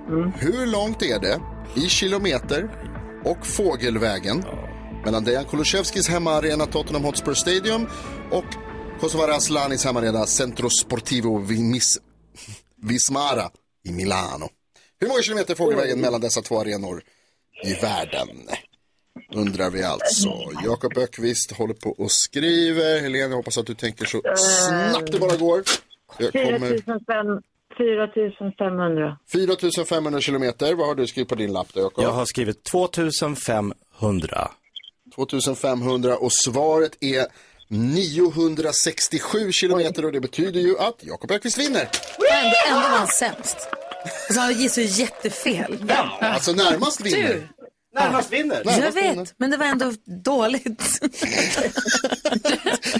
Hur 0.07 0.65
långt 0.65 1.01
är 1.01 1.19
det 1.19 1.41
i 1.75 1.89
kilometer 1.89 2.69
och 3.23 3.45
fågelvägen 3.45 4.43
mellan 5.05 5.23
Dejan 5.23 5.45
Kulusevskis 5.45 6.09
hemmaarena 6.09 6.65
Tottenham 6.65 7.03
Hotspur 7.03 7.33
Stadium 7.33 7.87
och 8.31 8.45
Kosovare 8.99 9.35
Aslanis 9.35 9.85
hemmaarena 9.85 10.25
Centro 10.25 10.69
Sportivo 10.69 11.37
Vimis, 11.39 11.99
Vismara 12.81 13.49
i 13.83 13.91
Milano. 13.91 14.49
Hur 14.99 15.07
många 15.07 15.21
kilometer 15.21 15.53
är 15.53 15.57
fågelvägen 15.57 15.99
mellan 15.99 16.21
dessa 16.21 16.41
två 16.41 16.59
arenor 16.59 17.03
i 17.63 17.73
världen? 17.73 18.27
Undrar 19.33 19.69
vi 19.69 19.83
alltså. 19.83 20.29
Jakob 20.63 20.97
Ökvist 20.97 21.51
håller 21.51 21.73
på 21.73 21.89
och 21.89 22.11
skriver. 22.11 23.01
Helene, 23.01 23.29
jag 23.29 23.37
hoppas 23.37 23.57
att 23.57 23.67
du 23.67 23.75
tänker 23.75 24.05
så 24.05 24.21
snabbt 24.35 25.11
det 25.11 25.19
bara 25.19 25.35
går. 25.37 25.63
Jag 26.17 26.31
kommer... 26.31 27.54
4500. 27.77 29.17
4500 29.31 30.21
kilometer. 30.21 30.73
Vad 30.73 30.87
har 30.87 30.95
du 30.95 31.07
skrivit 31.07 31.29
på 31.29 31.35
din 31.35 31.53
lapp 31.53 31.67
då, 31.73 31.79
Jakob? 31.79 32.03
Jag 32.03 32.11
har 32.11 32.25
skrivit 32.25 32.63
2500. 32.63 34.51
2500 35.15 36.17
och 36.17 36.31
svaret 36.33 37.03
är 37.03 37.25
967 37.69 39.51
kilometer 39.51 40.05
och 40.05 40.11
det 40.11 40.19
betyder 40.19 40.59
ju 40.59 40.79
att 40.79 40.95
Jakob 41.01 41.31
Ökvist 41.31 41.57
vinner. 41.59 41.89
Ändå, 42.31 42.55
ändå 42.67 42.81
var 42.89 42.97
han 42.97 43.07
sämst. 43.07 43.57
Alltså 44.27 44.39
han 44.39 44.53
gissade 44.53 44.87
ju 44.87 45.01
jättefel. 45.01 45.85
Ja, 45.87 46.09
alltså 46.19 46.51
närmast 46.51 47.01
vinner. 47.01 47.27
Tur. 47.27 47.49
Närmast 47.95 48.33
vinner. 48.33 48.55
Jag 48.55 48.65
Närmast 48.65 48.97
vinner. 48.97 49.15
vet, 49.15 49.33
men 49.37 49.51
det 49.51 49.57
var 49.57 49.65
ändå 49.65 49.91
dåligt. 50.23 50.99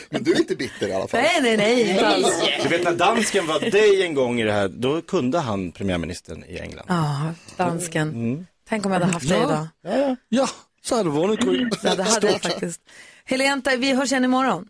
Men 0.10 0.24
du 0.24 0.34
är 0.34 0.38
inte 0.40 0.56
bitter 0.56 0.88
i 0.88 0.94
alla 0.94 1.08
fall. 1.08 1.22
nej, 1.22 1.42
nej, 1.42 1.58
nej. 1.58 1.90
inte 1.90 2.08
alls. 2.08 2.44
Du 2.64 2.70
vet 2.70 2.84
när 2.84 2.92
dansken 2.96 3.48
var 3.48 3.60
dig 3.60 4.04
en 4.04 4.14
gång 4.14 4.40
i 4.40 4.44
det 4.44 4.52
här, 4.52 4.68
då 4.68 5.02
kunde 5.02 5.40
han 5.40 5.72
premiärministern 5.72 6.44
i 6.44 6.60
England. 6.60 6.86
Ja, 6.88 7.34
dansken. 7.58 8.48
Tänk 8.70 8.86
om 8.86 8.92
jag 8.92 9.00
hade 9.00 9.12
haft 9.14 9.30
dig 9.30 9.38
idag. 9.38 9.68
Ja, 10.30 10.48
så 10.84 10.96
har 10.96 11.04
du 11.04 11.10
vunnit 11.10 11.40
Gry. 11.40 11.70
Ja, 11.84 11.96
det 11.96 12.04
hade 12.04 12.28
jag 12.32 12.42
faktiskt. 12.42 12.82
Helene, 13.26 13.62
vi 13.78 13.94
hörs 13.94 14.12
igen 14.12 14.26
imorgon. 14.26 14.68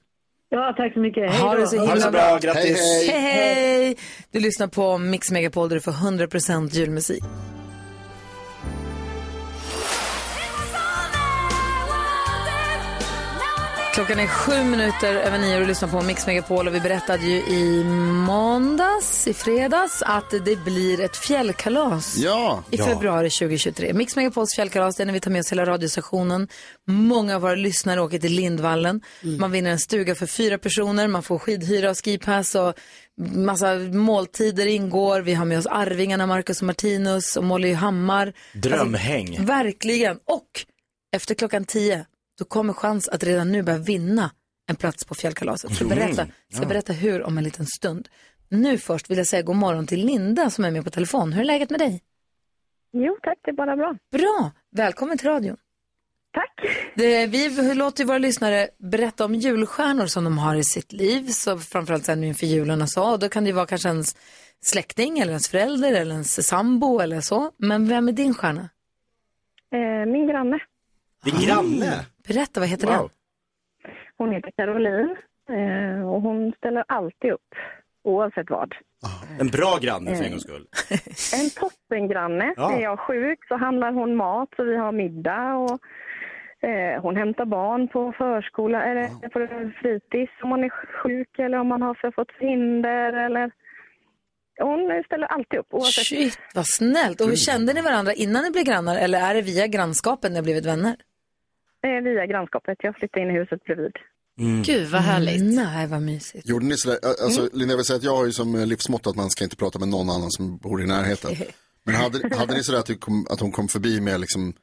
Ja, 0.50 0.74
tack 0.78 0.94
så 0.94 1.00
mycket. 1.00 1.32
Hej 1.32 1.40
Ha 1.42 1.56
det 1.56 1.68
så 1.68 1.78
Ha 1.78 1.86
det 1.86 1.92
himla 1.92 2.06
så 2.06 2.12
bra, 2.12 2.38
grattis. 2.38 2.80
Hej, 2.80 3.08
Hej, 3.08 3.22
hej! 3.22 3.98
Du 4.32 4.40
lyssnar 4.40 4.68
på 4.68 4.98
Mix 4.98 5.32
Megapol 5.32 5.70
där 5.70 5.76
du 5.76 5.82
får 5.82 5.92
100% 5.92 6.70
julmusik. 6.70 7.24
Klockan 13.96 14.20
är 14.20 14.28
sju 14.28 14.64
minuter 14.64 15.16
över 15.16 15.38
nio 15.38 15.56
och 15.56 15.62
du 15.62 15.68
lyssnar 15.68 15.90
på 15.90 16.02
Mix 16.02 16.28
Megapol 16.28 16.68
och 16.68 16.76
vi 16.76 16.80
berättade 16.80 17.24
ju 17.26 17.38
i 17.38 17.84
måndags, 18.28 19.28
i 19.28 19.34
fredags, 19.34 20.02
att 20.06 20.30
det 20.46 20.64
blir 20.66 21.02
ett 21.02 21.18
fjällkalas 21.18 22.18
Ja. 22.18 22.64
i 22.72 22.78
februari 22.78 23.30
2023. 23.30 23.94
Mix 23.94 24.16
Megapols 24.16 24.56
fjällkalas, 24.56 24.96
det 24.96 25.04
är 25.04 25.06
när 25.06 25.14
vi 25.14 25.20
tar 25.20 25.32
med 25.32 25.40
oss 25.40 25.52
hela 25.52 25.66
radiostationen. 25.66 26.48
Många 26.88 27.36
av 27.36 27.42
våra 27.42 27.56
lyssnare 27.56 28.02
åker 28.02 28.20
till 28.20 28.32
Lindvallen. 28.34 29.02
Man 29.40 29.52
vinner 29.52 29.72
en 29.72 29.80
stuga 29.80 30.16
för 30.16 30.26
fyra 30.26 30.58
personer, 30.58 31.08
man 31.08 31.24
får 31.24 31.40
skidhyra 31.40 31.90
och 31.90 31.98
skipass 32.06 32.56
och 32.56 32.74
massa 33.36 33.76
måltider 33.76 34.66
ingår. 34.66 35.22
Vi 35.22 35.34
har 35.34 35.46
med 35.46 35.58
oss 35.60 35.68
Arvingarna, 35.68 36.28
Marcus 36.28 36.62
och 36.62 36.66
Martinus 36.68 37.36
och 37.38 37.44
Molly 37.44 37.74
Hammar. 37.74 38.34
Drömhäng. 38.54 39.28
Alltså, 39.28 39.44
verkligen. 39.44 40.18
Och 40.26 40.48
efter 41.16 41.36
klockan 41.36 41.66
tio, 41.66 42.06
då 42.38 42.46
kommer 42.46 42.74
chans 42.74 43.08
att 43.10 43.24
redan 43.24 43.52
nu 43.52 43.64
börja 43.64 43.80
vinna 43.80 44.32
en 44.68 44.76
plats 44.76 45.06
på 45.06 45.16
fjällkalaset. 45.16 45.76
Ska 45.76 45.86
berätta, 45.86 46.28
ska 46.54 46.66
berätta 46.66 46.94
hur 46.94 47.24
om 47.24 47.38
en 47.38 47.44
liten 47.44 47.66
stund. 47.66 48.10
Nu 48.50 48.78
först 48.78 49.10
vill 49.10 49.18
jag 49.18 49.28
säga 49.28 49.42
god 49.42 49.56
morgon 49.56 49.88
till 49.88 50.06
Linda 50.06 50.50
som 50.50 50.66
är 50.66 50.72
med 50.72 50.84
på 50.84 50.90
telefon. 50.90 51.34
Hur 51.34 51.42
är 51.42 51.46
läget 51.46 51.70
med 51.70 51.80
dig? 51.80 52.04
Jo, 52.92 53.18
tack. 53.22 53.38
Det 53.44 53.52
är 53.52 53.56
bara 53.56 53.76
bra. 53.76 53.98
Bra, 54.12 54.52
välkommen 54.72 55.18
till 55.18 55.28
radion. 55.28 55.58
Tack. 56.34 56.54
Det, 56.96 57.28
vi 57.28 57.74
låter 57.74 58.06
våra 58.06 58.18
lyssnare 58.18 58.68
berätta 58.78 59.26
om 59.26 59.36
julstjärnor 59.36 60.06
som 60.06 60.24
de 60.24 60.38
har 60.38 60.56
i 60.56 60.64
sitt 60.64 60.94
liv, 60.94 61.28
så 61.28 61.58
framförallt 61.58 62.06
sen 62.06 62.22
nu 62.22 62.28
inför 62.28 62.46
julen 62.46 62.82
och 62.82 62.90
så. 62.90 63.12
Och 63.12 63.20
då 63.20 63.30
kan 63.30 63.44
det 63.44 63.48
ju 63.48 63.54
vara 63.54 63.66
kanske 63.66 63.90
ens 63.90 64.16
släkting 64.62 65.20
eller 65.20 65.32
ens 65.32 65.50
förälder 65.50 65.94
eller 65.94 66.12
ens 66.12 66.48
sambo 66.48 67.00
eller 67.00 67.22
så. 67.22 67.52
Men 67.58 67.88
vem 67.88 68.08
är 68.08 68.12
din 68.12 68.34
stjärna? 68.34 68.70
Eh, 69.72 70.12
min 70.12 70.28
granne. 70.28 70.60
Din 71.24 71.48
granne? 71.48 72.06
Berätta, 72.28 72.60
vad 72.60 72.70
heter 72.70 72.88
Wow. 72.88 72.96
den? 72.98 73.10
Hon 74.18 74.32
heter 74.32 74.52
Caroline 74.58 75.16
eh, 75.50 76.10
och 76.10 76.22
hon 76.22 76.54
ställer 76.58 76.84
alltid 76.88 77.32
upp, 77.32 77.50
oavsett 78.04 78.50
vad. 78.50 78.74
En 79.40 79.48
bra 79.48 79.78
granne 79.82 80.16
för 80.16 80.24
en 80.24 80.32
gångs 80.32 80.44
skull. 80.44 80.68
En 81.44 81.50
toppengranne. 81.50 82.54
Ja. 82.58 82.74
Är 82.78 82.82
jag 82.82 83.00
sjuk 83.00 83.40
så 83.48 83.56
handlar 83.58 83.92
hon 83.92 84.16
mat 84.16 84.50
så 84.56 84.64
vi 84.64 84.78
har 84.78 84.92
middag 84.92 85.54
och 85.56 85.80
eh, 86.70 87.02
hon 87.02 87.16
hämtar 87.16 87.46
barn 87.46 87.88
på 87.88 88.14
förskola 88.18 88.84
eller 88.84 89.08
på 89.30 89.72
fritids 89.82 90.32
om 90.44 90.50
man 90.50 90.64
är 90.64 90.70
sjuk 91.04 91.40
eller 91.40 91.58
om 91.60 91.68
man 91.68 91.82
har 91.82 91.94
för 91.94 92.12
fått 92.12 92.32
hinder 92.40 93.14
eller 93.14 93.52
hon 94.60 95.04
ställer 95.06 95.28
alltid 95.28 95.60
upp 95.60 95.68
oavsett. 95.74 96.06
Shit, 96.06 96.40
vad 96.56 96.66
snällt. 96.68 97.22
Och 97.22 97.28
hur 97.28 97.36
kände 97.36 97.74
ni 97.74 97.82
varandra 97.82 98.14
innan 98.14 98.44
ni 98.44 98.52
blev 98.52 98.64
grannar 98.64 98.96
eller 98.98 99.20
är 99.20 99.34
det 99.34 99.42
via 99.42 99.68
grannskapet 99.68 100.32
ni 100.32 100.36
har 100.38 100.44
blivit 100.44 100.66
vänner? 100.66 100.96
Eh, 101.86 102.04
via 102.04 102.26
grannskapet. 102.26 102.78
Jag 102.82 102.96
flyttade 102.96 103.22
in 103.26 103.32
i 103.32 103.40
huset 103.40 103.64
bredvid. 103.64 103.92
Gud 104.66 104.88
vad 104.88 105.02
härligt. 105.02 105.56
Nej, 105.56 105.88
vad 105.88 106.02
mysigt. 106.02 106.50
Gjorde 106.50 106.66
ni 106.66 106.78
sådär, 106.78 106.98
alltså 107.24 107.50
Linda 107.54 107.72
jag 107.74 107.78
vill 107.78 107.86
säga 107.86 107.98
att 107.98 108.04
jag 108.04 108.16
har 108.16 108.26
ju 108.26 108.32
som 108.32 108.56
eh, 108.56 108.66
livsmotto 108.66 109.10
att 109.10 109.16
man 109.16 109.30
ska 109.30 109.44
inte 109.44 109.56
prata 109.56 109.80
med 109.80 109.88
någon 109.88 110.10
annan 110.10 110.32
som 110.32 110.58
bor 110.58 110.82
i 110.84 110.86
närheten. 110.86 111.32
Men 111.84 111.96
hade, 111.96 112.36
hade 112.36 112.54
ni 112.54 112.64
sådär 112.64 112.80
att, 112.80 113.00
kom, 113.00 113.28
att 113.30 113.40
hon 113.40 113.52
kom 113.52 113.68
förbi 113.68 114.02
med 114.02 114.20
liksom 114.20 114.54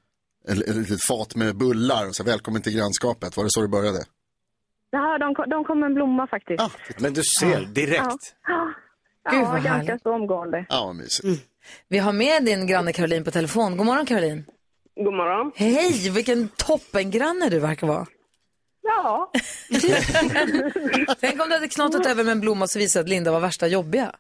ett, 0.49 0.59
litet 0.77 1.05
fat 1.09 1.35
med 1.37 1.57
bullar 1.57 2.09
och 2.09 2.15
så 2.17 2.25
välkommen 2.25 2.63
till 2.63 2.77
grannskapet, 2.77 3.37
var 3.37 3.45
det 3.45 3.51
så 3.51 3.63
det 3.63 3.69
började? 3.69 4.05
Ja, 4.91 5.19
de, 5.19 5.35
kom- 5.35 5.49
de 5.51 5.65
kom 5.65 5.81
med 5.81 5.87
en 5.87 5.95
blomma 5.95 6.27
faktiskt. 6.27 6.63
Men 6.99 7.15
du 7.15 7.23
ser, 7.41 7.61
direkt. 7.61 8.03
Ja, 8.47 8.75
Gud, 9.31 9.41
ja 9.41 9.45
vad 9.45 9.63
ganska 9.63 9.69
härligt. 9.71 10.03
så 10.03 10.15
omgående. 10.15 10.67
Ja, 10.69 10.85
vad 10.87 10.97
mysigt. 10.97 11.49
Vi 11.89 11.99
har 11.99 12.13
med 12.13 12.45
din 12.45 12.67
granne 12.67 12.93
Caroline 12.93 13.25
på 13.25 13.31
telefon. 13.31 13.77
God 13.77 13.87
morgon 13.87 14.07
Caroline. 14.07 14.45
God 14.97 15.15
morgon. 15.15 15.53
Hej, 15.55 16.11
vilken 16.15 16.49
toppengranne 16.49 17.49
du 17.49 17.59
verkar 17.61 17.87
vara. 17.87 18.07
Ja. 18.83 19.31
Tänk 21.21 21.43
om 21.43 21.49
du 21.49 21.55
hade 21.55 21.69
knatat 21.69 22.07
över 22.07 22.25
med 22.25 22.33
en 22.33 22.41
blomma 22.41 22.67
så 22.67 22.79
visade 22.79 23.03
att 23.03 23.09
Linda 23.09 23.33
var 23.33 23.41
värsta 23.41 23.67
jobbiga. 23.67 24.13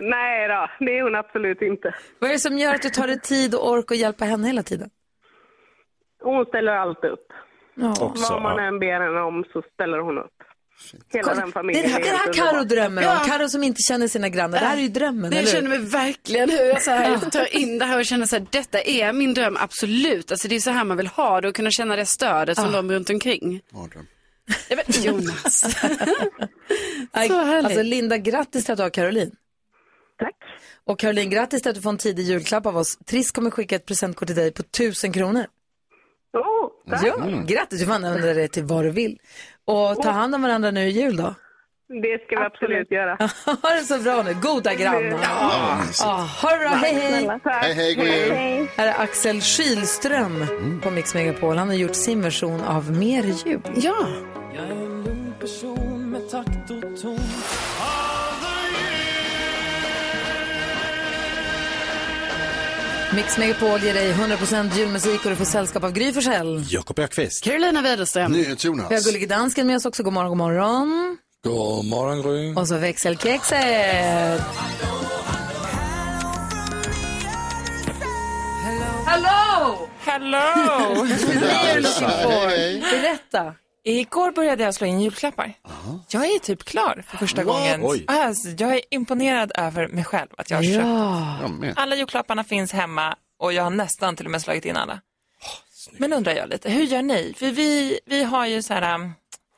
Nej 0.00 0.48
då, 0.48 0.68
det 0.86 0.98
är 0.98 1.02
hon 1.02 1.14
absolut 1.14 1.62
inte. 1.62 1.94
Vad 2.18 2.30
är 2.30 2.34
det 2.34 2.38
som 2.40 2.58
gör 2.58 2.74
att 2.74 2.82
du 2.82 2.90
tar 2.90 3.06
dig 3.06 3.20
tid 3.20 3.54
och 3.54 3.70
ork 3.70 3.90
att 3.90 3.96
hjälpa 3.96 4.24
henne 4.24 4.46
hela 4.46 4.62
tiden? 4.62 4.90
Hon 6.22 6.44
ställer 6.44 6.72
alltid 6.72 7.10
upp. 7.10 7.26
Ja. 7.74 7.90
Också, 8.00 8.32
Vad 8.32 8.42
man 8.42 8.56
ja. 8.56 8.62
än 8.64 8.78
ber 8.78 9.00
henne 9.00 9.20
om 9.20 9.44
så 9.52 9.62
ställer 9.74 9.98
hon 9.98 10.18
upp. 10.18 10.36
Hela 11.12 11.34
den 11.34 11.36
Det 11.40 11.46
är 11.48 11.52
familjen 11.52 11.82
det 11.84 11.90
här, 11.92 12.00
det 12.00 12.06
helt 12.06 12.18
här 12.26 12.32
Karo 12.32 12.46
underbar. 12.48 12.64
drömmer 12.76 13.02
om. 13.02 13.08
Ja. 13.08 13.24
Karo 13.26 13.48
som 13.48 13.62
inte 13.62 13.82
känner 13.82 14.08
sina 14.08 14.28
grannar. 14.28 14.60
Det 14.60 14.66
här 14.66 14.76
är 14.76 14.80
ju 14.80 14.88
drömmen, 14.88 15.32
Jag 15.32 15.38
eller 15.38 15.50
hur? 15.50 15.56
känner 15.56 15.68
mig 15.68 15.78
verkligen 15.78 16.50
hur 16.50 16.64
jag 16.64 16.82
så 16.82 16.90
här 16.90 17.30
tar 17.30 17.54
in 17.56 17.78
det 17.78 17.84
här 17.84 17.98
och 17.98 18.04
känner 18.06 18.26
så 18.26 18.36
här, 18.36 18.46
detta 18.50 18.80
är 18.82 19.12
min 19.12 19.34
dröm, 19.34 19.56
absolut. 19.60 20.30
Alltså 20.32 20.48
det 20.48 20.54
är 20.56 20.60
så 20.60 20.70
här 20.70 20.84
man 20.84 20.96
vill 20.96 21.06
ha 21.06 21.40
det 21.40 21.48
och 21.48 21.54
kunna 21.56 21.70
känna 21.70 21.96
det 21.96 22.06
stödet 22.06 22.58
från 22.58 22.72
de 22.72 22.92
runt 22.92 23.10
omkring. 23.10 23.60
Ja, 23.70 24.76
men 24.76 25.02
Jonas. 25.04 25.60
Så 27.12 27.42
härligt. 27.44 27.64
Alltså 27.64 27.82
Linda, 27.82 28.18
grattis 28.18 28.64
till 28.64 28.72
att 28.72 28.76
du 28.78 28.82
har 28.82 28.90
Caroline. 28.90 29.30
Tack. 30.18 30.34
Och 30.84 30.98
Caroline, 30.98 31.30
grattis 31.30 31.62
till 31.62 31.68
att 31.70 31.74
du 31.76 31.82
får 31.82 31.90
en 31.90 31.98
tidig 31.98 32.22
julklapp 32.24 32.66
av 32.66 32.76
oss. 32.76 32.98
Triss 33.06 33.30
kommer 33.30 33.50
skicka 33.50 33.76
ett 33.76 33.86
presentkort 33.86 34.26
till 34.26 34.36
dig 34.36 34.52
på 34.52 34.62
tusen 34.62 35.12
kronor. 35.12 35.46
Oh, 36.32 36.68
tack. 36.90 37.06
Ja, 37.06 37.42
grattis, 37.46 37.80
du 37.80 37.86
får 37.86 37.92
använda 37.92 38.34
det 38.34 38.48
till 38.48 38.64
vad 38.64 38.84
du 38.84 38.90
vill. 38.90 39.18
Och 39.66 40.02
ta 40.02 40.10
hand 40.10 40.34
om 40.34 40.42
varandra 40.42 40.70
nu 40.70 40.80
i 40.80 40.90
jul 40.90 41.16
då. 41.16 41.34
Det 42.02 42.24
ska 42.24 42.38
vi 42.38 42.44
absolut 42.44 42.90
göra. 42.90 43.16
ha 43.62 43.70
det 43.74 43.84
så 43.84 43.98
bra 43.98 44.22
nu, 44.22 44.34
goda 44.42 44.74
grannar. 44.74 45.18
Ja. 45.22 45.80
Ja, 46.00 46.28
ha 46.42 46.50
det 46.50 46.58
bra, 46.58 46.68
hej 46.68 46.94
hej. 46.94 47.40
Hej, 47.44 47.74
hej, 47.74 47.94
god 47.94 48.06
jul. 48.06 48.32
Hej. 48.32 48.70
Här 48.76 48.86
är 48.86 49.02
Axel 49.02 49.42
Kylström 49.42 50.46
på 50.82 50.90
Mix 50.90 51.14
Megapol. 51.14 51.56
Han 51.56 51.68
har 51.68 51.74
gjort 51.74 51.94
sin 51.94 52.22
version 52.22 52.60
av 52.60 52.90
Mer 52.92 53.22
jul. 53.22 53.60
Ja. 53.76 54.06
Jag 54.54 54.64
är 54.64 54.70
en 54.70 55.02
lugn 55.04 55.34
person 55.40 56.10
med 56.10 56.30
takt 56.30 56.70
och 56.70 57.02
ton 57.02 57.18
Mix 63.14 63.38
Megapol 63.38 63.80
ger 63.80 63.94
dig 63.94 64.12
100% 64.12 64.78
julmusik 64.78 65.24
och 65.24 65.30
du 65.30 65.36
får 65.36 65.44
sällskap 65.44 65.84
av 65.84 65.92
Gry 65.92 66.12
Forssell. 66.12 66.64
Jakob 66.68 66.98
Ökvist. 66.98 67.44
Carolina 67.44 67.82
Widerström. 67.82 68.32
Vi 68.32 68.44
har. 68.44 69.04
Gullige 69.04 69.26
Dansken 69.26 69.66
med 69.66 69.76
oss 69.76 69.86
också. 69.86 70.02
God 70.02 70.12
morgon, 70.12 70.28
god 70.28 70.38
morgon. 70.38 71.18
God 71.44 71.84
morgon 71.84 72.22
Gry. 72.22 72.54
Och 72.54 72.68
så 72.68 72.76
växelkexet. 72.76 74.40
Hallå! 79.06 79.88
Hello! 80.04 81.06
Berätta. 82.80 83.54
Igår 83.84 84.32
började 84.32 84.64
jag 84.64 84.74
slå 84.74 84.86
in 84.86 85.00
julklappar. 85.00 85.52
Jag 86.08 86.24
är 86.24 86.38
typ 86.38 86.64
klar 86.64 87.04
för 87.06 87.16
första 87.16 87.44
What? 87.44 87.54
gången. 87.54 87.80
Oj. 87.84 88.04
Alltså, 88.08 88.48
jag 88.48 88.74
är 88.74 88.80
imponerad 88.90 89.52
över 89.54 89.88
mig 89.88 90.04
själv 90.04 90.28
att 90.38 90.50
jag 90.50 90.58
har 90.58 90.64
köpt. 91.64 91.78
Alla 91.78 91.96
julklapparna 91.96 92.44
finns 92.44 92.72
hemma 92.72 93.16
och 93.38 93.52
jag 93.52 93.62
har 93.62 93.70
nästan 93.70 94.16
till 94.16 94.26
och 94.26 94.32
med 94.32 94.42
slagit 94.42 94.64
in 94.64 94.76
alla. 94.76 95.00
Men 95.92 96.12
undrar 96.12 96.32
jag 96.32 96.48
lite, 96.48 96.70
hur 96.70 96.82
gör 96.82 97.02
ni? 97.02 97.34
För 97.36 97.50
vi, 97.50 98.00
vi 98.06 98.24
har 98.24 98.46
ju 98.46 98.62
så 98.62 98.74
här, 98.74 99.12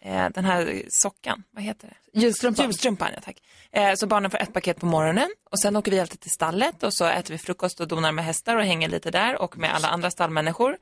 eh, 0.05 0.29
den 0.35 0.45
här 0.45 0.83
sockan, 0.89 1.43
vad 1.51 1.65
heter 1.65 1.89
det? 1.89 2.21
Julstrumpan. 2.21 2.65
Julstrumpan, 2.65 3.09
ja 3.15 3.21
tack. 3.21 3.37
Eh, 3.73 3.95
så 3.95 4.07
barnen 4.07 4.31
får 4.31 4.39
ett 4.39 4.53
paket 4.53 4.81
på 4.81 4.87
morgonen 4.87 5.29
och 5.51 5.61
sen 5.61 5.77
åker 5.77 5.91
vi 5.91 6.01
alltid 6.01 6.21
till 6.21 6.31
stallet 6.31 6.83
och 6.83 6.95
så 6.95 7.05
äter 7.05 7.35
vi 7.35 7.39
frukost 7.39 7.81
och 7.81 7.89
donar 7.89 8.13
med 8.13 8.25
hästar 8.25 8.57
och 8.57 8.65
hänger 8.65 8.89
lite 8.89 9.11
där 9.11 9.43
och 9.43 9.59
med 9.59 9.75
alla 9.75 9.89
andra 9.89 10.11
stallmänniskor. 10.11 10.77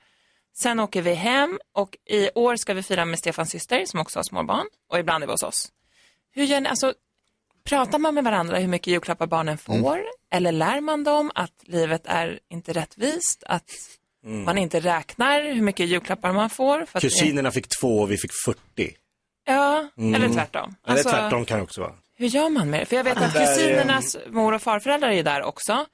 Sen 0.55 0.81
åker 0.81 1.03
vi 1.03 1.15
hem 1.15 1.59
och 1.73 1.97
i 2.11 2.31
år 2.35 2.57
ska 2.57 2.75
vi 2.75 2.83
fira 2.83 3.05
med 3.05 3.19
Stefans 3.19 3.51
syster 3.51 3.85
som 3.87 4.01
också 4.01 4.19
har 4.19 4.25
småbarn 4.25 4.67
och 4.91 4.99
ibland 4.99 5.23
är 5.25 5.27
vi 5.27 5.33
hos 5.33 5.43
oss. 5.43 5.73
Hur 6.35 6.45
gör 6.45 6.61
ni, 6.61 6.69
alltså, 6.69 6.95
pratar 7.65 7.99
man 7.99 8.15
med 8.15 8.25
varandra 8.25 8.59
hur 8.59 8.69
mycket 8.69 8.87
julklappar 8.93 9.27
barnen 9.27 9.59
får? 9.59 10.03
Eller 10.31 10.53
lär 10.53 10.81
man 10.81 11.05
dem 11.05 11.31
att 11.35 11.53
livet 11.63 12.03
är 12.07 12.41
inte 12.51 12.73
rättvist? 12.73 13.43
Att 13.47 13.71
Mm. 14.25 14.45
man 14.45 14.59
inte 14.59 14.81
räknar 14.81 15.43
hur 15.43 15.63
mycket 15.63 15.87
julklappar 15.89 16.33
man 16.33 16.51
får? 16.51 16.79
För 16.87 16.99
att 16.99 17.03
det- 17.03 17.09
Kusinerna 17.09 17.51
fick 17.51 17.67
två 17.81 18.01
och 18.01 18.11
vi 18.11 18.17
fick 18.17 18.31
40. 18.45 18.95
Ja, 19.45 19.89
Mm. 19.97 20.15
eller 20.15 20.29
tvärtom. 20.29 20.75
Eller 20.87 20.93
Alltså, 20.97 21.09
tvärtom 21.11 21.45
kan 21.45 21.57
det 21.59 21.63
också 21.65 21.81
vara. 21.81 21.93
Hur 22.15 22.27
gör 22.27 22.49
man 22.49 22.71
med 22.71 22.81
det? 22.81 22.85
För 22.87 22.97
jag 22.97 23.05
vet 23.05 23.17
att 23.17 23.33
kusinernas 23.33 24.17
mor 24.29 24.53
och 24.53 24.63
farföräldrar 24.63 25.11
är 25.11 25.23
där 25.23 25.43
också. 25.43 25.87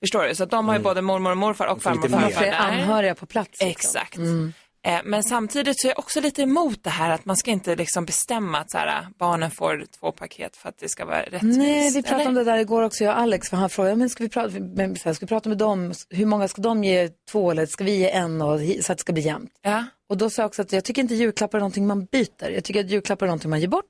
Förstår 0.00 0.22
du? 0.28 0.34
Så 0.34 0.44
att 0.44 0.50
de 0.50 0.68
har 0.68 0.76
ju 0.76 0.82
både 0.82 1.02
mormor 1.02 1.30
och 1.30 1.36
morfar 1.36 1.66
och 1.66 1.82
farmor 1.82 2.04
och 2.04 2.10
farfar 2.10 2.28
fler 2.30 2.50
där. 2.50 2.58
anhöriga 2.58 3.14
på 3.14 3.26
plats. 3.26 3.50
liksom. 3.50 3.68
Exakt. 3.70 4.16
Mm. 4.16 4.52
Eh, 4.86 5.00
Men 5.04 5.22
samtidigt 5.22 5.80
så 5.80 5.86
är 5.86 5.90
jag 5.90 5.98
också 5.98 6.20
lite 6.20 6.42
emot 6.42 6.84
det 6.84 6.90
här 6.90 7.10
att 7.10 7.24
man 7.24 7.36
ska 7.36 7.50
inte 7.50 7.76
liksom 7.76 8.04
bestämma 8.04 8.58
att 8.58 8.70
så 8.70 8.78
här, 8.78 9.06
barnen 9.18 9.50
får 9.50 9.84
två 10.00 10.12
paket 10.12 10.56
för 10.56 10.68
att 10.68 10.78
det 10.78 10.88
ska 10.88 11.04
vara 11.04 11.22
rättvist. 11.22 11.58
Nej, 11.58 11.90
vi 11.94 12.02
pratade 12.02 12.20
eller? 12.20 12.28
om 12.28 12.34
det 12.34 12.44
där 12.44 12.58
igår 12.58 12.82
också, 12.82 13.04
jag 13.04 13.14
och 13.14 13.20
Alex, 13.20 13.48
för 13.50 13.56
han 13.56 13.70
frågade, 13.70 13.96
men 13.96 14.10
ska 14.10 14.24
vi 14.24 14.28
prata, 14.30 14.50
men, 14.60 14.96
så 14.96 15.04
här, 15.08 15.12
ska 15.14 15.26
vi 15.26 15.28
prata 15.28 15.48
med 15.48 15.58
dem, 15.58 15.92
hur 16.10 16.26
många 16.26 16.48
ska 16.48 16.62
de 16.62 16.84
ge 16.84 17.08
två 17.30 17.50
eller 17.50 17.66
ska 17.66 17.84
vi 17.84 17.96
ge 17.96 18.10
en 18.10 18.42
och, 18.42 18.58
hi- 18.60 18.82
så 18.82 18.92
att 18.92 18.98
det 18.98 19.02
ska 19.02 19.12
bli 19.12 19.22
jämnt? 19.22 19.50
Ja. 19.62 19.84
Och 20.08 20.16
då 20.16 20.30
sa 20.30 20.42
jag 20.42 20.46
också 20.46 20.62
att 20.62 20.72
jag 20.72 20.84
tycker 20.84 21.02
inte 21.02 21.14
julklappar 21.14 21.58
är 21.58 21.60
någonting 21.60 21.86
man 21.86 22.04
byter, 22.04 22.50
jag 22.50 22.64
tycker 22.64 22.80
att 22.84 22.90
julklappar 22.90 23.26
är 23.26 23.28
någonting 23.28 23.50
man 23.50 23.60
ger 23.60 23.68
bort. 23.68 23.84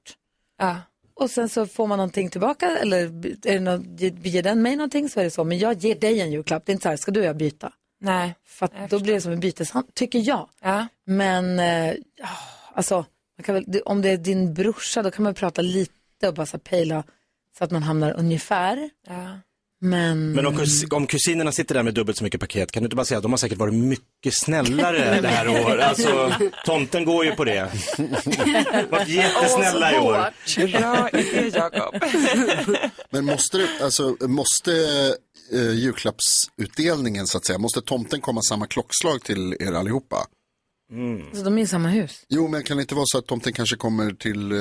Ja. 0.59 0.77
Och 1.21 1.31
sen 1.31 1.49
så 1.49 1.67
får 1.67 1.87
man 1.87 1.99
någonting 1.99 2.31
tillbaka 2.31 2.79
eller 2.79 2.97
är 2.99 3.55
det 3.55 3.61
något, 3.61 4.01
ge- 4.01 4.17
ger 4.23 4.43
den 4.43 4.63
mig 4.63 4.77
någonting 4.77 5.09
så 5.09 5.21
är 5.21 5.25
det 5.25 5.31
så, 5.31 5.45
men 5.45 5.59
jag 5.59 5.77
ger 5.79 5.95
dig 5.95 6.21
en 6.21 6.31
julklapp, 6.33 6.67
det 6.67 6.73
är 6.73 6.75
inte 6.75 6.83
så 6.83 6.89
här, 6.89 6.97
ska 6.97 7.11
du 7.13 7.21
och 7.21 7.27
jag 7.27 7.37
byta? 7.37 7.73
Nej. 8.01 8.35
För 8.47 8.67
att 8.67 8.91
då 8.91 9.01
blir 9.01 9.15
det 9.15 9.21
som 9.21 9.33
en 9.33 9.41
byteshandel, 9.41 9.93
tycker 9.95 10.19
jag. 10.19 10.49
Ja. 10.63 10.87
Men, 11.07 11.59
eh, 11.59 11.95
ja, 12.17 12.29
alltså, 12.75 13.05
väl, 13.47 13.65
om 13.85 14.03
det 14.03 14.09
är 14.11 14.17
din 14.17 14.55
brorsa 14.55 15.03
då 15.03 15.11
kan 15.11 15.23
man 15.23 15.35
prata 15.35 15.63
lite 15.63 16.29
och 16.29 16.35
bara 16.35 16.47
så 16.47 16.59
pejla 16.59 17.05
så 17.59 17.65
att 17.65 17.71
man 17.71 17.83
hamnar 17.83 18.13
ungefär. 18.13 18.91
Ja. 19.07 19.39
Men, 19.81 20.33
Men 20.33 20.47
om, 20.47 20.57
kus, 20.57 20.85
om 20.91 21.07
kusinerna 21.07 21.53
sitter 21.53 21.75
där 21.75 21.83
med 21.83 21.95
dubbelt 21.95 22.19
så 22.19 22.25
mycket 22.25 22.41
paket, 22.41 22.73
kan 22.73 22.83
du 22.83 22.87
inte 22.87 22.97
bara 22.97 23.05
säga 23.05 23.19
att 23.19 23.23
de 23.23 23.33
har 23.33 23.37
säkert 23.37 23.59
varit 23.59 23.75
mycket 23.75 24.35
snällare 24.35 25.21
det 25.23 25.29
här 25.29 25.49
året? 25.49 25.85
Alltså, 25.85 26.33
tomten 26.65 27.05
går 27.05 27.25
ju 27.25 27.33
på 27.35 27.45
det. 27.45 27.71
Varit 28.91 29.09
jättesnälla 29.09 29.95
i 29.95 29.99
år. 29.99 30.33
Bra 30.79 31.09
idé, 31.11 31.51
Jakob. 31.55 31.95
Men 33.11 33.25
måste, 33.25 33.59
det, 33.59 33.69
alltså, 33.83 34.17
måste 34.21 34.73
eh, 35.53 35.71
julklappsutdelningen 35.71 37.27
så 37.27 37.39
att 37.39 37.47
säga, 37.47 37.59
måste 37.59 37.83
tomten 37.83 38.21
komma 38.21 38.43
samma 38.43 38.67
klockslag 38.67 39.23
till 39.23 39.57
er 39.61 39.73
allihopa? 39.73 40.27
Så 41.35 41.43
de 41.43 41.59
är 41.59 41.63
i 41.63 41.67
samma 41.67 41.89
hus? 41.89 42.25
Jo, 42.29 42.49
men 42.49 42.63
kan 42.63 42.77
det 42.77 42.81
inte 42.81 42.95
vara 42.95 43.05
så 43.07 43.19
att 43.19 43.27
tomten 43.27 43.53
kanske 43.53 43.77
kommer 43.77 44.11
till 44.13 44.53
eh, 44.53 44.59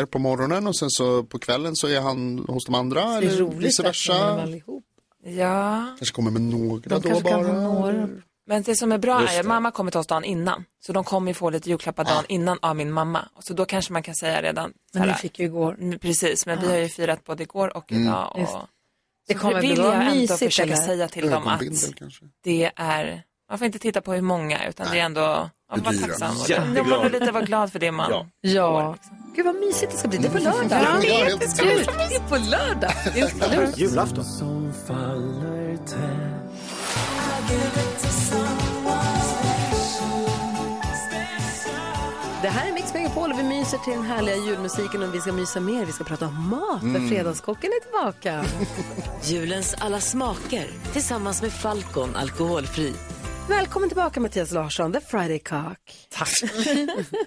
er 0.00 0.04
på 0.04 0.18
morgonen 0.18 0.66
och 0.66 0.76
sen 0.76 0.90
så 0.90 1.22
på 1.24 1.38
kvällen 1.38 1.76
så 1.76 1.86
är 1.88 2.00
han 2.00 2.38
hos 2.48 2.64
de 2.66 2.74
andra? 2.74 3.00
Det 3.04 3.08
är 3.10 3.22
eller 3.22 3.36
roligt 3.38 3.66
vice 3.68 3.82
att 3.82 3.84
de 3.84 4.12
är 4.12 4.16
versa? 4.16 4.42
allihop. 4.42 4.84
Ja. 5.24 5.86
Kanske 5.98 6.14
kommer 6.14 6.30
med 6.30 6.42
några 6.42 6.80
De 6.88 6.94
då 6.94 7.00
kanske 7.08 7.24
bara? 7.24 7.52
några. 7.62 8.08
Men 8.46 8.62
det 8.62 8.76
som 8.76 8.92
är 8.92 8.98
bra 8.98 9.20
Just 9.20 9.32
är 9.34 9.38
att 9.38 9.42
det. 9.44 9.48
mamma 9.48 9.70
kommer 9.70 9.90
till 9.90 10.00
oss 10.00 10.06
dagen 10.06 10.24
innan. 10.24 10.64
Så 10.80 10.92
de 10.92 11.04
kommer 11.04 11.30
ju 11.30 11.34
få 11.34 11.50
lite 11.50 11.68
julklappar 11.70 12.04
dagen 12.04 12.24
innan 12.28 12.58
av 12.62 12.76
min 12.76 12.92
mamma. 12.92 13.28
Och 13.34 13.44
så 13.44 13.54
då 13.54 13.64
kanske 13.64 13.92
man 13.92 14.02
kan 14.02 14.14
säga 14.14 14.42
redan. 14.42 14.72
Men 14.94 15.08
ni 15.08 15.14
fick 15.14 15.38
ju 15.38 15.44
igår. 15.44 15.76
mm, 15.80 15.98
Precis, 15.98 16.46
men 16.46 16.58
vi 16.60 16.66
Ja. 16.66 16.72
har 16.72 16.78
ju 16.78 16.88
firat 16.88 17.24
både 17.24 17.42
igår 17.42 17.76
och 17.76 17.92
Mm. 17.92 18.04
idag. 18.04 18.36
Just. 18.38 18.54
Och... 18.54 18.66
Det 19.28 19.34
Så 19.34 19.40
kommer 19.40 19.60
vill 19.60 19.74
bli 19.74 19.82
jag 19.84 19.94
ändå 19.94 20.14
mysigt, 20.14 20.38
försöka 20.38 20.72
eller? 20.72 20.82
säga 20.82 21.08
till 21.08 21.30
dem 21.30 21.46
att 21.46 21.62
det 22.44 22.72
är, 22.76 23.22
man 23.48 23.58
får 23.58 23.66
inte 23.66 23.78
titta 23.78 24.00
på 24.00 24.12
hur 24.12 24.22
många 24.22 24.68
utan 24.68 24.86
det 24.92 25.00
är 25.00 25.04
ändå, 25.04 25.50
vara 25.68 25.92
dyra. 25.92 26.06
tacksam. 26.06 26.36
Och 26.40 26.50
Jätteglad. 26.50 26.74
det- 26.74 26.90
Man 26.90 27.02
får 27.02 27.10
lite 27.20 27.32
vara 27.32 27.44
glad 27.44 27.72
för 27.72 27.78
det 27.78 27.92
man 27.92 28.10
Ja. 28.10 28.26
Ja. 28.40 28.96
Gud 29.36 29.46
vad 29.46 29.54
mysigt 29.54 29.92
det 29.92 29.98
ska 29.98 30.08
bli. 30.08 30.18
Det 30.18 30.28
är 30.28 30.32
på 30.32 30.38
lördag. 30.38 30.82
Ja, 30.84 30.98
det, 31.00 31.08
är 31.20 31.24
helt 31.24 31.42
jättekul. 31.42 31.86
det 32.08 32.14
är 32.14 32.28
på 32.28 32.36
lördag. 32.36 32.92
Julafton. 33.76 34.24
Det 42.42 42.48
här 42.48 42.68
är 42.68 42.72
Mix 42.72 42.94
Megapol 42.94 43.28
Megapol. 43.28 43.44
Vi 43.48 43.56
myser 43.58 43.78
till 43.78 43.92
den 43.92 44.02
härliga 44.02 44.36
julmusiken 44.36 45.02
och 45.02 45.14
vi 45.14 45.20
ska 45.20 45.32
mysa 45.32 45.60
mer. 45.60 45.84
Vi 45.84 45.92
ska 45.92 46.04
prata 46.04 46.26
om 46.26 46.48
mat, 46.48 46.80
för 46.80 46.86
Mm. 46.86 47.08
Fredagskocken 47.08 47.70
är 47.70 47.80
tillbaka. 47.82 48.44
Julens 49.22 49.74
alla 49.78 50.00
smaker 50.00 50.66
tillsammans 50.92 51.42
med 51.42 51.52
Falcon 51.52 52.16
alkoholfri. 52.16 52.92
Välkommen 53.48 53.88
tillbaka 53.88 54.20
Mattias 54.20 54.52
Larsson, 54.52 54.92
The 54.92 55.00
Friday 55.00 55.38
Cock. 55.38 55.78
Tack. 56.10 56.28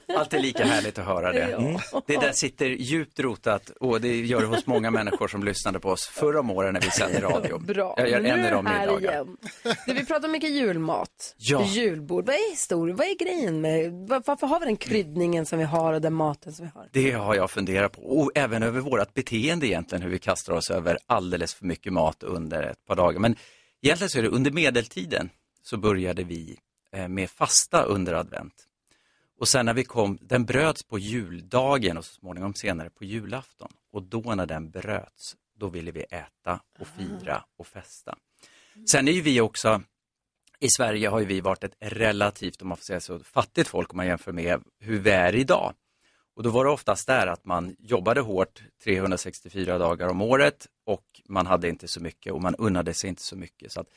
Alltid 0.17 0.41
lika 0.41 0.65
härligt 0.65 0.99
att 0.99 1.05
höra 1.05 1.31
det. 1.31 1.41
Mm. 1.43 1.79
Det 2.07 2.17
där 2.17 2.31
sitter 2.31 2.65
djupt 2.65 3.19
rotat 3.19 3.69
och 3.79 4.01
det 4.01 4.15
gör 4.25 4.41
det 4.41 4.47
hos 4.47 4.67
många 4.67 4.91
människor 4.91 5.27
som 5.27 5.43
lyssnade 5.43 5.79
på 5.79 5.89
oss 5.89 6.07
förra 6.07 6.39
om 6.39 6.51
åren 6.51 6.73
när 6.73 6.81
vi 6.81 6.91
sände 6.91 7.19
radio. 7.21 7.59
Bra, 7.59 7.93
Jag 7.97 8.09
gör 8.09 8.19
nu 8.19 8.29
en 8.29 8.45
i 8.45 8.49
de 8.49 8.65
här 8.65 8.79
middagar. 8.87 9.11
igen. 9.11 9.37
Du, 9.87 9.93
vi 9.93 10.05
pratar 10.05 10.27
mycket 10.27 10.49
julmat, 10.49 11.35
Ja. 11.37 11.65
julbord. 11.65 12.25
Vad 12.25 12.35
är 12.35 12.49
historien? 12.51 12.97
Vad 12.97 13.07
är 13.07 13.15
grejen 13.15 13.61
med, 13.61 13.91
var- 13.93 14.23
varför 14.25 14.47
har 14.47 14.59
vi 14.59 14.65
den 14.65 14.77
kryddningen 14.77 15.45
som 15.45 15.59
vi 15.59 15.65
har 15.65 15.93
och 15.93 16.01
den 16.01 16.13
maten 16.13 16.53
som 16.53 16.65
vi 16.65 16.71
har? 16.75 16.87
Det 16.91 17.11
har 17.11 17.35
jag 17.35 17.51
funderat 17.51 17.91
på 17.91 18.01
och 18.01 18.31
även 18.35 18.63
över 18.63 18.79
vårt 18.79 19.13
beteende 19.13 19.67
egentligen, 19.67 20.01
hur 20.01 20.09
vi 20.09 20.19
kastar 20.19 20.53
oss 20.53 20.69
över 20.71 20.97
alldeles 21.07 21.53
för 21.53 21.65
mycket 21.65 21.93
mat 21.93 22.23
under 22.23 22.63
ett 22.63 22.85
par 22.87 22.95
dagar. 22.95 23.19
Men 23.19 23.35
egentligen 23.83 24.09
så 24.09 24.17
är 24.19 24.23
det 24.23 24.29
under 24.29 24.51
medeltiden 24.51 25.29
så 25.61 25.77
började 25.77 26.23
vi 26.23 26.59
eh, 26.91 27.07
med 27.07 27.29
fasta 27.29 27.83
under 27.83 28.13
advent. 28.13 28.67
Och 29.37 29.47
sen 29.47 29.65
när 29.65 29.73
vi 29.73 29.83
kom, 29.83 30.17
den 30.21 30.45
bröts 30.45 30.83
på 30.83 30.99
juldagen 30.99 31.97
och 31.97 32.05
så 32.05 32.13
småningom 32.13 32.53
senare 32.53 32.89
på 32.89 33.05
julafton. 33.05 33.71
Och 33.91 34.03
då 34.03 34.35
när 34.35 34.45
den 34.45 34.69
bröts, 34.69 35.35
då 35.55 35.69
ville 35.69 35.91
vi 35.91 36.01
äta 36.03 36.59
och 36.79 36.87
fira 36.87 37.45
och 37.57 37.67
festa. 37.67 38.17
Sen 38.91 39.07
är 39.07 39.11
ju 39.11 39.21
vi 39.21 39.41
också, 39.41 39.81
i 40.59 40.69
Sverige 40.69 41.07
har 41.07 41.19
ju 41.19 41.25
vi 41.25 41.41
varit 41.41 41.63
ett 41.63 41.75
relativt, 41.79 42.61
om 42.61 42.67
man 42.67 42.77
får 42.77 42.83
säga 42.83 42.99
så, 42.99 43.19
fattigt 43.19 43.67
folk 43.67 43.93
om 43.93 43.97
man 43.97 44.05
jämför 44.05 44.31
med 44.31 44.63
hur 44.79 44.99
vi 44.99 45.09
är 45.09 45.35
idag. 45.35 45.73
Och 46.35 46.43
då 46.43 46.49
var 46.49 46.65
det 46.65 46.71
oftast 46.71 47.07
där 47.07 47.27
att 47.27 47.45
man 47.45 47.75
jobbade 47.79 48.21
hårt 48.21 48.63
364 48.83 49.77
dagar 49.77 50.07
om 50.07 50.21
året 50.21 50.67
och 50.85 51.21
man 51.25 51.47
hade 51.47 51.69
inte 51.69 51.87
så 51.87 52.01
mycket 52.01 52.33
och 52.33 52.41
man 52.41 52.55
unnade 52.55 52.93
sig 52.93 53.09
inte 53.09 53.21
så 53.21 53.35
mycket. 53.35 53.71
Så 53.71 53.79
att 53.81 53.87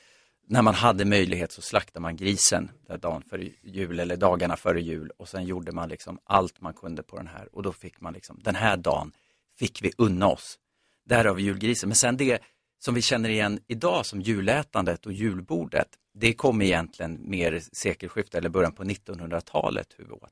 när 0.47 0.62
man 0.62 0.75
hade 0.75 1.05
möjlighet 1.05 1.53
så 1.53 1.62
slaktade 1.62 2.01
man 2.01 2.16
grisen 2.16 2.71
där 2.87 2.99
dagen 2.99 3.23
före 3.31 3.49
jul 3.62 4.01
eller 4.01 4.16
dagarna 4.16 4.57
före 4.57 4.81
jul 4.81 5.11
och 5.16 5.29
sen 5.29 5.45
gjorde 5.45 5.73
man 5.73 5.89
liksom 5.89 6.19
allt 6.25 6.61
man 6.61 6.75
kunde 6.75 7.03
på 7.03 7.16
den 7.16 7.27
här 7.27 7.49
och 7.53 7.62
då 7.62 7.73
fick 7.73 8.01
man 8.01 8.12
liksom, 8.12 8.41
den 8.45 8.55
här 8.55 8.77
dagen 8.77 9.12
fick 9.59 9.83
vi 9.83 9.93
unna 9.99 10.29
oss. 10.29 10.59
Därav 11.07 11.41
julgrisen. 11.41 11.89
Men 11.89 11.97
sen 11.97 12.16
det 12.16 12.43
som 12.79 12.95
vi 12.95 13.03
känner 13.03 13.29
igen 13.29 13.61
idag 13.66 14.07
som 14.07 14.21
julätandet 14.21 15.07
och 15.07 15.12
julbordet, 15.12 15.89
det 16.15 16.33
kom 16.33 16.62
egentligen 16.62 17.31
mer 17.31 17.62
sekelskiftet 17.73 18.35
eller 18.35 18.49
början 18.49 18.73
på 18.73 18.85
1900-talet 18.85 19.95
hur 19.97 20.05
vi 20.05 20.11
åt. 20.11 20.31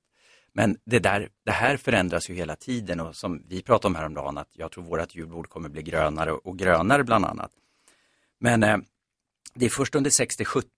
Men 0.52 0.78
det, 0.84 0.98
där, 0.98 1.28
det 1.44 1.52
här 1.52 1.76
förändras 1.76 2.30
ju 2.30 2.34
hela 2.34 2.56
tiden 2.56 3.01
och 3.01 3.16
som 3.16 3.43
vi 3.48 3.62
pratade 3.62 3.86
om 3.86 3.94
häromdagen 3.94 4.39
att 4.39 4.51
jag 4.52 4.70
tror 4.72 4.84
vårt 4.84 5.14
julbord 5.14 5.48
kommer 5.48 5.68
bli 5.68 5.82
grönare 5.82 6.32
och 6.32 6.59
grönare 6.59 7.05
bland 7.05 7.24
annat. 7.24 7.51
Men 8.40 8.62
eh, 8.62 8.76
det 9.54 9.66
är 9.66 9.70
först 9.70 9.94
under 9.94 10.10
60, 10.10 10.44
70, 10.44 10.68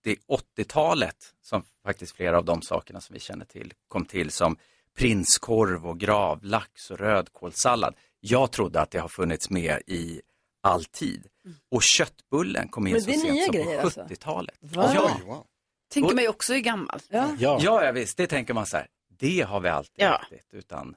80-talet 0.57 1.15
som 1.41 1.63
faktiskt 1.83 2.15
flera 2.15 2.37
av 2.37 2.45
de 2.45 2.61
sakerna 2.61 3.01
som 3.01 3.13
vi 3.13 3.19
känner 3.19 3.45
till 3.45 3.73
kom 3.87 4.05
till 4.05 4.31
som 4.31 4.57
prinskorv 4.97 5.87
och 5.87 5.99
gravlax 5.99 6.91
och 6.91 6.99
rödkålssallad. 6.99 7.95
Jag 8.19 8.51
trodde 8.51 8.81
att 8.81 8.91
det 8.91 8.99
har 8.99 9.07
funnits 9.09 9.49
med 9.49 9.81
i 9.87 10.21
all 10.63 10.85
tid. 10.85 11.27
Och 11.71 11.81
köttbullen 11.83 12.67
kom 12.67 12.87
in 12.87 13.01
så 13.01 13.11
sent 13.11 13.21
som 13.21 13.45
på 13.47 13.51
grejer 13.51 13.79
alltså? 13.81 14.01
70-talet. 14.01 14.55
Va? 14.59 14.91
Ja. 14.95 15.45
Tänker 15.93 16.09
Och- 16.09 16.15
man 16.15 16.23
ju 16.23 16.29
också 16.29 16.53
är 16.53 16.59
gammal. 16.59 16.99
Ja. 17.09 17.35
Ja. 17.59 17.91
visst, 17.91 18.17
det 18.17 18.27
tänker 18.27 18.53
man 18.53 18.65
så 18.65 18.77
här, 18.77 18.87
det 19.19 19.41
har 19.41 19.59
vi 19.59 19.69
alltid 19.69 20.03
Ja. 20.05 20.21
ätit. 20.31 20.47
Utan, 20.53 20.95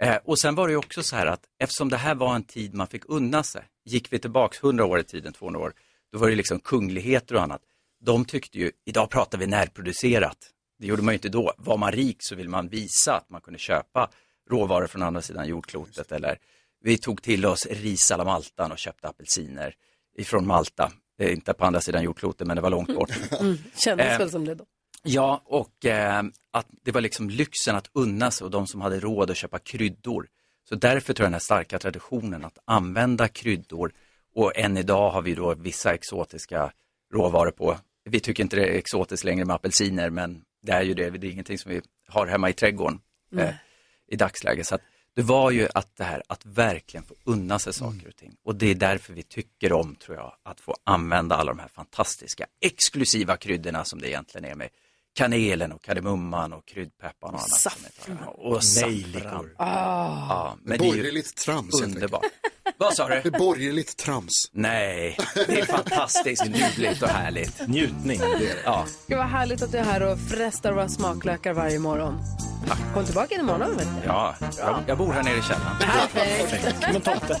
eh, 0.00 0.16
och 0.24 0.38
sen 0.38 0.54
var 0.54 0.66
det 0.68 0.72
ju 0.72 0.76
också 0.78 1.02
så 1.02 1.16
här 1.16 1.26
att 1.26 1.44
eftersom 1.58 1.88
det 1.88 1.96
här 1.96 2.14
var 2.14 2.34
en 2.34 2.44
tid 2.44 2.74
man 2.74 2.86
fick 2.86 3.02
unna 3.08 3.42
sig, 3.42 3.62
gick 3.84 4.12
vi 4.12 4.18
tillbaks 4.18 4.58
100 4.62 4.84
år 4.84 4.98
i 5.00 5.04
tiden, 5.04 5.32
200 5.32 5.60
år, 5.60 5.72
då 6.12 6.18
var 6.18 6.28
det 6.28 6.34
liksom 6.34 6.60
kungligheter 6.60 7.34
och 7.34 7.42
annat. 7.42 7.62
De 8.00 8.24
tyckte 8.24 8.58
ju, 8.58 8.72
idag 8.84 9.10
pratar 9.10 9.38
vi 9.38 9.46
närproducerat. 9.46 10.38
Det 10.78 10.86
gjorde 10.86 11.02
man 11.02 11.14
ju 11.14 11.16
inte 11.16 11.28
då. 11.28 11.52
Var 11.58 11.76
man 11.76 11.92
rik 11.92 12.16
så 12.20 12.34
vill 12.34 12.48
man 12.48 12.68
visa 12.68 13.16
att 13.16 13.30
man 13.30 13.40
kunde 13.40 13.58
köpa 13.58 14.10
råvaror 14.50 14.86
från 14.86 15.02
andra 15.02 15.22
sidan 15.22 15.48
jordklotet. 15.48 16.12
Eller 16.12 16.38
vi 16.80 16.98
tog 16.98 17.22
till 17.22 17.46
oss 17.46 17.66
ris 17.66 18.10
alla 18.10 18.24
Maltan 18.24 18.72
och 18.72 18.78
köpte 18.78 19.08
apelsiner 19.08 19.74
ifrån 20.16 20.46
Malta. 20.46 20.92
Är 21.18 21.30
inte 21.30 21.52
på 21.52 21.64
andra 21.64 21.80
sidan 21.80 22.02
jordklotet 22.02 22.46
men 22.46 22.56
det 22.56 22.60
var 22.60 22.70
långt 22.70 22.94
bort. 22.94 23.10
Mm, 23.40 23.58
kändes 23.76 24.06
Eh, 24.06 24.18
väl 24.18 24.30
som 24.30 24.44
det 24.44 24.54
då. 24.54 24.64
Ja, 25.02 25.42
och 25.44 25.86
eh, 25.86 26.22
att 26.50 26.66
det 26.84 26.92
var 26.92 27.00
liksom 27.00 27.30
lyxen 27.30 27.76
att 27.76 27.90
unna 27.92 28.30
sig 28.30 28.44
och 28.44 28.50
de 28.50 28.66
som 28.66 28.80
hade 28.80 29.00
råd 29.00 29.30
att 29.30 29.36
köpa 29.36 29.58
kryddor. 29.58 30.28
Så 30.68 30.74
därför 30.74 31.12
tror 31.14 31.24
jag 31.24 31.28
den 31.28 31.34
här 31.34 31.40
starka 31.40 31.78
traditionen 31.78 32.44
att 32.44 32.58
använda 32.64 33.28
kryddor 33.28 33.92
och 34.38 34.52
än 34.56 34.76
idag 34.76 35.10
har 35.10 35.22
vi 35.22 35.34
då 35.34 35.54
vissa 35.54 35.94
exotiska 35.94 36.72
råvaror 37.14 37.50
på. 37.50 37.76
Vi 38.04 38.20
tycker 38.20 38.42
inte 38.42 38.56
det 38.56 38.66
är 38.66 38.78
exotiskt 38.78 39.24
längre 39.24 39.44
med 39.44 39.54
apelsiner 39.54 40.10
men 40.10 40.42
det 40.62 40.72
är 40.72 40.82
ju 40.82 40.94
det, 40.94 41.10
det 41.10 41.26
är 41.26 41.30
ingenting 41.30 41.58
som 41.58 41.70
vi 41.70 41.80
har 42.08 42.26
hemma 42.26 42.50
i 42.50 42.52
trädgården 42.52 43.00
eh, 43.36 43.54
i 44.08 44.16
dagsläget. 44.16 44.66
Så 44.66 44.74
att 44.74 44.80
det 45.14 45.22
var 45.22 45.50
ju 45.50 45.68
att 45.74 45.96
det 45.96 46.04
här 46.04 46.22
att 46.26 46.46
verkligen 46.46 47.04
få 47.04 47.14
unna 47.24 47.58
sig 47.58 47.72
saker 47.72 48.08
och 48.08 48.16
ting. 48.16 48.36
Och 48.44 48.54
det 48.54 48.66
är 48.66 48.74
därför 48.74 49.12
vi 49.12 49.22
tycker 49.22 49.72
om, 49.72 49.94
tror 49.94 50.16
jag, 50.16 50.32
att 50.42 50.60
få 50.60 50.76
använda 50.84 51.36
alla 51.36 51.52
de 51.52 51.58
här 51.58 51.68
fantastiska 51.68 52.46
exklusiva 52.60 53.36
kryddorna 53.36 53.84
som 53.84 54.00
det 54.00 54.08
egentligen 54.08 54.50
är 54.50 54.54
med 54.54 54.68
kanelen 55.14 55.72
och 55.72 55.82
kardemumman 55.82 56.52
och 56.52 56.66
kryddpepparn 56.66 57.34
och 57.34 57.40
annat. 57.40 57.50
Saffran. 57.50 58.18
Och 58.26 58.64
saffran. 58.64 59.50
Ah. 59.56 60.28
Ja, 60.28 60.56
men 60.62 60.78
det 60.78 60.84
är 60.84 60.86
ju 60.86 60.96
Borgerligt 60.96 61.36
trams. 61.36 61.82
underbart. 61.82 62.24
Vad 62.80 62.94
sa 62.94 63.08
du? 63.08 63.20
Det 63.22 63.34
är 63.34 63.38
borgerligt 63.38 63.96
trams. 63.96 64.50
Nej, 64.52 65.16
det 65.34 65.60
är 65.60 65.64
fantastiskt 65.64 66.46
ljuvligt 66.46 67.02
och 67.02 67.08
härligt. 67.08 67.68
Njutning. 67.68 68.20
Ja. 68.64 68.84
Gud 69.06 69.18
vad 69.18 69.26
härligt 69.26 69.62
att 69.62 69.72
du 69.72 69.78
är 69.78 69.84
här 69.84 70.02
och 70.02 70.18
frestar 70.18 70.72
våra 70.72 70.88
smaklökar 70.88 71.52
varje 71.52 71.78
morgon. 71.78 72.20
Kom 72.94 73.04
tillbaka 73.04 73.34
imorgon 73.34 73.76
vet 73.76 73.86
du. 74.02 74.06
Ja, 74.06 74.34
jag, 74.58 74.78
jag 74.86 74.98
bor 74.98 75.12
här 75.12 75.22
nere 75.22 75.38
i 75.38 75.42
källaren. 75.42 75.76
Perfekt. 75.78 76.84
Som 76.84 76.96
en 76.96 77.00
tomte. 77.00 77.40